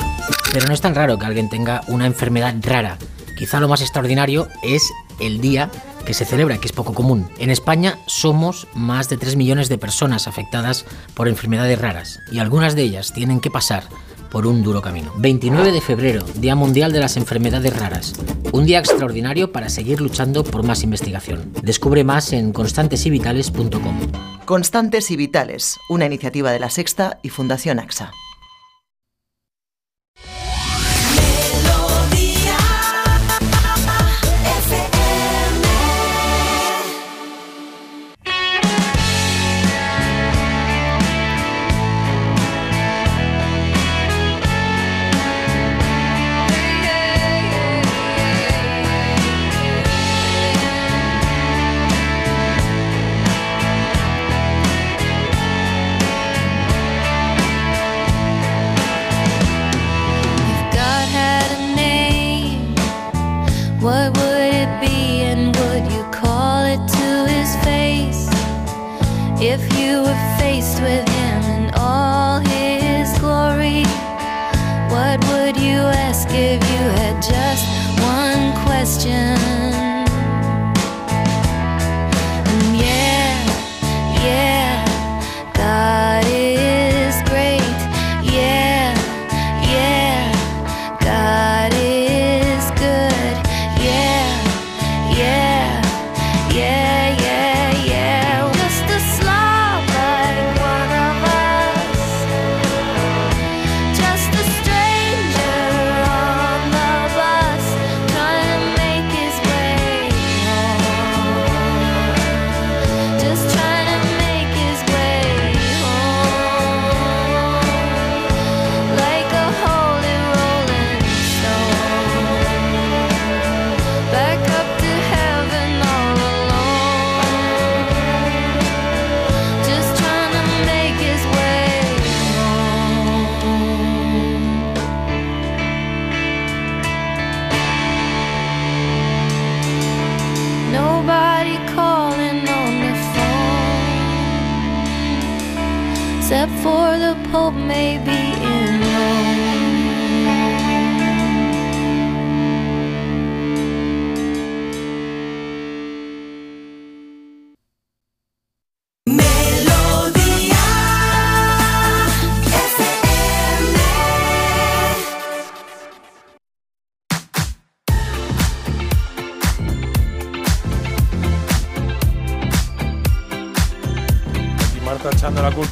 [0.52, 2.98] Pero no es tan raro que alguien tenga una enfermedad rara.
[3.38, 5.70] Quizá lo más extraordinario es el día
[6.04, 7.26] que se celebra, que es poco común.
[7.38, 12.76] En España somos más de 3 millones de personas afectadas por enfermedades raras y algunas
[12.76, 13.84] de ellas tienen que pasar
[14.30, 15.12] por un duro camino.
[15.16, 18.14] 29 de febrero, Día Mundial de las Enfermedades Raras.
[18.52, 21.52] Un día extraordinario para seguir luchando por más investigación.
[21.62, 23.98] Descubre más en constantesivitales.com.
[24.44, 28.12] Constantes y Vitales, una iniciativa de la Sexta y Fundación AXA.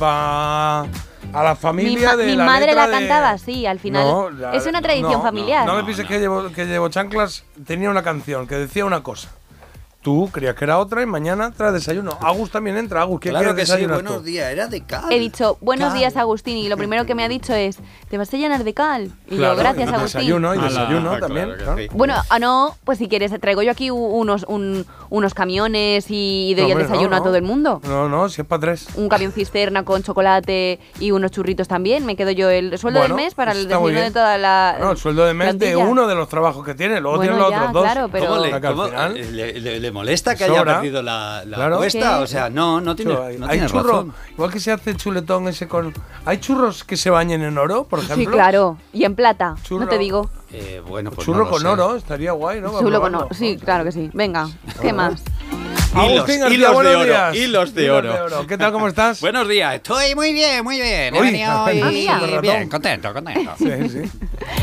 [0.02, 0.86] A
[1.32, 4.04] la Mi, familia ma- de mi la madre letra la de- cantaba, sí, al final.
[4.04, 5.66] No, la- es una tradición no, familiar.
[5.66, 7.44] No, me pienses que llevo, que llevo chanclas.
[7.66, 9.30] Tenía una canción que decía una cosa.
[10.06, 12.16] Tú creías que era otra y mañana trae desayuno.
[12.20, 13.00] Agus también entra.
[13.02, 14.22] Agus, ¿qué Claro que sí, buenos tú?
[14.22, 15.10] días, era de cal.
[15.10, 15.98] He dicho, buenos Cal.
[15.98, 17.78] días Agustín, y lo primero que me ha dicho es,
[18.08, 19.10] ¿te vas a llenar de cal?
[19.26, 20.20] Y Claro, yo, gracias y Agustín.
[20.20, 21.54] Desayuno y desayuno también.
[21.58, 21.76] claro.
[21.76, 21.88] sí.
[21.92, 26.68] Bueno, ah, no, pues si quieres, traigo yo aquí unos, un- unos camiones y doy
[26.68, 27.24] No, el desayuno no, a no.
[27.24, 27.80] todo el mundo.
[27.82, 28.86] No, no, si es para tres.
[28.94, 32.06] Un camión cisterna con chocolate y unos churritos también.
[32.06, 34.76] Me quedo yo el sueldo Bueno, del mes para el desayuno de toda la.
[34.78, 35.78] No, el sueldo de mes de plantilla.
[35.90, 37.00] uno de los trabajos que tiene.
[37.00, 37.82] Luego Bueno, tiene los ya, otros dos.
[37.82, 41.76] claro, pero- ¿Cómo le, Molesta que haya perdido la, la Claro.
[41.76, 42.18] apuesta?
[42.18, 42.22] ¿Qué?
[42.22, 44.14] O sea, no, no tienes, Hay- no hay churro, razón.
[44.32, 45.94] igual que se hace el chuletón ese con...
[46.26, 48.16] ¿Hay churros que se bañen en oro, por ejemplo?
[48.24, 48.76] Sí, claro.
[48.92, 49.88] Y en plata, no Churro.
[49.88, 50.28] te digo.
[50.52, 51.66] Eh, bueno, pues Churro no con sé.
[51.68, 52.78] oro, estaría guay, ¿no?
[52.78, 53.28] Chulo con oro.
[53.32, 54.10] Sí, claro que sí.
[54.12, 54.48] Venga,
[54.82, 55.22] ¿qué más?
[55.96, 57.36] Agustín García, hilos de oro, días.
[57.36, 58.46] hilos de oro.
[58.46, 59.20] ¿Qué tal, cómo estás?
[59.22, 61.14] Buenos días, estoy muy bien, muy bien.
[61.14, 62.40] He Uy, venido hoy Ah, mira.
[62.40, 63.52] bien, contento, contento.
[63.58, 64.02] Sí, sí.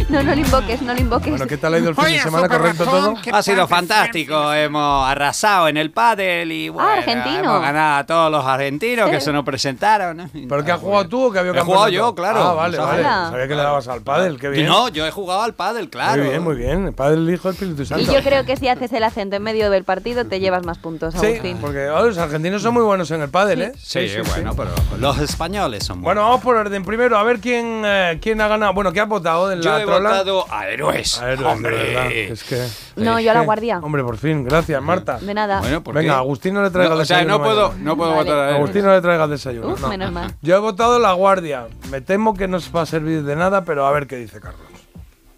[0.10, 1.30] No, no lo invoques, no lo invoques.
[1.30, 2.44] Bueno, ¿qué tal ha ido el fin de Oye, semana?
[2.46, 3.16] super ¿Correcto todo?
[3.34, 7.40] Ha sido fantástico, hemos arrasado en el pádel y bueno, argentino.
[7.40, 10.30] hemos ganado a todos los argentinos que se nos presentaron.
[10.48, 12.40] ¿Pero qué has jugado tú o que había He jugado yo, claro.
[12.44, 13.04] Ah, vale, vale.
[13.04, 13.30] sabía.
[13.32, 14.68] Sabía que le dabas al pádel, qué bien.
[14.68, 16.22] No, yo he jugado al pádel, claro.
[16.22, 16.88] Muy bien, muy bien.
[16.88, 18.04] El padre, el hijo del Espíritu Santo.
[18.04, 20.78] Y yo creo que si haces el acento en medio del partido te llevas más
[20.78, 21.58] puntos, Sí, Agustín.
[21.60, 23.72] porque oh, los argentinos son muy buenos en el pádel, ¿eh?
[23.82, 26.06] Sí, bueno, pero los españoles son buenos.
[26.16, 26.84] Bueno, vamos por orden.
[26.84, 28.74] Primero, a ver quién, eh, quién ha ganado.
[28.74, 30.10] Bueno, ¿qué ha votado en Yo la he trola?
[30.10, 31.20] votado a héroes.
[31.22, 31.78] A héroes, hombre.
[31.78, 32.12] de verdad.
[32.12, 32.68] Es que...
[32.96, 33.80] No, yo a la guardia.
[33.80, 34.44] Hombre, por fin.
[34.44, 35.18] Gracias, Marta.
[35.20, 35.60] De nada.
[35.60, 36.18] Bueno, ¿por Venga?
[36.18, 38.24] Agustín no le traiga No, o sea, desayuno no puedo, no puedo Vale.
[38.24, 38.58] votar a héroes.
[38.58, 39.68] Agustín no le traiga desayuno.
[39.70, 39.88] Uf, no.
[39.90, 40.34] menos mal.
[40.42, 41.68] Yo he votado la guardia.
[41.90, 44.40] Me temo que no se va a servir de nada, pero a ver qué dice
[44.40, 44.62] Carlos.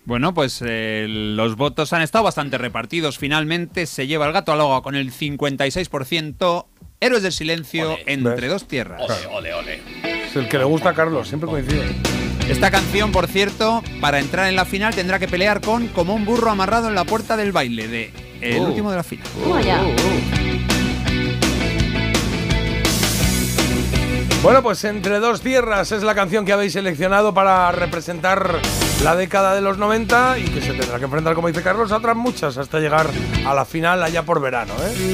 [0.06, 3.18] Bueno, pues eh, los votos han estado bastante repartidos.
[3.18, 6.66] Finalmente se lleva el gato al agua con el 56%.
[7.02, 8.50] Héroes del silencio entre ¿Ves?
[8.50, 9.02] dos tierras.
[9.32, 9.82] Ole, ole.
[10.28, 11.84] Es el que le gusta a Carlos, siempre coincide.
[12.48, 16.24] Esta canción, por cierto, para entrar en la final tendrá que pelear con Como un
[16.26, 18.12] burro amarrado en la puerta del baile de
[18.42, 18.68] el Oh.
[18.68, 19.28] último de la final.
[19.44, 19.82] Toma ya.
[24.46, 28.60] Bueno, pues Entre dos tierras es la canción que habéis seleccionado para representar
[29.04, 31.98] la década de los 90 y que se tendrá que enfrentar, como dice Carlos, a
[31.98, 33.08] otras muchas hasta llegar
[33.44, 34.76] a la final allá por verano.
[34.84, 35.14] ¿eh?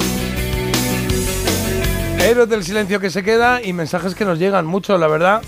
[2.19, 5.41] Héroes del silencio que se queda y mensajes que nos llegan mucho, la verdad.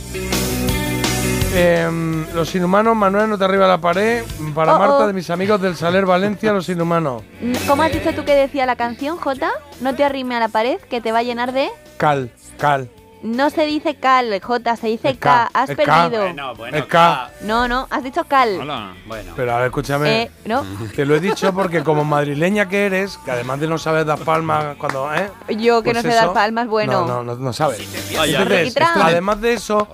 [1.53, 4.23] Em, los inhumanos, Manuel, no te arriba la pared.
[4.55, 5.07] Para Oh, Marta, oh.
[5.07, 7.21] de mis amigos del Saler Valencia, los inhumanos.
[7.67, 9.51] ¿Cómo has dicho tú que decía la canción, Jota?
[9.81, 11.67] No te arrime a la pared que te va a llenar de...
[11.97, 12.89] Cal, cal.
[13.23, 15.49] No se dice cal, Jota, se dice K, K.
[15.53, 15.85] Has es K.
[15.85, 16.23] perdido.
[16.23, 17.31] Bueno, bueno, Es K.
[17.41, 18.57] No, no, has dicho cal.
[19.05, 19.31] Bueno.
[19.35, 20.23] Pero a ver, escúchame.
[20.23, 20.65] Eh, ¿no?
[20.93, 24.19] Te lo he dicho porque como madrileña que eres, que además de no saber dar
[24.19, 25.31] palmas cuando, ¿eh?
[25.57, 27.07] Yo que Pues no sé eso, dar palmas, bueno.
[27.07, 27.79] No, no, no, no sabes.
[28.11, 29.87] Entonces, además de eso,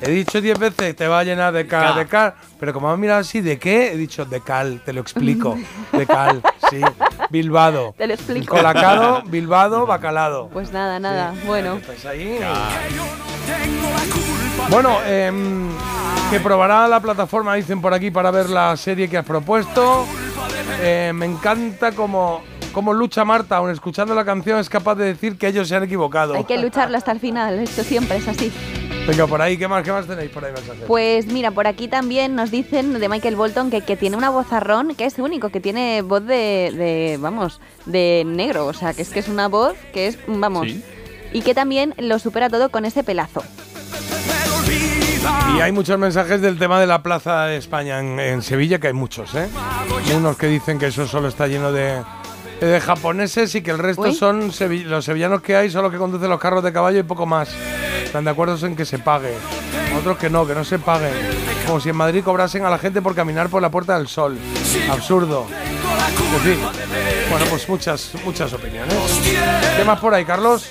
[0.00, 2.94] he dicho 10 veces te va a llenar de cal, de cal, pero como me
[2.94, 3.92] has mirado así, ¿de qué?
[3.92, 5.58] He dicho de cal, te lo explico.
[5.92, 6.80] De cal, sí.
[7.30, 7.94] Bilbado.
[7.96, 8.54] Te lo explico.
[8.56, 10.48] Colacado, Bilbado, bacalado.
[10.48, 11.34] Pues nada, nada.
[11.46, 11.78] Bueno.
[11.84, 12.38] Pues ahí.
[14.70, 15.68] Bueno, em,
[16.30, 20.06] que probará la plataforma, dicen por aquí, para ver la serie que has propuesto.
[20.80, 25.36] Eh, me encanta como, como lucha Marta, aun escuchando la canción, es capaz de decir
[25.36, 26.34] que ellos se han equivocado.
[26.34, 27.58] Hay que lucharlo hasta el final.
[27.58, 28.52] Esto siempre es así.
[29.06, 30.52] Venga, por ahí, ¿qué más, qué más tenéis por ahí?
[30.86, 34.94] Pues mira, por aquí también nos dicen de Michael Bolton que, que tiene una vozarrón
[34.94, 38.66] que es único, que tiene voz de, de, vamos, de negro.
[38.66, 40.68] O sea, que es que es una voz que es, vamos.
[40.68, 40.84] Sí.
[41.32, 43.42] Y que también lo supera todo con ese pelazo.
[45.56, 48.86] Y hay muchos mensajes del tema de la Plaza de España en, en Sevilla, que
[48.88, 49.48] hay muchos, ¿eh?
[50.16, 52.00] Unos que dicen que eso solo está lleno de,
[52.60, 54.14] de japoneses y que el resto Uy.
[54.14, 57.02] son sevi- los sevillanos que hay, son los que conducen los carros de caballo y
[57.02, 57.50] poco más.
[58.10, 59.36] Están de acuerdo en que se pague.
[59.96, 61.12] Otros que no, que no se paguen.
[61.64, 64.36] Como si en Madrid cobrasen a la gente por caminar por la Puerta del Sol.
[64.90, 65.46] Absurdo.
[66.34, 66.58] En fin.
[67.30, 68.92] Bueno, pues muchas, muchas opiniones.
[69.76, 70.66] ¿Qué más por ahí, Carlos?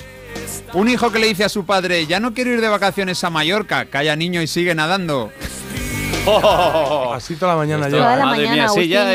[0.74, 3.30] Un hijo que le dice a su padre, ya no quiero ir de vacaciones a
[3.30, 5.32] Mallorca, calla niño y sigue nadando.
[7.16, 8.00] Así toda la mañana ya.
[8.00, 9.10] Toda la Madre mañana, mía, sí, ya.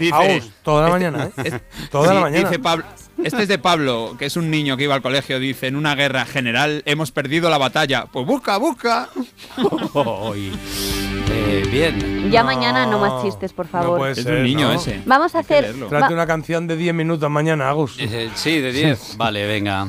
[0.00, 1.60] Dice- Aus, toda la mañana, ¿eh?
[1.92, 2.48] Toda la mañana.
[2.48, 2.84] Dice Pablo,
[3.22, 5.94] este es de Pablo, que es un niño que iba al colegio, dice, en una
[5.94, 8.06] guerra general hemos perdido la batalla.
[8.06, 9.08] Pues busca, busca.
[11.30, 12.30] Eh, bien.
[12.30, 13.98] Ya mañana no más chistes, por No favor.
[13.98, 14.74] puede Es un niño ¿no?
[14.74, 15.00] ese.
[15.06, 15.74] Vamos a hacer.
[15.88, 17.96] Trate una canción de 10 minutos mañana, Agus.
[17.98, 19.16] Eh, Sí, de 10.
[19.16, 19.86] Vale, venga.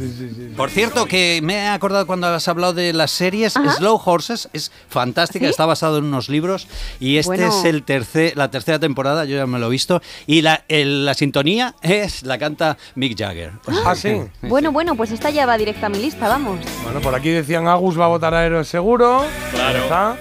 [0.56, 3.72] Por cierto, que me he acordado cuando has hablado de las series, Ajá.
[3.74, 5.50] Slow Horses es fantástica, ¿Sí?
[5.52, 6.68] está basado en unos libros
[7.00, 7.48] y este Bueno.
[7.60, 11.06] es el tercer, la tercera temporada, yo ya me lo he visto, y la, el-
[11.06, 13.52] la sintonía es la canta Mick Jagger.
[13.86, 14.22] Ah, sí.
[14.44, 16.60] Bueno, bueno, pues esta ya va directa a mi lista, vamos.
[16.84, 19.26] Bueno, por aquí decían Agus va a votar a Héroes seguro.
[19.52, 20.16] Claro.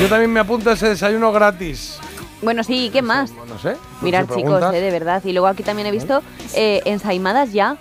[0.00, 1.98] Yo también me apunto a ese desayuno gratis.
[2.42, 3.32] Bueno, sí, ¿qué más?
[3.48, 3.76] No sé.
[4.02, 5.22] Mirad, chicos, eh, de verdad.
[5.24, 6.22] Y luego aquí también he visto
[6.54, 7.76] eh, ensaimadas ya.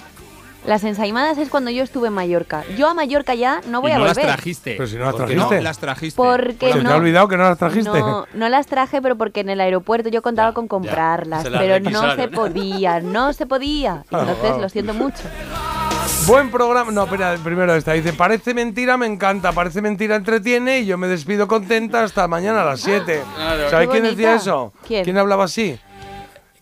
[0.66, 2.64] Las ensaimadas es cuando yo estuve en Mallorca.
[2.78, 4.32] Yo a Mallorca ya no voy y a no las volver.
[4.34, 4.76] trajiste.
[4.78, 5.56] Pero si no las ¿Por qué trajiste.
[5.58, 6.16] No las trajiste.
[6.16, 6.92] Porque ¿Se te no.
[6.92, 8.00] ha olvidado que no las trajiste?
[8.00, 11.82] No, no las traje, pero porque en el aeropuerto yo contaba con comprarlas, las pero
[11.90, 14.06] no se podía, no se podía.
[14.10, 15.24] Ah, Entonces, lo siento mucho.
[16.28, 16.92] Buen programa.
[16.92, 17.94] No, espera, primero esta.
[17.94, 19.52] Dice, parece mentira, me encanta.
[19.52, 20.80] Parece mentira, entretiene.
[20.80, 23.24] Y yo me despido contenta hasta mañana a las 7.
[23.36, 23.70] Claro.
[23.70, 24.74] ¿Sabéis Qué quién decía eso?
[24.88, 25.18] ¿Quién?
[25.18, 25.78] hablaba así?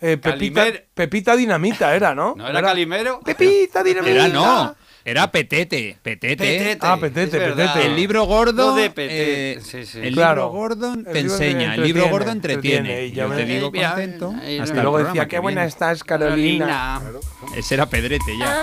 [0.02, 2.34] eh, Pepita, Pepita Dinamita era, ¿no?
[2.36, 3.20] ¿No era Calimero?
[3.20, 4.12] Pepita Dinamita.
[4.12, 4.76] Era no.
[5.04, 5.98] Era Petete.
[6.02, 6.38] Petete.
[6.38, 6.78] Petete.
[6.82, 7.40] Ah, Petete.
[7.40, 7.86] Petete.
[7.86, 8.70] El libro gordo.
[8.72, 10.00] Lo de Petete, eh, sí, sí.
[10.02, 10.44] El Claro.
[10.46, 11.76] libro gordo te enseña.
[11.76, 12.78] El libro entretiene, gordo entretiene.
[12.78, 14.36] entretiene, y ya Yo te digo bien, contento.
[14.62, 15.70] hasta luego decía, qué buena viene".
[15.70, 17.02] estás, Carolina.
[17.58, 18.62] Ese era Pedrete ya.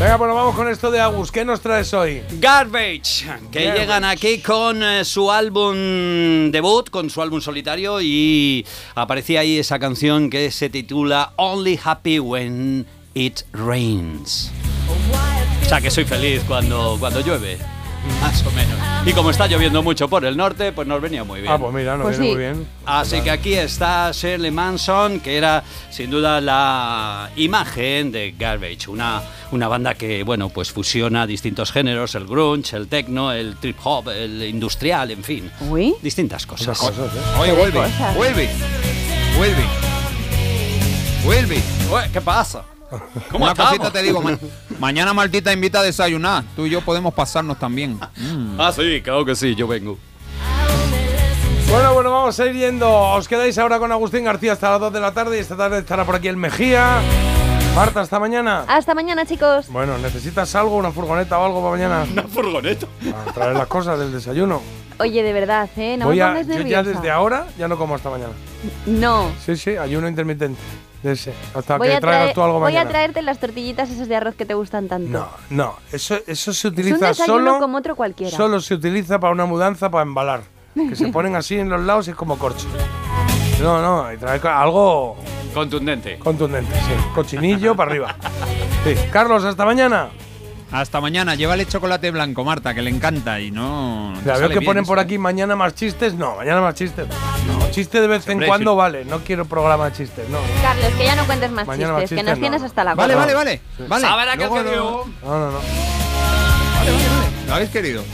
[0.00, 1.30] Venga, bueno, vamos con esto de Agus.
[1.30, 2.22] ¿Qué nos traes hoy?
[2.38, 3.78] Garbage, que Garbage.
[3.80, 8.64] llegan aquí con eh, su álbum debut, con su álbum solitario y
[8.94, 14.50] aparecía ahí esa canción que se titula Only Happy When It Rains.
[15.66, 17.58] O sea que soy feliz cuando, cuando llueve,
[18.20, 18.78] más o menos.
[19.06, 21.52] Y como está lloviendo mucho por el norte, pues nos venía muy bien.
[21.52, 22.36] Ah, pues mira, nos Pues viene sí.
[22.36, 22.68] muy bien.
[22.86, 29.22] Así que aquí está Shirley Manson, que era sin duda la imagen de Garbage, una,
[29.52, 34.08] una banda que bueno pues fusiona distintos géneros, el grunge, el techno, el trip hop,
[34.10, 36.78] el industrial, en fin, Uy, distintas cosas.
[36.78, 37.20] Cosas, ¿eh?
[37.38, 37.80] Oye, vuelve.
[38.16, 38.48] Vuelve.
[39.36, 39.64] Vuelve.
[41.24, 41.62] Vuelve.
[41.90, 42.64] Ué, ¿Qué pasa?
[43.30, 43.70] ¿Cómo Una estamos?
[43.78, 44.20] cosita te digo.
[44.20, 44.38] ma-
[44.78, 46.44] mañana Martita invita a desayunar.
[46.56, 47.98] Tú y yo podemos pasarnos también.
[48.16, 48.60] Mm.
[48.60, 49.98] Ah, sí, claro que sí, yo vengo.
[51.70, 52.90] Bueno, bueno, vamos a ir yendo.
[52.90, 55.78] Os quedáis ahora con Agustín García hasta las 2 de la tarde y esta tarde
[55.78, 57.00] estará por aquí el Mejía.
[57.76, 58.64] Marta, hasta mañana.
[58.66, 59.68] hasta mañana, chicos.
[59.68, 60.76] Bueno, ¿necesitas algo?
[60.76, 62.06] ¿Una furgoneta o algo para mañana?
[62.12, 62.86] Una furgoneta.
[63.12, 64.60] Para traer las cosas del desayuno.
[64.98, 65.96] Oye, de verdad, ¿eh?
[65.96, 68.32] No Voy me a, yo ya desde ahora ya no como hasta mañana.
[68.86, 69.30] No.
[69.46, 70.60] Sí, sí, ayuno intermitente.
[71.02, 71.32] Ese.
[71.54, 74.16] Hasta Voy que a, traigas traer- tú algo voy a traerte las tortillitas esas de
[74.16, 75.08] arroz que te gustan tanto.
[75.10, 77.58] No, no, eso, eso se es un utiliza solo.
[77.58, 78.36] como otro cualquiera.
[78.36, 80.42] Solo se utiliza para una mudanza para embalar.
[80.74, 82.66] Que se ponen así en los lados y es como corcho.
[83.60, 85.16] No, no, hay traer algo
[85.52, 86.18] Contundente.
[86.18, 86.92] contundente, sí.
[87.14, 88.14] Cochinillo para arriba.
[88.84, 88.94] Sí.
[89.10, 90.08] Carlos, hasta mañana.
[90.70, 91.34] Hasta mañana.
[91.34, 94.14] Llévale chocolate blanco, Marta, que le encanta y no.
[94.24, 95.02] Ya sale veo que bien ponen eso, por ¿eh?
[95.02, 96.14] aquí mañana más chistes.
[96.14, 97.06] No, mañana más chistes.
[97.08, 98.76] No, chiste de vez en Hombre, cuando sí.
[98.76, 99.04] vale.
[99.04, 100.38] No quiero programa de chistes, no.
[100.62, 102.94] Carlos, que ya no cuentes más Mañana más chistes, que nos no, tienes hasta la
[102.94, 103.60] Vale, vale, vale.
[103.88, 104.06] vale.
[104.06, 105.08] ¿Sabrá digo?
[105.22, 105.58] No, no, no.
[105.58, 107.46] Vale, vale, vale.
[107.46, 108.04] ¿Lo habéis querido?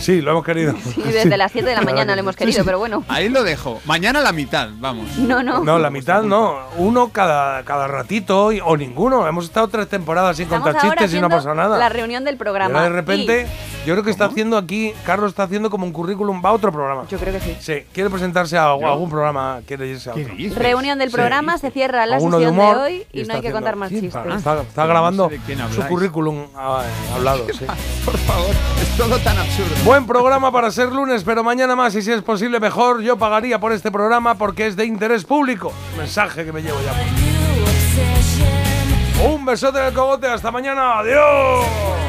[0.00, 0.74] Sí, lo hemos querido.
[0.96, 3.04] Y desde las 7 de la mañana lo hemos querido, pero bueno.
[3.08, 3.80] Ahí lo dejo.
[3.84, 5.16] Mañana la mitad, vamos.
[5.18, 5.62] No, no.
[5.64, 6.56] No, la mitad no.
[6.76, 9.26] Uno cada, cada ratito y- o ninguno.
[9.26, 11.78] Hemos estado tres temporadas sin Estamos contar chistes y no haciendo pasa nada.
[11.78, 12.82] La reunión del programa.
[12.82, 13.46] de repente,
[13.86, 17.04] yo creo que está haciendo aquí, Carlos está haciendo como un currículum para otro programa.
[17.08, 17.56] Yo creo que sí.
[17.60, 20.24] Sí, quiere presentarse a, algún programa, quiere irse a otro.
[20.56, 21.14] Reunión del Sí.
[21.14, 23.76] programa, se cierra la Alguno sesión de humor de hoy y, no hay que contar
[23.76, 24.14] más Sí, chistes.
[24.24, 26.44] Está, está- está no grabando sé su currículum
[27.14, 27.46] hablado.
[27.52, 27.64] sí.
[28.04, 28.50] Por favor,
[28.82, 29.18] es todo
[29.84, 33.58] Buen programa para ser lunes, pero mañana más y si es posible mejor, yo pagaría
[33.58, 35.72] por este programa porque es de interés público.
[35.96, 36.92] Mensaje que me llevo ya.
[39.24, 42.07] Un besote en el cogote, hasta mañana, adiós.